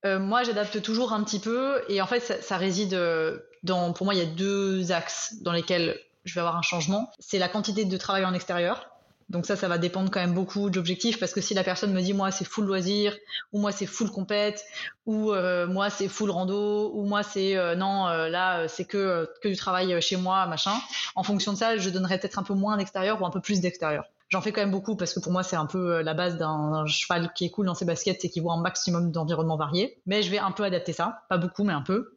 moi 0.05 0.43
j'adapte 0.43 0.83
toujours 0.83 1.13
un 1.13 1.23
petit 1.23 1.39
peu, 1.39 1.81
et 1.89 2.01
en 2.03 2.07
fait 2.07 2.21
ça, 2.21 2.43
ça 2.43 2.57
réside 2.57 2.99
dans. 3.63 3.93
Pour 3.93 4.05
moi, 4.05 4.15
il 4.15 4.19
y 4.19 4.23
a 4.23 4.27
deux 4.27 4.91
axes 4.91 5.37
dans 5.43 5.53
lesquels 5.53 5.97
je 6.27 6.35
vais 6.35 6.41
avoir 6.41 6.57
un 6.57 6.63
changement, 6.63 7.11
c'est 7.19 7.39
la 7.39 7.49
quantité 7.49 7.85
de 7.87 7.97
travail 7.97 8.25
en 8.27 8.35
extérieur. 8.35 8.91
Donc 9.29 9.45
ça, 9.45 9.57
ça 9.57 9.67
va 9.67 9.77
dépendre 9.77 10.11
quand 10.11 10.21
même 10.21 10.35
beaucoup 10.35 10.71
de 10.71 10.77
l'objectif 10.77 11.19
parce 11.19 11.33
que 11.33 11.41
si 11.41 11.53
la 11.53 11.65
personne 11.65 11.93
me 11.93 12.01
dit 12.01 12.15
moi 12.15 12.31
c'est 12.31 12.45
full 12.45 12.65
loisir 12.65 13.17
ou 13.53 13.59
moi 13.61 13.73
c'est 13.73 13.87
full 13.87 14.11
compète 14.11 14.65
ou 15.05 15.33
euh, 15.33 15.67
moi 15.67 15.91
c'est 15.91 16.07
full 16.07 16.31
rando 16.31 16.93
ou 16.95 17.05
moi 17.05 17.25
c'est 17.25 17.57
euh, 17.57 17.75
non 17.75 18.07
euh, 18.07 18.29
là 18.29 18.69
c'est 18.69 18.85
que 18.85 19.29
que 19.43 19.49
du 19.49 19.57
travail 19.57 20.01
chez 20.01 20.17
moi 20.17 20.47
machin. 20.47 20.75
En 21.17 21.25
fonction 21.25 21.53
de 21.53 21.59
ça, 21.59 21.77
je 21.77 21.91
donnerai 21.91 22.19
peut-être 22.21 22.39
un 22.39 22.45
peu 22.45 22.55
moins 22.55 22.77
d'extérieur 22.77 23.21
ou 23.21 23.27
un 23.27 23.31
peu 23.31 23.41
plus 23.41 23.61
d'extérieur. 23.61 24.05
J'en 24.29 24.41
fais 24.41 24.53
quand 24.53 24.61
même 24.61 24.71
beaucoup 24.71 24.95
parce 24.95 25.13
que 25.13 25.19
pour 25.19 25.33
moi 25.33 25.43
c'est 25.43 25.57
un 25.57 25.67
peu 25.67 26.03
la 26.03 26.15
base 26.15 26.37
d'un 26.37 26.87
cheval 26.87 27.33
qui 27.35 27.47
est 27.47 27.51
cool 27.51 27.67
dans 27.67 27.75
ses 27.75 27.85
baskets, 27.85 28.21
c'est 28.21 28.29
qu'il 28.29 28.43
voit 28.43 28.55
un 28.55 28.61
maximum 28.61 29.11
d'environnement 29.11 29.57
varié. 29.57 30.01
Mais 30.07 30.23
je 30.23 30.31
vais 30.31 30.39
un 30.39 30.53
peu 30.53 30.63
adapter 30.63 30.93
ça, 30.93 31.23
pas 31.29 31.39
beaucoup 31.39 31.65
mais 31.65 31.73
un 31.73 31.83
peu. 31.83 32.16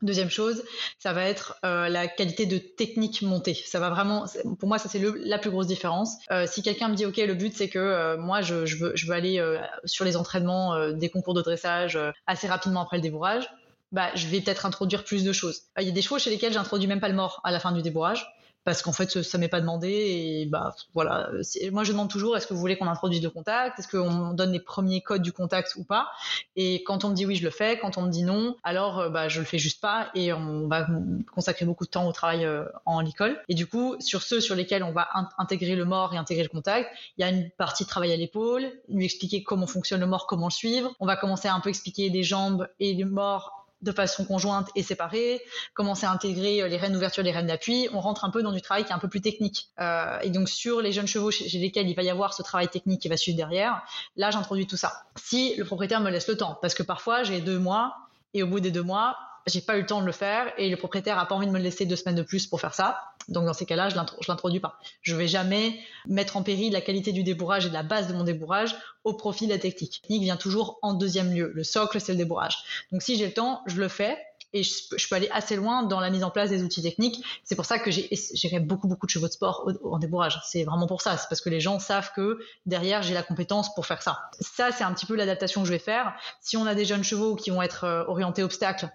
Deuxième 0.00 0.30
chose, 0.30 0.62
ça 1.00 1.12
va 1.12 1.24
être 1.24 1.56
euh, 1.64 1.88
la 1.88 2.06
qualité 2.06 2.46
de 2.46 2.58
technique 2.58 3.22
montée. 3.22 3.54
Ça 3.54 3.80
va 3.80 3.90
vraiment, 3.90 4.26
pour 4.60 4.68
moi, 4.68 4.78
ça 4.78 4.88
c'est 4.88 5.02
la 5.24 5.38
plus 5.38 5.50
grosse 5.50 5.66
différence. 5.66 6.16
Euh, 6.30 6.46
si 6.46 6.62
quelqu'un 6.62 6.88
me 6.88 6.94
dit, 6.94 7.04
ok, 7.04 7.16
le 7.16 7.34
but 7.34 7.52
c'est 7.56 7.68
que 7.68 7.80
euh, 7.80 8.16
moi 8.16 8.40
je, 8.40 8.64
je, 8.64 8.76
veux, 8.76 8.92
je, 8.94 9.06
veux, 9.06 9.12
aller 9.12 9.44
sur 9.84 10.04
les 10.04 10.16
entraînements 10.16 10.90
des 10.92 11.08
concours 11.08 11.34
de 11.34 11.42
dressage 11.42 11.98
assez 12.26 12.46
rapidement 12.46 12.82
après 12.82 12.98
le 12.98 13.02
débourrage, 13.02 13.50
bah 13.90 14.10
je 14.14 14.26
vais 14.28 14.40
peut-être 14.40 14.66
introduire 14.66 15.02
plus 15.02 15.24
de 15.24 15.32
choses. 15.32 15.62
Il 15.78 15.86
y 15.86 15.88
a 15.88 15.92
des 15.92 16.02
chevaux 16.02 16.18
chez 16.18 16.30
lesquels 16.30 16.52
j'introduis 16.52 16.86
même 16.86 17.00
pas 17.00 17.08
le 17.08 17.14
mort 17.14 17.40
à 17.42 17.50
la 17.50 17.58
fin 17.58 17.72
du 17.72 17.82
débourrage 17.82 18.26
parce 18.68 18.82
qu'en 18.82 18.92
fait 18.92 19.22
ça 19.22 19.38
m'est 19.38 19.48
pas 19.48 19.62
demandé 19.62 19.88
et 19.88 20.44
bah 20.44 20.74
voilà. 20.92 21.30
Moi 21.72 21.84
je 21.84 21.92
demande 21.92 22.10
toujours 22.10 22.36
est-ce 22.36 22.46
que 22.46 22.52
vous 22.52 22.60
voulez 22.60 22.76
qu'on 22.76 22.86
introduise 22.86 23.22
le 23.22 23.30
contact? 23.30 23.78
Est-ce 23.78 23.88
qu'on 23.88 24.34
donne 24.34 24.52
les 24.52 24.60
premiers 24.60 25.00
codes 25.00 25.22
du 25.22 25.32
contact 25.32 25.74
ou 25.78 25.84
pas? 25.84 26.08
Et 26.54 26.82
quand 26.84 27.02
on 27.02 27.08
me 27.08 27.14
dit 27.14 27.24
oui 27.24 27.34
je 27.34 27.44
le 27.44 27.48
fais. 27.48 27.78
Quand 27.78 27.96
on 27.96 28.02
me 28.02 28.10
dit 28.10 28.24
non 28.24 28.56
alors 28.64 28.98
euh, 28.98 29.08
bah 29.08 29.28
je 29.28 29.40
le 29.40 29.46
fais 29.46 29.56
juste 29.56 29.80
pas 29.80 30.10
et 30.14 30.34
on 30.34 30.68
va 30.68 30.86
consacrer 31.34 31.64
beaucoup 31.64 31.86
de 31.86 31.90
temps 31.90 32.06
au 32.06 32.12
travail 32.12 32.44
euh, 32.44 32.66
en 32.84 33.00
l'école 33.00 33.40
et 33.48 33.54
du 33.54 33.66
coup 33.66 33.96
sur 34.00 34.20
ceux 34.20 34.38
sur 34.38 34.54
lesquels 34.54 34.82
on 34.82 34.92
va 34.92 35.08
intégrer 35.38 35.74
le 35.74 35.86
mort 35.86 36.12
et 36.12 36.18
intégrer 36.18 36.42
le 36.42 36.50
contact 36.50 36.90
il 37.16 37.22
y 37.22 37.24
a 37.24 37.30
une 37.30 37.48
partie 37.52 37.84
de 37.84 37.88
travail 37.88 38.12
à 38.12 38.16
l'épaule 38.16 38.70
lui 38.90 39.06
expliquer 39.06 39.42
comment 39.42 39.66
fonctionne 39.66 40.00
le 40.00 40.06
mort 40.06 40.26
comment 40.26 40.48
le 40.48 40.52
suivre. 40.52 40.92
On 41.00 41.06
va 41.06 41.16
commencer 41.16 41.48
à 41.48 41.54
un 41.54 41.60
peu 41.60 41.70
expliquer 41.70 42.10
les 42.10 42.22
jambes 42.22 42.68
et 42.80 42.92
le 42.92 43.06
mort 43.06 43.57
de 43.82 43.92
façon 43.92 44.24
conjointe 44.24 44.68
et 44.74 44.82
séparée, 44.82 45.40
commencer 45.74 46.06
à 46.06 46.10
intégrer 46.10 46.62
euh, 46.62 46.68
les 46.68 46.76
rênes 46.76 46.92
d'ouverture, 46.92 47.22
les 47.22 47.30
rênes 47.30 47.46
d'appui, 47.46 47.88
on 47.92 48.00
rentre 48.00 48.24
un 48.24 48.30
peu 48.30 48.42
dans 48.42 48.52
du 48.52 48.60
travail 48.60 48.84
qui 48.84 48.90
est 48.90 48.94
un 48.94 48.98
peu 48.98 49.08
plus 49.08 49.20
technique. 49.20 49.68
Euh, 49.80 50.18
et 50.22 50.30
donc 50.30 50.48
sur 50.48 50.80
les 50.80 50.92
jeunes 50.92 51.06
chevaux 51.06 51.30
chez, 51.30 51.46
lesquels 51.58 51.88
il 51.88 51.94
va 51.94 52.02
y 52.02 52.10
avoir 52.10 52.34
ce 52.34 52.42
travail 52.42 52.68
technique 52.68 53.02
qui 53.02 53.08
va 53.08 53.16
suivre 53.16 53.36
derrière, 53.36 53.82
là 54.16 54.30
j'introduis 54.30 54.66
tout 54.66 54.76
ça. 54.76 55.02
Si 55.16 55.54
le 55.56 55.64
propriétaire 55.64 56.00
me 56.00 56.10
laisse 56.10 56.28
le 56.28 56.36
temps, 56.36 56.58
parce 56.60 56.74
que 56.74 56.82
parfois 56.82 57.22
j'ai 57.22 57.40
deux 57.40 57.58
mois 57.58 57.94
et 58.34 58.42
au 58.42 58.46
bout 58.46 58.60
des 58.60 58.70
deux 58.70 58.82
mois, 58.82 59.16
j'ai 59.48 59.60
pas 59.60 59.76
eu 59.76 59.80
le 59.80 59.86
temps 59.86 60.00
de 60.00 60.06
le 60.06 60.12
faire 60.12 60.52
et 60.58 60.68
le 60.68 60.76
propriétaire 60.76 61.18
a 61.18 61.26
pas 61.26 61.34
envie 61.34 61.46
de 61.46 61.52
me 61.52 61.58
laisser 61.58 61.86
deux 61.86 61.96
semaines 61.96 62.16
de 62.16 62.22
plus 62.22 62.46
pour 62.46 62.60
faire 62.60 62.74
ça. 62.74 63.00
Donc 63.28 63.44
dans 63.44 63.52
ces 63.52 63.66
cas-là, 63.66 63.88
je 63.88 63.96
l'introduis 64.28 64.60
pas. 64.60 64.78
Je 65.02 65.14
vais 65.14 65.28
jamais 65.28 65.78
mettre 66.06 66.36
en 66.36 66.42
péril 66.42 66.72
la 66.72 66.80
qualité 66.80 67.12
du 67.12 67.22
débourrage 67.22 67.66
et 67.66 67.68
de 67.68 67.74
la 67.74 67.82
base 67.82 68.08
de 68.08 68.14
mon 68.14 68.24
débourrage 68.24 68.74
au 69.04 69.14
profit 69.14 69.46
de 69.46 69.52
la 69.52 69.58
technique. 69.58 69.96
La 69.96 70.00
technique 70.00 70.22
vient 70.22 70.36
toujours 70.36 70.78
en 70.82 70.94
deuxième 70.94 71.34
lieu. 71.34 71.52
Le 71.54 71.64
socle, 71.64 72.00
c'est 72.00 72.12
le 72.12 72.18
débourrage. 72.18 72.56
Donc 72.92 73.02
si 73.02 73.16
j'ai 73.16 73.26
le 73.26 73.32
temps, 73.32 73.62
je 73.66 73.80
le 73.80 73.88
fais 73.88 74.18
et 74.54 74.62
je, 74.62 75.08
peux 75.08 75.14
aller 75.14 75.28
assez 75.30 75.56
loin 75.56 75.82
dans 75.82 76.00
la 76.00 76.08
mise 76.10 76.24
en 76.24 76.30
place 76.30 76.48
des 76.48 76.62
outils 76.62 76.82
techniques. 76.82 77.22
C'est 77.44 77.54
pour 77.54 77.66
ça 77.66 77.78
que 77.78 77.90
j'ai 77.90 78.58
beaucoup 78.60 78.88
beaucoup 78.88 79.06
de 79.06 79.10
chevaux 79.10 79.28
de 79.28 79.32
sport 79.32 79.70
en 79.84 79.98
débourrage. 79.98 80.40
C'est 80.44 80.64
vraiment 80.64 80.86
pour 80.86 81.02
ça. 81.02 81.16
C'est 81.16 81.28
parce 81.28 81.40
que 81.40 81.50
les 81.50 81.60
gens 81.60 81.78
savent 81.78 82.12
que 82.16 82.38
derrière 82.64 83.02
j'ai 83.02 83.14
la 83.14 83.22
compétence 83.22 83.74
pour 83.74 83.84
faire 83.86 84.02
ça. 84.02 84.30
Ça 84.40 84.72
c'est 84.72 84.84
un 84.84 84.92
petit 84.94 85.06
peu 85.06 85.16
l'adaptation 85.16 85.62
que 85.62 85.66
je 85.66 85.72
vais 85.72 85.78
faire. 85.78 86.14
Si 86.40 86.56
on 86.56 86.66
a 86.66 86.74
des 86.74 86.86
jeunes 86.86 87.04
chevaux 87.04 87.36
qui 87.36 87.50
vont 87.50 87.60
être 87.60 87.84
euh, 87.84 88.04
orientés 88.06 88.42
obstacles, 88.42 88.88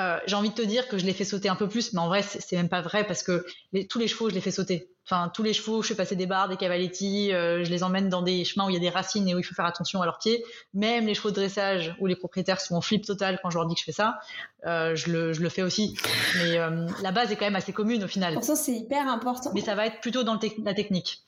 euh, 0.00 0.18
j'ai 0.26 0.36
envie 0.36 0.48
de 0.48 0.54
te 0.54 0.62
dire 0.62 0.88
que 0.88 0.96
je 0.96 1.04
les 1.04 1.12
fais 1.12 1.24
sauter 1.24 1.48
un 1.48 1.54
peu 1.54 1.68
plus, 1.68 1.92
mais 1.92 2.00
en 2.00 2.08
vrai, 2.08 2.22
c'est 2.22 2.56
même 2.56 2.70
pas 2.70 2.80
vrai 2.80 3.06
parce 3.06 3.22
que 3.22 3.44
tous 3.90 3.98
les 3.98 4.08
chevaux, 4.08 4.30
je 4.30 4.34
les 4.34 4.40
fais 4.40 4.50
sauter. 4.50 4.88
Enfin, 5.04 5.30
tous 5.34 5.42
les 5.42 5.52
chevaux, 5.52 5.82
je 5.82 5.88
fais 5.88 5.94
passer 5.94 6.16
des 6.16 6.26
barres, 6.26 6.48
des 6.48 6.56
cavaletti, 6.56 7.32
euh, 7.32 7.64
je 7.64 7.70
les 7.70 7.82
emmène 7.82 8.08
dans 8.08 8.22
des 8.22 8.44
chemins 8.44 8.66
où 8.66 8.70
il 8.70 8.74
y 8.74 8.76
a 8.76 8.80
des 8.80 8.88
racines 8.88 9.28
et 9.28 9.34
où 9.34 9.38
il 9.38 9.42
faut 9.42 9.54
faire 9.54 9.66
attention 9.66 10.00
à 10.00 10.06
leurs 10.06 10.18
pieds. 10.18 10.44
Même 10.72 11.06
les 11.06 11.14
chevaux 11.14 11.30
de 11.30 11.34
dressage 11.34 11.94
où 12.00 12.06
les 12.06 12.16
propriétaires 12.16 12.60
sont 12.60 12.76
en 12.76 12.80
flip 12.80 13.04
total 13.04 13.38
quand 13.42 13.50
je 13.50 13.58
leur 13.58 13.66
dis 13.66 13.74
que 13.74 13.80
je 13.80 13.84
fais 13.84 13.92
ça, 13.92 14.20
euh, 14.66 14.94
je, 14.94 15.10
le, 15.10 15.32
je, 15.32 15.42
le, 15.42 15.48
fais 15.50 15.62
aussi. 15.62 15.96
Mais 16.38 16.56
la 17.02 17.12
base 17.12 17.30
est 17.32 17.36
quand 17.36 17.44
même 17.44 17.56
assez 17.56 17.72
commune 17.72 18.02
au 18.04 18.08
final. 18.08 18.34
Pour 18.34 18.44
ça, 18.44 18.56
c'est 18.56 18.72
hyper 18.72 19.08
important. 19.08 19.50
Mais 19.54 19.60
ça 19.60 19.74
va 19.74 19.86
être 19.86 20.00
plutôt 20.00 20.22
dans 20.22 20.38
la 20.64 20.74
technique. 20.74 21.22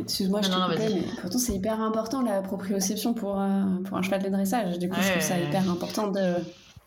Excuse-moi, 0.00 0.40
je 0.42 0.48
te 0.48 0.54
coupais, 0.54 0.88
mais 0.94 1.02
pourtant 1.20 1.38
c'est 1.38 1.54
hyper 1.54 1.80
important 1.80 2.20
la 2.20 2.42
proprioception 2.42 3.14
pour, 3.14 3.42
pour 3.84 3.96
un 3.96 4.02
cheval 4.02 4.22
de 4.22 4.28
dressage. 4.28 4.78
Du 4.78 4.88
coup, 4.88 5.00
je 5.00 5.10
trouve 5.10 5.22
ça 5.22 5.38
hyper 5.38 5.70
important 5.70 6.08
de, 6.08 6.34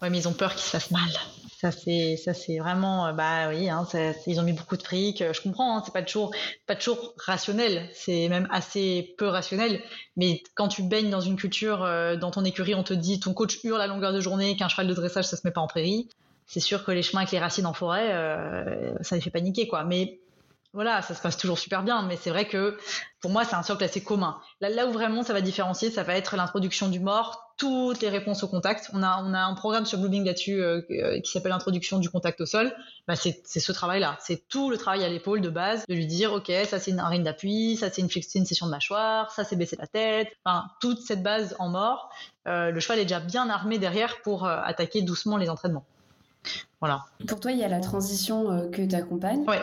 Ouais, 0.02 0.10
mais 0.10 0.20
ils 0.20 0.28
ont 0.28 0.34
peur 0.34 0.52
qu'ils 0.52 0.64
se 0.64 0.70
fassent 0.70 0.92
mal. 0.92 1.10
Ça 1.58 1.72
c'est 1.72 2.18
ça 2.18 2.34
c'est 2.34 2.60
vraiment 2.60 3.08
euh, 3.08 3.14
bah 3.14 3.48
oui 3.48 3.70
hein, 3.70 3.88
ils 4.28 4.40
ont 4.40 4.44
mis 4.44 4.52
beaucoup 4.52 4.76
de 4.76 4.84
fric 4.84 5.24
je 5.32 5.42
comprends 5.42 5.78
hein, 5.78 5.82
c'est 5.86 5.94
pas 5.94 6.04
toujours 6.04 6.32
pas 6.68 6.76
toujours 6.76 7.14
rationnel 7.18 7.90
c'est 7.94 8.28
même 8.28 8.46
assez 8.52 9.16
peu 9.18 9.28
rationnel 9.28 9.82
mais 10.18 10.44
quand 10.54 10.68
tu 10.68 10.84
baignes 10.84 11.10
dans 11.10 11.22
une 11.22 11.38
culture 11.38 11.84
euh, 11.84 12.18
dans 12.18 12.30
ton 12.30 12.44
écurie 12.44 12.76
on 12.76 12.84
te 12.84 12.94
dit 12.94 13.22
ton 13.22 13.34
coach 13.34 13.64
hurle 13.64 13.80
à 13.80 13.88
longueur 13.88 14.12
de 14.12 14.20
journée 14.20 14.58
qu'un 14.58 14.68
cheval 14.68 14.88
de 14.88 14.94
dressage 14.94 15.26
ça 15.26 15.38
se 15.38 15.42
met 15.48 15.52
pas 15.52 15.62
en 15.62 15.68
prairie 15.68 16.10
c'est 16.46 16.60
sûr 16.60 16.84
que 16.84 16.92
les 16.92 17.02
chemins 17.02 17.22
avec 17.22 17.32
les 17.32 17.40
racines 17.40 17.66
en 17.66 17.74
forêt 17.74 18.12
euh, 18.12 18.94
ça 19.02 19.16
les 19.16 19.22
fait 19.22 19.32
paniquer 19.32 19.68
quoi 19.68 19.86
mais 19.86 20.20
voilà, 20.74 21.02
ça 21.02 21.16
se 21.16 21.22
passe 21.22 21.38
toujours 21.38 21.58
super 21.58 21.84
bien, 21.84 22.02
mais 22.02 22.18
c'est 22.18 22.30
vrai 22.30 22.50
que 22.50 22.78
pour 23.22 23.32
moi, 23.32 23.46
c'est 23.46 23.56
un 23.56 23.64
socle 23.64 23.86
assez 23.86 24.04
commun. 24.04 24.42
Là, 24.60 24.70
là 24.70 24.86
où 24.86 24.92
vraiment 24.92 25.24
ça 25.24 25.32
va 25.32 25.40
différencier, 25.40 25.90
ça 25.90 26.04
va 26.04 26.18
être 26.18 26.36
l'introduction 26.36 26.90
du 26.90 27.00
mort, 27.00 27.45
toutes 27.58 28.02
les 28.02 28.10
réponses 28.10 28.44
au 28.44 28.48
contact. 28.48 28.90
On 28.94 29.02
a, 29.04 29.24
on 29.24 29.34
a 29.34 29.40
un 29.40 29.54
programme 29.54 29.86
sur 29.86 30.00
Bluebeam 30.00 30.26
là-dessus 30.26 30.62
euh, 30.62 30.82
euh, 30.92 31.20
qui 31.22 31.32
s'appelle 31.32 31.52
l'introduction 31.52 32.00
du 32.00 32.10
contact 32.10 32.42
au 32.42 32.46
sol. 32.46 32.74
Bah, 33.08 33.16
c'est 33.16 33.60
ce 33.60 33.72
travail-là. 33.72 34.18
C'est 34.20 34.48
tout 34.48 34.70
le 34.70 34.78
travail 34.78 35.04
à 35.04 35.10
l'épaule 35.10 35.42
de 35.42 35.50
base, 35.50 35.86
de 35.88 35.94
lui 35.94 36.06
dire, 36.06 36.34
OK, 36.34 36.52
ça 36.66 36.80
c'est 36.80 36.92
une 36.92 37.02
rine 37.02 37.24
d'appui, 37.24 37.78
ça 37.78 37.90
c'est 37.90 38.02
une, 38.02 38.10
une 38.36 38.46
session 38.46 38.66
de 38.66 38.72
mâchoire, 38.72 39.32
ça 39.32 39.44
c'est 39.44 39.56
baisser 39.56 39.78
la 39.80 39.88
tête. 39.88 40.30
Enfin, 40.44 40.66
toute 40.82 41.00
cette 41.02 41.24
base 41.24 41.56
en 41.60 41.70
mort, 41.70 42.10
euh, 42.48 42.72
le 42.72 42.80
cheval 42.80 43.00
est 43.00 43.06
déjà 43.06 43.20
bien 43.20 43.50
armé 43.50 43.78
derrière 43.78 44.22
pour 44.22 44.48
attaquer 44.48 45.02
doucement 45.02 45.38
les 45.38 45.50
entraînements. 45.50 45.86
Voilà. 46.82 47.06
Pour 47.28 47.40
toi, 47.40 47.52
il 47.52 47.58
y 47.58 47.64
a 47.64 47.68
la 47.68 47.80
transition 47.80 48.52
euh, 48.52 48.70
que 48.70 48.82
tu 48.82 48.96
accompagnes. 48.96 49.44
Ouais. 49.48 49.60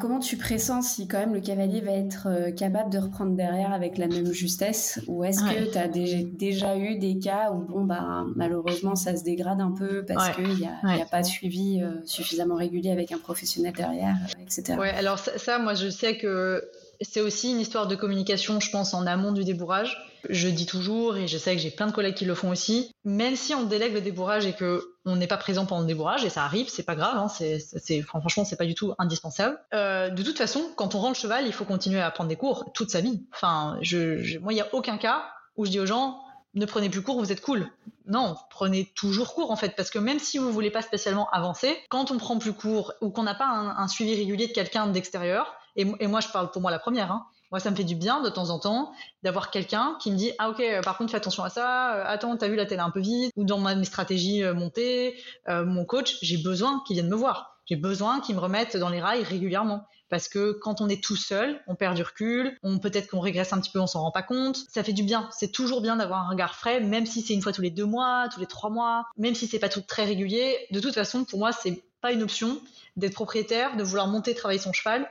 comment 0.00 0.18
tu 0.18 0.36
pressens 0.36 0.82
si 0.82 1.06
quand 1.06 1.18
même 1.18 1.34
le 1.34 1.40
cavalier 1.40 1.80
va 1.80 1.92
être 1.92 2.26
euh, 2.26 2.50
capable 2.50 2.90
de 2.90 2.98
reprendre 2.98 3.36
derrière 3.36 3.72
avec 3.72 3.98
la 3.98 4.08
même 4.08 4.32
justesse? 4.32 5.00
Ou 5.06 5.24
est-ce 5.24 5.40
que 5.40 5.70
tu 5.70 5.78
as 5.78 5.88
déjà, 5.88 6.76
eu 6.76 6.98
des 6.98 7.18
cas 7.18 7.52
où, 7.52 7.60
bon, 7.60 7.84
bah, 7.84 8.24
malheureusement, 8.34 8.96
ça 8.96 9.16
se 9.16 9.22
dégrade 9.22 9.60
un 9.60 9.72
peu 9.72 10.04
parce 10.04 10.30
qu'il 10.30 10.48
n'y 10.48 10.66
a, 10.66 11.02
a, 11.02 11.04
pas 11.04 11.22
de 11.22 11.26
suivi 11.26 11.80
euh, 11.80 12.00
suffisamment 12.04 12.56
régulier 12.56 12.90
avec 12.90 13.12
un 13.12 13.18
professionnel 13.18 13.74
derrière, 13.74 14.16
etc. 14.42 14.78
Ouais, 14.78 14.90
alors 14.90 15.18
ça, 15.18 15.58
moi, 15.58 15.74
je 15.74 15.88
sais 15.88 16.16
que 16.16 16.68
c'est 17.00 17.20
aussi 17.20 17.52
une 17.52 17.60
histoire 17.60 17.86
de 17.86 17.94
communication, 17.94 18.58
je 18.58 18.70
pense, 18.70 18.94
en 18.94 19.06
amont 19.06 19.32
du 19.32 19.44
débourrage. 19.44 19.96
Je 20.28 20.48
dis 20.48 20.66
toujours, 20.66 21.16
et 21.16 21.28
je 21.28 21.38
sais 21.38 21.54
que 21.54 21.60
j'ai 21.60 21.70
plein 21.70 21.86
de 21.86 21.92
collègues 21.92 22.14
qui 22.14 22.24
le 22.24 22.34
font 22.34 22.50
aussi, 22.50 22.90
même 23.04 23.36
si 23.36 23.54
on 23.54 23.64
délègue 23.64 23.94
le 23.94 24.00
débourrage 24.00 24.46
et 24.46 24.52
que 24.52 24.94
on 25.04 25.16
n'est 25.16 25.26
pas 25.26 25.36
présent 25.36 25.64
pendant 25.64 25.82
le 25.82 25.86
débourrage, 25.86 26.24
et 26.24 26.30
ça 26.30 26.44
arrive, 26.44 26.68
c'est 26.68 26.82
pas 26.82 26.94
grave, 26.94 27.16
hein, 27.16 27.28
c'est, 27.28 28.02
franchement, 28.02 28.44
c'est 28.44 28.56
pas 28.56 28.66
du 28.66 28.74
tout 28.74 28.94
indispensable. 28.98 29.58
Euh, 29.74 30.10
de 30.10 30.22
toute 30.22 30.38
façon, 30.38 30.70
quand 30.76 30.94
on 30.94 31.00
rend 31.00 31.08
le 31.08 31.14
cheval, 31.14 31.46
il 31.46 31.52
faut 31.52 31.64
continuer 31.64 32.00
à 32.00 32.10
prendre 32.10 32.28
des 32.28 32.36
cours 32.36 32.70
toute 32.74 32.90
sa 32.90 33.00
vie. 33.00 33.24
Enfin, 33.32 33.78
je, 33.80 34.38
moi, 34.38 34.52
il 34.52 34.56
y 34.56 34.60
a 34.60 34.68
aucun 34.74 34.98
cas 34.98 35.24
où 35.56 35.64
je 35.64 35.70
dis 35.70 35.80
aux 35.80 35.86
gens, 35.86 36.20
ne 36.54 36.66
prenez 36.66 36.88
plus 36.88 37.02
cours, 37.02 37.18
vous 37.18 37.32
êtes 37.32 37.40
cool. 37.40 37.68
Non, 38.06 38.36
prenez 38.50 38.90
toujours 38.94 39.34
cours 39.34 39.50
en 39.50 39.56
fait, 39.56 39.76
parce 39.76 39.90
que 39.90 39.98
même 39.98 40.18
si 40.18 40.38
vous 40.38 40.50
voulez 40.50 40.70
pas 40.70 40.82
spécialement 40.82 41.28
avancer, 41.30 41.76
quand 41.90 42.10
on 42.10 42.16
prend 42.16 42.38
plus 42.38 42.52
cours 42.52 42.94
ou 43.00 43.10
qu'on 43.10 43.22
n'a 43.22 43.34
pas 43.34 43.46
un, 43.46 43.76
un, 43.76 43.88
suivi 43.88 44.14
régulier 44.14 44.46
de 44.46 44.52
quelqu'un 44.52 44.86
d'extérieur, 44.86 45.54
et, 45.76 45.86
et, 46.00 46.06
moi 46.06 46.20
je 46.20 46.28
parle 46.28 46.50
pour 46.50 46.62
moi 46.62 46.70
la 46.70 46.78
première, 46.78 47.12
hein, 47.12 47.26
moi, 47.50 47.60
ça 47.60 47.70
me 47.70 47.76
fait 47.76 47.84
du 47.84 47.94
bien 47.94 48.20
de 48.20 48.28
temps 48.28 48.50
en 48.50 48.58
temps 48.58 48.92
d'avoir 49.22 49.50
quelqu'un 49.50 49.96
qui 50.00 50.10
me 50.10 50.16
dit 50.16 50.32
ah 50.38 50.50
ok 50.50 50.60
euh, 50.60 50.82
par 50.82 50.98
contre 50.98 51.10
fais 51.10 51.16
attention 51.16 51.44
à 51.44 51.50
ça 51.50 51.94
euh, 51.94 52.04
attends 52.06 52.36
t'as 52.36 52.48
vu 52.48 52.56
la 52.56 52.66
télé 52.66 52.80
un 52.80 52.90
peu 52.90 53.00
vite 53.00 53.32
ou 53.36 53.44
dans 53.44 53.58
mes 53.58 53.84
stratégies 53.84 54.42
euh, 54.42 54.54
montées 54.54 55.16
mon 55.48 55.84
coach 55.84 56.18
j'ai 56.22 56.36
besoin 56.36 56.82
qu'il 56.86 56.94
vienne 56.94 57.08
me 57.08 57.16
voir. 57.16 57.58
J'ai 57.66 57.76
besoin 57.76 58.20
qu'il 58.20 58.34
me 58.34 58.40
remette 58.40 58.76
dans 58.76 58.88
les 58.88 59.00
rails 59.00 59.22
régulièrement. 59.22 59.84
Parce 60.08 60.26
que 60.28 60.52
quand 60.52 60.80
on 60.80 60.88
est 60.88 61.02
tout 61.02 61.16
seul 61.16 61.60
on 61.66 61.74
perd 61.74 61.96
du 61.96 62.02
recul 62.02 62.56
on 62.62 62.78
peut-être 62.78 63.08
qu'on 63.08 63.20
régresse 63.20 63.52
un 63.52 63.60
petit 63.60 63.70
peu 63.70 63.78
on 63.78 63.86
s'en 63.86 64.02
rend 64.02 64.10
pas 64.10 64.22
compte. 64.22 64.56
Ça 64.70 64.84
fait 64.84 64.92
du 64.92 65.02
bien. 65.02 65.28
C'est 65.32 65.52
toujours 65.52 65.80
bien 65.80 65.96
d'avoir 65.96 66.26
un 66.26 66.30
regard 66.30 66.54
frais 66.54 66.80
même 66.80 67.06
si 67.06 67.22
c'est 67.22 67.34
une 67.34 67.42
fois 67.42 67.52
tous 67.52 67.62
les 67.62 67.70
deux 67.70 67.86
mois 67.86 68.28
tous 68.32 68.40
les 68.40 68.46
trois 68.46 68.70
mois 68.70 69.06
même 69.16 69.34
si 69.34 69.46
c'est 69.46 69.58
pas 69.58 69.68
tout 69.68 69.82
très 69.82 70.04
régulier. 70.04 70.56
De 70.70 70.80
toute 70.80 70.94
façon 70.94 71.24
pour 71.24 71.38
moi 71.38 71.52
c'est 71.52 71.82
pas 72.00 72.12
une 72.12 72.22
option 72.22 72.60
d'être 72.96 73.14
propriétaire 73.14 73.76
de 73.76 73.82
vouloir 73.82 74.06
monter 74.06 74.34
travailler 74.34 74.60
son 74.60 74.72
cheval 74.72 75.08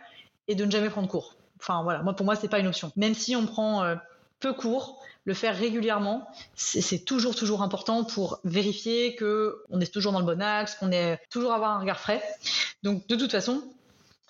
et 0.48 0.56
de 0.56 0.66
ne 0.66 0.72
jamais 0.72 0.90
prendre 0.90 1.08
cours 1.08 1.38
Enfin 1.60 1.84
voilà, 1.84 2.04
moi 2.04 2.14
pour 2.16 2.26
moi 2.26 2.36
c'est 2.36 2.48
pas 2.48 2.60
une 2.60 2.68
option. 2.68 2.92
Même 2.96 3.14
si 3.14 3.36
on 3.36 3.46
prend 3.46 3.84
euh, 3.84 3.96
peu 4.40 4.54
court, 4.54 5.04
le 5.26 5.34
faire 5.34 5.58
régulièrement, 5.58 6.28
c'est 6.56 7.04
toujours 7.04 7.36
toujours 7.36 7.62
important 7.62 8.06
pour 8.06 8.40
vérifier 8.46 9.16
que 9.16 9.64
on 9.70 9.82
est 9.82 9.92
toujours 9.92 10.14
dans 10.14 10.20
le 10.20 10.26
bon 10.26 10.42
axe, 10.42 10.76
qu'on 10.76 10.92
est 10.92 11.20
toujours 11.30 11.54
avoir 11.54 11.72
un 11.72 11.80
regard 11.80 12.00
frais. 12.00 12.24
Donc 12.82 13.08
de 13.08 13.16
toute 13.16 13.32
façon, 13.32 13.62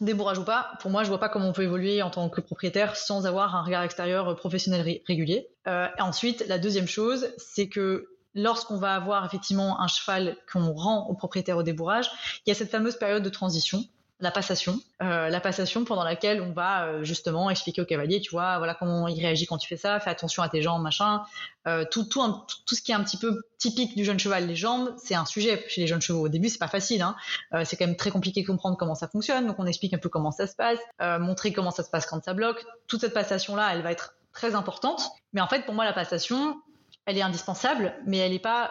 débourrage 0.02 0.40
ou 0.40 0.44
pas, 0.44 0.72
pour 0.82 0.90
moi 0.90 1.04
je 1.04 1.10
vois 1.10 1.20
pas 1.20 1.30
comment 1.30 1.50
on 1.50 1.54
peut 1.54 1.64
évoluer 1.64 2.02
en 2.02 2.10
tant 2.10 2.30
que 2.30 2.42
propriétaire 2.42 2.96
sans 2.96 3.28
avoir 3.28 3.56
un 3.56 3.62
regard 3.62 3.84
extérieur 3.84 4.36
professionnel 4.36 5.02
régulier. 5.08 5.48
Euh, 5.68 5.88
ensuite, 6.00 6.46
la 6.48 6.58
deuxième 6.58 6.88
chose, 6.88 7.28
c'est 7.38 7.70
que 7.70 8.10
lorsqu'on 8.34 8.78
va 8.78 8.96
avoir 8.96 9.26
effectivement 9.26 9.82
un 9.82 9.88
cheval 9.88 10.38
qu'on 10.52 10.74
rend 10.74 11.08
au 11.10 11.14
propriétaire 11.14 11.58
au 11.58 11.64
débourrage, 11.64 12.10
il 12.46 12.50
y 12.50 12.52
a 12.52 12.56
cette 12.56 12.72
fameuse 12.72 12.98
période 12.98 13.24
de 13.24 13.30
transition 13.30 13.84
la 14.20 14.32
passation, 14.32 14.80
euh, 15.04 15.30
la 15.30 15.40
passation 15.40 15.86
pendant 15.86 16.04
laquelle 16.04 16.42
on 16.42 16.52
va 16.52 16.86
euh, 16.86 17.04
justement 17.04 17.52
expliquer 17.52 17.82
au 17.82 17.86
cavalier, 17.86 18.20
tu 18.20 18.32
vois, 18.32 18.58
voilà 18.58 18.74
comment 18.74 19.08
il 19.08 19.20
réagit 19.20 19.46
quand 19.46 19.60
tu 19.60 19.68
fais 19.68 19.78
ça, 19.78 20.00
fais 20.00 20.10
attention 20.10 20.42
à 20.42 20.50
tes 20.50 20.64
jambes, 20.64 20.82
machin, 20.82 21.22
euh, 21.68 21.86
tout, 21.90 22.06
tout, 22.06 22.22
tout, 22.66 22.76
ce 22.76 22.82
qui 22.82 22.92
est 22.92 22.96
un 22.96 23.04
petit 23.04 23.18
peu 23.18 23.44
typique 23.60 23.96
du 23.96 24.04
jeune 24.04 24.18
cheval, 24.18 24.48
les 24.48 24.56
jambes, 24.56 24.96
c'est 24.98 25.14
un 25.14 25.26
sujet 25.26 25.64
chez 25.68 25.82
les 25.82 25.88
jeunes 25.88 26.02
chevaux. 26.02 26.26
Au 26.26 26.30
début, 26.30 26.50
c'est 26.50 26.58
pas 26.58 26.68
facile, 26.68 27.04
hein. 27.04 27.16
c'est 27.64 27.78
quand 27.78 27.86
même 27.86 27.96
très 27.96 28.10
compliqué 28.10 28.42
de 28.42 28.48
comprendre 28.48 28.76
comment 28.78 28.96
ça 28.96 29.08
fonctionne, 29.08 29.46
donc 29.46 29.58
on 29.60 29.68
explique 29.68 29.94
un 29.94 30.00
peu 30.00 30.10
comment 30.10 30.32
ça 30.32 30.48
se 30.48 30.56
passe, 30.56 30.80
montrer 31.20 31.54
comment 31.54 31.72
ça 31.72 31.84
se 31.84 31.90
passe 31.90 32.08
quand 32.08 32.24
ça 32.24 32.34
bloque. 32.34 32.66
Toute 32.88 33.02
cette 33.02 33.14
passation 33.14 33.56
là, 33.56 33.70
elle 33.74 33.84
va 33.84 33.92
être 33.92 34.16
très 34.34 34.56
importante, 34.56 35.10
mais 35.34 35.42
en 35.42 35.48
fait 35.48 35.66
pour 35.66 35.76
moi 35.76 35.86
la 35.86 35.94
passation, 35.94 36.56
elle 37.08 37.18
est 37.18 37.22
indispensable, 37.22 37.94
mais 38.06 38.20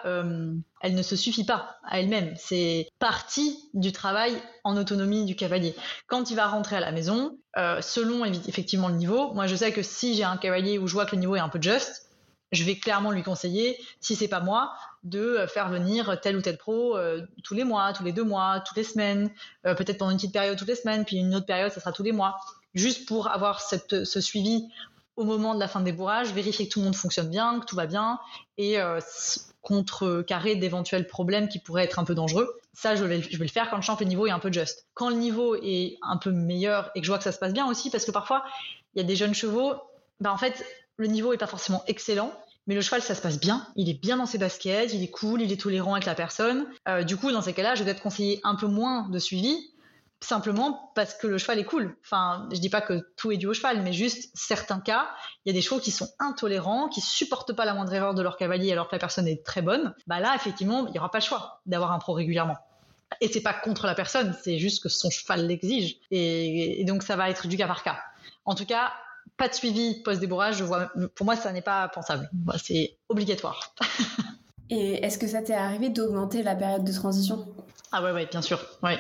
euh, 0.05 0.53
elle 0.83 0.95
ne 0.95 1.03
se 1.03 1.17
suffit 1.17 1.45
pas 1.45 1.79
à 1.85 2.01
elle-même. 2.01 2.35
C'est 2.37 2.87
partie 2.99 3.59
du 3.73 3.93
travail 3.93 4.37
en 4.63 4.77
autonomie 4.77 5.25
du 5.25 5.35
cavalier. 5.35 5.75
Quand 6.07 6.31
il 6.31 6.37
va 6.37 6.47
rentrer 6.47 6.77
à 6.77 6.81
la 6.81 6.93
maison, 6.93 7.39
euh, 7.57 7.81
selon 7.81 8.27
effectivement 8.27 8.89
le 8.89 8.97
niveau, 8.97 9.33
moi 9.33 9.47
je 9.47 9.57
sais 9.57 9.73
que 9.73 9.83
si 9.83 10.15
j'ai 10.15 10.25
un 10.25 10.37
cavalier 10.37 10.79
où 10.79 10.87
je 10.87 10.93
vois 10.93 11.07
que 11.07 11.17
le 11.17 11.21
niveau 11.21 11.35
est 11.35 11.41
un 11.41 11.49
peu 11.49 11.61
juste, 11.61 12.11
je 12.53 12.63
vais 12.63 12.77
clairement 12.77 13.11
lui 13.11 13.23
conseiller, 13.23 13.79
si 14.01 14.15
c'est 14.15 14.29
pas 14.29 14.41
moi, 14.41 14.75
de 15.03 15.47
faire 15.49 15.71
venir 15.71 16.21
tel 16.21 16.37
ou 16.37 16.43
tel 16.43 16.59
pro 16.59 16.97
euh, 16.99 17.23
tous 17.43 17.55
les 17.55 17.65
mois, 17.65 17.95
tous 17.95 18.05
les 18.05 18.13
deux 18.13 18.23
mois, 18.23 18.61
toutes 18.61 18.77
les 18.77 18.85
semaines, 18.85 19.31
peut-être 19.63 19.97
pendant 19.97 20.11
une 20.11 20.19
petite 20.19 20.35
période 20.35 20.59
toutes 20.59 20.69
les 20.69 20.77
semaines, 20.77 21.07
puis 21.07 21.17
une 21.17 21.35
autre 21.35 21.47
période 21.47 21.73
ça 21.73 21.81
sera 21.81 21.93
tous 21.93 22.03
les 22.03 22.13
mois, 22.13 22.37
juste 22.75 23.09
pour 23.09 23.29
avoir 23.31 23.63
ce 23.63 24.21
suivi 24.21 24.69
au 25.17 25.25
moment 25.25 25.55
de 25.55 25.61
la 25.61 25.69
fin 25.69 25.81
de 25.81 25.87
débourrage, 25.87 26.33
vérifier 26.33 26.67
que 26.69 26.73
tout 26.73 26.81
le 26.81 26.85
monde 26.85 26.97
fonctionne 26.97 27.29
bien, 27.29 27.59
que 27.61 27.65
tout 27.65 27.77
va 27.77 27.87
bien, 27.87 28.21
et 28.59 28.79
euh, 28.79 29.01
contrecarrer 29.63 30.57
d'éventuels 30.57 31.07
problèmes 31.07 31.49
qui 31.49 31.59
pourraient 31.59 31.85
être 31.85 31.99
un 31.99 32.05
peu 32.05 32.15
dangereux. 32.15 32.61
Ça, 32.75 32.95
je 32.95 33.05
vais, 33.05 33.19
le 33.19 33.49
faire 33.49 33.71
quand 33.71 33.81
je 33.81 33.87
sens 33.87 33.99
que 33.99 34.05
le 34.05 34.11
niveau 34.11 34.27
est 34.27 34.31
un 34.31 34.39
peu 34.39 34.53
juste. 34.53 34.87
Quand 34.95 35.09
le 35.09 35.17
niveau 35.17 35.57
est 35.57 35.97
un 36.03 36.19
peu 36.19 36.31
meilleur 36.31 36.91
et 36.95 37.01
que 37.01 37.07
je 37.07 37.11
vois 37.11 37.19
que 37.19 37.25
ça 37.25 37.33
se 37.33 37.39
passe 37.39 37.55
bien 37.55 37.67
aussi, 37.67 37.91
parce 37.91 38.05
que 38.05 38.11
parfois, 38.11 38.45
il 38.95 39.01
y 39.01 39.05
a 39.05 39.07
des 39.07 39.17
jeunes 39.17 39.35
chevaux, 39.35 39.75
bah 40.21 40.33
en 40.33 40.37
fait, 40.37 40.65
le 40.97 41.07
niveau 41.07 41.33
est 41.33 41.39
pas 41.39 41.47
forcément 41.47 41.83
excellent, 41.87 42.33
mais 42.67 42.75
le 42.75 42.81
cheval, 42.83 43.01
ça 43.01 43.15
se 43.15 43.23
passe 43.23 43.41
bien. 43.41 43.67
Il 43.77 43.89
est 43.89 44.01
bien 44.01 44.19
dans 44.19 44.27
ses 44.27 44.39
baskets, 44.39 44.93
il 44.93 45.03
est 45.03 45.11
cool, 45.11 45.41
il 45.41 45.53
est 45.53 45.61
tolérant 45.61 45.95
avec 45.95 46.05
la 46.05 46.15
personne. 46.15 46.67
Euh, 46.89 47.05
du 47.05 47.17
coup, 47.17 47.33
dans 47.33 47.43
ces 47.43 47.53
cas-là, 47.53 47.75
je 47.75 47.85
vais 47.85 47.93
être 47.93 48.03
conseiller 48.03 48.41
un 48.45 48.57
peu 48.57 48.67
moins 48.67 49.09
de 49.09 49.19
suivi 49.19 49.57
simplement 50.21 50.93
parce 50.95 51.15
que 51.15 51.27
le 51.27 51.39
cheval 51.39 51.59
est 51.59 51.65
cool. 51.65 51.97
Enfin, 52.05 52.49
je 52.53 52.59
dis 52.59 52.71
pas 52.71 52.81
que 52.81 53.07
tout 53.17 53.33
est 53.33 53.37
dû 53.37 53.47
au 53.47 53.55
cheval, 53.55 53.83
mais 53.83 53.93
juste 53.93 54.31
certains 54.35 54.81
cas, 54.81 55.09
il 55.45 55.51
y 55.51 55.51
a 55.51 55.53
des 55.53 55.63
chevaux 55.63 55.81
qui 55.81 55.91
sont 55.91 56.09
intolérants, 56.19 56.89
qui 56.89 57.01
supportent 57.01 57.53
pas 57.53 57.65
la 57.65 57.75
moindre 57.75 57.93
erreur 57.93 58.15
de 58.15 58.23
leur 58.23 58.37
cavalier 58.37 58.73
alors 58.73 58.89
que 58.89 58.95
la 58.95 58.99
personne 58.99 59.29
est 59.29 59.45
très 59.45 59.63
bonne. 59.63 59.95
Bah 60.07 60.21
là, 60.21 60.35
effectivement, 60.35 60.87
il 60.89 60.95
y 60.95 60.99
aura 60.99 61.11
pas 61.11 61.19
le 61.19 61.25
choix 61.25 61.61
d'avoir 61.67 61.93
un 61.93 61.99
pro 61.99 62.13
régulièrement. 62.13 62.57
Et 63.21 63.29
c'est 63.29 63.43
pas 63.43 63.55
contre 63.55 63.87
la 63.87 63.95
personne, 63.95 64.37
c'est 64.43 64.59
juste 64.59 64.83
que 64.83 64.89
son 64.89 65.11
cheval 65.11 65.47
l'exige. 65.47 65.97
Et, 66.11 66.85
donc 66.87 67.03
ça 67.03 67.17
va 67.17 67.31
être 67.31 67.47
du 67.47 67.57
cas 67.57 67.67
par 67.67 67.83
cas. 67.83 67.99
En 68.45 68.55
tout 68.55 68.67
cas, 68.67 68.93
pas 69.37 69.49
de 69.49 69.55
suivi 69.55 70.03
post-débourrage, 70.03 70.65
pour 71.15 71.27
moi, 71.27 71.37
ça 71.37 71.53
n'est 71.53 71.63
pas 71.63 71.89
pensable. 71.89 72.31
C'est 72.63 72.97
obligatoire. 73.09 73.75
Et 74.71 75.05
est-ce 75.05 75.19
que 75.19 75.29
ça 75.29 75.43
t'est 75.43 75.55
arrivé 75.55 75.91
d'augmenter 75.91 76.43
la 76.43 76.57
période 76.57 76.85
de 76.85 76.93
transition? 76.93 77.47
Ah 77.93 78.03
ouais, 78.03 78.11
ouais, 78.11 78.27
bien 78.27 78.43
sûr. 78.43 78.61
Ouais. 78.83 78.99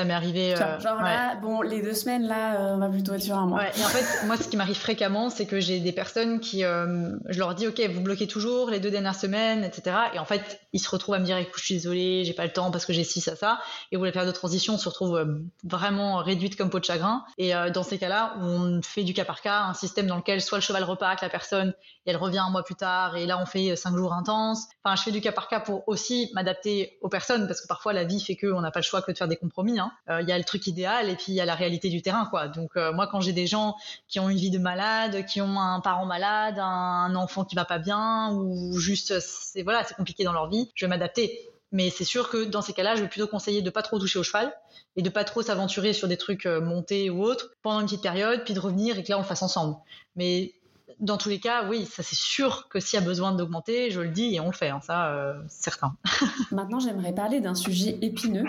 Ça 0.00 0.06
m'est 0.06 0.14
arrivé. 0.14 0.54
Euh, 0.54 0.80
genre 0.80 1.02
là, 1.02 1.34
bon, 1.34 1.60
les 1.60 1.82
deux 1.82 1.92
semaines, 1.92 2.26
là, 2.26 2.54
euh, 2.54 2.74
on 2.74 2.78
va 2.78 2.88
plutôt 2.88 3.12
être 3.12 3.22
sur 3.22 3.36
un 3.36 3.44
mois. 3.44 3.58
Ouais. 3.58 3.70
Et 3.78 3.84
en 3.84 3.88
fait, 3.88 4.26
moi, 4.26 4.38
ce 4.38 4.48
qui 4.48 4.56
m'arrive 4.56 4.78
fréquemment, 4.78 5.28
c'est 5.28 5.44
que 5.44 5.60
j'ai 5.60 5.78
des 5.78 5.92
personnes 5.92 6.40
qui, 6.40 6.64
euh, 6.64 7.10
je 7.28 7.38
leur 7.38 7.54
dis, 7.54 7.66
ok, 7.66 7.78
vous 7.92 8.00
bloquez 8.00 8.26
toujours 8.26 8.70
les 8.70 8.80
deux 8.80 8.90
dernières 8.90 9.14
semaines, 9.14 9.62
etc. 9.62 9.94
Et 10.14 10.18
en 10.18 10.24
fait, 10.24 10.62
ils 10.72 10.78
se 10.78 10.88
retrouvent 10.88 11.16
à 11.16 11.18
me 11.18 11.26
dire, 11.26 11.36
écoute, 11.36 11.58
je 11.58 11.64
suis 11.64 11.74
désolée, 11.74 12.24
j'ai 12.24 12.32
pas 12.32 12.46
le 12.46 12.52
temps 12.52 12.70
parce 12.70 12.86
que 12.86 12.94
j'ai 12.94 13.04
ci, 13.04 13.20
ça, 13.20 13.36
ça. 13.36 13.60
Et 13.92 13.98
où 13.98 14.04
la 14.04 14.10
période 14.10 14.32
de 14.32 14.34
transition 14.34 14.78
se 14.78 14.88
retrouve 14.88 15.42
vraiment 15.64 16.16
réduite 16.16 16.56
comme 16.56 16.70
peau 16.70 16.78
de 16.78 16.84
chagrin. 16.86 17.22
Et 17.36 17.52
dans 17.74 17.82
ces 17.82 17.98
cas-là, 17.98 18.36
on 18.40 18.80
fait 18.80 19.04
du 19.04 19.12
cas 19.12 19.26
par 19.26 19.42
cas, 19.42 19.64
un 19.64 19.74
système 19.74 20.06
dans 20.06 20.16
lequel 20.16 20.40
soit 20.40 20.56
le 20.56 20.62
cheval 20.62 20.84
repart 20.84 21.10
avec 21.10 21.20
la 21.20 21.28
personne 21.28 21.74
et 22.06 22.10
elle 22.10 22.16
revient 22.16 22.38
un 22.38 22.48
mois 22.48 22.62
plus 22.62 22.74
tard. 22.74 23.18
Et 23.18 23.26
là, 23.26 23.38
on 23.38 23.44
fait 23.44 23.76
cinq 23.76 23.94
jours 23.96 24.14
intenses. 24.14 24.64
Enfin, 24.82 24.96
je 24.96 25.02
fais 25.02 25.10
du 25.10 25.20
cas 25.20 25.32
par 25.32 25.48
cas 25.48 25.60
pour 25.60 25.86
aussi 25.88 26.30
m'adapter 26.32 26.96
aux 27.02 27.10
personnes 27.10 27.46
parce 27.46 27.60
que 27.60 27.66
parfois 27.66 27.92
la 27.92 28.04
vie 28.04 28.20
fait 28.20 28.36
qu'on 28.36 28.62
n'a 28.62 28.70
pas 28.70 28.80
le 28.80 28.84
choix 28.84 29.02
que 29.02 29.12
de 29.12 29.18
faire 29.18 29.28
des 29.28 29.36
compromis. 29.36 29.78
Hein. 29.78 29.89
Euh, 30.08 30.22
il 30.22 30.28
y 30.28 30.32
a 30.32 30.38
le 30.38 30.44
truc 30.44 30.66
idéal 30.66 31.08
et 31.08 31.14
puis 31.14 31.26
il 31.28 31.34
y 31.34 31.40
a 31.40 31.44
la 31.44 31.54
réalité 31.54 31.88
du 31.88 32.02
terrain, 32.02 32.26
quoi. 32.26 32.48
Donc 32.48 32.70
euh, 32.76 32.92
moi, 32.92 33.08
quand 33.10 33.20
j'ai 33.20 33.32
des 33.32 33.46
gens 33.46 33.76
qui 34.08 34.20
ont 34.20 34.28
une 34.28 34.38
vie 34.38 34.50
de 34.50 34.58
malade, 34.58 35.24
qui 35.26 35.40
ont 35.40 35.58
un 35.60 35.80
parent 35.80 36.06
malade, 36.06 36.58
un 36.58 37.14
enfant 37.14 37.44
qui 37.44 37.54
va 37.56 37.64
pas 37.64 37.78
bien 37.78 38.32
ou 38.32 38.78
juste 38.78 39.20
c'est 39.20 39.62
voilà, 39.62 39.84
c'est 39.84 39.94
compliqué 39.94 40.24
dans 40.24 40.32
leur 40.32 40.48
vie, 40.48 40.70
je 40.74 40.86
vais 40.86 40.90
m'adapter. 40.90 41.50
Mais 41.72 41.90
c'est 41.90 42.04
sûr 42.04 42.28
que 42.30 42.44
dans 42.44 42.62
ces 42.62 42.72
cas-là, 42.72 42.96
je 42.96 43.02
vais 43.02 43.08
plutôt 43.08 43.28
conseiller 43.28 43.62
de 43.62 43.70
pas 43.70 43.82
trop 43.82 43.98
toucher 43.98 44.18
au 44.18 44.24
cheval 44.24 44.52
et 44.96 45.02
de 45.02 45.08
pas 45.08 45.22
trop 45.22 45.42
s'aventurer 45.42 45.92
sur 45.92 46.08
des 46.08 46.16
trucs 46.16 46.46
euh, 46.46 46.60
montés 46.60 47.10
ou 47.10 47.22
autres 47.22 47.52
pendant 47.62 47.80
une 47.80 47.86
petite 47.86 48.02
période, 48.02 48.42
puis 48.44 48.54
de 48.54 48.60
revenir 48.60 48.98
et 48.98 49.04
que 49.04 49.10
là 49.10 49.18
on 49.18 49.22
le 49.22 49.26
fasse 49.26 49.42
ensemble. 49.42 49.76
Mais 50.16 50.54
dans 51.00 51.16
tous 51.16 51.30
les 51.30 51.40
cas, 51.40 51.66
oui, 51.68 51.86
ça 51.86 52.02
c'est 52.02 52.16
sûr 52.16 52.68
que 52.68 52.78
s'il 52.78 52.98
y 52.98 53.02
a 53.02 53.04
besoin 53.04 53.32
d'augmenter, 53.32 53.90
je 53.90 54.00
le 54.00 54.08
dis 54.08 54.34
et 54.34 54.40
on 54.40 54.46
le 54.46 54.52
fait, 54.52 54.68
hein, 54.68 54.80
ça, 54.82 55.08
euh, 55.08 55.34
certain. 55.48 55.96
Maintenant, 56.52 56.78
j'aimerais 56.78 57.14
parler 57.14 57.40
d'un 57.40 57.54
sujet 57.54 57.98
épineux. 58.02 58.44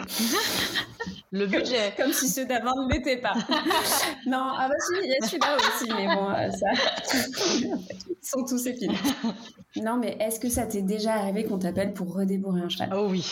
le 1.32 1.48
budget. 1.48 1.94
Comme, 1.96 2.12
si 2.12 2.28
ceux 2.28 2.46
d'avant 2.46 2.86
ne 2.86 2.94
l'étaient 2.94 3.18
pas. 3.18 3.34
non, 4.26 4.52
ah 4.58 4.68
bah 4.68 4.76
si, 4.80 4.94
il 5.04 5.10
y 5.10 5.16
a 5.16 5.28
celui-là 5.28 5.58
aussi, 5.58 5.90
mais 5.96 6.08
bon, 6.14 6.30
euh, 6.30 6.52
ça. 6.52 6.68
Ils 7.56 8.28
sont 8.28 8.44
tous 8.44 8.68
épineux. 8.68 8.98
Non, 9.78 9.98
mais 9.98 10.18
est-ce 10.20 10.40
que 10.40 10.50
ça 10.50 10.66
t'est 10.66 10.82
déjà 10.82 11.14
arrivé 11.14 11.46
qu'on 11.46 11.58
t'appelle 11.58 11.94
pour 11.94 12.14
redébourrer 12.14 12.62
un 12.62 12.70
cheval? 12.70 12.90
Oh 12.94 13.08
oui, 13.10 13.26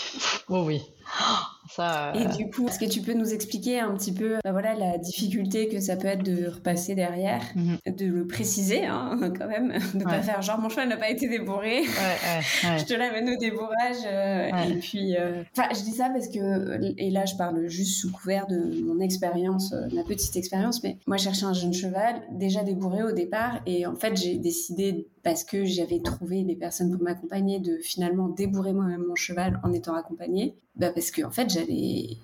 oh 0.47 0.63
oui. 0.65 0.81
Ça, 1.69 2.14
Et 2.15 2.26
euh, 2.26 2.30
du 2.30 2.49
coup, 2.49 2.68
est-ce 2.68 2.80
que 2.80 2.90
tu 2.90 3.02
peux 3.02 3.14
nous 3.14 3.31
expliquer 3.31 3.80
un 3.80 3.94
petit 3.95 4.11
peu 4.11 4.38
bah 4.44 4.52
voilà, 4.52 4.73
la 4.73 4.98
difficulté 4.98 5.69
que 5.69 5.80
ça 5.80 5.98
peut 5.98 6.07
être 6.07 6.23
de 6.23 6.48
repasser 6.48 6.95
derrière, 6.95 7.44
mhm. 7.56 7.77
de 7.95 8.06
le 8.07 8.26
préciser 8.26 8.88
hein, 8.88 9.19
quand 9.38 9.48
même, 9.48 9.73
de 9.94 9.99
ne 9.99 10.03
pas 10.03 10.22
faire 10.22 10.41
genre 10.41 10.57
mon 10.57 10.69
cheval 10.69 10.90
n'a 10.90 10.98
pas 10.98 11.11
été 11.11 11.30
débourré, 11.30 11.84
je 12.64 12.86
te 12.86 12.94
l'amène 12.95 13.30
au 13.30 13.38
débourrage. 13.38 13.98
Euh, 14.06 14.49
et 14.68 14.80
puis, 14.80 15.15
euh, 15.15 15.44
enfin, 15.56 15.69
je 15.72 15.81
dis 15.84 15.91
ça 15.91 16.10
parce 16.10 16.27
que, 16.27 16.95
et 16.98 17.11
là 17.11 17.26
je 17.26 17.36
parle 17.36 17.68
juste 17.68 17.99
sous 17.99 18.11
couvert 18.11 18.48
de 18.48 18.84
mon 18.84 18.99
expérience, 18.99 19.73
ma 19.94 20.03
petite 20.03 20.36
expérience, 20.38 20.84
mais 20.84 20.98
moi 21.06 21.18
je 21.18 21.26
cherchais 21.26 21.45
un 21.45 21.53
jeune 21.53 21.73
cheval 21.73 22.23
déjà 22.31 22.64
débourré 22.64 23.03
au 23.03 23.11
départ 23.11 23.60
et 23.68 23.86
en 23.86 23.95
fait 23.95 24.18
j'ai 24.18 24.38
décidé 24.38 25.07
parce 25.23 25.43
que 25.43 25.65
j'avais 25.65 25.99
trouvé 25.99 26.43
les 26.43 26.55
personnes 26.55 26.91
pour 26.91 27.01
m'accompagner 27.01 27.59
de 27.59 27.77
finalement 27.77 28.29
débourrer 28.29 28.73
moi-même 28.73 29.05
mon 29.05 29.15
cheval 29.15 29.59
en 29.63 29.71
étant 29.73 29.95
accompagnée 29.95 30.55
bah 30.75 30.91
parce 30.93 31.11
que 31.11 31.23
en 31.23 31.31
fait 31.31 31.49
j'allais 31.49 32.17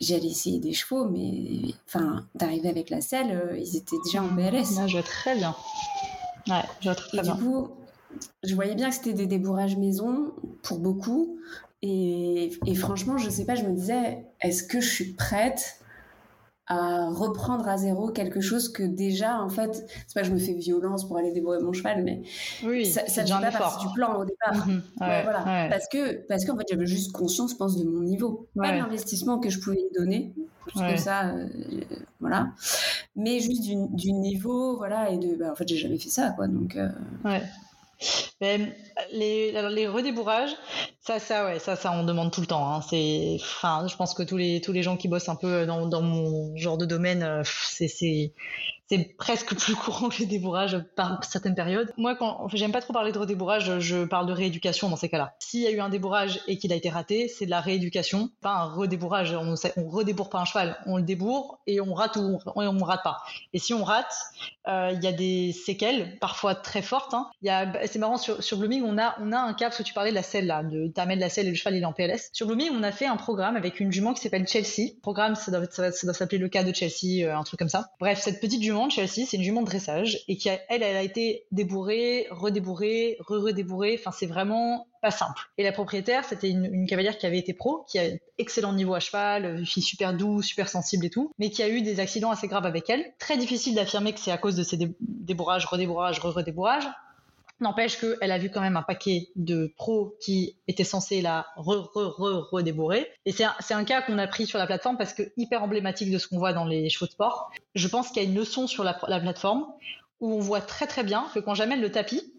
j'allais 0.00 0.28
essayer 0.28 0.58
des 0.58 0.72
chevaux, 0.72 1.08
mais 1.08 1.74
enfin, 1.86 2.26
d'arriver 2.34 2.68
avec 2.68 2.90
la 2.90 3.00
selle, 3.00 3.30
euh, 3.30 3.58
ils 3.58 3.76
étaient 3.76 3.96
déjà 4.04 4.22
en 4.22 4.28
BLS. 4.28 4.86
je 4.86 4.92
vois 4.92 5.02
très 5.02 5.36
bien. 5.36 5.54
Ouais, 6.48 6.62
je 6.80 6.88
vois 6.88 6.94
très, 6.94 7.18
et 7.18 7.22
bien. 7.22 7.34
Du 7.34 7.42
coup, 7.42 7.68
je 8.42 8.54
voyais 8.54 8.74
bien 8.74 8.88
que 8.88 8.94
c'était 8.94 9.12
des 9.12 9.26
débourrages 9.26 9.76
maison 9.76 10.32
pour 10.62 10.78
beaucoup. 10.78 11.38
Et, 11.82 12.52
et, 12.66 12.74
franchement, 12.74 13.18
je 13.18 13.28
sais 13.28 13.44
pas, 13.44 13.54
je 13.54 13.64
me 13.64 13.74
disais, 13.74 14.24
est-ce 14.40 14.62
que 14.62 14.80
je 14.80 14.88
suis 14.88 15.12
prête 15.12 15.78
à 16.66 17.10
reprendre 17.10 17.68
à 17.68 17.76
zéro 17.76 18.08
quelque 18.08 18.40
chose 18.40 18.70
que 18.70 18.82
déjà, 18.82 19.42
en 19.42 19.50
fait, 19.50 19.86
c'est 20.06 20.14
pas 20.14 20.22
que 20.22 20.28
je 20.28 20.32
me 20.32 20.38
fais 20.38 20.54
violence 20.54 21.06
pour 21.06 21.18
aller 21.18 21.30
débourrer 21.30 21.60
mon 21.60 21.72
cheval, 21.74 22.02
mais 22.02 22.22
oui, 22.64 22.86
ça 22.86 23.02
ne 23.02 23.08
fait 23.08 23.24
pas 23.24 23.50
partie 23.50 23.86
du 23.86 23.92
plan 23.92 24.18
au 24.18 24.24
départ. 24.24 24.66
Mhm. 24.66 24.82
voilà. 24.96 25.68
Parce 25.68 25.88
que, 25.88 26.26
parce 26.26 26.44
qu'en 26.44 26.56
fait, 26.56 26.64
j'avais 26.70 26.86
juste 26.86 27.12
conscience, 27.12 27.52
je 27.52 27.56
pense, 27.56 27.76
de 27.76 27.84
mon 27.84 28.00
niveau. 28.00 28.48
Pas 28.56 28.72
de 28.72 28.78
l'investissement 28.78 29.38
que 29.38 29.50
je 29.50 29.60
pouvais 29.60 29.78
y 29.78 29.94
donner, 29.94 30.34
plus 30.66 30.80
que 30.80 30.96
ça, 30.96 31.28
euh, 31.34 31.46
voilà. 32.20 32.48
Mais 33.14 33.40
juste 33.40 33.62
du, 33.62 33.74
du, 33.90 34.12
niveau, 34.12 34.76
voilà, 34.76 35.10
et 35.10 35.18
de, 35.18 35.34
bah, 35.34 35.52
en 35.52 35.54
fait, 35.54 35.68
j'ai 35.68 35.76
jamais 35.76 35.98
fait 35.98 36.08
ça, 36.08 36.30
quoi, 36.30 36.48
donc. 36.48 36.76
Euh... 36.76 36.88
Mais 38.40 38.76
les, 39.12 39.56
alors 39.56 39.70
les 39.70 39.86
ça, 41.00 41.18
ça, 41.18 41.44
ouais, 41.44 41.58
ça, 41.58 41.76
ça, 41.76 41.92
on 41.92 42.04
demande 42.04 42.32
tout 42.32 42.40
le 42.40 42.46
temps. 42.46 42.74
Hein. 42.74 42.80
C'est, 42.82 43.36
enfin, 43.40 43.86
je 43.88 43.96
pense 43.96 44.14
que 44.14 44.22
tous 44.22 44.36
les 44.36 44.60
tous 44.60 44.72
les 44.72 44.82
gens 44.82 44.96
qui 44.96 45.08
bossent 45.08 45.28
un 45.28 45.36
peu 45.36 45.66
dans, 45.66 45.86
dans 45.86 46.02
mon 46.02 46.56
genre 46.56 46.78
de 46.78 46.86
domaine, 46.86 47.22
euh, 47.22 47.42
c'est 47.44 48.32
c'est 48.88 49.16
presque 49.16 49.54
plus 49.58 49.74
courant 49.74 50.08
que 50.08 50.18
les 50.18 50.26
débourrages 50.26 50.78
par 50.96 51.22
certaines 51.24 51.54
périodes. 51.54 51.92
Moi, 51.96 52.14
quand 52.16 52.48
j'aime 52.52 52.72
pas 52.72 52.80
trop 52.80 52.92
parler 52.92 53.12
de 53.12 53.18
redébourrage, 53.18 53.78
je 53.80 54.04
parle 54.04 54.26
de 54.26 54.32
rééducation 54.32 54.88
dans 54.88 54.96
ces 54.96 55.08
cas-là. 55.08 55.34
S'il 55.38 55.60
y 55.60 55.66
a 55.66 55.70
eu 55.70 55.80
un 55.80 55.88
débourrage 55.88 56.40
et 56.46 56.58
qu'il 56.58 56.72
a 56.72 56.76
été 56.76 56.90
raté, 56.90 57.28
c'est 57.28 57.46
de 57.46 57.50
la 57.50 57.60
rééducation, 57.60 58.30
pas 58.40 58.54
un 58.54 58.64
redébourrage. 58.64 59.32
On, 59.32 59.54
on 59.76 59.88
redébourre 59.88 60.30
pas 60.30 60.40
un 60.40 60.44
cheval, 60.44 60.78
on 60.86 60.96
le 60.96 61.02
débourre 61.02 61.58
et 61.66 61.80
on 61.80 61.94
rate 61.94 62.16
ou 62.16 62.38
on, 62.54 62.66
on 62.66 62.84
rate 62.84 63.02
pas. 63.02 63.22
Et 63.52 63.58
si 63.58 63.74
on 63.74 63.84
rate, 63.84 64.14
euh, 64.68 64.92
il 64.94 65.02
y 65.02 65.06
a 65.06 65.12
des 65.12 65.52
séquelles, 65.52 66.18
parfois 66.20 66.54
très 66.54 66.82
fortes. 66.82 67.14
Hein. 67.14 67.30
C'est 67.86 67.98
marrant 67.98 68.16
sur, 68.16 68.56
Blooming, 68.56 68.82
on 68.82 68.98
a 68.98 69.16
on 69.20 69.32
a 69.32 69.38
un 69.38 69.52
cas 69.54 69.66
parce 69.66 69.78
que 69.78 69.82
tu 69.82 69.92
parlais 69.92 70.10
de 70.10 70.14
la 70.14 70.22
selle 70.22 70.46
là, 70.46 70.62
de 70.62 70.88
t'amènes 70.88 71.18
la 71.18 71.28
selle 71.28 71.46
et 71.46 71.50
le 71.50 71.56
cheval 71.56 71.76
il 71.76 71.82
est 71.82 71.86
en 71.86 71.92
PLS. 71.92 72.30
Sur 72.32 72.46
Blooming, 72.46 72.70
on 72.72 72.82
a 72.82 72.92
fait 72.92 73.06
un 73.06 73.16
programme 73.16 73.56
avec 73.56 73.80
une 73.80 73.92
jument 73.92 74.14
qui 74.14 74.22
s'appelle 74.22 74.46
Chelsea. 74.46 74.92
Le 74.94 75.00
programme, 75.00 75.34
ça 75.34 75.50
doit, 75.50 75.66
ça 75.70 75.90
doit 75.90 76.14
s'appeler 76.14 76.38
le 76.38 76.48
cas 76.48 76.64
de 76.64 76.74
Chelsea, 76.74 77.24
euh, 77.24 77.36
un 77.36 77.42
truc 77.42 77.58
comme 77.58 77.68
ça. 77.68 77.90
Bref, 78.00 78.20
cette 78.20 78.40
petite 78.40 78.62
jument 78.62 78.73
Chelsea, 78.90 79.26
c'est 79.26 79.36
une 79.36 79.42
jument 79.42 79.62
de 79.62 79.66
dressage 79.66 80.20
et 80.28 80.36
qui, 80.36 80.50
a, 80.50 80.58
elle, 80.68 80.82
elle 80.82 80.96
a 80.96 81.02
été 81.02 81.44
débourrée, 81.52 82.26
redébourrée, 82.30 83.16
re-redébourrée. 83.20 83.96
Enfin, 83.98 84.10
c'est 84.10 84.26
vraiment 84.26 84.86
pas 85.02 85.10
simple. 85.10 85.48
Et 85.58 85.62
la 85.62 85.72
propriétaire, 85.72 86.24
c'était 86.24 86.50
une, 86.50 86.86
cavalière 86.86 87.18
qui 87.18 87.26
avait 87.26 87.38
été 87.38 87.52
pro, 87.52 87.84
qui 87.88 87.98
a 87.98 88.04
excellent 88.38 88.72
niveau 88.72 88.94
à 88.94 89.00
cheval, 89.00 89.58
une 89.58 89.66
fille 89.66 89.82
super 89.82 90.14
douce, 90.14 90.46
super 90.46 90.68
sensible 90.68 91.06
et 91.06 91.10
tout, 91.10 91.30
mais 91.38 91.50
qui 91.50 91.62
a 91.62 91.68
eu 91.68 91.82
des 91.82 92.00
accidents 92.00 92.30
assez 92.30 92.48
graves 92.48 92.66
avec 92.66 92.88
elle. 92.90 93.04
Très 93.18 93.36
difficile 93.36 93.74
d'affirmer 93.74 94.12
que 94.12 94.20
c'est 94.20 94.32
à 94.32 94.38
cause 94.38 94.56
de 94.56 94.62
ces 94.62 94.78
débourrages, 95.00 95.66
redébourrages, 95.66 96.20
re-redébourrages. 96.20 96.88
N'empêche 97.60 97.98
qu'elle 97.98 98.32
a 98.32 98.38
vu 98.38 98.50
quand 98.50 98.60
même 98.60 98.76
un 98.76 98.82
paquet 98.82 99.28
de 99.36 99.72
pros 99.76 100.16
qui 100.20 100.56
étaient 100.66 100.84
censés 100.84 101.22
la 101.22 101.46
re-re-re-redébourrer. 101.56 103.08
Et 103.26 103.32
c'est 103.32 103.74
un, 103.74 103.84
cas 103.84 104.02
qu'on 104.02 104.18
a 104.18 104.26
pris 104.26 104.46
sur 104.46 104.58
la 104.58 104.66
plateforme 104.66 104.98
parce 104.98 105.14
que 105.14 105.22
hyper 105.36 105.62
emblématique 105.62 106.10
de 106.10 106.18
ce 106.18 106.26
qu'on 106.26 106.38
voit 106.38 106.52
dans 106.52 106.64
les 106.64 106.90
chevaux 106.90 107.06
de 107.06 107.12
sport. 107.12 107.52
Je 107.74 107.86
pense 107.86 108.08
qu'il 108.08 108.22
y 108.22 108.26
a 108.26 108.28
une 108.28 108.34
leçon 108.34 108.66
sur 108.66 108.82
la, 108.82 108.98
la, 109.06 109.20
plateforme 109.20 109.66
où 110.20 110.34
on 110.34 110.40
voit 110.40 110.60
très 110.60 110.86
très 110.86 111.04
bien 111.04 111.26
que 111.32 111.38
quand 111.38 111.54
j'amène 111.54 111.80
le 111.80 111.92
tapis, 111.92 112.34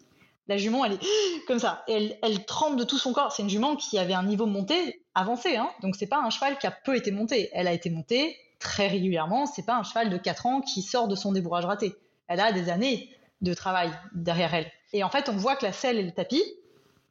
la 0.47 0.57
jument 0.57 0.83
elle 0.85 0.93
est 0.93 0.99
comme 1.47 1.59
ça. 1.59 1.85
Elle 1.87 2.45
tremble 2.45 2.77
de 2.77 2.83
tout 2.83 2.97
son 2.97 3.13
corps. 3.13 3.31
C'est 3.31 3.43
une 3.43 3.49
jument 3.49 3.77
qui 3.77 3.97
avait 3.97 4.13
un 4.13 4.23
niveau 4.23 4.45
monté 4.45 5.01
avancé. 5.15 5.55
Hein. 5.55 5.69
Donc 5.81 5.95
c'est 5.95 6.07
pas 6.07 6.19
un 6.19 6.29
cheval 6.29 6.57
qui 6.57 6.67
a 6.67 6.71
peu 6.71 6.95
été 6.95 7.11
monté. 7.11 7.49
Elle 7.53 7.67
a 7.67 7.73
été 7.73 7.89
montée 7.89 8.35
très 8.59 8.87
régulièrement. 8.87 9.45
C'est 9.45 9.65
pas 9.65 9.77
un 9.77 9.83
cheval 9.83 10.09
de 10.09 10.17
4 10.17 10.45
ans 10.45 10.61
qui 10.61 10.81
sort 10.81 11.07
de 11.07 11.15
son 11.15 11.31
débourrage 11.31 11.65
raté. 11.65 11.95
Elle 12.27 12.39
a 12.39 12.51
des 12.51 12.69
années 12.69 13.09
de 13.41 13.53
travail 13.53 13.91
derrière 14.13 14.53
elle. 14.53 14.71
Et 14.95 15.03
en 15.03 15.09
fait, 15.09 15.27
on 15.27 15.35
voit 15.35 15.57
que 15.57 15.65
la 15.65 15.73
selle 15.73 15.97
et 15.97 16.03
le 16.03 16.13
tapis, 16.13 16.41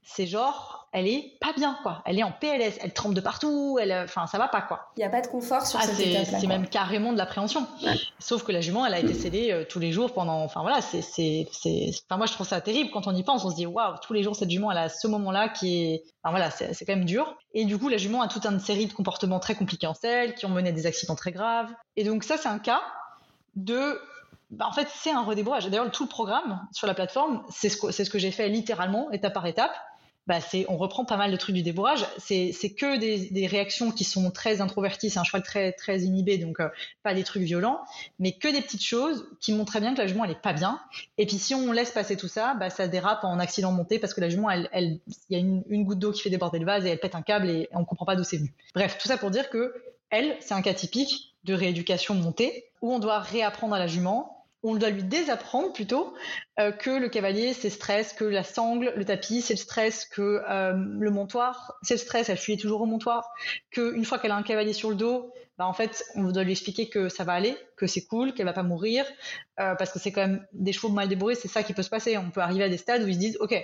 c'est 0.03 0.27
genre, 0.27 0.89
elle 0.93 1.07
est 1.07 1.37
pas 1.39 1.53
bien, 1.53 1.77
quoi. 1.83 2.03
Elle 2.07 2.19
est 2.19 2.23
en 2.23 2.33
PLS, 2.33 2.79
elle 2.81 2.95
tremble 2.95 3.15
de 3.15 3.21
partout, 3.21 3.77
elle, 3.79 3.93
enfin, 3.93 4.27
ça 4.27 4.39
va 4.39 4.49
pas, 4.49 4.63
quoi. 4.63 4.89
Il 4.97 5.01
n'y 5.01 5.05
a 5.05 5.11
pas 5.11 5.21
de 5.21 5.27
confort 5.27 5.67
sur 5.67 5.79
ah, 5.79 5.87
cette 5.87 6.01
étape-là. 6.01 6.41
C'est 6.41 6.47
même 6.47 6.67
carrément 6.67 7.13
de 7.13 7.19
l'appréhension. 7.19 7.67
Sauf 8.19 8.43
que 8.43 8.53
la 8.53 8.63
jument, 8.63 8.87
elle 8.87 8.95
a 8.95 9.01
été 9.01 9.13
scellée 9.13 9.53
euh, 9.53 9.67
tous 9.69 9.81
les 9.81 9.93
jours 9.93 10.15
pendant, 10.15 10.43
enfin 10.43 10.63
voilà, 10.63 10.81
c'est, 10.81 11.03
c'est, 11.03 11.47
enfin 12.09 12.17
moi 12.17 12.25
je 12.25 12.33
trouve 12.33 12.47
ça 12.47 12.63
terrible 12.63 12.89
quand 12.91 13.07
on 13.07 13.15
y 13.15 13.23
pense. 13.23 13.45
On 13.45 13.51
se 13.51 13.57
dit, 13.57 13.67
waouh, 13.67 13.97
tous 14.01 14.15
les 14.15 14.23
jours 14.23 14.35
cette 14.35 14.51
jument, 14.51 14.73
elle 14.73 14.79
a 14.79 14.89
ce 14.89 15.07
moment-là 15.07 15.51
qui 15.51 15.83
est, 15.83 16.05
enfin 16.23 16.31
voilà, 16.31 16.51
c'est, 16.51 16.73
c'est 16.73 16.87
quand 16.87 16.97
même 16.97 17.05
dur. 17.05 17.37
Et 17.53 17.67
du 17.67 17.77
coup, 17.77 17.91
la 17.91 17.99
jument 17.99 18.23
a 18.23 18.29
toute 18.29 18.47
une 18.47 18.61
série 18.61 18.87
de 18.87 18.95
comportements 18.95 19.41
très 19.41 19.57
compliqués 19.57 19.87
en 19.87 19.95
selle, 19.95 20.35
qui 20.35 20.47
ont 20.47 20.51
mené 20.51 20.71
à 20.71 20.73
des 20.73 20.87
accidents 20.87 21.17
très 21.17 21.33
graves. 21.33 21.71
Et 21.97 22.05
donc 22.05 22.25
ça, 22.25 22.39
c'est 22.39 22.49
un 22.49 22.59
cas 22.59 22.81
de 23.57 24.01
bah, 24.51 24.67
en 24.69 24.73
fait, 24.73 24.89
c'est 24.95 25.11
un 25.11 25.23
redébourrage. 25.23 25.69
D'ailleurs, 25.69 25.91
tout 25.91 26.05
le 26.05 26.09
programme 26.09 26.67
sur 26.73 26.87
la 26.87 26.95
plateforme, 26.95 27.43
c'est 27.51 27.69
ce 27.69 28.11
que, 28.11 28.19
j'ai 28.19 28.31
fait 28.31 28.49
littéralement, 28.49 29.11
étape 29.11 29.35
par 29.35 29.47
étape. 29.47 29.73
Bah, 30.27 30.39
on 30.69 30.79
reprend 30.79 31.05
pas 31.05 31.19
mal 31.19 31.31
de 31.31 31.37
trucs 31.37 31.55
du 31.55 31.63
débourrage. 31.63 32.07
C'est, 32.17 32.53
que 32.79 32.97
des, 32.97 33.47
réactions 33.47 33.91
qui 33.91 34.05
sont 34.05 34.31
très 34.31 34.63
introverties. 34.63 35.11
C'est 35.11 35.19
un 35.19 35.25
cheval 35.25 35.43
très, 35.43 35.73
très 35.73 36.01
inhibé, 36.01 36.39
donc 36.39 36.61
euh, 36.61 36.69
pas 37.03 37.13
des 37.13 37.25
trucs 37.25 37.43
violents, 37.43 37.81
mais 38.19 38.33
que 38.33 38.49
des 38.49 38.63
petites 38.63 38.85
choses 38.85 39.27
qui 39.41 39.53
montrent 39.53 39.73
très 39.73 39.81
bien 39.81 39.93
que 39.93 40.01
la 40.01 40.07
jument 40.07 40.25
elle 40.25 40.31
est 40.31 40.41
pas 40.41 40.55
bien. 40.55 40.81
Et 41.19 41.27
puis 41.27 41.37
si 41.37 41.55
on 41.55 41.73
laisse 41.73 41.91
passer 41.91 42.17
tout 42.17 42.29
ça, 42.29 42.55
bah, 42.55 42.71
ça 42.71 42.89
dérape 42.89 43.23
en 43.25 43.39
accident 43.39 43.71
monté 43.71 43.99
parce 43.99 44.15
que 44.15 44.23
la 44.23 44.31
jument, 44.31 44.51
elle, 44.51 44.71
il 44.73 45.01
y 45.29 45.37
a 45.37 45.39
une, 45.39 45.63
une, 45.69 45.85
goutte 45.85 45.99
d'eau 45.99 46.13
qui 46.13 46.23
fait 46.23 46.31
déborder 46.31 46.59
le 46.59 46.65
vase 46.65 46.87
et 46.87 46.89
elle 46.89 47.01
pète 47.01 47.15
un 47.15 47.23
câble 47.23 47.51
et 47.51 47.69
on 47.73 47.85
comprend 47.85 48.07
pas 48.07 48.17
d'où 48.17 48.25
c'est 48.25 48.39
venu. 48.39 48.55
Bref, 48.75 48.97
tout 48.97 49.09
ça 49.09 49.19
pour 49.19 49.31
dire 49.31 49.51
que 49.51 49.75
elle, 50.09 50.37
c'est 50.41 50.55
un 50.55 50.63
cas 50.63 50.73
typique 50.73 51.35
de 51.45 51.53
rééducation 51.53 52.15
montée 52.15 52.71
où 52.81 52.93
on 52.93 52.99
doit 52.99 53.19
réapprendre 53.19 53.75
à 53.75 53.79
la 53.79 53.87
jument 53.87 54.34
on 54.65 54.75
doit 54.75 54.91
lui 54.91 55.05
désapprendre 55.05 55.73
plutôt 55.73 56.15
euh, 56.59 56.73
que 56.73 56.91
le 56.91 57.09
cavalier 57.09 57.53
c'est 57.53 57.71
stress, 57.71 58.15
que 58.15 58.25
la 58.25 58.43
sangle, 58.43 58.93
le 58.97 59.05
tapis 59.05 59.43
c'est 59.43 59.55
le 59.55 59.59
stress, 59.59 60.07
que 60.07 60.43
euh, 60.49 60.73
le 60.75 61.11
montoir 61.11 61.75
c'est 61.83 61.95
le 61.95 61.99
stress, 61.99 62.31
elle 62.31 62.39
fuit 62.39 62.57
toujours 62.57 62.81
au 62.81 62.87
montoir, 62.87 63.29
qu'une 63.71 64.05
fois 64.05 64.19
qu'elle 64.19 64.33
a 64.33 64.37
un 64.37 64.43
cavalier 64.43 64.73
sur 64.73 64.89
le 64.89 64.97
dos, 64.97 65.31
bah 65.59 65.67
en 65.67 65.75
fait 65.75 66.05
on 66.17 66.25
doit 66.25 66.43
lui 66.45 66.53
expliquer 66.53 66.89
que 66.89 67.11
ça 67.11 67.25
va 67.25 67.35
aller, 67.35 67.57
que 67.77 67.87
c'est 67.87 68.07
cool, 68.07 68.33
qu'elle 68.33 68.47
va 68.47 68.55
pas 68.55 68.63
mourir, 68.63 69.05
euh, 69.61 69.75
parce 69.75 69.93
que 69.93 69.99
c'est 69.99 70.13
quand 70.13 70.23
même 70.23 70.47
des 70.55 70.73
chevaux 70.73 70.89
mal 70.89 71.09
débourrés, 71.09 71.35
c'est 71.35 71.49
ça 71.49 71.63
qui 71.63 71.75
peut 71.75 71.83
se 71.83 71.91
passer. 71.91 72.17
On 72.17 72.31
peut 72.31 72.41
arriver 72.41 72.65
à 72.65 72.69
des 72.71 72.79
stades 72.79 73.03
où 73.03 73.09
ils 73.09 73.15
se 73.15 73.19
disent 73.19 73.37
ok, 73.41 73.55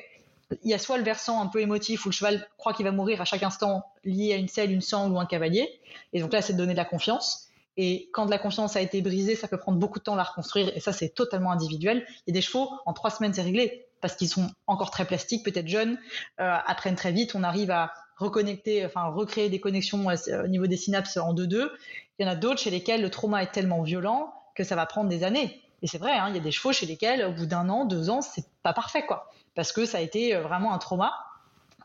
il 0.63 0.71
y 0.71 0.75
a 0.75 0.79
soit 0.79 0.99
le 0.99 1.05
versant 1.05 1.41
un 1.41 1.47
peu 1.47 1.61
émotif 1.61 2.05
où 2.05 2.11
le 2.11 2.13
cheval 2.13 2.47
croit 2.59 2.75
qu'il 2.75 2.85
va 2.85 2.93
mourir 2.93 3.23
à 3.23 3.25
chaque 3.25 3.43
instant 3.43 3.85
lié 4.05 4.35
à 4.35 4.37
une 4.37 4.49
selle, 4.49 4.71
une 4.71 4.83
sangle 4.83 5.15
ou 5.15 5.19
un 5.19 5.27
cavalier, 5.27 5.81
et 6.13 6.21
donc 6.21 6.35
là 6.35 6.43
c'est 6.43 6.53
de 6.53 6.59
donner 6.59 6.75
de 6.75 6.79
la 6.79 6.85
confiance 6.85 7.50
et 7.77 8.11
quand 8.13 8.27
la 8.27 8.39
confiance 8.39 8.77
a 8.77 8.81
été 8.81 9.01
brisée, 9.01 9.37
ça 9.37 9.49
peut 9.49 9.57
prendre 9.57 9.79
beaucoup 9.79 9.99
de 9.99 10.05
temps 10.05 10.15
à 10.15 10.17
la 10.17 10.25
reconstruire. 10.25 10.71
Et 10.75 10.81
ça, 10.81 10.93
c'est 10.93 11.11
totalement 11.11 11.53
individuel. 11.53 12.05
Il 12.27 12.31
y 12.31 12.33
a 12.33 12.35
des 12.35 12.43
chevaux, 12.43 12.69
en 12.87 12.93
trois 12.93 13.11
semaines, 13.11 13.33
c'est 13.33 13.43
réglé 13.43 13.87
parce 14.01 14.17
qu'ils 14.17 14.29
sont 14.29 14.51
encore 14.67 14.91
très 14.91 15.05
plastiques, 15.05 15.45
peut-être 15.45 15.69
jeunes, 15.69 15.99
euh, 16.41 16.57
apprennent 16.67 16.97
très 16.97 17.13
vite. 17.13 17.35
On 17.35 17.43
arrive 17.43 17.71
à 17.71 17.93
reconnecter, 18.17 18.85
enfin 18.85 19.05
recréer 19.05 19.49
des 19.49 19.61
connexions 19.61 20.09
euh, 20.11 20.45
au 20.45 20.49
niveau 20.49 20.67
des 20.67 20.77
synapses 20.77 21.17
en 21.17 21.33
deux-deux. 21.33 21.71
Il 22.19 22.27
y 22.27 22.29
en 22.29 22.33
a 22.33 22.37
d'autres 22.37 22.61
chez 22.61 22.71
lesquels 22.71 23.03
le 23.03 23.11
trauma 23.11 23.43
est 23.43 23.53
tellement 23.53 23.83
violent 23.83 24.33
que 24.55 24.65
ça 24.65 24.77
va 24.77 24.87
prendre 24.87 25.09
des 25.09 25.23
années. 25.25 25.63
Et 25.83 25.87
c'est 25.87 25.99
vrai, 25.99 26.13
hein, 26.13 26.27
il 26.29 26.35
y 26.35 26.39
a 26.39 26.43
des 26.43 26.51
chevaux 26.51 26.73
chez 26.73 26.87
lesquels, 26.87 27.25
au 27.25 27.33
bout 27.33 27.47
d'un 27.47 27.69
an, 27.69 27.85
deux 27.85 28.11
ans, 28.11 28.21
c'est 28.21 28.45
pas 28.63 28.75
parfait, 28.75 29.07
quoi, 29.07 29.31
parce 29.55 29.73
que 29.73 29.87
ça 29.87 29.99
a 29.99 30.01
été 30.01 30.35
euh, 30.35 30.43
vraiment 30.43 30.73
un 30.73 30.79
trauma 30.79 31.13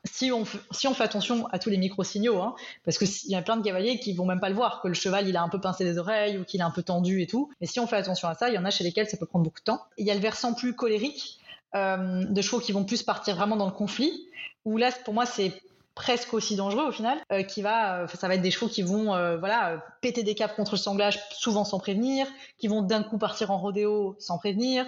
si 0.06 0.32
on, 0.32 0.44
si 0.72 0.88
on 0.88 0.94
fait 0.94 1.04
attention 1.04 1.48
à 1.48 1.60
tous 1.60 1.70
les 1.70 1.78
micro-signaux, 1.78 2.40
hein, 2.40 2.56
parce 2.84 2.98
qu'il 2.98 3.32
y 3.32 3.36
a 3.36 3.42
plein 3.42 3.58
de 3.58 3.64
cavaliers 3.64 4.00
qui 4.00 4.14
vont 4.14 4.26
même 4.26 4.40
pas 4.40 4.50
le 4.50 4.56
voir, 4.56 4.82
que 4.82 4.88
le 4.88 4.94
cheval 4.94 5.28
il 5.28 5.36
a 5.36 5.42
un 5.42 5.50
peu 5.50 5.60
pincé 5.60 5.84
les 5.84 5.98
oreilles 5.98 6.38
ou 6.38 6.44
qu'il 6.44 6.62
est 6.62 6.64
un 6.64 6.72
peu 6.72 6.84
tendu 6.84 7.22
et 7.22 7.28
tout. 7.28 7.52
Mais 7.60 7.68
si 7.68 7.80
on 7.80 7.88
fait 7.88 7.98
attention 7.98 8.28
à 8.28 8.36
ça, 8.36 8.50
il 8.50 8.56
y 8.56 8.58
en 8.58 8.66
a 8.66 8.70
chez 8.70 8.84
lesquels 8.84 9.08
ça 9.10 9.18
peut 9.18 9.26
prendre 9.26 9.44
beaucoup 9.44 9.60
de 9.60 9.66
temps. 9.66 9.82
Il 9.98 10.06
y 10.06 10.12
a 10.12 10.14
le 10.14 10.20
versant 10.20 10.54
plus 10.54 10.76
colérique, 10.76 11.40
euh, 11.76 12.24
de 12.24 12.42
chevaux 12.42 12.60
qui 12.60 12.72
vont 12.72 12.86
plus 12.86 13.04
partir 13.04 13.36
vraiment 13.36 13.58
dans 13.58 13.66
le 13.66 13.72
conflit, 13.72 14.28
où 14.64 14.78
là 14.78 14.92
pour 15.04 15.14
moi 15.14 15.26
c'est 15.26 15.62
presque 15.96 16.34
aussi 16.34 16.58
dangereux 16.58 16.84
au 16.90 16.92
final, 16.92 17.18
euh, 17.32 17.42
qui 17.42 17.62
va, 17.62 18.02
euh, 18.02 18.08
ça 18.08 18.28
va 18.28 18.36
être 18.36 18.42
des 18.42 18.52
chevaux 18.52 18.68
qui 18.68 18.82
vont, 18.82 19.16
euh, 19.16 19.38
voilà, 19.38 19.82
péter 20.02 20.24
des 20.24 20.36
caps 20.36 20.54
contre 20.54 20.74
le 20.74 20.78
sanglage, 20.78 21.20
souvent 21.32 21.64
sans 21.64 21.80
prévenir, 21.80 22.28
qui 22.58 22.68
vont 22.68 22.82
d'un 22.82 23.02
coup 23.02 23.18
partir 23.18 23.50
en 23.50 23.58
rodéo 23.58 24.16
sans 24.20 24.38
prévenir, 24.38 24.86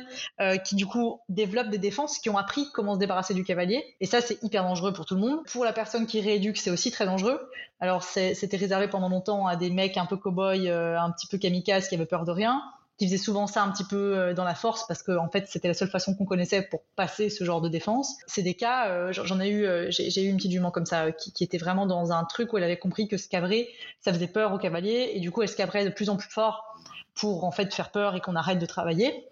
qui 0.65 0.75
du 0.75 0.85
coup 0.85 1.19
développent 1.29 1.69
des 1.69 1.77
défenses, 1.77 2.19
qui 2.19 2.29
ont 2.29 2.37
appris 2.37 2.67
comment 2.73 2.95
se 2.95 2.99
débarrasser 2.99 3.33
du 3.33 3.43
cavalier. 3.43 3.83
Et 4.01 4.05
ça, 4.05 4.21
c'est 4.21 4.43
hyper 4.43 4.63
dangereux 4.63 4.93
pour 4.93 5.05
tout 5.05 5.15
le 5.15 5.21
monde. 5.21 5.39
Pour 5.51 5.63
la 5.63 5.73
personne 5.73 6.05
qui 6.05 6.21
rééduque, 6.21 6.57
c'est 6.57 6.69
aussi 6.69 6.91
très 6.91 7.05
dangereux. 7.05 7.39
Alors, 7.79 8.03
c'était 8.03 8.57
réservé 8.57 8.87
pendant 8.87 9.09
longtemps 9.09 9.47
à 9.47 9.55
des 9.55 9.69
mecs 9.69 9.97
un 9.97 10.05
peu 10.05 10.17
cow-boy, 10.17 10.69
un 10.69 11.11
petit 11.11 11.27
peu 11.27 11.37
kamikaze, 11.37 11.87
qui 11.87 11.95
avaient 11.95 12.05
peur 12.05 12.25
de 12.25 12.31
rien 12.31 12.61
qui 12.97 13.05
faisait 13.05 13.17
souvent 13.17 13.47
ça 13.47 13.63
un 13.63 13.71
petit 13.71 13.83
peu 13.83 14.17
euh, 14.17 14.33
dans 14.33 14.43
la 14.43 14.55
force 14.55 14.85
parce 14.87 15.03
que 15.03 15.11
en 15.11 15.29
fait 15.29 15.47
c'était 15.47 15.67
la 15.67 15.73
seule 15.73 15.89
façon 15.89 16.15
qu'on 16.15 16.25
connaissait 16.25 16.63
pour 16.63 16.81
passer 16.95 17.29
ce 17.29 17.43
genre 17.43 17.61
de 17.61 17.69
défense. 17.69 18.15
C'est 18.25 18.41
des 18.41 18.55
cas, 18.55 18.89
euh, 18.89 19.13
j'en 19.13 19.39
ai 19.39 19.49
eu, 19.49 19.65
euh, 19.65 19.87
j'ai 19.89 20.23
eu 20.23 20.29
une 20.29 20.37
petite 20.37 20.51
jument 20.51 20.71
comme 20.71 20.85
ça 20.85 21.11
qui, 21.11 21.31
qui, 21.31 21.43
était 21.43 21.57
vraiment 21.57 21.85
dans 21.85 22.11
un 22.11 22.23
truc 22.23 22.53
où 22.53 22.57
elle 22.57 22.63
avait 22.63 22.77
compris 22.77 23.07
que 23.07 23.17
se 23.17 23.27
cabrer, 23.27 23.69
ça 24.01 24.13
faisait 24.13 24.27
peur 24.27 24.53
au 24.53 24.57
cavalier 24.57 25.11
et 25.13 25.19
du 25.19 25.31
coup 25.31 25.41
elle 25.41 25.49
se 25.49 25.55
cabrait 25.55 25.85
de 25.85 25.89
plus 25.89 26.09
en 26.09 26.17
plus 26.17 26.29
fort 26.29 26.75
pour 27.13 27.43
en 27.43 27.51
fait 27.51 27.73
faire 27.73 27.91
peur 27.91 28.15
et 28.15 28.21
qu'on 28.21 28.35
arrête 28.35 28.59
de 28.59 28.65
travailler. 28.65 29.27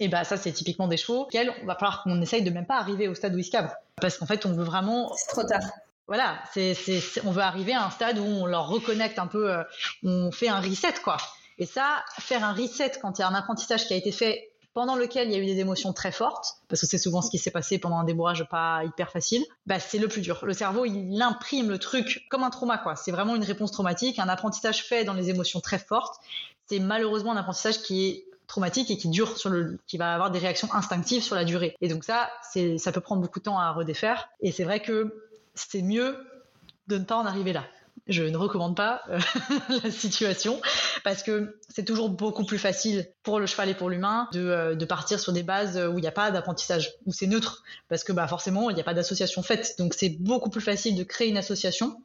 Et 0.00 0.08
bah 0.08 0.24
ça 0.24 0.36
c'est 0.36 0.52
typiquement 0.52 0.86
des 0.86 0.96
chevaux 0.96 1.22
auxquels 1.22 1.52
on 1.62 1.66
va 1.66 1.74
falloir 1.74 2.02
qu'on 2.02 2.20
essaye 2.20 2.42
de 2.42 2.50
même 2.50 2.66
pas 2.66 2.78
arriver 2.78 3.08
au 3.08 3.14
stade 3.14 3.34
où 3.34 3.38
ils 3.38 3.44
se 3.44 3.50
cabrent 3.50 3.74
parce 4.00 4.18
qu'en 4.18 4.26
fait 4.26 4.44
on 4.44 4.52
veut 4.52 4.64
vraiment. 4.64 5.12
C'est 5.16 5.28
trop 5.28 5.44
tard 5.44 5.60
voilà, 6.08 6.38
c'est, 6.54 6.74
on 7.26 7.32
veut 7.32 7.42
arriver 7.42 7.74
à 7.74 7.84
un 7.84 7.90
stade 7.90 8.18
où 8.18 8.24
on 8.24 8.46
leur 8.46 8.68
reconnecte 8.68 9.18
un 9.18 9.26
peu, 9.26 9.52
euh, 9.52 9.62
on 10.02 10.32
fait 10.32 10.48
un 10.48 10.58
reset, 10.58 10.94
quoi. 11.04 11.18
Et 11.58 11.66
ça, 11.66 12.04
faire 12.18 12.44
un 12.44 12.52
reset 12.52 12.92
quand 13.02 13.18
il 13.18 13.22
y 13.22 13.24
a 13.24 13.28
un 13.28 13.34
apprentissage 13.34 13.86
qui 13.86 13.94
a 13.94 13.96
été 13.96 14.12
fait 14.12 14.50
pendant 14.74 14.94
lequel 14.94 15.28
il 15.28 15.32
y 15.32 15.34
a 15.34 15.38
eu 15.38 15.46
des 15.46 15.58
émotions 15.58 15.92
très 15.92 16.12
fortes, 16.12 16.58
parce 16.68 16.80
que 16.80 16.86
c'est 16.86 16.98
souvent 16.98 17.20
ce 17.20 17.30
qui 17.30 17.38
s'est 17.38 17.50
passé 17.50 17.78
pendant 17.78 17.98
un 17.98 18.04
débourrage 18.04 18.48
pas 18.48 18.84
hyper 18.84 19.10
facile, 19.10 19.44
bah 19.66 19.80
c'est 19.80 19.98
le 19.98 20.06
plus 20.06 20.20
dur. 20.20 20.38
Le 20.44 20.52
cerveau, 20.52 20.84
il 20.84 21.20
imprime 21.20 21.68
le 21.68 21.78
truc 21.78 22.26
comme 22.30 22.44
un 22.44 22.50
trauma, 22.50 22.78
quoi. 22.78 22.94
C'est 22.94 23.10
vraiment 23.10 23.34
une 23.34 23.42
réponse 23.42 23.72
traumatique, 23.72 24.20
un 24.20 24.28
apprentissage 24.28 24.84
fait 24.84 25.02
dans 25.04 25.14
les 25.14 25.30
émotions 25.30 25.60
très 25.60 25.80
fortes. 25.80 26.20
C'est 26.66 26.78
malheureusement 26.78 27.32
un 27.32 27.36
apprentissage 27.36 27.82
qui 27.82 28.06
est 28.06 28.24
traumatique 28.46 28.90
et 28.90 28.96
qui 28.96 29.08
dure 29.08 29.36
sur 29.36 29.50
le, 29.50 29.78
qui 29.86 29.98
va 29.98 30.14
avoir 30.14 30.30
des 30.30 30.38
réactions 30.38 30.72
instinctives 30.72 31.22
sur 31.22 31.34
la 31.34 31.44
durée. 31.44 31.74
Et 31.80 31.88
donc 31.88 32.04
ça, 32.04 32.30
c'est, 32.52 32.78
ça 32.78 32.92
peut 32.92 33.00
prendre 33.00 33.20
beaucoup 33.20 33.40
de 33.40 33.44
temps 33.44 33.58
à 33.58 33.72
redéfaire. 33.72 34.28
Et 34.40 34.52
c'est 34.52 34.64
vrai 34.64 34.80
que 34.80 35.28
c'est 35.54 35.82
mieux 35.82 36.16
de 36.86 36.98
ne 36.98 37.04
pas 37.04 37.16
en 37.16 37.26
arriver 37.26 37.52
là. 37.52 37.64
Je 38.08 38.22
ne 38.22 38.36
recommande 38.38 38.74
pas 38.74 39.02
euh, 39.10 39.18
la 39.84 39.90
situation 39.90 40.60
parce 41.04 41.22
que 41.22 41.60
c'est 41.68 41.84
toujours 41.84 42.08
beaucoup 42.08 42.44
plus 42.44 42.58
facile 42.58 43.06
pour 43.22 43.38
le 43.38 43.46
cheval 43.46 43.68
et 43.68 43.74
pour 43.74 43.90
l'humain 43.90 44.28
de, 44.32 44.40
euh, 44.40 44.86
partir 44.86 45.20
sur 45.20 45.32
des 45.32 45.42
bases 45.42 45.76
où 45.76 45.98
il 45.98 46.00
n'y 46.00 46.08
a 46.08 46.12
pas 46.12 46.30
d'apprentissage, 46.30 46.94
où 47.04 47.12
c'est 47.12 47.26
neutre, 47.26 47.62
parce 47.88 48.04
que 48.04 48.12
bah, 48.12 48.26
forcément, 48.26 48.70
il 48.70 48.74
n'y 48.74 48.80
a 48.80 48.84
pas 48.84 48.94
d'association 48.94 49.42
faite. 49.42 49.74
Donc 49.78 49.92
c'est 49.92 50.08
beaucoup 50.08 50.48
plus 50.48 50.62
facile 50.62 50.96
de 50.96 51.04
créer 51.04 51.28
une 51.28 51.36
association 51.36 52.00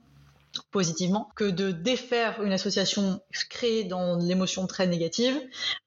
positivement 0.70 1.32
que 1.36 1.46
de 1.46 1.72
défaire 1.72 2.44
une 2.44 2.52
association 2.52 3.22
créée 3.50 3.86
dans 3.86 4.18
l'émotion 4.18 4.68
très 4.68 4.86
négative 4.86 5.36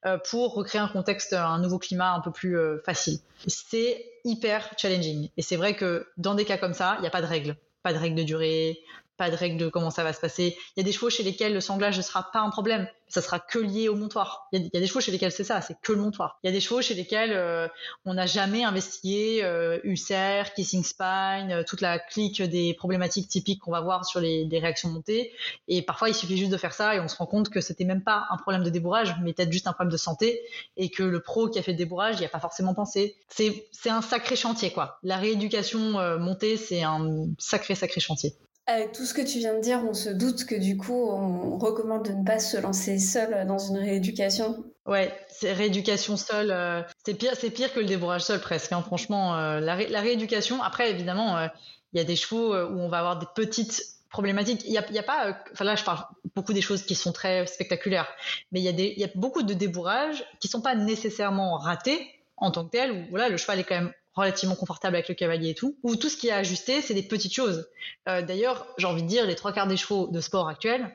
euh, 0.05 0.17
pour 0.29 0.55
recréer 0.55 0.81
un 0.81 0.89
contexte, 0.89 1.33
un 1.33 1.59
nouveau 1.59 1.77
climat 1.77 2.13
un 2.13 2.21
peu 2.21 2.31
plus 2.31 2.57
facile. 2.83 3.19
C'est 3.45 4.03
hyper 4.25 4.71
challenging. 4.77 5.29
Et 5.37 5.43
c'est 5.43 5.55
vrai 5.55 5.75
que 5.75 6.07
dans 6.17 6.33
des 6.33 6.43
cas 6.43 6.57
comme 6.57 6.73
ça, 6.73 6.95
il 6.97 7.01
n'y 7.01 7.07
a 7.07 7.11
pas 7.11 7.21
de 7.21 7.27
règles. 7.27 7.55
Pas 7.83 7.93
de 7.93 7.99
règles 7.99 8.15
de 8.15 8.23
durée, 8.23 8.81
pas 9.17 9.29
de 9.29 9.35
règle 9.35 9.57
de 9.57 9.67
comment 9.67 9.91
ça 9.91 10.03
va 10.03 10.13
se 10.13 10.19
passer. 10.19 10.57
Il 10.75 10.79
y 10.79 10.81
a 10.81 10.83
des 10.83 10.91
chevaux 10.91 11.09
chez 11.09 11.23
lesquels 11.23 11.53
le 11.53 11.61
sanglage 11.61 11.97
ne 11.97 12.01
sera 12.01 12.29
pas 12.31 12.39
un 12.39 12.49
problème, 12.49 12.87
ça 13.07 13.21
sera 13.21 13.39
que 13.39 13.59
lié 13.59 13.89
au 13.89 13.95
montoir. 13.95 14.47
Il 14.51 14.69
y 14.73 14.77
a, 14.77 14.79
des 14.79 14.87
chevaux 14.87 14.99
chez 14.99 15.11
lesquels 15.11 15.31
c'est 15.31 15.43
ça, 15.43 15.61
c'est 15.61 15.79
que 15.81 15.93
le 15.93 16.01
montoir. 16.01 16.39
Il 16.43 16.47
y 16.47 16.49
a 16.49 16.53
des 16.53 16.59
chevaux 16.59 16.81
chez 16.81 16.93
lesquels 16.93 17.31
euh, 17.33 17.67
on 18.05 18.13
n'a 18.13 18.25
jamais 18.25 18.63
investigué 18.63 19.43
euh, 19.43 19.79
ulcère, 19.83 20.53
kissing 20.53 20.83
spine, 20.83 21.51
euh, 21.51 21.63
toute 21.65 21.81
la 21.81 21.99
clique 21.99 22.41
des 22.41 22.73
problématiques 22.73 23.29
typiques 23.29 23.61
qu'on 23.61 23.71
va 23.71 23.81
voir 23.81 24.05
sur 24.05 24.19
les, 24.19 24.47
réactions 24.51 24.89
montées. 24.89 25.33
Et 25.67 25.81
parfois, 25.81 26.09
il 26.09 26.15
suffit 26.15 26.37
juste 26.37 26.51
de 26.51 26.57
faire 26.57 26.73
ça 26.73 26.95
et 26.95 26.99
on 26.99 27.07
se 27.07 27.15
rend 27.15 27.27
compte 27.27 27.49
que 27.49 27.61
c'était 27.61 27.85
même 27.85 28.03
pas 28.03 28.25
un 28.29 28.37
problème 28.37 28.63
de 28.63 28.69
débourrage, 28.69 29.15
mais 29.21 29.33
peut-être 29.33 29.51
juste 29.51 29.67
un 29.67 29.73
problème 29.73 29.91
de 29.91 29.97
santé 29.97 30.41
et 30.75 30.89
que 30.89 31.03
le 31.03 31.21
pro 31.21 31.47
qui 31.47 31.59
a 31.59 31.63
fait 31.63 31.71
le 31.71 31.77
débourrage, 31.77 32.15
il 32.15 32.19
n'y 32.19 32.25
a 32.25 32.29
pas 32.29 32.39
forcément 32.39 32.73
pensé. 32.73 33.15
C'est 33.29 33.89
un 33.89 34.01
sacré 34.01 34.35
chantier, 34.35 34.71
quoi. 34.71 34.99
La 35.03 35.17
rééducation 35.17 35.99
euh, 35.99 36.17
montée, 36.17 36.57
c'est 36.57 36.83
un 36.83 37.27
sacré, 37.37 37.75
sacré 37.75 37.99
chantier. 37.99 38.33
Avec 38.69 38.91
tout 38.91 39.05
ce 39.05 39.13
que 39.13 39.21
tu 39.21 39.39
viens 39.39 39.53
de 39.53 39.61
dire, 39.61 39.81
on 39.89 39.93
se 39.93 40.09
doute 40.09 40.43
que 40.45 40.55
du 40.55 40.75
coup, 40.75 41.09
on 41.09 41.57
recommande 41.57 42.05
de 42.05 42.11
ne 42.11 42.25
pas 42.25 42.37
se 42.37 42.57
lancer 42.57 42.99
seul 42.99 43.47
dans 43.47 43.57
une 43.57 43.77
rééducation. 43.77 44.65
Ouais, 44.85 45.13
c'est 45.29 45.53
rééducation 45.53 46.17
seule, 46.17 46.51
euh, 46.51 46.81
c'est 47.05 47.13
pire, 47.13 47.31
c'est 47.39 47.49
pire 47.49 47.73
que 47.73 47.79
le 47.79 47.85
débourrage 47.85 48.23
seul 48.23 48.41
presque. 48.41 48.73
Hein. 48.73 48.81
Franchement, 48.81 49.37
euh, 49.37 49.61
la, 49.61 49.75
rééducation. 49.75 50.61
Après, 50.61 50.91
évidemment, 50.91 51.37
euh, 51.37 51.47
il 51.93 51.97
y 51.97 52.01
a 52.01 52.03
des 52.03 52.17
chevaux 52.17 52.53
où 52.53 52.79
on 52.79 52.89
va 52.89 52.99
avoir 52.99 53.19
des 53.19 53.25
petites 53.35 53.81
problématiques. 54.09 54.63
Il 54.65 54.71
y 54.71 54.77
a, 54.77 55.03
pas, 55.03 55.37
enfin 55.53 55.63
là, 55.63 55.75
je 55.75 55.85
parle 55.85 56.05
beaucoup 56.35 56.51
des 56.51 56.61
choses 56.61 56.83
qui 56.83 56.95
sont 56.95 57.13
très 57.13 57.47
spectaculaires, 57.47 58.07
mais 58.51 58.59
il 58.59 58.63
y 58.63 58.69
a 58.69 58.73
des, 58.73 58.93
il 58.95 58.99
y 58.99 59.05
a 59.05 59.09
beaucoup 59.15 59.43
de 59.43 59.53
débourrages 59.53 60.25
qui 60.41 60.49
sont 60.49 60.61
pas 60.61 60.75
nécessairement 60.75 61.57
ratés 61.57 62.05
en 62.35 62.51
tant 62.51 62.65
que 62.65 62.71
tel. 62.71 62.91
Où 62.91 63.05
voilà, 63.11 63.29
le 63.29 63.37
cheval 63.37 63.59
est 63.59 63.63
quand 63.63 63.75
même 63.75 63.93
relativement 64.17 64.55
confortable 64.55 64.95
avec 64.95 65.07
le 65.09 65.15
cavalier 65.15 65.51
et 65.51 65.55
tout, 65.55 65.77
où 65.83 65.95
tout 65.95 66.09
ce 66.09 66.17
qui 66.17 66.27
est 66.27 66.31
ajusté, 66.31 66.81
c'est 66.81 66.93
des 66.93 67.03
petites 67.03 67.33
choses. 67.33 67.69
Euh, 68.09 68.21
d'ailleurs, 68.21 68.67
j'ai 68.77 68.87
envie 68.87 69.03
de 69.03 69.07
dire, 69.07 69.25
les 69.25 69.35
trois 69.35 69.53
quarts 69.53 69.67
des 69.67 69.77
chevaux 69.77 70.07
de 70.07 70.19
sport 70.19 70.49
actuels, 70.49 70.91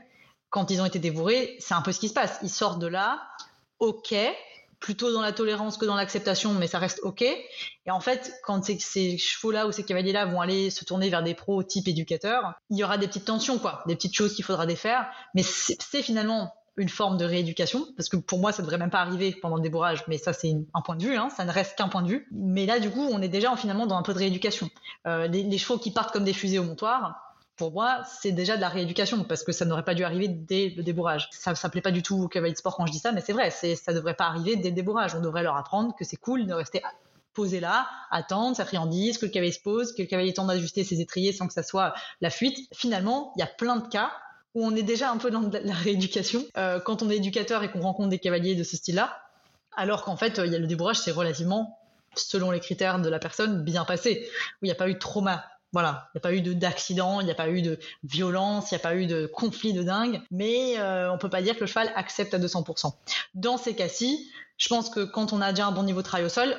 quand 0.50 0.70
ils 0.70 0.82
ont 0.82 0.84
été 0.84 0.98
dévorés, 0.98 1.56
c'est 1.60 1.74
un 1.74 1.82
peu 1.82 1.92
ce 1.92 2.00
qui 2.00 2.08
se 2.08 2.14
passe. 2.14 2.38
Ils 2.42 2.50
sortent 2.50 2.80
de 2.80 2.86
là, 2.86 3.22
ok, 3.78 4.14
plutôt 4.80 5.12
dans 5.12 5.22
la 5.22 5.32
tolérance 5.32 5.78
que 5.78 5.86
dans 5.86 5.94
l'acceptation, 5.94 6.52
mais 6.52 6.66
ça 6.66 6.78
reste 6.78 7.00
ok. 7.04 7.22
Et 7.22 7.90
en 7.90 8.00
fait, 8.00 8.34
quand 8.44 8.64
ces 8.64 9.16
chevaux-là 9.16 9.66
ou 9.66 9.72
ces 9.72 9.84
cavaliers-là 9.84 10.26
vont 10.26 10.40
aller 10.40 10.70
se 10.70 10.84
tourner 10.84 11.08
vers 11.08 11.22
des 11.22 11.34
pros 11.34 11.62
type 11.62 11.88
éducateurs, 11.88 12.54
il 12.68 12.78
y 12.78 12.84
aura 12.84 12.98
des 12.98 13.06
petites 13.06 13.24
tensions, 13.24 13.58
quoi, 13.58 13.82
des 13.86 13.94
petites 13.94 14.14
choses 14.14 14.34
qu'il 14.34 14.44
faudra 14.44 14.66
défaire. 14.66 15.08
Mais 15.34 15.42
c'est 15.42 16.02
finalement 16.02 16.52
une 16.76 16.88
forme 16.88 17.18
de 17.18 17.24
rééducation, 17.24 17.86
parce 17.96 18.08
que 18.08 18.16
pour 18.16 18.38
moi, 18.38 18.52
ça 18.52 18.62
devrait 18.62 18.78
même 18.78 18.90
pas 18.90 19.00
arriver 19.00 19.36
pendant 19.40 19.56
le 19.56 19.62
débourrage, 19.62 20.04
mais 20.08 20.16
ça, 20.16 20.32
c'est 20.32 20.54
un 20.72 20.80
point 20.80 20.96
de 20.96 21.02
vue, 21.02 21.16
hein, 21.16 21.28
ça 21.28 21.44
ne 21.44 21.50
reste 21.50 21.76
qu'un 21.76 21.88
point 21.88 22.02
de 22.02 22.08
vue. 22.08 22.26
Mais 22.32 22.64
là, 22.64 22.80
du 22.80 22.90
coup, 22.90 23.06
on 23.12 23.20
est 23.20 23.28
déjà 23.28 23.54
finalement 23.56 23.86
dans 23.86 23.96
un 23.96 24.02
peu 24.02 24.14
de 24.14 24.18
rééducation. 24.18 24.70
Euh, 25.06 25.26
les, 25.26 25.58
chevaux 25.58 25.78
qui 25.78 25.90
partent 25.90 26.12
comme 26.12 26.24
des 26.24 26.32
fusées 26.32 26.58
au 26.58 26.64
montoir, 26.64 27.34
pour 27.56 27.72
moi, 27.72 28.02
c'est 28.04 28.32
déjà 28.32 28.56
de 28.56 28.62
la 28.62 28.70
rééducation, 28.70 29.22
parce 29.24 29.44
que 29.44 29.52
ça 29.52 29.66
n'aurait 29.66 29.84
pas 29.84 29.94
dû 29.94 30.02
arriver 30.02 30.28
dès 30.28 30.72
le 30.74 30.82
débourrage. 30.82 31.28
Ça 31.32 31.50
ne 31.50 31.56
s'appelait 31.56 31.82
pas 31.82 31.90
du 31.90 32.02
tout 32.02 32.22
au 32.22 32.28
cavalier 32.28 32.54
de 32.54 32.58
sport 32.58 32.76
quand 32.76 32.86
je 32.86 32.92
dis 32.92 32.98
ça, 32.98 33.12
mais 33.12 33.20
c'est 33.20 33.34
vrai, 33.34 33.50
ça 33.50 33.92
devrait 33.92 34.14
pas 34.14 34.26
arriver 34.26 34.56
dès 34.56 34.70
le 34.70 34.74
débourrage. 34.74 35.14
On 35.14 35.20
devrait 35.20 35.42
leur 35.42 35.56
apprendre 35.56 35.94
que 35.98 36.04
c'est 36.04 36.16
cool 36.16 36.46
de 36.46 36.54
rester 36.54 36.82
posé 37.34 37.60
là, 37.60 37.86
attendre 38.10 38.56
sa 38.56 38.64
friandise, 38.64 39.18
que 39.18 39.26
le 39.26 39.32
cavalier 39.32 39.52
se 39.52 39.60
pose, 39.60 39.94
que 39.94 40.02
le 40.02 40.08
cavalier 40.08 40.32
tente 40.32 40.48
d'ajuster 40.48 40.84
ses 40.84 41.00
étriers 41.00 41.32
sans 41.32 41.46
que 41.46 41.52
ça 41.52 41.62
soit 41.62 41.94
la 42.20 42.30
fuite. 42.30 42.58
Finalement, 42.74 43.32
il 43.36 43.40
y 43.40 43.42
a 43.42 43.46
plein 43.46 43.76
de 43.76 43.88
cas 43.88 44.10
où 44.54 44.64
on 44.64 44.74
est 44.74 44.82
déjà 44.82 45.10
un 45.10 45.16
peu 45.16 45.30
dans 45.30 45.50
la 45.50 45.74
rééducation 45.74 46.44
euh, 46.56 46.80
quand 46.80 47.02
on 47.02 47.10
est 47.10 47.16
éducateur 47.16 47.62
et 47.62 47.70
qu'on 47.70 47.80
rencontre 47.80 48.08
des 48.08 48.18
cavaliers 48.18 48.54
de 48.54 48.64
ce 48.64 48.76
style-là, 48.76 49.22
alors 49.74 50.04
qu'en 50.04 50.16
fait, 50.16 50.40
il 50.44 50.52
y 50.52 50.54
a 50.54 50.58
le 50.58 50.66
débourrage, 50.66 50.98
c'est 50.98 51.12
relativement, 51.12 51.78
selon 52.14 52.50
les 52.50 52.60
critères 52.60 53.00
de 53.00 53.08
la 53.08 53.18
personne, 53.18 53.62
bien 53.64 53.84
passé, 53.84 54.28
où 54.60 54.64
il 54.64 54.68
n'y 54.68 54.72
a 54.72 54.76
pas 54.76 54.88
eu 54.88 54.94
de 54.94 54.98
trauma. 54.98 55.44
Voilà, 55.72 56.08
il 56.08 56.16
n'y 56.16 56.18
a 56.18 56.20
pas 56.20 56.34
eu 56.34 56.54
d'accident, 56.54 57.20
il 57.20 57.24
n'y 57.24 57.30
a 57.30 57.34
pas 57.34 57.48
eu 57.48 57.62
de 57.62 57.78
violence, 58.04 58.70
il 58.70 58.74
n'y 58.74 58.80
a 58.80 58.82
pas 58.82 58.94
eu 58.94 59.06
de 59.06 59.26
conflit 59.26 59.72
de 59.72 59.82
dingue, 59.82 60.20
mais 60.30 60.78
euh, 60.78 61.10
on 61.10 61.16
peut 61.16 61.30
pas 61.30 61.40
dire 61.40 61.54
que 61.54 61.60
le 61.60 61.66
cheval 61.66 61.90
accepte 61.96 62.34
à 62.34 62.38
200%. 62.38 62.92
Dans 63.34 63.56
ces 63.56 63.74
cas-ci, 63.74 64.30
je 64.58 64.68
pense 64.68 64.90
que 64.90 65.00
quand 65.00 65.32
on 65.32 65.40
a 65.40 65.50
déjà 65.52 65.66
un 65.66 65.72
bon 65.72 65.82
niveau 65.82 66.02
de 66.02 66.06
travail 66.06 66.26
au 66.26 66.28
sol, 66.28 66.54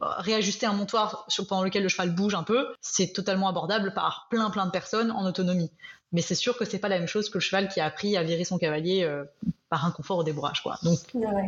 réajuster 0.00 0.66
un 0.66 0.72
montoir 0.72 1.26
pendant 1.48 1.64
lequel 1.64 1.82
le 1.82 1.88
cheval 1.88 2.14
bouge 2.14 2.36
un 2.36 2.44
peu, 2.44 2.68
c'est 2.80 3.12
totalement 3.12 3.48
abordable 3.48 3.92
par 3.92 4.28
plein 4.30 4.48
plein 4.50 4.66
de 4.66 4.70
personnes 4.70 5.10
en 5.10 5.26
autonomie. 5.26 5.72
Mais 6.14 6.22
c'est 6.22 6.36
sûr 6.36 6.56
que 6.56 6.64
c'est 6.64 6.78
pas 6.78 6.88
la 6.88 7.00
même 7.00 7.08
chose 7.08 7.28
que 7.28 7.38
le 7.38 7.40
cheval 7.40 7.66
qui 7.68 7.80
a 7.80 7.86
appris 7.86 8.16
à 8.16 8.22
virer 8.22 8.44
son 8.44 8.56
cavalier 8.56 9.02
euh, 9.02 9.24
par 9.68 9.84
inconfort 9.84 10.18
au 10.18 10.22
débourrage, 10.22 10.62
quoi. 10.62 10.78
Donc 10.84 11.00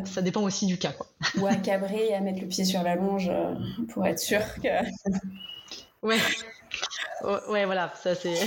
ça 0.05 0.23
dépend 0.23 0.43
aussi 0.43 0.67
du 0.67 0.77
cas, 0.77 0.91
quoi. 0.91 1.07
Ou 1.39 1.47
à 1.47 1.55
cabrer 1.55 2.09
et 2.09 2.15
à 2.15 2.21
mettre 2.21 2.41
le 2.41 2.49
pied 2.49 2.65
sur 2.65 2.83
la 2.83 2.97
longe 2.97 3.29
euh, 3.29 3.55
pour 3.91 4.05
être 4.05 4.19
sûr 4.19 4.41
que. 4.57 4.69
ouais. 6.03 6.19
Ouais, 7.49 7.65
voilà, 7.65 7.93
ça 8.03 8.17
c'est. 8.17 8.35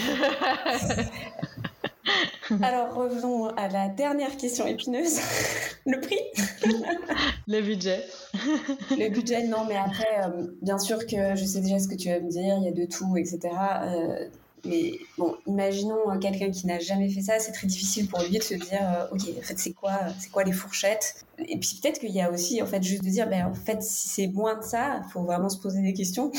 Alors 2.61 2.95
revenons 2.95 3.47
à 3.55 3.69
la 3.69 3.87
dernière 3.87 4.35
question 4.35 4.67
épineuse. 4.67 5.21
le 5.85 6.01
prix 6.01 6.19
Le 7.47 7.61
budget. 7.61 8.03
le 8.91 9.07
budget, 9.09 9.47
non, 9.47 9.63
mais 9.65 9.77
après, 9.77 10.25
euh, 10.25 10.47
bien 10.61 10.79
sûr 10.79 11.07
que 11.07 11.35
je 11.35 11.45
sais 11.45 11.61
déjà 11.61 11.79
ce 11.79 11.87
que 11.87 11.95
tu 11.95 12.09
vas 12.09 12.19
me 12.19 12.29
dire, 12.29 12.57
il 12.57 12.65
y 12.65 12.67
a 12.67 12.73
de 12.73 12.83
tout, 12.85 13.15
etc. 13.15 13.55
Mais 14.65 14.93
bon, 15.17 15.35
imaginons 15.47 16.11
euh, 16.11 16.17
quelqu'un 16.17 16.51
qui 16.51 16.67
n'a 16.67 16.79
jamais 16.79 17.09
fait 17.09 17.21
ça, 17.21 17.39
c'est 17.39 17.51
très 17.51 17.67
difficile 17.67 18.07
pour 18.07 18.21
lui 18.21 18.37
de 18.37 18.43
se 18.43 18.55
dire, 18.55 18.81
euh, 18.81 19.07
ok, 19.11 19.21
en 19.37 19.41
fait, 19.41 19.57
c'est 19.57 19.73
quoi, 19.73 19.99
c'est 20.19 20.29
quoi 20.29 20.43
les 20.43 20.51
fourchettes? 20.51 21.25
Et 21.37 21.57
puis 21.57 21.79
peut-être 21.81 21.99
qu'il 21.99 22.11
y 22.11 22.21
a 22.21 22.31
aussi, 22.31 22.61
en 22.61 22.65
fait, 22.65 22.83
juste 22.83 23.03
de 23.03 23.09
dire, 23.09 23.29
ben 23.29 23.45
en 23.45 23.53
fait, 23.53 23.81
si 23.81 24.09
c'est 24.09 24.27
moins 24.27 24.57
de 24.57 24.63
ça, 24.63 25.01
il 25.05 25.11
faut 25.11 25.21
vraiment 25.21 25.49
se 25.49 25.57
poser 25.57 25.81
des 25.81 25.93
questions. 25.93 26.31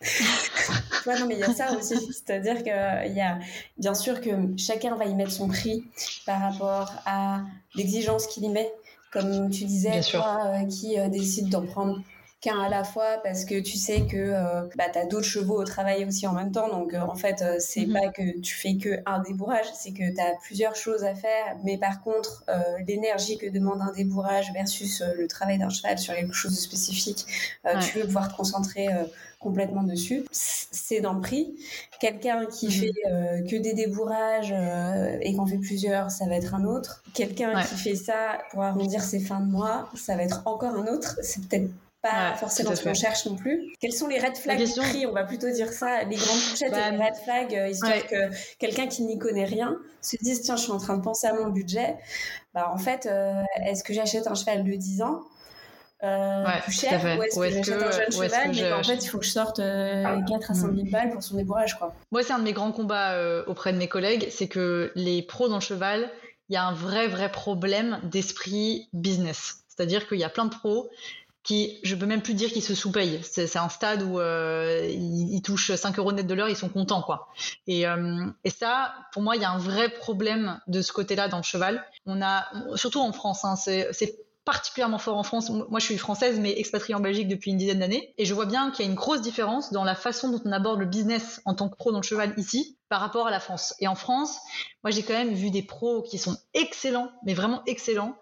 ouais, 1.06 1.18
non, 1.18 1.26
mais 1.26 1.34
il 1.34 1.40
y 1.40 1.44
a 1.44 1.54
ça 1.54 1.72
aussi, 1.76 1.96
c'est-à-dire 2.12 2.58
qu'il 2.58 3.14
y 3.14 3.20
a, 3.20 3.38
bien 3.78 3.94
sûr 3.94 4.20
que 4.20 4.30
chacun 4.58 4.94
va 4.96 5.06
y 5.06 5.14
mettre 5.14 5.32
son 5.32 5.48
prix 5.48 5.84
par 6.26 6.40
rapport 6.40 6.92
à 7.06 7.40
l'exigence 7.74 8.26
qu'il 8.26 8.44
y 8.44 8.48
met. 8.48 8.70
Comme 9.12 9.48
tu 9.50 9.64
disais, 9.64 10.00
toi, 10.02 10.42
euh, 10.46 10.66
qui 10.66 10.96
décide 11.08 11.48
d'en 11.48 11.64
prendre 11.64 12.02
qu'un 12.46 12.60
à 12.60 12.68
la 12.68 12.84
fois 12.84 13.18
parce 13.24 13.44
que 13.44 13.58
tu 13.60 13.76
sais 13.76 14.02
que 14.02 14.16
euh, 14.16 14.62
bah, 14.76 14.84
tu 14.92 14.98
as 14.98 15.06
d'autres 15.06 15.26
chevaux 15.26 15.60
au 15.60 15.64
travail 15.64 16.04
aussi 16.04 16.26
en 16.26 16.32
même 16.32 16.52
temps. 16.52 16.68
Donc 16.68 16.94
euh, 16.94 17.00
en 17.00 17.16
fait, 17.16 17.42
euh, 17.42 17.56
c'est 17.58 17.86
mhm. 17.86 17.92
pas 17.92 18.08
que 18.08 18.38
tu 18.40 18.54
fais 18.54 18.76
que 18.76 19.00
un 19.04 19.20
débourrage, 19.20 19.66
c'est 19.74 19.90
que 19.90 20.14
tu 20.14 20.20
as 20.20 20.34
plusieurs 20.42 20.76
choses 20.76 21.04
à 21.04 21.14
faire. 21.14 21.56
Mais 21.64 21.76
par 21.76 22.02
contre, 22.02 22.44
l'énergie 22.86 23.38
que 23.38 23.46
demande 23.46 23.80
un 23.80 23.92
débourrage 23.92 24.52
versus 24.52 25.02
le 25.16 25.26
travail 25.26 25.58
d'un 25.58 25.70
cheval 25.70 25.98
sur 25.98 26.14
quelque 26.14 26.34
chose 26.34 26.52
de 26.52 26.60
spécifique, 26.60 27.26
tu 27.82 27.98
veux 27.98 28.06
pouvoir 28.06 28.30
te 28.30 28.36
concentrer 28.36 28.88
complètement 29.38 29.82
dessus. 29.82 30.24
C'est 30.30 31.00
dans 31.00 31.14
le 31.14 31.20
prix. 31.20 31.54
Quelqu'un 32.00 32.46
qui 32.46 32.66
mhm. 32.66 32.72
fait 32.72 33.44
que 33.50 33.56
des 33.56 33.74
débourrages 33.74 34.54
et 35.20 35.34
qu'en 35.34 35.46
fait 35.46 35.58
plusieurs, 35.58 36.10
ça 36.10 36.26
va 36.26 36.36
être 36.36 36.54
un 36.54 36.64
autre. 36.64 37.02
Quelqu'un 37.14 37.62
qui 37.62 37.74
fait 37.76 37.96
ça 37.96 38.38
pour 38.50 38.62
arrondir 38.62 39.02
ses 39.02 39.20
fins 39.20 39.40
de 39.40 39.50
mois, 39.50 39.88
ça 39.94 40.16
va 40.16 40.22
être 40.22 40.42
encore 40.46 40.74
un 40.74 40.86
autre. 40.86 41.18
C'est 41.22 41.46
peut-être 41.46 41.70
pas 42.06 42.34
forcément 42.36 42.74
ce 42.74 42.84
qu'on 42.84 42.94
cherche 42.94 43.26
non 43.26 43.36
plus. 43.36 43.72
Quels 43.80 43.92
sont 43.92 44.08
les 44.08 44.18
red 44.18 44.36
flags 44.36 44.62
du 44.62 44.80
prix? 44.80 45.06
On 45.06 45.12
va 45.12 45.24
plutôt 45.24 45.50
dire 45.50 45.72
ça, 45.72 46.04
les 46.04 46.16
grandes 46.16 46.38
fourchettes 46.38 46.72
et 46.72 46.90
les 46.90 46.96
red 46.96 47.14
flags, 47.24 47.54
euh, 47.54 47.68
histoire 47.68 48.06
que 48.06 48.56
quelqu'un 48.58 48.86
qui 48.86 49.02
n'y 49.02 49.18
connaît 49.18 49.44
rien 49.44 49.76
se 50.00 50.16
dise 50.20 50.42
tiens, 50.42 50.56
je 50.56 50.62
suis 50.62 50.72
en 50.72 50.78
train 50.78 50.96
de 50.96 51.02
penser 51.02 51.26
à 51.26 51.34
mon 51.34 51.48
budget. 51.48 51.96
Bah, 52.54 52.70
en 52.72 52.78
fait, 52.78 53.06
euh, 53.06 53.42
est-ce 53.64 53.82
que 53.82 53.92
j'achète 53.92 54.26
un 54.26 54.34
cheval 54.34 54.64
de 54.64 54.72
10 54.72 55.02
ans 55.02 55.22
euh, 56.02 56.44
plus 56.62 56.72
cher 56.72 57.02
ou 57.36 57.42
est-ce 57.42 57.62
que 57.62 57.64
j'achète 57.64 57.82
un 57.82 57.90
jeune 57.90 58.12
cheval 58.12 58.50
mais 58.52 58.70
en 58.70 58.82
fait 58.82 58.96
il 58.96 59.08
faut 59.08 59.16
que 59.16 59.24
je 59.24 59.30
sorte 59.30 59.56
4 59.56 60.50
à 60.50 60.54
5 60.54 60.74
000 60.74 60.90
balles 60.90 61.10
pour 61.10 61.22
son 61.22 61.36
débourrage 61.36 61.78
quoi. 61.78 61.94
Moi 62.12 62.22
c'est 62.22 62.34
un 62.34 62.38
de 62.38 62.44
mes 62.44 62.52
grands 62.52 62.70
combats 62.70 63.16
auprès 63.46 63.72
de 63.72 63.78
mes 63.78 63.88
collègues, 63.88 64.28
c'est 64.30 64.46
que 64.46 64.92
les 64.94 65.22
pros 65.22 65.48
dans 65.48 65.54
le 65.54 65.62
cheval, 65.62 66.10
il 66.50 66.52
y 66.54 66.56
a 66.58 66.66
un 66.66 66.74
vrai 66.74 67.08
vrai 67.08 67.32
problème 67.32 67.98
d'esprit 68.04 68.90
business. 68.92 69.64
C'est-à-dire 69.68 70.06
qu'il 70.06 70.18
y 70.18 70.24
a 70.24 70.28
plein 70.28 70.44
de 70.44 70.54
pros 70.54 70.90
qui, 71.46 71.78
je 71.84 71.94
peux 71.94 72.06
même 72.06 72.22
plus 72.22 72.34
dire 72.34 72.50
qu'ils 72.50 72.62
se 72.62 72.74
sous-payent. 72.74 73.20
C'est 73.22 73.56
un 73.56 73.68
stade 73.68 74.02
où 74.02 74.18
euh, 74.18 74.84
ils, 74.90 75.40
touchent 75.42 75.72
5 75.76 75.96
euros 76.00 76.10
net 76.10 76.26
de 76.26 76.34
l'heure, 76.34 76.48
ils 76.48 76.56
sont 76.56 76.68
contents, 76.68 77.02
quoi. 77.02 77.28
Et, 77.68 77.86
euh, 77.86 78.26
et 78.42 78.50
ça, 78.50 78.92
pour 79.12 79.22
moi, 79.22 79.36
il 79.36 79.42
y 79.42 79.44
a 79.44 79.50
un 79.52 79.58
vrai 79.58 79.88
problème 79.88 80.60
de 80.66 80.82
ce 80.82 80.92
côté-là 80.92 81.28
dans 81.28 81.36
le 81.36 81.44
cheval. 81.44 81.84
On 82.04 82.20
a, 82.20 82.48
surtout 82.74 83.00
en 83.00 83.12
France, 83.12 83.44
hein, 83.44 83.54
c'est 83.54 84.18
particulièrement 84.44 84.98
fort 84.98 85.16
en 85.16 85.22
France. 85.22 85.50
Moi, 85.50 85.78
je 85.78 85.84
suis 85.84 85.98
française, 85.98 86.40
mais 86.40 86.58
expatriée 86.58 86.96
en 86.96 87.00
Belgique 87.00 87.28
depuis 87.28 87.52
une 87.52 87.58
dizaine 87.58 87.78
d'années. 87.78 88.12
Et 88.18 88.24
je 88.24 88.34
vois 88.34 88.46
bien 88.46 88.72
qu'il 88.72 88.84
y 88.84 88.88
a 88.88 88.90
une 88.90 88.96
grosse 88.96 89.20
différence 89.20 89.72
dans 89.72 89.84
la 89.84 89.94
façon 89.94 90.30
dont 90.30 90.42
on 90.44 90.50
aborde 90.50 90.80
le 90.80 90.86
business 90.86 91.40
en 91.44 91.54
tant 91.54 91.68
que 91.68 91.76
pro 91.76 91.92
dans 91.92 92.00
le 92.00 92.04
cheval 92.04 92.34
ici 92.38 92.76
par 92.88 93.00
rapport 93.00 93.28
à 93.28 93.30
la 93.30 93.40
France. 93.40 93.74
Et 93.78 93.86
en 93.86 93.94
France, 93.94 94.36
moi, 94.82 94.90
j'ai 94.90 95.04
quand 95.04 95.14
même 95.14 95.34
vu 95.34 95.50
des 95.50 95.62
pros 95.62 96.02
qui 96.02 96.18
sont 96.18 96.36
excellents, 96.54 97.10
mais 97.24 97.34
vraiment 97.34 97.62
excellents, 97.66 98.16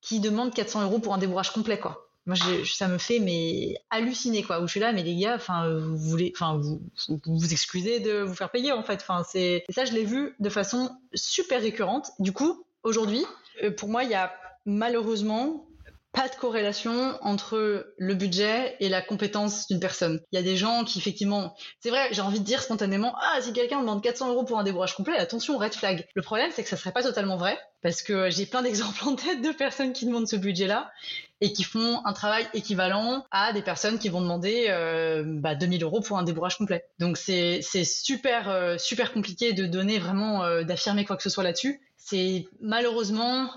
qui 0.00 0.18
demandent 0.18 0.52
400 0.52 0.82
euros 0.82 0.98
pour 0.98 1.14
un 1.14 1.18
débourrage 1.18 1.52
complet, 1.52 1.78
quoi 1.78 2.05
moi 2.26 2.36
ça 2.64 2.88
me 2.88 2.98
fait 2.98 3.20
mais 3.20 3.76
halluciner 3.90 4.42
quoi. 4.42 4.60
Où 4.60 4.66
je 4.66 4.72
suis 4.72 4.80
là 4.80 4.92
mais 4.92 5.02
les 5.02 5.16
gars 5.16 5.36
enfin 5.36 5.68
vous 5.68 5.96
voulez 5.96 6.32
enfin 6.34 6.58
vous, 6.58 6.80
vous 7.26 7.52
excusez 7.52 8.00
de 8.00 8.20
vous 8.20 8.34
faire 8.34 8.50
payer 8.50 8.72
en 8.72 8.82
fait. 8.82 9.00
Enfin 9.00 9.22
c'est 9.28 9.64
ça 9.70 9.84
je 9.84 9.92
l'ai 9.92 10.04
vu 10.04 10.34
de 10.40 10.48
façon 10.48 10.90
super 11.14 11.60
récurrente. 11.60 12.10
Du 12.18 12.32
coup 12.32 12.64
aujourd'hui 12.82 13.24
euh, 13.62 13.70
pour 13.70 13.88
moi 13.88 14.04
il 14.04 14.10
y 14.10 14.14
a 14.14 14.32
malheureusement 14.64 15.65
pas 16.16 16.28
de 16.28 16.34
corrélation 16.34 17.18
entre 17.20 17.92
le 17.98 18.14
budget 18.14 18.74
et 18.80 18.88
la 18.88 19.02
compétence 19.02 19.68
d'une 19.68 19.80
personne. 19.80 20.20
Il 20.32 20.36
y 20.36 20.38
a 20.38 20.42
des 20.42 20.56
gens 20.56 20.82
qui 20.84 20.98
effectivement, 20.98 21.54
c'est 21.80 21.90
vrai, 21.90 22.08
j'ai 22.10 22.22
envie 22.22 22.40
de 22.40 22.44
dire 22.44 22.62
spontanément, 22.62 23.14
ah 23.20 23.38
si 23.42 23.52
quelqu'un 23.52 23.80
demande 23.80 24.02
400 24.02 24.30
euros 24.30 24.44
pour 24.44 24.58
un 24.58 24.64
débourrage 24.64 24.96
complet, 24.96 25.18
attention 25.18 25.58
red 25.58 25.74
flag. 25.74 26.06
Le 26.14 26.22
problème 26.22 26.50
c'est 26.54 26.62
que 26.62 26.70
ça 26.70 26.78
serait 26.78 26.92
pas 26.92 27.02
totalement 27.02 27.36
vrai 27.36 27.58
parce 27.82 28.00
que 28.00 28.30
j'ai 28.30 28.46
plein 28.46 28.62
d'exemples 28.62 29.04
en 29.06 29.14
tête 29.14 29.42
de 29.42 29.50
personnes 29.50 29.92
qui 29.92 30.06
demandent 30.06 30.26
ce 30.26 30.36
budget-là 30.36 30.90
et 31.42 31.52
qui 31.52 31.64
font 31.64 32.00
un 32.06 32.14
travail 32.14 32.46
équivalent 32.54 33.26
à 33.30 33.52
des 33.52 33.60
personnes 33.60 33.98
qui 33.98 34.08
vont 34.08 34.22
demander 34.22 34.68
euh, 34.70 35.22
bah, 35.26 35.54
2000 35.54 35.84
euros 35.84 36.00
pour 36.00 36.16
un 36.16 36.22
débourrage 36.22 36.56
complet. 36.56 36.86
Donc 36.98 37.18
c'est 37.18 37.60
super 37.84 38.48
euh, 38.48 38.78
super 38.78 39.12
compliqué 39.12 39.52
de 39.52 39.66
donner 39.66 39.98
vraiment 39.98 40.44
euh, 40.44 40.62
d'affirmer 40.62 41.04
quoi 41.04 41.16
que 41.16 41.22
ce 41.22 41.30
soit 41.30 41.44
là-dessus. 41.44 41.82
C'est 41.98 42.46
malheureusement 42.60 43.50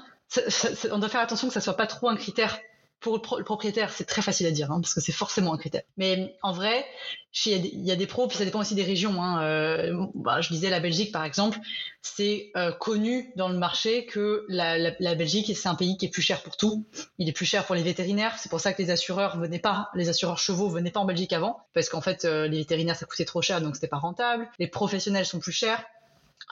on 0.91 0.99
doit 0.99 1.09
faire 1.09 1.21
attention 1.21 1.47
que 1.47 1.53
ça 1.53 1.61
soit 1.61 1.77
pas 1.77 1.87
trop 1.87 2.09
un 2.09 2.15
critère 2.15 2.59
pour 2.99 3.21
le, 3.37 3.43
propriétaire, 3.43 3.91
c'est 3.91 4.05
très 4.05 4.21
facile 4.21 4.45
à 4.47 4.51
dire, 4.51 4.71
hein, 4.71 4.81
parce 4.81 4.93
que 4.93 4.99
c'est 4.99 5.13
forcément 5.13 5.53
un 5.53 5.57
critère. 5.57 5.83
Mais 5.97 6.35
en 6.41 6.51
vrai, 6.51 6.85
il 7.45 7.85
y, 7.85 7.91
a 7.91 7.95
des 7.95 8.07
pros, 8.07 8.27
puis 8.27 8.37
ça 8.37 8.43
dépend 8.43 8.59
aussi 8.59 8.75
des 8.75 8.83
régions. 8.83 9.23
Hein. 9.23 9.41
Euh, 9.43 10.05
bah, 10.15 10.41
je 10.41 10.49
disais 10.49 10.69
la 10.69 10.81
Belgique, 10.81 11.11
par 11.11 11.23
exemple, 11.23 11.59
c'est 12.01 12.51
euh, 12.57 12.71
connu 12.73 13.31
dans 13.37 13.47
le 13.47 13.57
marché 13.57 14.05
que 14.05 14.45
la, 14.49 15.15
Belgique, 15.15 15.55
c'est 15.55 15.69
un 15.69 15.75
pays 15.75 15.97
qui 15.97 16.07
est 16.07 16.09
plus 16.09 16.21
cher 16.21 16.41
pour 16.41 16.57
tout. 16.57 16.85
Il 17.17 17.29
est 17.29 17.33
plus 17.33 17.45
cher 17.45 17.65
pour 17.65 17.75
les 17.75 17.83
vétérinaires. 17.83 18.37
C'est 18.37 18.49
pour 18.49 18.59
ça 18.59 18.73
que 18.73 18.81
les 18.81 18.89
assureurs 18.89 19.37
venaient 19.37 19.59
pas, 19.59 19.89
les 19.95 20.09
assureurs 20.09 20.39
chevaux 20.39 20.67
venaient 20.67 20.91
pas 20.91 20.99
en 20.99 21.05
Belgique 21.05 21.31
avant, 21.31 21.61
parce 21.73 21.87
qu'en 21.87 22.01
fait, 22.01 22.25
euh, 22.25 22.47
les 22.47 22.59
vétérinaires 22.59 22.97
ça 22.97 23.05
coûtait 23.05 23.25
trop 23.25 23.41
cher, 23.41 23.61
donc 23.61 23.75
c'était 23.75 23.87
pas 23.87 23.97
rentable. 23.97 24.49
Les 24.59 24.67
professionnels 24.67 25.25
sont 25.25 25.39
plus 25.39 25.53
chers 25.53 25.85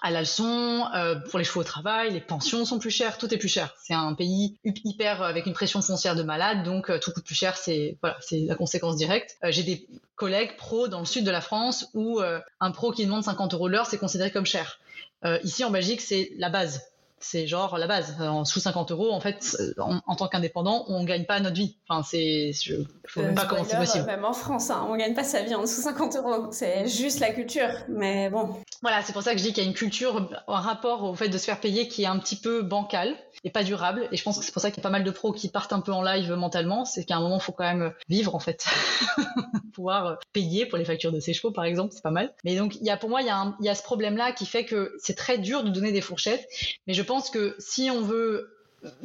à 0.01 0.11
la 0.11 0.21
leçon, 0.21 0.85
euh, 0.95 1.15
pour 1.15 1.39
les 1.39 1.45
chevaux 1.45 1.61
au 1.61 1.63
travail, 1.63 2.11
les 2.13 2.21
pensions 2.21 2.65
sont 2.65 2.77
plus 2.77 2.91
chères, 2.91 3.17
tout 3.17 3.33
est 3.33 3.37
plus 3.37 3.47
cher. 3.47 3.73
C'est 3.81 3.95
un 3.95 4.13
pays 4.13 4.57
hyper 4.63 5.23
avec 5.23 5.47
une 5.47 5.53
pression 5.53 5.81
foncière 5.81 6.15
de 6.15 6.21
malade, 6.21 6.63
donc 6.63 6.89
euh, 6.89 6.99
tout 6.99 7.11
coûte 7.11 7.25
plus 7.25 7.35
cher. 7.35 7.57
C'est 7.57 7.97
voilà, 8.01 8.17
c'est 8.21 8.41
la 8.41 8.55
conséquence 8.55 8.95
directe. 8.95 9.37
Euh, 9.43 9.51
j'ai 9.51 9.63
des 9.63 9.87
collègues 10.15 10.55
pros 10.55 10.87
dans 10.87 10.99
le 10.99 11.05
sud 11.05 11.25
de 11.25 11.31
la 11.31 11.41
France 11.41 11.89
où 11.93 12.19
un 12.59 12.71
pro 12.71 12.91
qui 12.91 13.05
demande 13.05 13.23
50 13.23 13.53
euros 13.53 13.67
l'heure, 13.67 13.85
c'est 13.85 13.99
considéré 13.99 14.31
comme 14.31 14.47
cher. 14.47 14.79
ici 15.43 15.63
en 15.63 15.69
Belgique, 15.69 16.01
c'est 16.01 16.31
la 16.37 16.49
base 16.49 16.81
c'est 17.19 17.47
genre 17.47 17.77
la 17.77 17.87
base. 17.87 18.15
En 18.21 18.45
sous 18.45 18.59
50 18.59 18.91
euros, 18.91 19.11
en 19.11 19.19
fait, 19.19 19.57
en, 19.77 20.15
tant 20.15 20.27
qu'indépendant, 20.27 20.85
on 20.87 21.03
gagne 21.03 21.25
pas 21.25 21.39
notre 21.39 21.55
vie. 21.55 21.77
Enfin, 21.87 22.03
c'est, 22.03 22.51
je, 22.53 22.75
je 23.05 23.21
sais 23.21 23.33
pas 23.33 23.45
comment 23.45 23.63
c'est 23.63 23.77
possible. 23.77 24.05
Même 24.05 24.25
en 24.25 24.33
France, 24.33 24.69
hein, 24.69 24.85
on 24.89 24.95
gagne 24.95 25.13
pas 25.13 25.23
sa 25.23 25.41
vie 25.41 25.55
en 25.55 25.61
dessous 25.61 25.81
50 25.81 26.15
euros. 26.17 26.47
C'est 26.51 26.87
juste 26.87 27.19
la 27.19 27.31
culture. 27.31 27.69
Mais 27.89 28.29
bon. 28.29 28.55
Voilà, 28.81 29.01
c'est 29.01 29.13
pour 29.13 29.23
ça 29.23 29.33
que 29.33 29.39
je 29.39 29.43
dis 29.43 29.53
qu'il 29.53 29.63
y 29.63 29.65
a 29.65 29.69
une 29.69 29.75
culture, 29.75 30.29
un 30.47 30.59
rapport 30.59 31.03
au 31.03 31.15
fait 31.15 31.29
de 31.29 31.37
se 31.37 31.45
faire 31.45 31.59
payer 31.59 31.87
qui 31.87 32.03
est 32.03 32.07
un 32.07 32.19
petit 32.19 32.35
peu 32.35 32.61
bancal 32.61 33.15
et 33.43 33.49
pas 33.49 33.63
durable. 33.63 34.07
Et 34.11 34.17
je 34.17 34.23
pense 34.23 34.37
que 34.37 34.45
c'est 34.45 34.51
pour 34.51 34.61
ça 34.61 34.69
qu'il 34.69 34.77
y 34.77 34.81
a 34.81 34.83
pas 34.83 34.89
mal 34.89 35.03
de 35.03 35.11
pros 35.11 35.31
qui 35.31 35.49
partent 35.49 35.73
un 35.73 35.81
peu 35.81 35.91
en 35.91 36.01
live 36.01 36.31
mentalement. 36.33 36.85
C'est 36.85 37.03
qu'à 37.05 37.17
un 37.17 37.21
moment, 37.21 37.37
il 37.37 37.43
faut 37.43 37.51
quand 37.51 37.63
même 37.63 37.93
vivre, 38.09 38.35
en 38.35 38.39
fait. 38.39 38.65
Pouvoir 39.73 40.17
payer 40.33 40.65
pour 40.65 40.77
les 40.77 40.85
factures 40.85 41.11
de 41.11 41.19
ses 41.19 41.33
chevaux, 41.33 41.51
par 41.51 41.63
exemple, 41.63 41.93
c'est 41.93 42.01
pas 42.01 42.11
mal. 42.11 42.33
Mais 42.43 42.55
donc, 42.55 42.75
il 42.75 42.85
y 42.85 42.89
a, 42.89 42.97
pour 42.97 43.09
moi, 43.09 43.21
il 43.21 43.27
y 43.27 43.31
a, 43.31 43.55
il 43.59 43.65
y 43.65 43.69
a 43.69 43.75
ce 43.75 43.83
problème-là 43.83 44.31
qui 44.31 44.45
fait 44.45 44.65
que 44.65 44.95
c'est 44.99 45.15
très 45.15 45.37
dur 45.37 45.63
de 45.63 45.69
donner 45.69 45.91
des 45.91 46.01
fourchettes. 46.01 46.47
Mais 46.87 46.93
je 46.93 47.03
pense 47.07 47.29
que 47.29 47.55
si 47.57 47.89
on 47.89 48.01
veut, 48.01 48.55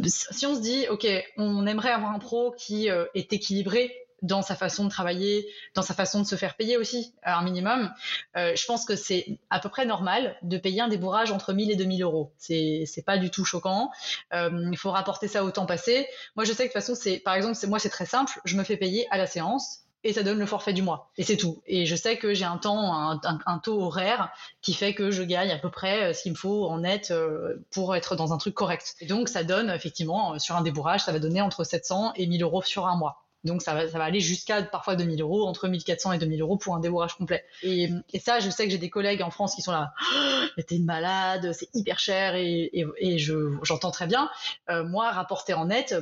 si 0.05 0.45
on 0.47 0.55
se 0.55 0.61
dit, 0.61 0.87
OK, 0.91 1.07
on 1.39 1.67
aimerait 1.67 1.93
avoir 1.93 2.13
un 2.13 2.19
pro 2.19 2.53
qui 2.53 2.91
euh, 2.91 3.07
est 3.15 3.33
équilibré 3.33 3.97
dans 4.23 4.43
sa 4.43 4.55
façon 4.55 4.85
de 4.85 4.89
travailler, 4.89 5.49
dans 5.75 5.83
sa 5.83 5.95
façon 5.95 6.21
de 6.21 6.27
se 6.27 6.37
faire 6.37 6.55
payer 6.55 6.77
aussi, 6.77 7.13
à 7.23 7.39
un 7.39 7.43
minimum. 7.43 7.93
Euh, 8.37 8.55
je 8.55 8.65
pense 8.67 8.85
que 8.85 8.95
c'est 8.95 9.39
à 9.51 9.59
peu 9.59 9.69
près 9.69 9.85
normal 9.85 10.37
de 10.43 10.59
payer 10.59 10.81
un 10.81 10.89
débourrage 10.89 11.33
entre 11.33 11.53
1000 11.53 11.71
et 11.73 11.77
2000 11.77 12.03
euros. 12.03 12.33
C'est, 12.39 12.85
c'est 12.87 13.03
pas 13.03 13.19
du 13.19 13.31
tout 13.31 13.45
choquant. 13.45 13.91
Euh, 14.33 14.69
il 14.71 14.79
faut 14.79 14.93
rapporter 14.93 15.27
ça 15.27 15.45
au 15.45 15.51
temps 15.51 15.67
passé. 15.67 16.07
Moi, 16.37 16.45
je 16.45 16.53
sais 16.53 16.69
que 16.69 16.69
de 16.69 16.73
toute 16.73 16.75
façon, 16.75 16.95
c'est, 16.95 17.19
par 17.19 17.35
exemple, 17.35 17.59
moi, 17.67 17.81
c'est 17.81 17.91
très 17.91 18.07
simple. 18.07 18.41
Je 18.45 18.57
me 18.57 18.63
fais 18.63 18.77
payer 18.77 19.07
à 19.11 19.19
la 19.19 19.27
séance 19.27 19.82
et 20.05 20.13
ça 20.13 20.23
donne 20.23 20.39
le 20.39 20.47
forfait 20.47 20.73
du 20.73 20.83
mois. 20.83 21.11
Et 21.17 21.23
c'est 21.23 21.37
tout. 21.37 21.63
Et 21.67 21.87
je 21.87 21.95
sais 21.95 22.17
que 22.17 22.35
j'ai 22.35 22.45
un 22.45 22.59
temps, 22.59 23.21
un, 23.23 23.59
taux 23.59 23.81
horaire 23.81 24.33
qui 24.61 24.75
fait 24.75 24.95
que 24.95 25.11
je 25.11 25.23
gagne 25.23 25.51
à 25.51 25.59
peu 25.59 25.71
près 25.71 26.05
euh, 26.05 26.13
ce 26.13 26.23
qu'il 26.23 26.33
me 26.33 26.37
faut 26.37 26.67
en 26.67 26.79
net 26.79 27.11
euh, 27.11 27.65
pour 27.71 27.95
être 27.95 28.17
dans 28.17 28.33
un 28.33 28.39
truc 28.39 28.55
correct. 28.55 28.97
Et 29.01 29.07
donc 29.07 29.29
ça 29.29 29.45
donne 29.45 29.71
effectivement, 29.71 30.35
euh, 30.35 30.39
sur 30.39 30.57
un 30.57 30.63
débourrage, 30.63 31.03
ça 31.05 31.13
va 31.13 31.19
donner 31.19 31.41
entre 31.41 31.65
700 31.65 32.15
et 32.17 32.27
1000 32.27 32.43
euros 32.43 32.63
sur 32.63 32.87
un 32.87 32.97
mois. 32.97 33.25
Donc 33.45 33.61
ça 33.61 33.75
va, 33.75 33.89
ça 33.89 33.99
va 33.99 34.05
aller 34.05 34.21
jusqu'à 34.21 34.63
parfois 34.63 34.95
2000 34.95 35.21
euros, 35.21 35.47
entre 35.47 35.67
1400 35.67 36.13
et 36.13 36.19
2000 36.19 36.41
euros 36.41 36.57
pour 36.57 36.77
un 36.77 36.81
débourrage 36.81 37.15
complet. 37.15 37.45
Et, 37.65 37.91
ça, 38.21 38.39
je 38.39 38.51
sais 38.51 38.65
que 38.67 38.71
j'ai 38.71 38.79
des 38.79 38.91
collègues 38.91 39.21
en 39.23 39.31
France 39.31 39.57
qui 39.57 39.63
sont 39.63 39.73
là, 39.73 39.93
oh, 40.17 40.61
t'es 40.65 40.77
une 40.77 40.85
malade, 40.85 41.53
c'est 41.53 41.69
hyper 41.75 41.99
cher 41.99 42.37
et, 42.37 42.71
je, 43.19 43.57
j'entends 43.65 43.91
très 43.91 44.07
bien. 44.07 44.31
moi, 44.69 45.11
rapporter 45.11 45.55
en 45.55 45.67
net, 45.67 45.97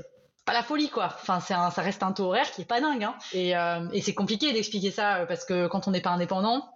pas 0.45 0.53
la 0.53 0.63
folie 0.63 0.89
quoi. 0.89 1.07
Enfin, 1.21 1.41
c'est 1.41 1.55
ça 1.55 1.83
reste 1.83 2.03
un 2.03 2.13
taux 2.13 2.25
horaire 2.25 2.51
qui 2.51 2.63
est 2.63 2.67
pas 2.67 2.81
dingue. 2.81 3.05
Hein. 3.05 3.15
Et, 3.33 3.57
euh, 3.57 3.87
et 3.93 4.01
c'est 4.01 4.15
compliqué 4.15 4.53
d'expliquer 4.53 4.91
ça 4.91 5.17
euh, 5.17 5.27
parce 5.27 5.45
que 5.45 5.67
quand 5.67 5.89
on 5.89 5.91
n'est 5.91 6.01
pas 6.01 6.11
indépendant, 6.11 6.69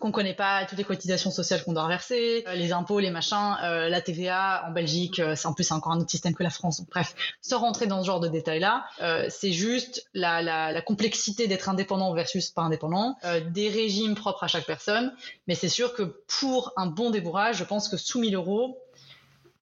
qu'on 0.00 0.12
connaît 0.12 0.34
pas 0.34 0.64
toutes 0.66 0.78
les 0.78 0.84
cotisations 0.84 1.30
sociales 1.30 1.64
qu'on 1.64 1.72
doit 1.72 1.88
verser, 1.88 2.44
euh, 2.46 2.54
les 2.54 2.72
impôts, 2.72 3.00
les 3.00 3.10
machins, 3.10 3.56
la 3.60 4.00
TVA 4.00 4.64
en 4.68 4.70
Belgique, 4.70 5.20
c'est 5.34 5.46
en 5.46 5.54
plus 5.54 5.72
encore 5.72 5.92
un 5.92 5.98
autre 5.98 6.10
système 6.10 6.34
que 6.34 6.44
la 6.44 6.50
France. 6.50 6.82
Bref, 6.88 7.14
sans 7.42 7.58
rentrer 7.58 7.86
dans 7.86 8.00
ce 8.02 8.06
genre 8.06 8.20
de 8.20 8.28
détails 8.28 8.60
là, 8.60 8.84
c'est 9.28 9.52
juste 9.52 10.06
la, 10.14 10.40
la, 10.40 10.72
la 10.72 10.82
complexité 10.82 11.48
d'être 11.48 11.68
indépendant 11.68 12.14
versus 12.14 12.50
pas 12.50 12.62
indépendant, 12.62 13.16
des 13.50 13.68
régimes 13.70 14.14
propres 14.14 14.44
à 14.44 14.46
chaque 14.46 14.66
personne. 14.66 15.12
Mais 15.48 15.56
c'est 15.56 15.68
sûr 15.68 15.94
que 15.94 16.02
pour 16.38 16.72
un 16.76 16.86
bon 16.86 17.10
débourrage, 17.10 17.56
je 17.56 17.64
pense 17.64 17.88
que 17.88 17.96
sous 17.96 18.20
1000 18.20 18.36
euros, 18.36 18.78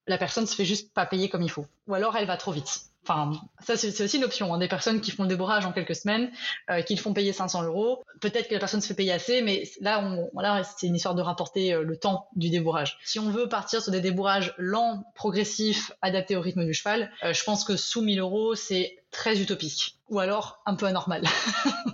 la 0.06 0.18
personne 0.18 0.46
se 0.46 0.54
fait 0.54 0.64
juste 0.64 0.92
pas 0.92 1.06
payer 1.06 1.28
comme 1.28 1.42
il 1.42 1.50
faut, 1.50 1.66
ou 1.86 1.94
alors 1.94 2.16
elle 2.16 2.26
va 2.26 2.36
trop 2.36 2.52
vite. 2.52 2.82
Enfin, 3.08 3.30
ça 3.60 3.76
c'est 3.76 4.02
aussi 4.02 4.16
une 4.16 4.24
option. 4.24 4.52
Hein. 4.52 4.58
Des 4.58 4.66
personnes 4.66 5.00
qui 5.00 5.12
font 5.12 5.22
le 5.22 5.28
débourrage 5.28 5.64
en 5.64 5.72
quelques 5.72 5.94
semaines, 5.94 6.30
euh, 6.70 6.82
qui 6.82 6.96
le 6.96 7.00
font 7.00 7.12
payer 7.12 7.32
500 7.32 7.62
euros. 7.62 8.02
Peut-être 8.20 8.48
que 8.48 8.54
la 8.54 8.58
personne 8.58 8.80
se 8.80 8.88
fait 8.88 8.94
payer 8.94 9.12
assez, 9.12 9.42
mais 9.42 9.62
là, 9.80 10.62
c'est 10.76 10.88
une 10.88 10.96
histoire 10.96 11.14
de 11.14 11.22
rapporter 11.22 11.72
euh, 11.72 11.82
le 11.84 11.96
temps 11.96 12.26
du 12.34 12.50
débourrage. 12.50 12.98
Si 13.04 13.20
on 13.20 13.30
veut 13.30 13.48
partir 13.48 13.80
sur 13.80 13.92
des 13.92 14.00
débourrages 14.00 14.54
lents, 14.58 15.04
progressifs, 15.14 15.92
adaptés 16.02 16.34
au 16.36 16.40
rythme 16.40 16.64
du 16.64 16.74
cheval, 16.74 17.12
euh, 17.22 17.32
je 17.32 17.44
pense 17.44 17.62
que 17.62 17.76
sous 17.76 18.02
1000 18.02 18.18
euros, 18.18 18.56
c'est 18.56 18.98
très 19.12 19.40
utopique. 19.40 19.96
Ou 20.08 20.18
alors 20.18 20.60
un 20.66 20.74
peu 20.74 20.86
anormal. 20.86 21.22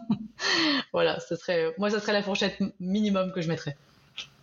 voilà, 0.93 1.19
moi, 1.77 1.91
ça 1.91 2.01
serait 2.01 2.13
la 2.13 2.23
fourchette 2.23 2.59
minimum 2.81 3.33
que 3.33 3.43
je 3.43 3.49
mettrais. 3.49 3.77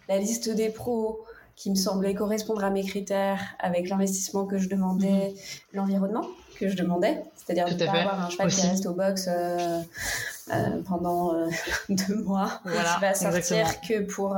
La 0.08 0.20
liste 0.20 0.50
des 0.50 0.70
pros 0.70 1.26
qui 1.60 1.70
me 1.70 1.76
semblait 1.76 2.14
correspondre 2.16 2.64
à 2.64 2.70
mes 2.70 2.86
critères 2.86 3.42
avec 3.60 3.90
l'investissement 3.90 4.46
que 4.46 4.58
je 4.58 4.70
demandais, 4.70 5.28
mhm. 5.28 5.36
l'environnement 5.74 6.26
que 6.58 6.70
je 6.70 6.76
demandais, 6.76 7.22
c'est-à-dire 7.36 7.66
de 7.66 7.74
ne 7.74 7.86
pas 7.86 8.00
avoir 8.00 8.26
un 8.26 8.30
cheval 8.30 8.50
qui 8.50 8.66
reste 8.66 8.86
au 8.86 8.94
box 8.94 9.28
euh, 9.28 9.82
euh, 10.54 10.82
pendant 10.88 11.34
euh, 11.34 11.50
deux 11.90 12.24
mois, 12.24 12.62
voilà, 12.64 12.96
qui 12.96 13.02
va 13.02 13.14
sortir 13.14 13.82
que 13.82 14.00
pour 14.02 14.38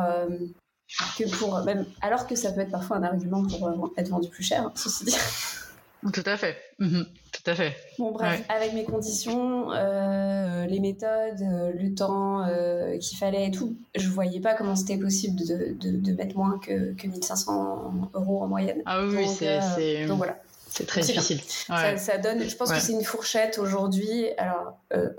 que 1.17 1.37
pour 1.37 1.63
même 1.63 1.85
alors 2.01 2.27
que 2.27 2.35
ça 2.35 2.51
peut 2.51 2.61
être 2.61 2.71
parfois 2.71 2.97
un 2.97 3.03
argument 3.03 3.43
pour 3.43 3.91
être 3.97 4.09
vendu 4.09 4.27
plus 4.27 4.43
cher, 4.43 4.71
ceci 4.75 5.05
dit. 5.05 5.15
Tout 6.13 6.23
à 6.25 6.37
fait. 6.37 6.57
Mhm. 6.79 7.05
Tout 7.31 7.49
à 7.49 7.55
fait. 7.55 7.75
Bon, 7.99 8.11
bref, 8.11 8.43
avec 8.49 8.73
mes 8.73 8.83
conditions, 8.83 9.71
euh, 9.71 10.65
les 10.65 10.79
méthodes, 10.79 11.41
euh, 11.41 11.71
le 11.73 11.93
temps 11.93 12.43
euh, 12.45 12.97
qu'il 12.97 13.17
fallait 13.17 13.47
et 13.47 13.51
tout, 13.51 13.77
je 13.95 14.09
voyais 14.09 14.39
pas 14.39 14.53
comment 14.53 14.75
c'était 14.75 14.97
possible 14.97 15.39
de, 15.39 15.75
de, 15.79 15.97
de, 15.97 16.11
mettre 16.13 16.35
moins 16.35 16.59
que, 16.59 16.93
que 16.93 17.07
1500 17.07 18.09
euros 18.15 18.41
en 18.41 18.47
moyenne. 18.47 18.81
Ah 18.85 19.05
oui, 19.05 19.27
c'est. 19.27 20.07
donc 20.07 20.17
voilà. 20.17 20.37
c'est 20.69 20.87
très 20.87 21.01
difficile. 21.01 21.39
Ça, 21.67 22.17
donne, 22.17 22.41
je 22.47 22.55
pense 22.55 22.71
que 22.71 22.79
c'est 22.79 22.93
une 22.93 23.03
fourchette 23.03 23.59
aujourd'hui. 23.59 24.25
Alors 24.37 24.77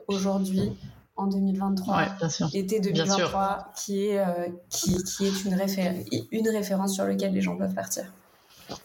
aujourd'hui, 0.09 0.73
en 1.17 1.29
2023, 1.29 2.07
l'été 2.53 2.81
2023, 2.81 3.73
qui 3.77 4.07
est, 4.07 4.23
qui, 4.69 5.03
qui, 5.05 5.27
est 5.27 5.45
une, 5.45 5.57
une 6.33 6.49
référence 6.49 6.95
sur 6.95 7.05
laquelle 7.05 7.33
les 7.33 7.41
gens 7.41 7.57
peuvent 7.57 7.75
partir. 7.75 8.05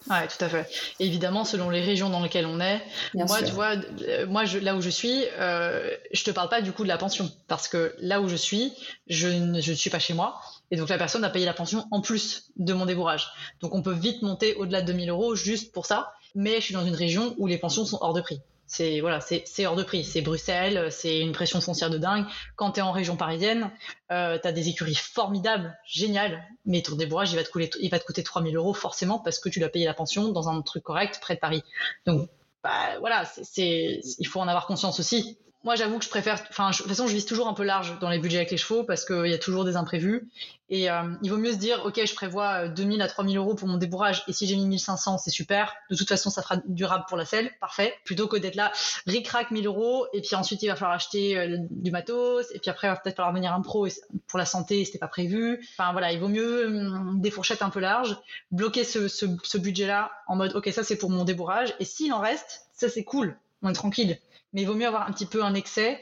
Ouais, 0.09 0.27
tout 0.27 0.43
à 0.43 0.49
fait. 0.49 0.69
évidemment, 0.99 1.45
selon 1.45 1.69
les 1.69 1.81
régions 1.81 2.09
dans 2.09 2.21
lesquelles 2.21 2.45
on 2.45 2.59
est, 2.59 2.81
moi, 3.13 3.41
tu 3.43 3.51
vois, 3.51 3.75
euh, 4.07 4.25
moi, 4.27 4.45
je, 4.45 4.59
là 4.59 4.75
où 4.75 4.81
je 4.81 4.89
suis, 4.89 5.25
euh, 5.39 5.89
je 6.11 6.23
te 6.23 6.31
parle 6.31 6.49
pas 6.49 6.61
du 6.61 6.71
coup 6.71 6.83
de 6.83 6.87
la 6.87 6.97
pension, 6.97 7.31
parce 7.47 7.67
que 7.67 7.95
là 7.99 8.21
où 8.21 8.27
je 8.27 8.35
suis, 8.35 8.73
je 9.07 9.27
ne 9.27 9.61
je 9.61 9.73
suis 9.73 9.89
pas 9.89 9.99
chez 9.99 10.13
moi, 10.13 10.41
et 10.71 10.75
donc 10.75 10.89
la 10.89 10.97
personne 10.97 11.23
a 11.23 11.29
payé 11.29 11.45
la 11.45 11.53
pension 11.53 11.85
en 11.91 12.01
plus 12.01 12.49
de 12.57 12.73
mon 12.73 12.85
débourrage. 12.85 13.27
Donc 13.61 13.73
on 13.73 13.81
peut 13.81 13.93
vite 13.93 14.21
monter 14.21 14.55
au-delà 14.55 14.81
de 14.81 14.87
2000 14.87 15.09
euros 15.09 15.35
juste 15.35 15.71
pour 15.71 15.85
ça, 15.85 16.13
mais 16.35 16.55
je 16.55 16.65
suis 16.65 16.73
dans 16.73 16.85
une 16.85 16.95
région 16.95 17.35
où 17.37 17.47
les 17.47 17.57
pensions 17.57 17.85
sont 17.85 17.97
hors 18.01 18.13
de 18.13 18.21
prix 18.21 18.39
c'est 18.67 18.99
voilà, 18.99 19.21
c'est 19.21 19.65
hors 19.65 19.75
de 19.75 19.83
prix. 19.83 20.03
C'est 20.03 20.21
Bruxelles, 20.21 20.91
c'est 20.91 21.19
une 21.19 21.31
pression 21.31 21.61
foncière 21.61 21.89
de 21.89 21.97
dingue. 21.97 22.25
Quand 22.55 22.73
tu 22.73 22.79
es 22.79 22.83
en 22.83 22.91
région 22.91 23.15
parisienne, 23.15 23.71
euh, 24.11 24.37
tu 24.39 24.47
as 24.47 24.51
des 24.51 24.67
écuries 24.69 24.95
formidables, 24.95 25.77
géniales, 25.85 26.45
mais 26.65 26.81
ton 26.81 26.95
débourrage, 26.95 27.31
il 27.31 27.37
va 27.37 27.43
te, 27.43 27.49
coûter, 27.49 27.71
il 27.79 27.89
va 27.89 27.99
te 27.99 28.05
coûter 28.05 28.23
3000 28.23 28.55
euros 28.55 28.73
forcément 28.73 29.19
parce 29.19 29.39
que 29.39 29.49
tu 29.49 29.59
dois 29.59 29.69
payer 29.69 29.85
la 29.85 29.93
pension 29.93 30.31
dans 30.31 30.49
un 30.49 30.61
truc 30.61 30.83
correct 30.83 31.19
près 31.21 31.35
de 31.35 31.39
Paris. 31.39 31.63
Donc, 32.05 32.29
bah, 32.61 32.99
voilà, 32.99 33.23
c'est, 33.25 34.01
il 34.19 34.27
faut 34.27 34.41
en 34.41 34.47
avoir 34.47 34.67
conscience 34.67 34.99
aussi 34.99 35.37
moi, 35.67 35.75
j'avoue 35.75 35.99
que 35.99 36.05
je 36.05 36.09
préfère. 36.09 36.41
Enfin, 36.49 36.69
de 36.69 36.77
toute 36.77 36.87
façon, 36.87 37.07
je 37.07 37.13
vise 37.13 37.25
toujours 37.25 37.49
un 37.49 37.53
peu 37.53 37.63
large 37.63 37.99
dans 37.99 38.09
les 38.09 38.19
budgets 38.19 38.37
avec 38.37 38.51
les 38.51 38.57
chevaux 38.57 38.85
parce 38.85 39.03
qu'il 39.03 39.27
y 39.27 39.33
a 39.33 39.37
toujours 39.37 39.65
des 39.65 39.75
imprévus. 39.75 40.29
Et 40.69 40.89
euh, 40.89 41.13
il 41.21 41.29
vaut 41.29 41.37
mieux 41.37 41.51
se 41.51 41.57
dire, 41.57 41.83
ok, 41.83 41.99
je 42.05 42.15
prévois 42.15 42.69
2000 42.69 43.01
euh, 43.01 43.03
à 43.03 43.07
3000 43.09 43.37
euros 43.37 43.53
pour 43.53 43.67
mon 43.67 43.75
débourrage. 43.75 44.23
Et 44.29 44.33
si 44.33 44.47
j'ai 44.47 44.55
mis 44.55 44.65
1500, 44.65 45.17
c'est 45.17 45.29
super. 45.29 45.75
De 45.89 45.97
toute 45.97 46.07
façon, 46.07 46.29
ça 46.29 46.41
fera 46.41 46.55
durable 46.67 47.03
pour 47.09 47.17
la 47.17 47.25
selle, 47.25 47.51
parfait. 47.59 47.93
Plutôt 48.05 48.29
que 48.29 48.37
d'être 48.37 48.55
là, 48.55 48.71
ric-rac 49.07 49.51
1000 49.51 49.67
euros. 49.67 50.07
Et 50.13 50.21
puis 50.21 50.37
ensuite, 50.37 50.63
il 50.63 50.69
va 50.69 50.77
falloir 50.77 50.95
acheter 50.95 51.37
euh, 51.37 51.57
du 51.69 51.91
matos. 51.91 52.49
Et 52.53 52.59
puis 52.59 52.69
après, 52.69 52.87
il 52.87 52.91
va 52.91 52.95
peut-être 52.95 53.17
falloir 53.17 53.33
venir 53.33 53.51
un 53.51 53.61
pro 53.61 53.89
pour 54.27 54.39
la 54.39 54.45
santé. 54.45 54.85
C'était 54.85 54.99
pas 54.99 55.09
prévu. 55.09 55.67
Enfin 55.77 55.91
voilà, 55.91 56.13
il 56.13 56.19
vaut 56.21 56.29
mieux 56.29 56.67
hum, 56.67 57.19
des 57.19 57.29
fourchettes 57.29 57.61
un 57.61 57.71
peu 57.71 57.81
larges, 57.81 58.15
bloquer 58.51 58.85
ce, 58.85 59.09
ce, 59.09 59.57
budget-là 59.57 60.11
en 60.27 60.37
mode, 60.37 60.55
ok, 60.55 60.69
ça 60.71 60.83
c'est 60.83 60.95
pour 60.95 61.09
mon 61.09 61.25
débourrage. 61.25 61.75
Et 61.81 61.83
s'il 61.83 62.13
en 62.13 62.21
reste, 62.21 62.69
ça 62.71 62.87
c'est 62.87 63.03
cool. 63.03 63.37
On 63.61 63.69
est 63.69 63.73
tranquille 63.73 64.17
mais 64.53 64.61
il 64.61 64.65
vaut 64.65 64.75
mieux 64.75 64.87
avoir 64.87 65.07
un 65.07 65.11
petit 65.11 65.25
peu 65.25 65.43
un 65.43 65.53
excès 65.53 65.99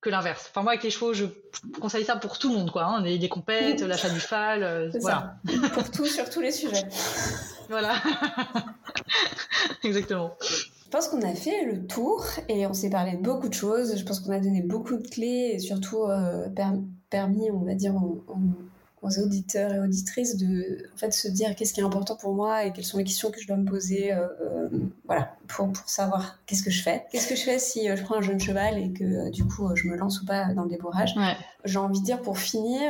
que 0.00 0.10
l'inverse. 0.10 0.48
Enfin, 0.50 0.62
moi, 0.62 0.72
avec 0.72 0.84
les 0.84 0.90
chevaux, 0.90 1.12
je 1.12 1.26
conseille 1.80 2.04
ça 2.04 2.16
pour 2.16 2.38
tout 2.38 2.50
le 2.50 2.56
monde, 2.56 2.70
quoi. 2.70 2.84
Hein. 2.84 3.02
Les, 3.02 3.18
les, 3.18 3.28
compètes, 3.28 3.80
l'achat 3.80 4.10
du 4.10 4.20
fal, 4.20 4.62
euh, 4.62 4.90
voilà. 5.00 5.36
pour 5.72 5.90
tout, 5.90 6.06
sur 6.06 6.30
tous 6.30 6.40
les 6.40 6.52
sujets. 6.52 6.84
voilà. 7.68 7.94
Exactement. 9.82 10.36
Je 10.40 10.90
pense 10.90 11.08
qu'on 11.08 11.22
a 11.22 11.34
fait 11.34 11.64
le 11.64 11.86
tour 11.86 12.24
et 12.48 12.66
on 12.66 12.72
s'est 12.72 12.90
parlé 12.90 13.16
de 13.16 13.22
beaucoup 13.22 13.48
de 13.48 13.54
choses. 13.54 13.96
Je 13.98 14.04
pense 14.04 14.20
qu'on 14.20 14.32
a 14.32 14.40
donné 14.40 14.62
beaucoup 14.62 14.96
de 14.96 15.06
clés 15.06 15.50
et 15.54 15.58
surtout 15.58 16.04
euh, 16.04 16.48
permis, 17.10 17.50
on 17.50 17.64
va 17.64 17.74
dire, 17.74 17.94
aux 19.02 19.18
auditeurs 19.18 19.72
et 19.72 19.78
auditrices 19.78 20.36
de 20.36 20.88
en 20.92 20.96
fait, 20.96 21.12
se 21.12 21.28
dire 21.28 21.54
qu'est-ce 21.54 21.72
qui 21.72 21.80
est 21.80 21.84
important 21.84 22.16
pour 22.16 22.34
moi 22.34 22.64
et 22.64 22.72
quelles 22.72 22.84
sont 22.84 22.98
les 22.98 23.04
questions 23.04 23.30
que 23.30 23.40
je 23.40 23.46
dois 23.46 23.56
me 23.56 23.64
poser 23.64 24.12
euh, 24.12 24.26
euh, 24.40 24.68
voilà, 25.06 25.36
pour, 25.46 25.70
pour 25.72 25.88
savoir 25.88 26.38
qu'est-ce 26.46 26.62
que 26.62 26.70
je 26.70 26.82
fais. 26.82 27.04
Qu'est-ce 27.10 27.28
que 27.28 27.36
je 27.36 27.42
fais 27.42 27.58
si 27.58 27.88
euh, 27.88 27.96
je 27.96 28.02
prends 28.02 28.16
un 28.16 28.22
jeune 28.22 28.40
cheval 28.40 28.78
et 28.78 28.92
que 28.92 29.30
du 29.30 29.44
coup 29.44 29.68
je 29.74 29.86
me 29.86 29.96
lance 29.96 30.20
ou 30.22 30.26
pas 30.26 30.52
dans 30.54 30.64
le 30.64 30.70
débourrage? 30.70 31.14
J'ai 31.64 31.78
envie 31.78 32.00
de 32.00 32.04
dire 32.04 32.20
pour 32.20 32.38
finir, 32.38 32.80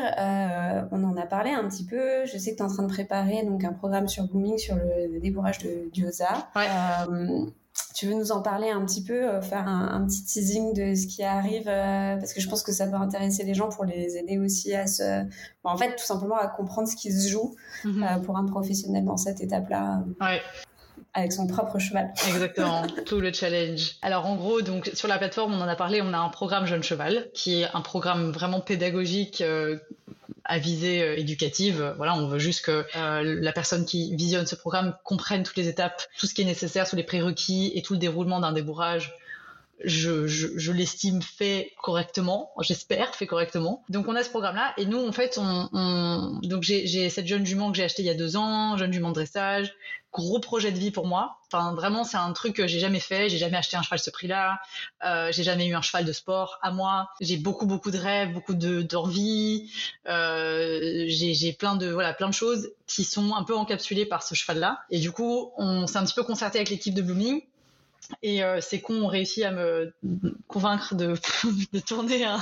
on 0.92 1.04
en 1.04 1.16
a 1.16 1.26
parlé 1.26 1.50
un 1.50 1.68
petit 1.68 1.84
peu. 1.84 2.26
Je 2.26 2.38
sais 2.38 2.52
que 2.52 2.56
tu 2.56 2.62
es 2.62 2.66
en 2.66 2.68
train 2.68 2.82
de 2.82 2.92
préparer 2.92 3.44
donc, 3.44 3.64
un 3.64 3.72
programme 3.72 4.08
sur 4.08 4.24
Blooming 4.24 4.58
sur 4.58 4.76
le, 4.76 5.18
débourrage 5.20 5.58
de 5.58 5.88
Diosa. 5.92 6.48
Ouais 6.54 6.66
tu 7.98 8.06
veux 8.06 8.14
nous 8.14 8.30
en 8.30 8.42
parler 8.42 8.70
un 8.70 8.84
petit 8.84 9.02
peu, 9.02 9.28
euh, 9.28 9.40
faire 9.40 9.66
un, 9.66 10.06
petit 10.06 10.24
teasing 10.24 10.72
de 10.72 10.94
ce 10.94 11.08
qui 11.08 11.24
arrive, 11.24 11.66
euh, 11.66 12.16
parce 12.16 12.32
que 12.32 12.40
je 12.40 12.48
pense 12.48 12.62
que 12.62 12.70
ça 12.70 12.86
peut 12.86 12.96
intéresser 12.96 13.42
les 13.42 13.54
gens 13.54 13.68
pour 13.68 13.84
les 13.84 14.16
aider 14.16 14.38
aussi 14.38 14.72
à 14.74 14.86
se, 14.86 15.24
en 15.64 15.76
fait, 15.76 15.96
tout 15.96 16.04
simplement 16.04 16.36
à 16.36 16.46
comprendre 16.46 16.86
ce 16.86 16.94
qui 16.94 17.10
se 17.10 17.28
joue 17.28 17.56
mhm. 17.84 18.02
euh, 18.04 18.18
pour 18.20 18.36
un 18.36 18.46
professionnel 18.46 19.04
dans 19.04 19.16
cette 19.16 19.40
étape-là. 19.40 20.04
Avec 21.14 21.32
son 21.32 21.48
propre 21.48 21.80
cheval. 21.80 22.12
Exactement, 22.28 22.86
tout 23.06 23.18
le 23.18 23.32
challenge. 23.32 23.96
Alors 24.02 24.26
en 24.26 24.36
gros, 24.36 24.62
donc 24.62 24.90
sur 24.94 25.08
la 25.08 25.18
plateforme, 25.18 25.54
on 25.54 25.60
en 25.60 25.68
a 25.68 25.74
parlé, 25.74 26.00
on 26.00 26.12
a 26.12 26.18
un 26.18 26.28
programme 26.28 26.66
Jeune 26.66 26.84
Cheval, 26.84 27.30
qui 27.34 27.62
est 27.62 27.68
un 27.74 27.80
programme 27.80 28.30
vraiment 28.30 28.60
pédagogique 28.60 29.42
à 30.48 30.58
visée 30.58 31.02
euh, 31.02 31.18
éducative. 31.18 31.94
Voilà, 31.96 32.16
on 32.16 32.26
veut 32.26 32.38
juste 32.38 32.64
que 32.64 32.84
euh, 32.96 33.22
la 33.22 33.52
personne 33.52 33.84
qui 33.84 34.14
visionne 34.16 34.46
ce 34.46 34.56
programme 34.56 34.96
comprenne 35.04 35.44
toutes 35.44 35.56
les 35.56 35.68
étapes, 35.68 36.02
tout 36.18 36.26
ce 36.26 36.34
qui 36.34 36.42
est 36.42 36.46
nécessaire, 36.46 36.88
tous 36.88 36.96
les 36.96 37.04
prérequis 37.04 37.70
et 37.74 37.82
tout 37.82 37.92
le 37.92 37.98
déroulement 37.98 38.40
d'un 38.40 38.52
débourrage 38.52 39.14
je, 39.84 40.26
je, 40.26 40.72
l'estime 40.72 41.22
fait 41.22 41.72
correctement, 41.80 42.50
j'espère 42.60 43.14
fait 43.14 43.26
correctement. 43.26 43.84
Donc 43.88 44.08
on 44.08 44.16
a 44.16 44.24
ce 44.24 44.30
programme-là 44.30 44.74
et 44.76 44.86
nous 44.86 44.98
en 44.98 45.12
fait 45.12 45.38
on, 45.38 45.68
on... 45.72 46.40
donc 46.42 46.62
j'ai 46.64 47.08
cette 47.10 47.26
jeune 47.26 47.46
jument 47.46 47.70
que 47.70 47.76
j'ai 47.76 47.84
achetée 47.84 48.02
il 48.02 48.06
y 48.06 48.10
a 48.10 48.14
deux 48.14 48.36
ans, 48.36 48.76
jeune 48.76 48.92
jument 48.92 49.10
de 49.10 49.14
dressage, 49.14 49.74
gros 50.18 50.40
projet 50.40 50.72
de 50.72 50.78
vie 50.78 50.90
pour 50.90 51.06
moi. 51.06 51.38
Enfin 51.50 51.74
vraiment 51.74 52.04
c'est 52.04 52.16
un 52.16 52.32
truc 52.32 52.56
que 52.56 52.66
j'ai 52.66 52.80
jamais 52.80 53.00
fait, 53.00 53.28
j'ai 53.28 53.38
jamais 53.38 53.56
acheté 53.56 53.76
un 53.76 53.82
cheval 53.82 53.98
ce 53.98 54.10
prix-là, 54.10 54.58
euh, 55.04 55.30
j'ai 55.32 55.44
jamais 55.44 55.66
eu 55.66 55.74
un 55.74 55.80
cheval 55.82 56.04
de 56.04 56.12
sport 56.12 56.58
à 56.60 56.70
moi. 56.72 57.08
J'ai 57.20 57.36
beaucoup 57.36 57.66
beaucoup 57.66 57.90
de 57.90 57.98
rêves, 57.98 58.32
beaucoup 58.32 58.54
de 58.54 58.82
d'envie, 58.82 59.70
euh, 60.08 61.04
j'ai 61.06 61.52
plein 61.52 61.76
de 61.76 61.88
voilà 61.88 62.12
plein 62.12 62.28
de 62.28 62.34
choses 62.34 62.70
qui 62.86 63.04
sont 63.04 63.34
un 63.34 63.44
peu 63.44 63.56
encapsulées 63.56 64.06
par 64.06 64.22
ce 64.22 64.34
cheval-là. 64.34 64.80
Et 64.90 64.98
du 64.98 65.12
coup 65.12 65.52
on 65.56 65.86
s'est 65.86 65.98
un 65.98 66.04
petit 66.04 66.14
peu 66.14 66.24
concerté 66.24 66.58
avec 66.58 66.70
l'équipe 66.70 66.94
de 66.94 67.02
Blooming 67.02 67.42
et 68.22 68.42
euh, 68.42 68.60
ces 68.60 68.80
cons 68.80 69.02
ont 69.02 69.06
réussi 69.06 69.44
à 69.44 69.50
me 69.50 69.92
convaincre 70.46 70.94
de, 70.94 71.14
de 71.72 71.80
tourner 71.80 72.24
un, 72.24 72.40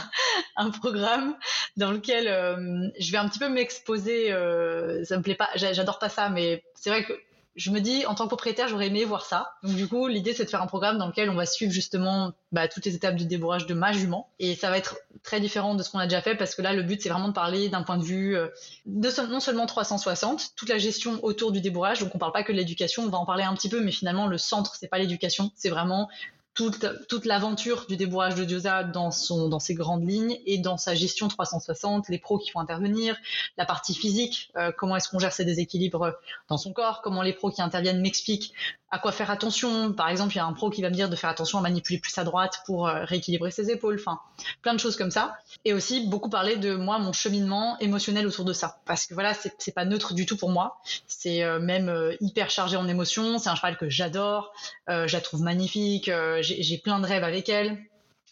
un, 0.57 0.71
programme 0.71 1.37
dans 1.77 1.91
lequel 1.91 2.29
euh, 2.29 2.89
je 2.99 3.13
vais 3.13 3.19
un 3.19 3.29
petit 3.29 3.39
peu 3.39 3.49
m'exposer. 3.49 4.33
Euh, 4.33 5.05
ça 5.05 5.17
me 5.17 5.23
plaît 5.23 5.35
pas, 5.35 5.49
j'adore 5.57 5.99
pas 5.99 6.09
ça, 6.09 6.29
mais 6.29 6.63
c'est 6.75 6.91
vrai 6.91 7.05
que 7.05 7.13
je 7.57 7.71
me 7.71 7.81
dis, 7.81 8.05
en 8.05 8.15
tant 8.15 8.25
que 8.25 8.29
propriétaire, 8.29 8.69
j'aurais 8.69 8.89
aimé 8.89 9.05
voir 9.05 9.25
ça. 9.25 9.55
Donc 9.63 9.75
du 9.75 9.89
coup, 9.89 10.09
l'idée, 10.09 10.35
c'est 10.35 10.45
de 10.45 10.51
faire 10.51 10.61
un 10.61 10.67
programme 10.67 10.99
dans 10.99 11.07
lequel 11.07 11.31
on 11.31 11.35
va 11.35 11.47
suivre 11.47 11.73
justement 11.73 12.33
bah, 12.53 12.69
toutes 12.69 12.85
les 12.85 12.95
étapes 12.95 13.17
du 13.17 13.25
débourrage 13.25 13.67
de 13.67 13.73
ma 13.73 13.93
jument. 13.93 14.31
Et 14.39 14.55
ça 14.55 14.69
va 14.69 14.77
être 14.77 14.99
très 15.23 15.41
différent 15.41 15.75
de 15.75 15.83
ce 15.83 15.91
qu'on 15.91 15.99
a 15.99 16.07
déjà 16.07 16.21
fait 16.21 16.35
parce 16.35 16.55
que 16.55 16.61
là, 16.61 16.75
le 16.75 16.83
but, 16.83 17.01
c'est 17.01 17.09
vraiment 17.09 17.29
de 17.29 17.33
parler 17.33 17.71
d'un 17.71 17.83
point 17.83 17.97
de 17.97 18.05
vue 18.05 18.37
euh, 18.37 18.49
de 18.85 19.09
non 19.31 19.41
seulement 19.41 19.65
360, 19.65 20.53
toute 20.55 20.69
la 20.69 20.77
gestion 20.77 21.19
autour 21.23 21.51
du 21.51 21.63
débourrage. 21.63 22.01
Donc 22.01 22.15
on 22.15 22.19
parle 22.19 22.33
pas 22.33 22.43
que 22.43 22.53
de 22.53 22.59
l'éducation, 22.59 23.05
on 23.05 23.09
va 23.09 23.19
en 23.19 23.27
parler 23.27 23.45
un 23.45 23.55
petit 23.55 23.71
peu, 23.71 23.81
mais 23.81 23.93
finalement, 23.93 24.27
le 24.27 24.37
centre, 24.37 24.75
c'est 24.75 24.89
pas 24.89 24.99
l'éducation, 24.99 25.51
c'est 25.55 25.71
vraiment 25.71 26.11
toute, 26.57 27.27
l'aventure 27.27 27.87
du 27.87 27.97
débourrage 27.97 28.35
de 28.35 28.45
Diosa 28.45 28.83
dans, 28.83 29.11
ses 29.11 29.75
grandes 29.75 30.09
lignes 30.09 30.39
et 30.47 30.57
dans 30.59 30.79
sa 30.79 30.95
gestion 30.95 31.29
360, 31.29 32.09
les 32.09 32.19
pros 32.19 32.39
qui 32.39 32.51
vont 32.53 32.61
intervenir, 32.61 33.17
la 33.59 33.67
partie 33.67 33.95
physique, 33.95 34.51
euh, 34.57 34.73
comment 34.77 34.97
est-ce 34.97 35.11
qu'on 35.11 35.19
gère 35.19 35.33
ces 35.33 35.45
déséquilibres 35.45 36.15
dans 36.49 36.57
son 36.57 36.73
corps, 36.73 37.03
comment 37.03 37.23
les 37.23 37.35
pros 37.35 37.51
qui 37.51 37.61
interviennent 37.61 38.01
m'expliquent 38.01 38.55
à 38.91 38.99
quoi 38.99 39.13
faire 39.13 39.31
attention. 39.31 39.93
Par 39.93 40.09
exemple, 40.09 40.35
il 40.35 40.37
y 40.37 40.41
a 40.41 40.47
un 40.47 40.53
pro 40.53 40.71
qui 40.71 40.81
va 40.81 40.89
me 40.89 40.95
dire 40.95 41.11
de 41.11 41.17
faire 41.17 41.29
attention 41.29 41.59
à 41.59 41.61
manipuler 41.61 41.99
plus 41.99 42.17
à 42.19 42.25
droite 42.25 42.63
pour 42.65 42.89
euh, 42.89 43.05
rééquilibrer 43.05 43.51
ses 43.51 43.71
épaules, 43.71 43.97
enfin, 43.99 44.21
plein 44.63 44.75
de 44.75 44.81
choses 44.81 44.97
comme 44.97 45.11
ça. 45.11 45.37
Et 45.65 45.75
aussi 45.75 46.07
beaucoup 46.07 46.31
parler 46.31 46.57
de 46.57 46.75
moi, 46.75 46.99
mon 46.99 47.13
cheminement 47.13 47.79
émotionnel 47.81 48.27
autour 48.27 48.45
de 48.45 48.53
ça. 48.53 48.79
Parce 48.87 49.07
que 49.07 49.15
voilà, 49.15 49.35
c'est 49.35 49.75
pas 49.75 49.85
neutre 49.85 50.15
du 50.15 50.25
tout 50.25 50.37
pour 50.37 50.51
moi. 50.51 50.79
C'est 51.07 51.43
euh, 51.43 51.59
même 51.59 51.93
hyper 52.21 52.49
chargé 52.49 52.77
en 52.77 52.87
émotions. 52.89 53.39
C'est 53.39 53.51
un 53.51 53.57
cheval 53.57 53.77
que 53.77 53.91
j'adore. 53.91 54.53
je 54.89 55.13
la 55.13 55.21
trouve 55.21 55.43
magnifique 55.43 56.11
j'ai 56.47 56.79
plein 56.79 57.01
de 57.01 57.07
rêves 57.07 57.25
avec 57.25 57.49
elle. 57.49 57.79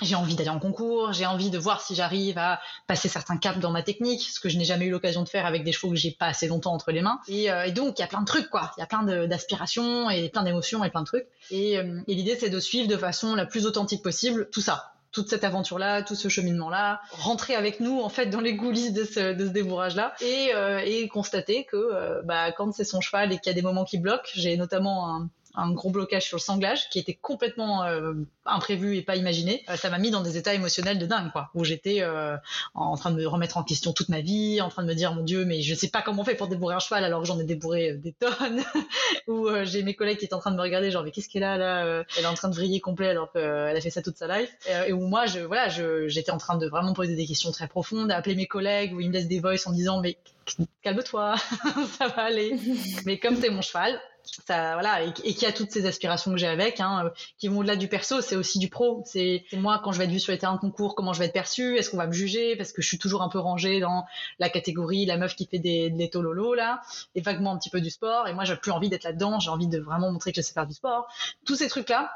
J'ai 0.02 0.16
envie 0.16 0.34
d'aller 0.34 0.50
en 0.50 0.58
concours, 0.58 1.12
j'ai 1.12 1.24
envie 1.24 1.50
de 1.50 1.58
voir 1.58 1.80
si 1.80 1.94
j'arrive 1.94 2.36
à 2.36 2.60
passer 2.88 3.08
certains 3.08 3.36
caps 3.36 3.60
dans 3.60 3.70
ma 3.70 3.82
technique, 3.82 4.22
ce 4.22 4.40
que 4.40 4.48
je 4.48 4.58
n'ai 4.58 4.64
jamais 4.64 4.86
eu 4.86 4.90
l'occasion 4.90 5.22
de 5.22 5.28
faire 5.28 5.46
avec 5.46 5.62
des 5.62 5.70
chevaux 5.70 5.90
que 5.90 5.96
j'ai 5.96 6.10
pas 6.10 6.26
assez 6.26 6.48
longtemps 6.48 6.72
entre 6.72 6.90
les 6.90 7.00
mains. 7.00 7.20
Et, 7.28 7.48
euh, 7.48 7.70
donc 7.70 7.98
il 7.98 8.02
y 8.02 8.04
a 8.04 8.08
plein 8.08 8.20
de 8.20 8.26
trucs 8.26 8.50
quoi, 8.50 8.72
il 8.76 8.80
y 8.80 8.82
a 8.82 8.86
plein 8.86 9.04
d'aspirations 9.04 10.10
et 10.10 10.28
plein 10.30 10.42
d'émotions 10.42 10.82
et 10.82 10.90
plein 10.90 11.02
de 11.02 11.06
trucs. 11.06 11.26
Euh, 11.52 12.00
et, 12.08 12.14
l'idée 12.14 12.36
c'est 12.36 12.50
de 12.50 12.58
suivre 12.58 12.88
de 12.88 12.96
façon 12.96 13.36
la 13.36 13.46
plus 13.46 13.66
authentique 13.66 14.02
possible 14.02 14.48
tout 14.50 14.60
ça, 14.60 14.94
toute 15.12 15.30
cette 15.30 15.44
aventure-là, 15.44 16.02
tout 16.02 16.16
ce 16.16 16.28
cheminement-là, 16.28 17.00
rentrer 17.12 17.54
avec 17.54 17.78
nous 17.78 18.00
en 18.00 18.08
fait 18.08 18.26
dans 18.26 18.40
les 18.40 18.56
coulisses 18.56 18.92
de 18.92 19.04
ce, 19.04 19.32
de 19.32 19.46
ce 19.46 19.52
débourrage-là 19.52 20.14
et, 20.20 20.52
euh, 20.56 21.06
constater 21.06 21.66
que 21.70 22.20
bah, 22.24 22.50
quand 22.50 22.72
c'est 22.72 22.84
son 22.84 23.00
cheval 23.00 23.32
et 23.32 23.38
qu'il 23.38 23.46
y 23.46 23.50
a 23.50 23.54
des 23.54 23.62
moments 23.62 23.84
qui 23.84 23.98
bloquent, 23.98 24.28
j'ai 24.34 24.56
notamment 24.56 25.08
un, 25.14 25.30
un 25.54 25.70
gros 25.72 25.90
blocage 25.90 26.24
sur 26.24 26.36
le 26.36 26.42
sanglage 26.42 26.88
qui 26.90 26.98
était 26.98 27.14
complètement 27.14 27.84
euh, 27.84 28.14
imprévu 28.44 28.96
et 28.96 29.02
pas 29.02 29.16
imaginé. 29.16 29.64
Euh, 29.68 29.76
ça 29.76 29.90
m'a 29.90 29.98
mis 29.98 30.10
dans 30.10 30.20
des 30.20 30.36
états 30.36 30.54
émotionnels 30.54 30.98
de 30.98 31.06
dingue, 31.06 31.30
quoi, 31.32 31.50
où 31.54 31.64
j'étais 31.64 32.02
euh, 32.02 32.36
en 32.74 32.96
train 32.96 33.10
de 33.10 33.16
me 33.16 33.26
remettre 33.26 33.56
en 33.56 33.62
question 33.62 33.92
toute 33.92 34.08
ma 34.08 34.20
vie, 34.20 34.60
en 34.60 34.68
train 34.68 34.82
de 34.82 34.88
me 34.88 34.94
dire 34.94 35.14
mon 35.14 35.22
Dieu, 35.22 35.44
mais 35.44 35.62
je 35.62 35.74
sais 35.74 35.88
pas 35.88 36.02
comment 36.02 36.22
on 36.22 36.24
fait 36.24 36.34
pour 36.34 36.48
débourrer 36.48 36.74
un 36.74 36.80
cheval 36.80 37.04
alors 37.04 37.20
que 37.20 37.26
j'en 37.26 37.38
ai 37.38 37.44
débourré 37.44 37.94
des 37.94 38.12
tonnes. 38.12 38.62
où 39.28 39.48
j'ai 39.62 39.82
mes 39.82 39.94
collègues 39.94 40.18
qui 40.18 40.24
étaient 40.24 40.34
en 40.34 40.40
train 40.40 40.50
de 40.50 40.56
me 40.56 40.62
regarder, 40.62 40.90
genre 40.90 41.04
mais 41.04 41.10
qu'est-ce 41.10 41.28
qu'elle 41.28 41.44
a 41.44 41.56
là 41.56 42.04
Elle 42.16 42.24
est 42.24 42.28
en 42.28 42.34
train 42.34 42.48
de 42.48 42.54
vriller 42.54 42.80
complet 42.80 43.08
alors 43.08 43.32
qu'elle 43.32 43.76
a 43.76 43.80
fait 43.80 43.90
ça 43.90 44.02
toute 44.02 44.16
sa 44.16 44.26
life. 44.26 44.50
Et, 44.86 44.92
où 44.92 45.06
moi, 45.06 45.26
je 45.26 45.40
voilà, 45.40 45.68
j'étais 45.68 46.30
en 46.30 46.38
train 46.38 46.56
de 46.56 46.66
vraiment 46.68 46.94
poser 46.94 47.14
des 47.14 47.26
questions 47.26 47.52
très 47.52 47.68
profondes, 47.68 48.10
appeler 48.10 48.34
mes 48.34 48.46
collègues 48.46 48.94
où 48.94 49.00
ils 49.00 49.08
me 49.08 49.14
laissent 49.14 49.28
des 49.28 49.40
voices 49.40 49.66
en 49.66 49.72
disant 49.72 50.00
mais 50.00 50.18
calme-toi, 50.82 51.36
ça 51.98 52.08
va 52.08 52.24
aller. 52.24 52.58
mais 53.06 53.18
comme 53.18 53.38
t'es 53.38 53.50
mon 53.50 53.62
cheval, 53.62 54.00
ça 54.46 54.74
voilà 54.74 55.02
et, 55.02 55.12
qui 55.12 55.46
a 55.46 55.52
toutes 55.52 55.70
ces 55.70 55.86
aspirations 55.86 56.30
que 56.30 56.36
j'ai 56.36 56.46
avec 56.46 56.80
hein, 56.80 57.10
qui 57.38 57.48
vont 57.48 57.58
au-delà 57.58 57.76
du 57.76 57.88
perso 57.88 58.20
c'est 58.20 58.36
aussi 58.36 58.58
du 58.58 58.68
pro. 58.68 59.02
C'est 59.06 59.44
moi 59.52 59.80
quand 59.82 59.92
je 59.92 59.98
vais 59.98 60.04
être 60.04 60.10
vue 60.10 60.20
sur 60.20 60.32
les 60.32 60.38
terrains 60.38 60.54
de 60.54 60.60
concours 60.60 60.94
comment 60.94 61.12
je 61.12 61.18
vais 61.18 61.26
être 61.26 61.32
perçue 61.32 61.76
est-ce 61.76 61.90
qu'on 61.90 61.96
va 61.96 62.06
me 62.06 62.12
juger 62.12 62.56
parce 62.56 62.72
que 62.72 62.82
je 62.82 62.88
suis 62.88 62.98
toujours 62.98 63.22
un 63.22 63.28
peu 63.28 63.38
rangée 63.38 63.80
dans 63.80 64.04
la 64.38 64.48
catégorie 64.48 65.06
la 65.06 65.16
meuf 65.16 65.36
qui 65.36 65.46
fait 65.46 65.58
des, 65.58 65.90
des 65.90 66.10
lolo 66.14 66.54
là 66.54 66.80
et 67.14 67.20
vaguement 67.20 67.52
un 67.52 67.58
petit 67.58 67.70
peu 67.70 67.80
du 67.80 67.90
sport 67.90 68.28
et 68.28 68.34
moi 68.34 68.44
j'ai 68.44 68.56
plus 68.56 68.70
envie 68.70 68.88
d'être 68.88 69.04
là-dedans 69.04 69.40
j'ai 69.40 69.50
envie 69.50 69.68
de 69.68 69.78
vraiment 69.78 70.10
montrer 70.10 70.32
que 70.32 70.40
je 70.40 70.46
sais 70.46 70.52
faire 70.52 70.66
du 70.66 70.74
sport. 70.74 71.06
Tous 71.44 71.56
ces 71.56 71.68
trucs 71.68 71.88
là 71.88 72.10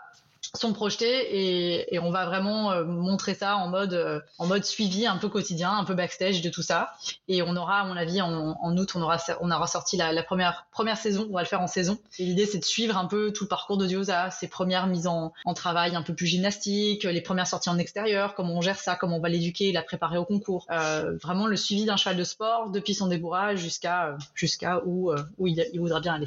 sont 0.55 0.73
projetés 0.73 1.89
et, 1.93 1.99
on 1.99 2.11
va 2.11 2.27
vraiment 2.27 2.71
euh, 2.71 2.85
montrer 2.85 3.35
ça 3.35 3.57
en 3.57 3.69
mode 3.69 3.93
euh, 3.93 4.21
en 4.39 4.47
mode 4.47 4.65
suivi 4.65 5.07
un 5.07 5.17
peu 5.17 5.29
quotidien 5.29 5.73
un 5.77 5.85
peu 5.85 5.95
backstage 5.95 6.41
de 6.43 6.49
tout 6.49 6.63
ça. 6.63 6.93
Et 7.27 7.43
on 7.43 7.57
aura 7.57 7.81
à 7.81 7.85
mon 7.85 7.97
avis 7.97 8.23
en, 8.23 8.77
août 8.77 8.93
on 8.95 9.03
aura 9.03 9.19
on 9.41 9.51
aura 9.51 9.67
sorti 9.67 9.97
la, 9.97 10.23
première 10.23 10.67
première 10.71 10.97
saison. 10.97 11.27
On 11.31 11.35
va 11.35 11.43
le 11.43 11.47
faire 11.49 11.61
en 11.61 11.67
saison. 11.67 11.99
L'idée 12.19 12.47
c'est 12.47 12.59
de 12.59 12.65
suivre 12.65 12.97
un 12.97 13.07
peu 13.07 13.33
tout 13.33 13.45
le 13.45 13.49
parcours 13.49 13.77
de 13.77 13.87
Diosa 13.87 14.31
ses 14.31 14.49
premières 14.49 14.87
mises 14.87 15.07
en, 15.07 15.33
travail 15.55 15.97
un 15.97 16.03
peu 16.03 16.15
plus 16.15 16.27
gymnastique 16.27 17.03
les 17.03 17.21
premières 17.21 17.47
sorties 17.47 17.69
en 17.69 17.79
extérieur 17.79 18.35
comment 18.35 18.55
on 18.55 18.61
gère 18.61 18.79
ça 18.79 18.95
comment 18.95 19.17
on 19.17 19.21
va 19.21 19.29
l'éduquer 19.29 19.73
la 19.73 19.83
préparer 19.83 20.19
au 20.19 20.25
concours. 20.25 20.67
Euh, 20.71 21.17
vraiment 21.23 21.47
le 21.47 21.57
suivi 21.57 21.85
d'un 21.85 21.97
cheval 21.97 22.17
de 22.17 22.25
sport 22.25 22.71
depuis 22.71 22.95
son 22.95 23.09
débourrage 23.09 23.59
jusqu'à 23.59 24.17
jusqu'à 24.35 24.83
où 24.85 25.13
où 25.39 25.47
il 25.47 25.81
voudra 25.81 26.01
bien 26.01 26.15
aller 26.15 26.27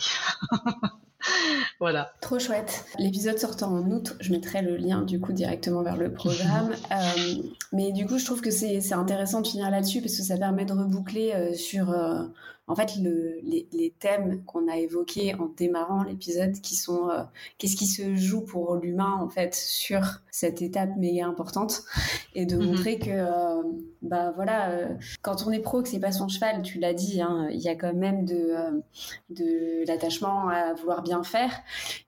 voilà. 1.80 2.14
Trop 2.22 2.40
chouette. 2.40 2.86
L'épisode 2.98 3.38
sortant 3.38 3.72
en 3.74 3.92
août, 3.92 4.16
je 4.20 4.32
mettrai 4.32 4.62
le 4.62 4.78
lien 4.78 5.02
du 5.02 5.20
coup 5.20 5.34
directement 5.34 5.84
vers 5.84 5.98
le 5.98 6.12
programme. 6.12 6.72
Euh, 6.92 7.42
mais 7.72 7.92
du 7.94 8.06
coup, 8.06 8.18
je 8.18 8.26
trouve 8.26 8.42
que 8.42 8.52
c'est 8.52 8.94
intéressant 8.94 9.42
de 9.42 9.48
finir 9.48 9.72
là-dessus 9.72 10.02
parce 10.02 10.18
que 10.18 10.24
ça 10.24 10.38
permet 10.38 10.66
de 10.66 10.74
reboucler 10.74 11.32
euh, 11.34 11.54
sur 11.54 11.90
euh, 11.90 12.24
en 12.72 12.76
fait 12.76 12.96
le, 13.02 13.38
les, 13.44 13.68
les, 13.74 13.92
thèmes 13.92 14.46
qu'on 14.46 14.70
a 14.70 14.78
évoqués 14.78 15.36
en 15.36 15.48
démarrant 15.58 16.04
l'épisode 16.04 16.54
qui 16.62 16.76
sont 16.76 17.10
euh, 17.10 17.22
qu'est-ce 17.58 17.76
qui 17.76 17.86
se 17.86 18.16
joue 18.16 18.46
pour 18.46 18.78
l'humain 18.78 19.18
en 19.20 19.28
fait 19.28 19.54
sur 19.54 20.22
cette 20.32 20.62
étape 20.62 20.96
méga 20.96 21.26
importante 21.26 21.84
et 22.34 22.46
de 22.46 22.56
mhm. 22.56 22.68
montrer 22.68 22.98
que 22.98 23.10
euh, 23.10 23.62
bah 24.02 24.32
voilà 24.34 24.72
euh, 24.72 24.88
quand 25.22 25.46
on 25.46 25.52
est 25.52 25.60
pro 25.60 25.84
que 25.84 25.90
c'est 25.90 26.00
pas 26.00 26.14
son 26.14 26.30
cheval 26.30 26.62
tu 26.62 26.80
l'as 26.80 26.94
dit 26.94 27.22
hein, 27.22 27.50
il 27.52 27.60
y 27.60 27.68
a 27.68 27.76
quand 27.76 27.94
même 27.94 28.24
de 28.24 28.82
de 29.30 29.86
l'attachement 29.86 30.48
à 30.48 30.74
vouloir 30.74 31.04
bien 31.04 31.24
faire 31.24 31.52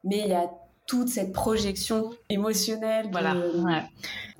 mais 0.05 0.19
il 0.19 0.29
y 0.29 0.33
a 0.33 0.49
toute 0.87 1.09
cette 1.09 1.33
projection 1.33 2.11
émotionnelle. 2.29 3.07
voilà. 3.11 3.35
Ouais. 3.35 3.83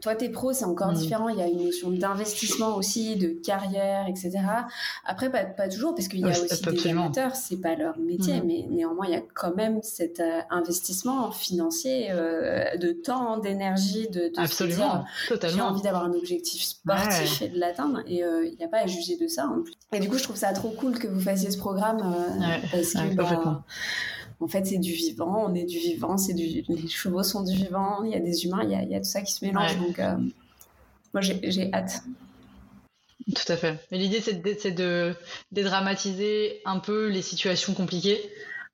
Toi, 0.04 0.16
t'es 0.16 0.28
pro, 0.28 0.52
c'est 0.52 0.66
encore 0.66 0.92
mm. 0.92 0.96
différent. 0.96 1.30
Il 1.30 1.38
y 1.38 1.42
a 1.42 1.48
une 1.48 1.64
notion 1.64 1.90
d'investissement 1.90 2.76
aussi, 2.76 3.16
de 3.16 3.30
carrière, 3.30 4.06
etc. 4.10 4.32
Après, 5.06 5.32
pas, 5.32 5.46
pas 5.46 5.70
toujours, 5.70 5.96
parce 5.96 6.10
qu'il 6.10 6.20
y 6.20 6.26
a 6.26 6.30
aussi 6.32 6.62
des 6.62 6.88
amateurs, 6.90 7.38
c'est 7.38 7.62
pas 7.62 7.76
leur 7.76 7.98
métier, 7.98 8.42
mm. 8.42 8.46
mais 8.46 8.66
néanmoins, 8.70 9.06
il 9.08 9.14
y 9.14 9.16
a 9.16 9.22
quand 9.34 9.56
même 9.56 9.82
cet 9.82 10.20
euh, 10.20 10.42
investissement 10.50 11.32
financier, 11.32 12.08
euh, 12.12 12.76
de 12.76 12.92
temps, 12.92 13.38
d'énergie, 13.38 14.10
de, 14.10 14.28
de 14.28 14.42
absolument, 14.42 15.06
J'ai 15.30 15.62
envie 15.62 15.82
d'avoir 15.82 16.04
un 16.04 16.12
objectif 16.12 16.64
sportif 16.64 17.42
et 17.42 17.48
de 17.48 17.58
l'atteindre, 17.58 18.02
et 18.06 18.26
euh, 18.26 18.46
il 18.46 18.58
n'y 18.58 18.66
a 18.66 18.68
pas 18.68 18.80
à 18.80 18.88
juger 18.88 19.16
de 19.16 19.28
ça 19.28 19.48
en 19.48 19.62
plus. 19.62 19.74
Et 19.94 20.02
du 20.02 20.10
coup, 20.10 20.18
je 20.18 20.24
trouve 20.24 20.36
ça 20.36 20.52
trop 20.52 20.72
cool 20.72 21.00
que 21.00 21.08
vous 21.08 21.22
fassiez 21.22 21.50
ce 21.50 21.58
programme, 21.58 22.00
parce 22.74 22.92
que 22.92 23.16
bah, 23.16 23.64
en 24.44 24.48
fait, 24.48 24.66
c'est 24.66 24.78
du 24.78 24.92
vivant, 24.92 25.46
on 25.50 25.56
est 25.56 25.64
du 25.64 25.78
vivant, 25.78 26.18
c'est 26.18 26.34
du, 26.34 26.64
les 26.68 26.88
chevaux 26.88 27.24
sont 27.24 27.44
du 27.44 27.56
vivant, 27.56 28.04
il 28.04 28.12
y 28.12 28.16
a 28.16 28.20
des 28.20 28.46
humains, 28.46 28.64
il 28.64 28.72
y 28.72 28.76
a, 28.76 28.84
il 28.84 28.90
y 28.90 28.96
a 28.96 29.00
tout 29.00 29.06
ça 29.06 29.22
qui 29.22 29.32
se 29.32 29.46
mélange. 29.46 29.78
Donc, 29.78 30.00
euh, 30.00 30.18
moi, 31.14 31.22
j'ai 31.22 31.74
hâte. 31.74 32.04
Tout 33.34 33.52
à 33.54 33.56
fait. 33.56 33.80
l'idée, 33.92 34.20
c'est 34.20 34.42
de, 34.44 34.76
de 34.76 35.16
dédramatiser 35.54 36.62
un 36.66 36.80
peu 36.80 37.08
les 37.08 37.22
situations 37.22 37.74
compliquées 37.74 38.20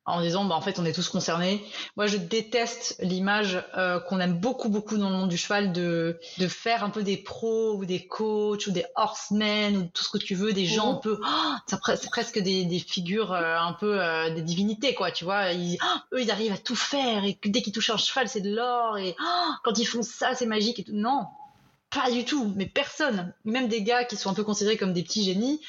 en 0.10 0.22
disant 0.22 0.46
bah 0.46 0.56
en 0.56 0.62
fait 0.62 0.80
on 0.80 0.86
est 0.86 0.94
tous 0.94 1.10
concernés. 1.10 1.64
Moi 1.96 2.08
je 2.08 2.18
déteste 2.18 2.98
l'image 3.00 3.64
euh, 3.78 4.00
qu'on 4.00 4.20
aime 4.20 4.40
beaucoup 4.40 4.70
beaucoup 4.70 4.98
dans 4.98 5.10
le 5.10 5.16
monde 5.16 5.30
du 5.30 5.38
cheval 5.38 5.72
de 5.72 6.20
de 6.38 6.48
faire 6.48 6.84
un 6.84 6.90
peu 6.90 7.04
des 7.04 7.18
pros 7.18 7.74
ou 7.76 7.86
des 7.86 8.06
coachs 8.06 8.68
ou 8.68 8.72
des 8.72 8.86
horsemen 8.96 9.78
ou 9.78 9.84
tout 9.94 10.04
ce 10.04 10.10
que 10.10 10.18
tu 10.18 10.36
veux, 10.36 10.54
des 10.54 10.66
gens 10.66 10.94
un 10.94 10.96
peu 10.96 11.20
oh, 11.22 11.76
c'est 11.96 12.10
presque 12.10 12.40
des, 12.40 12.66
des 12.66 12.80
figures 12.80 13.34
euh, 13.34 13.58
un 13.58 13.74
peu 13.74 14.02
euh, 14.02 14.30
des 14.30 14.42
divinités 14.42 14.94
quoi, 14.94 15.12
tu 15.12 15.24
vois, 15.24 15.52
ils, 15.52 15.78
oh, 15.82 16.16
eux 16.16 16.22
ils 16.22 16.32
arrivent 16.32 16.54
à 16.54 16.58
tout 16.58 16.76
faire 16.76 17.24
et 17.26 17.38
dès 17.46 17.62
qu'ils 17.62 17.74
touchent 17.74 17.90
un 17.90 17.98
cheval 17.98 18.28
c'est 18.28 18.42
de 18.42 18.54
l'or 18.54 18.98
et 18.98 19.16
oh, 19.20 19.52
quand 19.64 19.78
ils 19.78 19.86
font 19.86 20.02
ça 20.02 20.36
c'est 20.36 20.46
magique 20.46 20.80
et 20.80 20.84
tout. 20.84 20.94
Non, 20.94 21.26
pas 21.90 22.12
du 22.12 22.24
tout, 22.24 22.54
mais 22.56 22.68
personne, 22.68 23.34
même 23.46 23.68
des 23.68 23.82
gars 23.82 24.04
qui 24.04 24.16
sont 24.16 24.30
un 24.30 24.34
peu 24.34 24.44
considérés 24.44 24.78
comme 24.78 24.94
des 24.94 25.04
petits 25.04 25.24
génies, 25.24 25.60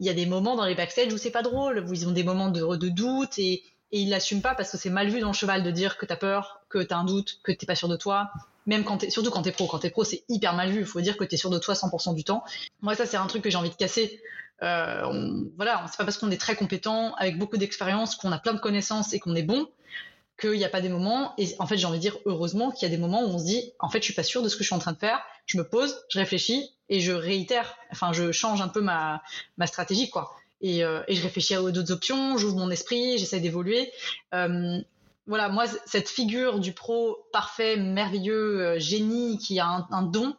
il 0.00 0.06
y 0.06 0.10
a 0.10 0.14
des 0.14 0.26
moments 0.26 0.56
dans 0.56 0.64
les 0.64 0.74
backstage 0.74 1.12
où 1.12 1.18
c'est 1.18 1.30
pas 1.30 1.42
drôle, 1.42 1.84
où 1.88 1.92
ils 1.92 2.08
ont 2.08 2.12
des 2.12 2.24
moments 2.24 2.50
de, 2.50 2.76
de 2.76 2.88
doute 2.88 3.38
et 3.38 3.62
et 3.90 4.00
il 4.00 4.10
l'assume 4.10 4.42
pas 4.42 4.54
parce 4.54 4.70
que 4.70 4.76
c'est 4.76 4.90
mal 4.90 5.08
vu 5.08 5.20
dans 5.20 5.28
le 5.28 5.34
cheval 5.34 5.62
de 5.62 5.70
dire 5.70 5.96
que 5.96 6.04
t'as 6.04 6.16
peur, 6.16 6.60
que 6.68 6.78
t'as 6.78 6.96
un 6.96 7.04
doute, 7.04 7.40
que 7.42 7.52
t'es 7.52 7.66
pas 7.66 7.74
sûr 7.74 7.88
de 7.88 7.96
toi. 7.96 8.30
Même 8.66 8.84
quand 8.84 8.98
t'es, 8.98 9.10
surtout 9.10 9.30
quand 9.30 9.42
t'es 9.42 9.52
pro. 9.52 9.66
Quand 9.66 9.78
t'es 9.78 9.90
pro, 9.90 10.04
c'est 10.04 10.24
hyper 10.28 10.54
mal 10.54 10.70
vu. 10.70 10.80
Il 10.80 10.86
faut 10.86 11.00
dire 11.00 11.16
que 11.16 11.24
t'es 11.24 11.38
sûr 11.38 11.48
de 11.48 11.58
toi 11.58 11.74
100% 11.74 12.14
du 12.14 12.22
temps. 12.22 12.44
Moi, 12.82 12.94
ça, 12.94 13.06
c'est 13.06 13.16
un 13.16 13.26
truc 13.26 13.42
que 13.42 13.50
j'ai 13.50 13.56
envie 13.56 13.70
de 13.70 13.74
casser. 13.74 14.20
Euh, 14.62 15.44
voilà, 15.56 15.86
c'est 15.90 15.96
pas 15.96 16.04
parce 16.04 16.18
qu'on 16.18 16.30
est 16.30 16.40
très 16.40 16.54
compétent, 16.54 17.14
avec 17.14 17.38
beaucoup 17.38 17.56
d'expérience, 17.56 18.16
qu'on 18.16 18.32
a 18.32 18.38
plein 18.38 18.52
de 18.52 18.60
connaissances 18.60 19.14
et 19.14 19.20
qu'on 19.20 19.34
est 19.36 19.42
bon, 19.42 19.68
qu'il 20.38 20.52
n'y 20.52 20.64
a 20.64 20.68
pas 20.68 20.82
des 20.82 20.90
moments. 20.90 21.32
Et 21.38 21.54
en 21.58 21.66
fait, 21.66 21.78
j'ai 21.78 21.86
envie 21.86 21.98
de 21.98 22.02
dire 22.02 22.18
heureusement 22.26 22.70
qu'il 22.70 22.86
y 22.86 22.92
a 22.92 22.94
des 22.94 23.00
moments 23.00 23.22
où 23.22 23.28
on 23.28 23.38
se 23.38 23.44
dit, 23.44 23.72
en 23.78 23.88
fait, 23.88 24.00
je 24.00 24.04
suis 24.04 24.14
pas 24.14 24.22
sûr 24.22 24.42
de 24.42 24.50
ce 24.50 24.56
que 24.56 24.64
je 24.64 24.68
suis 24.68 24.74
en 24.74 24.80
train 24.80 24.92
de 24.92 24.98
faire. 24.98 25.20
Je 25.46 25.56
me 25.56 25.66
pose, 25.66 26.04
je 26.10 26.18
réfléchis 26.18 26.74
et 26.90 27.00
je 27.00 27.12
réitère. 27.12 27.76
Enfin, 27.90 28.12
je 28.12 28.32
change 28.32 28.60
un 28.60 28.68
peu 28.68 28.82
ma 28.82 29.22
ma 29.56 29.66
stratégie, 29.66 30.10
quoi. 30.10 30.36
Euh, 30.64 31.02
et, 31.06 31.14
je 31.14 31.22
réfléchis 31.22 31.54
à 31.54 31.62
d'autres 31.62 31.92
options, 31.92 32.36
j'ouvre 32.36 32.56
mon 32.56 32.70
esprit, 32.70 33.18
j'essaie 33.18 33.40
d'évoluer. 33.40 33.92
Euh, 34.34 34.78
voilà, 35.26 35.50
moi, 35.50 35.66
cette 35.84 36.08
figure 36.08 36.58
du 36.58 36.72
pro 36.72 37.18
parfait, 37.32 37.76
merveilleux, 37.76 38.60
euh, 38.60 38.78
génie 38.78 39.38
qui 39.38 39.60
a 39.60 39.86
un, 39.90 40.02
don, 40.02 40.34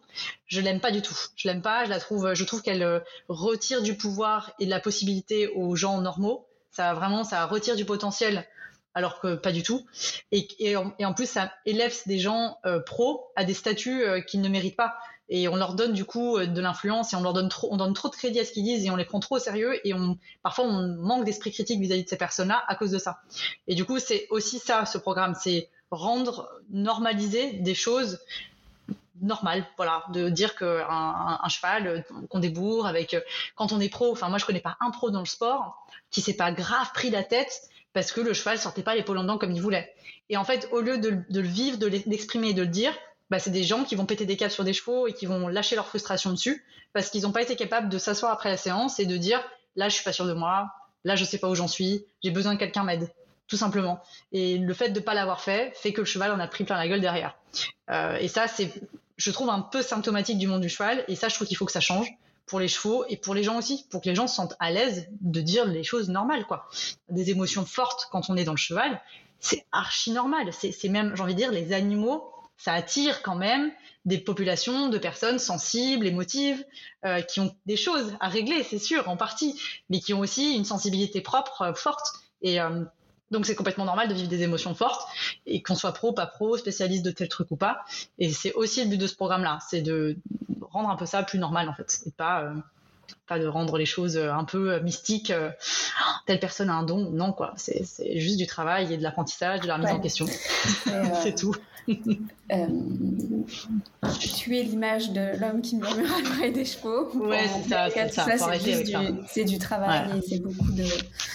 je 0.48 0.62
l'aime 0.62 0.80
pas 0.80 0.92
du 0.92 1.02
tout. 1.02 1.18
Je 1.36 1.48
l'aime 1.48 1.62
pas. 1.62 1.86
Je 1.86 1.90
la 1.90 2.00
trouve, 2.00 2.34
je 2.34 2.44
trouve 2.44 2.62
qu'elle 2.62 3.04
retire 3.28 3.82
du 3.82 3.96
pouvoir 3.96 4.52
et 4.60 4.66
de 4.66 4.70
la 4.70 4.80
possibilité 4.80 5.48
aux 5.50 5.76
gens 5.76 6.02
normaux. 6.02 6.48
Ça 6.72 6.94
vraiment, 6.94 7.24
ça 7.24 7.46
retire 7.46 7.76
du 7.76 7.86
potentiel, 7.86 8.48
alors 8.96 9.20
que 9.20 9.36
pas 9.36 9.52
du 9.52 9.62
tout. 9.62 9.86
Et, 10.32 10.76
en, 10.76 11.14
plus, 11.14 11.30
ça 11.30 11.52
élève 11.66 11.96
des 12.08 12.20
gens 12.20 12.58
pros 12.86 13.28
à 13.36 13.44
des 13.44 13.54
statuts 13.54 14.04
qu'ils 14.28 14.42
ne 14.42 14.50
méritent 14.50 14.78
pas 14.78 14.96
et 15.30 15.48
on 15.48 15.56
leur 15.56 15.76
donne 15.76 15.94
du 15.94 16.06
coup 16.06 16.38
euh, 16.38 16.46
de 16.48 16.62
l'influence 16.62 17.14
et 17.14 17.16
on 17.16 17.22
leur 17.22 17.34
donne 17.34 17.50
trop, 17.50 17.70
on 17.72 17.78
donne 17.78 17.94
trop 17.94 18.10
de 18.10 18.16
crédit 18.16 18.40
à 18.40 18.46
ce 18.46 18.52
qu'ils 18.52 18.64
disent 18.64 18.86
et 18.86 18.90
on 18.90 18.96
les 18.96 19.06
prend 19.06 19.20
trop 19.20 19.36
au 19.36 19.40
sérieux 19.40 19.80
et 19.88 19.94
on, 19.94 20.18
parfois 20.44 20.66
on 20.66 20.88
manque 20.88 21.26
d'esprit 21.26 21.52
critique 21.52 21.80
vis-à-vis 21.80 22.04
de 22.04 22.10
ces 22.10 22.18
personnes-là 22.18 22.64
à 22.68 22.76
cause 22.76 22.92
de 22.92 23.00
ça. 23.00 23.22
Et 23.68 23.76
du 23.76 23.86
coup, 23.86 24.00
c'est 24.00 24.28
aussi 24.32 24.60
ça, 24.60 24.86
ce 24.86 24.98
programme, 24.98 25.36
c'est 25.40 25.70
rendre, 25.92 26.50
normaliser 26.72 27.54
des 27.54 27.76
choses 27.76 28.20
normales, 29.22 29.66
voilà, 29.76 30.06
de 30.14 30.30
dire 30.30 30.56
qu'un 30.56 31.40
un, 31.44 31.50
cheval 31.50 31.88
euh, 31.88 32.02
qu'on 32.30 32.40
débourre 32.40 32.88
avec, 32.88 33.14
euh, 33.14 33.22
quand 33.56 33.72
on 33.74 33.80
est 33.80 33.90
pro, 33.90 34.12
enfin 34.12 34.30
moi 34.30 34.38
je 34.38 34.46
connais 34.46 34.62
pas 34.62 34.78
un 34.80 34.92
pro 34.92 35.12
dans 35.12 35.20
le 35.20 35.26
sport 35.26 35.86
qui 36.10 36.22
s'est 36.22 36.36
pas 36.36 36.52
grave 36.52 36.90
pris 36.94 37.10
la 37.10 37.24
tête 37.24 37.70
parce 37.92 38.12
que 38.12 38.22
le 38.22 38.34
cheval 38.34 38.58
sortait 38.58 38.84
pas 38.84 38.96
l'épaule 38.96 39.18
en 39.18 39.26
dents 39.26 39.38
comme 39.38 39.52
il 39.52 39.62
voulait. 39.62 39.94
Et 40.30 40.38
en 40.38 40.44
fait, 40.44 40.70
au 40.72 40.80
lieu 40.80 41.00
de, 41.00 41.22
de 41.30 41.42
le 41.42 41.48
vivre, 41.48 41.78
de 41.78 41.88
l'exprimer, 41.88 42.54
de 42.54 42.62
le 42.62 42.68
dire, 42.68 42.94
bah, 43.30 43.40
c'est 43.40 43.52
des 43.52 43.64
gens 43.64 43.84
qui 43.84 43.96
vont 43.96 44.06
péter 44.06 44.26
des 44.26 44.38
câbles 44.38 44.52
sur 44.52 44.64
des 44.64 44.74
chevaux 44.74 45.08
et 45.08 45.14
qui 45.14 45.26
vont 45.26 45.48
lâcher 45.48 45.76
leur 45.76 45.88
frustration 45.88 46.32
dessus 46.32 46.66
parce 46.94 47.10
qu'ils 47.10 47.24
n'ont 47.24 47.32
pas 47.32 47.42
été 47.42 47.56
capables 47.56 47.90
de 47.90 47.98
s'asseoir 47.98 48.32
après 48.32 48.50
la 48.50 48.58
séance 48.58 49.00
et 49.00 49.06
de 49.06 49.18
dire 49.18 49.44
là 49.76 49.90
je 49.90 49.96
suis 49.96 50.04
pas 50.04 50.14
sûr 50.14 50.26
de 50.26 50.34
moi, 50.34 50.72
là 51.04 51.16
je 51.16 51.24
sais 51.24 51.38
pas 51.38 51.50
où 51.50 51.56
j'en 51.56 51.68
suis, 51.68 52.06
j'ai 52.24 52.32
besoin 52.32 52.56
que 52.56 52.60
quelqu'un 52.60 52.84
m'aide, 52.84 53.12
tout 53.48 53.58
simplement. 53.58 54.02
Et 54.32 54.58
le 54.58 54.74
fait 54.74 54.90
de 54.90 55.00
ne 55.00 55.04
pas 55.04 55.14
l'avoir 55.14 55.42
fait 55.42 55.72
fait 55.76 55.94
que 55.94 56.02
le 56.02 56.06
cheval 56.06 56.32
en 56.32 56.40
a 56.40 56.48
pris 56.48 56.64
plein 56.64 56.78
la 56.78 56.88
gueule 56.88 57.02
derrière. 57.02 57.36
Euh, 57.92 58.18
et 58.18 58.28
ça 58.28 58.48
c'est, 58.48 58.74
je 59.18 59.32
trouve 59.32 59.50
un 59.50 59.62
peu 59.62 59.82
symptomatique 59.82 60.38
du 60.40 60.48
monde 60.48 60.62
du 60.62 60.70
cheval 60.70 61.04
et 61.08 61.16
ça 61.16 61.30
je 61.30 61.36
trouve 61.36 61.48
qu'il 61.48 61.58
faut 61.58 61.66
que 61.66 61.72
ça 61.72 61.82
change 61.82 62.08
pour 62.48 62.60
les 62.60 62.68
chevaux 62.68 63.06
et 63.10 63.16
pour 63.16 63.36
les 63.36 63.44
gens 63.44 63.60
aussi, 63.60 63.86
pour 63.92 64.02
que 64.02 64.10
les 64.10 64.16
gens 64.16 64.26
se 64.26 64.36
sentent 64.36 64.56
à 64.60 64.72
l'aise 64.72 65.08
de 65.22 65.40
dire 65.40 65.66
les 65.66 65.84
choses 65.84 66.10
normales 66.10 66.46
quoi. 66.46 66.68
Des 67.10 67.30
émotions 67.30 67.64
fortes 67.64 68.08
quand 68.12 68.32
on 68.32 68.38
est 68.38 68.44
dans 68.44 68.54
le 68.54 68.58
cheval, 68.58 69.00
c'est 69.40 69.66
archi 69.72 70.12
normal. 70.12 70.50
C'est 70.52 70.90
même, 70.90 71.16
j'ai 71.16 71.22
envie 71.22 71.36
de 71.36 71.40
dire, 71.40 71.52
les 71.52 71.74
animaux 71.74 72.34
ça 72.60 72.74
attire 72.74 73.24
quand 73.24 73.36
même 73.36 73.72
des 74.06 74.20
populations 74.20 74.90
de 74.90 74.98
personnes 74.98 75.40
sensibles, 75.40 76.06
émotives, 76.06 76.64
euh, 77.06 77.22
qui 77.22 77.40
ont 77.40 77.56
des 77.66 77.78
choses 77.78 78.14
à 78.20 78.28
régler, 78.28 78.64
c'est 78.64 78.80
sûr, 78.80 79.08
en 79.10 79.18
partie, 79.18 79.60
mais 79.90 80.00
qui 80.00 80.14
ont 80.14 80.20
aussi 80.20 80.56
une 80.56 80.66
sensibilité 80.66 81.22
propre 81.22 81.62
euh, 81.64 81.74
forte. 81.74 82.14
Et 82.42 82.62
euh, 82.62 82.84
donc 83.32 83.46
c'est 83.46 83.56
complètement 83.56 83.86
normal 83.86 84.10
de 84.10 84.14
vivre 84.14 84.28
des 84.28 84.44
émotions 84.44 84.76
fortes, 84.76 85.08
et 85.46 85.64
qu'on 85.64 85.76
soit 85.76 85.94
pro, 85.94 86.12
pas 86.12 86.28
pro, 86.28 86.58
spécialiste 86.58 87.04
de 87.04 87.12
tel 87.12 87.30
truc 87.30 87.50
ou 87.52 87.56
pas. 87.56 87.86
Et 88.20 88.30
c'est 88.30 88.54
aussi 88.54 88.84
le 88.84 88.90
but 88.90 88.98
de 88.98 89.08
ce 89.08 89.16
programme-là, 89.16 89.60
c'est 89.70 89.82
de 89.82 90.18
rendre 90.62 90.90
un 90.90 90.98
peu 90.98 91.06
ça 91.06 91.24
plus 91.24 91.40
normal 91.40 91.70
en 91.70 91.74
fait, 91.74 92.02
et 92.06 92.12
pas 92.12 92.54
pas 93.28 93.40
de 93.40 93.48
rendre 93.48 93.78
les 93.78 93.86
choses 93.86 94.18
un 94.18 94.44
peu 94.44 94.80
mystiques. 94.80 95.34
telle 96.26 96.40
personne 96.40 96.70
a 96.70 96.74
un 96.74 96.84
don, 96.84 97.10
non 97.12 97.34
quoi. 97.34 97.54
C'est 97.58 98.20
juste 98.20 98.38
du 98.38 98.48
travail 98.48 98.94
et 98.94 98.98
de 98.98 99.04
l'apprentissage, 99.04 99.62
de 99.62 99.68
la 99.68 99.76
remise 99.76 99.92
en 99.92 100.00
question. 100.00 100.26
c'est 101.22 101.36
tout. 101.36 101.56
Euh, 102.52 102.68
tu 104.20 104.58
es 104.58 104.64
l'image 104.64 105.12
de 105.12 105.40
l'homme 105.40 105.62
qui 105.62 105.76
murmure 105.76 106.12
à 106.12 106.22
l'oreille 106.22 106.52
des 106.52 106.66
chevaux. 106.66 107.10
Ouais, 107.16 107.48
c'est 107.48 107.70
ça. 107.70 107.90
C'est 107.90 108.38
ça, 108.38 108.52
c'est 109.28 109.46
du, 109.46 109.60
travail 109.60 110.18
et 110.18 110.22
c'est 110.28 110.40
beaucoup 110.40 110.72
de. 110.72 110.84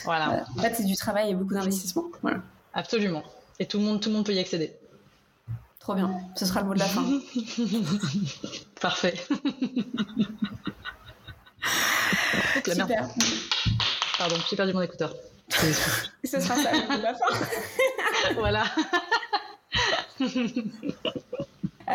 Voilà. 0.05 0.45
en 0.57 0.63
fait, 0.63 0.75
c'est 0.75 0.85
du 0.85 0.97
travail 0.97 1.31
et 1.31 1.35
beaucoup 1.35 1.55
d'investissement. 1.55 2.05
Voilà. 2.23 2.41
absolument. 2.73 3.23
Et 3.59 3.67
tout 3.67 3.79
le 3.79 3.85
monde, 3.85 4.01
tout 4.01 4.09
le 4.09 4.17
monde 4.17 4.27
peut 4.27 4.35
y 4.35 4.39
accéder. 4.39 4.75
Trop 5.79 5.95
bien. 5.95 6.11
Ce 6.35 6.47
sera 6.47 6.63
le 6.63 6.67
mot 6.69 6.75
de 6.75 6.79
la 6.79 6.87
fin. 6.87 7.05
Parfait. 8.81 9.15
Super. 12.65 13.09
Pardon, 14.19 14.37
j'ai 14.49 14.57
perdu 14.57 14.73
mon 14.73 14.83
écouteur. 14.83 15.15
Ce 15.51 16.41
sera 16.41 16.57
ça 16.57 16.73
de 16.73 17.03
la 17.03 17.15
fin. 17.15 17.27
voilà. 18.37 18.65
Euh, 21.91 21.93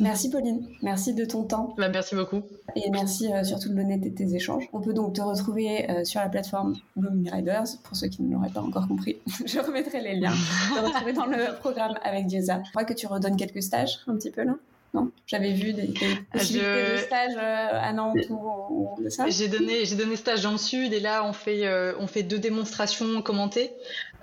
merci 0.00 0.30
Pauline, 0.30 0.66
merci 0.82 1.14
de 1.14 1.24
ton 1.24 1.44
temps. 1.44 1.74
Bah, 1.78 1.88
merci 1.88 2.16
beaucoup. 2.16 2.42
Et 2.74 2.90
merci 2.90 3.32
euh, 3.32 3.44
surtout 3.44 3.68
de 3.68 3.74
l'honnêteté 3.74 4.10
de 4.10 4.16
tes 4.16 4.34
échanges. 4.34 4.68
On 4.72 4.80
peut 4.80 4.94
donc 4.94 5.14
te 5.14 5.20
retrouver 5.20 5.88
euh, 5.88 6.04
sur 6.04 6.20
la 6.20 6.28
plateforme 6.28 6.74
Blooming 6.96 7.30
Riders, 7.30 7.78
pour 7.84 7.96
ceux 7.96 8.08
qui 8.08 8.22
ne 8.22 8.32
l'auraient 8.32 8.50
pas 8.50 8.62
encore 8.62 8.88
compris. 8.88 9.18
Je 9.46 9.60
remettrai 9.60 10.00
les 10.00 10.16
liens. 10.16 10.32
te 10.74 10.84
retrouver 10.84 11.12
dans 11.12 11.26
le 11.26 11.56
programme 11.60 11.94
avec 12.02 12.26
Diosa. 12.26 12.62
Je 12.64 12.70
crois 12.70 12.84
que 12.84 12.94
tu 12.94 13.06
redonnes 13.06 13.36
quelques 13.36 13.62
stages 13.62 14.00
un 14.08 14.16
petit 14.16 14.30
peu 14.30 14.42
là 14.42 14.56
non 14.94 15.10
J'avais 15.26 15.52
vu 15.52 15.72
des, 15.72 15.92
possibilités 16.32 16.92
de 16.92 16.96
stage 16.98 17.36
à 17.36 17.92
Nantes 17.92 18.16
ou, 18.30 18.96
ça. 19.08 19.28
J'ai 19.28 19.48
donné, 19.48 19.84
j'ai 19.84 19.96
donné 19.96 20.16
stage 20.16 20.42
dans 20.42 20.52
le 20.52 20.58
sud 20.58 20.92
et 20.92 21.00
là 21.00 21.24
on 21.24 21.32
fait, 21.32 21.68
on 21.98 22.06
fait 22.06 22.22
deux 22.22 22.38
démonstrations 22.38 23.22
commentées. 23.22 23.72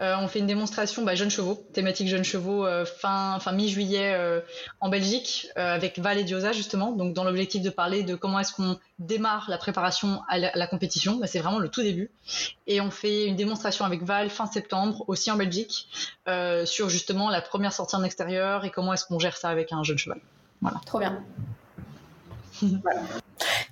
Euh, 0.01 0.15
on 0.19 0.27
fait 0.27 0.39
une 0.39 0.47
démonstration 0.47 1.03
bah, 1.03 1.15
jeunes 1.15 1.29
chevaux, 1.29 1.55
thématique 1.73 2.07
jeunes 2.07 2.23
chevaux, 2.23 2.65
euh, 2.65 2.85
fin, 2.85 3.39
fin 3.39 3.51
mi-juillet 3.51 4.13
euh, 4.15 4.41
en 4.81 4.89
Belgique, 4.89 5.49
avec 5.55 5.99
Val 5.99 6.17
et 6.17 6.23
Diosa 6.23 6.51
justement. 6.51 6.91
Donc 6.91 7.13
dans 7.13 7.23
l'objectif 7.23 7.61
de 7.61 7.69
parler 7.69 8.03
de 8.03 8.15
comment 8.15 8.39
est-ce 8.39 8.53
qu'on 8.53 8.77
démarre 8.99 9.49
la 9.49 9.57
préparation 9.57 10.21
à 10.27 10.37
la, 10.37 10.67
compétition, 10.67 11.15
bah, 11.17 11.27
c'est 11.27 11.39
vraiment 11.39 11.59
le 11.59 11.69
tout 11.69 11.81
début. 11.81 12.11
Et 12.67 12.81
on 12.81 12.91
fait 12.91 13.25
une 13.25 13.35
démonstration 13.35 13.85
avec 13.85 14.03
Val 14.03 14.29
fin 14.29 14.45
septembre, 14.45 15.05
aussi 15.07 15.31
en 15.31 15.37
Belgique, 15.37 15.87
sur 16.65 16.89
justement 16.89 17.29
la 17.29 17.41
première 17.41 17.73
sortie 17.73 17.95
en 17.95 18.03
extérieur 18.03 18.65
et 18.65 18.71
comment 18.71 18.93
est-ce 18.93 19.05
qu'on 19.05 19.19
gère 19.19 19.37
ça 19.37 19.49
avec 19.49 19.71
un 19.71 19.83
jeune 19.83 19.97
cheval. 19.97 20.19
Voilà. 20.63 20.81
Trop 20.85 20.99
bien. 20.99 21.23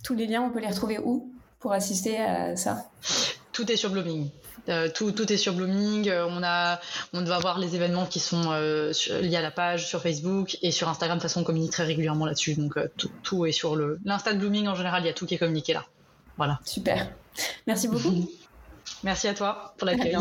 Tous 0.03 0.13
les 0.13 0.27
liens, 0.27 0.41
on 0.41 0.49
peut 0.51 0.59
les 0.59 0.67
retrouver 0.67 0.99
où 0.99 1.31
pour 1.59 1.71
assister 1.71 2.17
à 2.17 2.55
ça? 2.55 2.89
Tout 3.53 3.71
est 3.71 3.77
sur 3.77 3.89
Blooming. 3.89 4.29
Euh, 4.69 4.89
tout, 4.93 5.11
tout, 5.11 5.31
est 5.31 5.37
sur 5.37 5.53
Blooming. 5.53 6.09
Euh, 6.09 6.27
on 6.29 6.43
a, 6.43 6.79
on 7.13 7.21
doit 7.21 7.39
voir 7.39 7.59
les 7.59 7.75
événements 7.75 8.05
qui 8.05 8.19
sont 8.19 8.51
euh, 8.51 8.91
liés 9.21 9.37
à 9.37 9.41
la 9.41 9.51
page 9.51 9.87
sur 9.87 10.01
Facebook 10.01 10.57
et 10.61 10.71
sur 10.71 10.89
Instagram. 10.89 11.17
De 11.17 11.21
toute 11.21 11.29
façon, 11.29 11.41
on 11.41 11.43
communique 11.43 11.71
très 11.71 11.85
régulièrement 11.85 12.25
là-dessus. 12.25 12.55
Donc 12.55 12.77
tout, 12.97 13.09
tout, 13.23 13.45
est 13.45 13.51
sur 13.51 13.75
le 13.75 13.99
l'insta 14.03 14.33
de 14.33 14.39
Blooming 14.39 14.67
en 14.67 14.75
général. 14.75 15.03
Il 15.03 15.07
y 15.07 15.09
a 15.09 15.13
tout 15.13 15.25
qui 15.25 15.35
est 15.35 15.39
communiqué 15.39 15.73
là. 15.73 15.85
Voilà. 16.37 16.59
Super. 16.65 17.11
Merci 17.67 17.87
beaucoup. 17.87 18.29
Merci 19.03 19.27
à 19.27 19.33
toi 19.33 19.73
pour 19.77 19.85
l'accueil. 19.85 20.17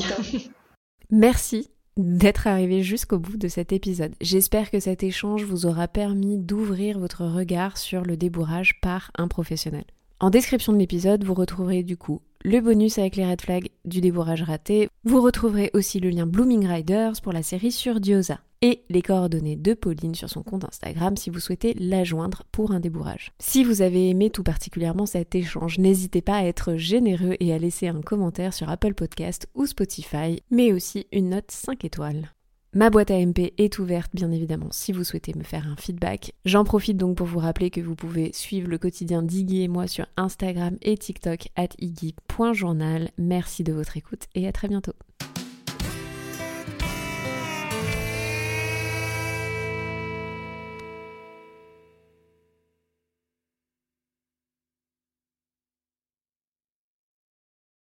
Merci 1.10 1.68
d'être 1.96 2.46
arrivé 2.46 2.82
jusqu'au 2.82 3.18
bout 3.18 3.36
de 3.36 3.48
cet 3.48 3.72
épisode. 3.72 4.14
J'espère 4.20 4.70
que 4.70 4.80
cet 4.80 5.02
échange 5.02 5.44
vous 5.44 5.66
aura 5.66 5.88
permis 5.88 6.38
d'ouvrir 6.38 6.98
votre 6.98 7.24
regard 7.24 7.76
sur 7.76 8.02
le 8.02 8.16
débourrage 8.16 8.80
par 8.80 9.10
un 9.16 9.28
professionnel. 9.28 9.84
En 10.20 10.30
description 10.30 10.72
de 10.72 10.78
l'épisode, 10.78 11.24
vous 11.24 11.34
retrouverez 11.34 11.82
du 11.82 11.96
coup 11.96 12.20
le 12.42 12.60
bonus 12.60 12.98
avec 12.98 13.16
les 13.16 13.26
red 13.26 13.40
flags 13.40 13.68
du 13.84 14.00
débourrage 14.00 14.42
raté. 14.42 14.88
Vous 15.04 15.20
retrouverez 15.20 15.70
aussi 15.74 16.00
le 16.00 16.10
lien 16.10 16.26
Blooming 16.26 16.66
Riders 16.66 17.20
pour 17.22 17.32
la 17.32 17.42
série 17.42 17.72
sur 17.72 18.00
Diosa 18.00 18.40
et 18.62 18.82
les 18.90 19.02
coordonnées 19.02 19.56
de 19.56 19.74
Pauline 19.74 20.14
sur 20.14 20.28
son 20.28 20.42
compte 20.42 20.64
Instagram 20.64 21.16
si 21.16 21.30
vous 21.30 21.40
souhaitez 21.40 21.74
la 21.74 22.04
joindre 22.04 22.42
pour 22.52 22.72
un 22.72 22.80
débourrage. 22.80 23.32
Si 23.38 23.64
vous 23.64 23.82
avez 23.82 24.08
aimé 24.10 24.30
tout 24.30 24.42
particulièrement 24.42 25.06
cet 25.06 25.34
échange, 25.34 25.78
n'hésitez 25.78 26.22
pas 26.22 26.36
à 26.36 26.44
être 26.44 26.76
généreux 26.76 27.36
et 27.40 27.52
à 27.52 27.58
laisser 27.58 27.88
un 27.88 28.02
commentaire 28.02 28.52
sur 28.52 28.68
Apple 28.68 28.94
Podcast 28.94 29.48
ou 29.54 29.66
Spotify, 29.66 30.42
mais 30.50 30.72
aussi 30.72 31.06
une 31.12 31.30
note 31.30 31.50
5 31.50 31.84
étoiles. 31.84 32.32
Ma 32.72 32.88
boîte 32.88 33.10
à 33.10 33.18
MP 33.18 33.52
est 33.58 33.80
ouverte 33.80 34.12
bien 34.14 34.30
évidemment 34.30 34.68
si 34.70 34.92
vous 34.92 35.02
souhaitez 35.02 35.34
me 35.34 35.42
faire 35.42 35.66
un 35.66 35.74
feedback. 35.74 36.34
J'en 36.44 36.62
profite 36.62 36.96
donc 36.96 37.16
pour 37.16 37.26
vous 37.26 37.40
rappeler 37.40 37.68
que 37.68 37.80
vous 37.80 37.96
pouvez 37.96 38.30
suivre 38.32 38.68
le 38.68 38.78
quotidien 38.78 39.24
d'Iggy 39.24 39.62
et 39.64 39.68
moi 39.68 39.88
sur 39.88 40.06
Instagram 40.16 40.76
et 40.80 40.96
TikTok 40.96 41.48
at 41.56 41.70
iggy.journal. 41.80 43.10
Merci 43.18 43.64
de 43.64 43.72
votre 43.72 43.96
écoute 43.96 44.28
et 44.36 44.46
à 44.46 44.52
très 44.52 44.68
bientôt. 44.68 44.94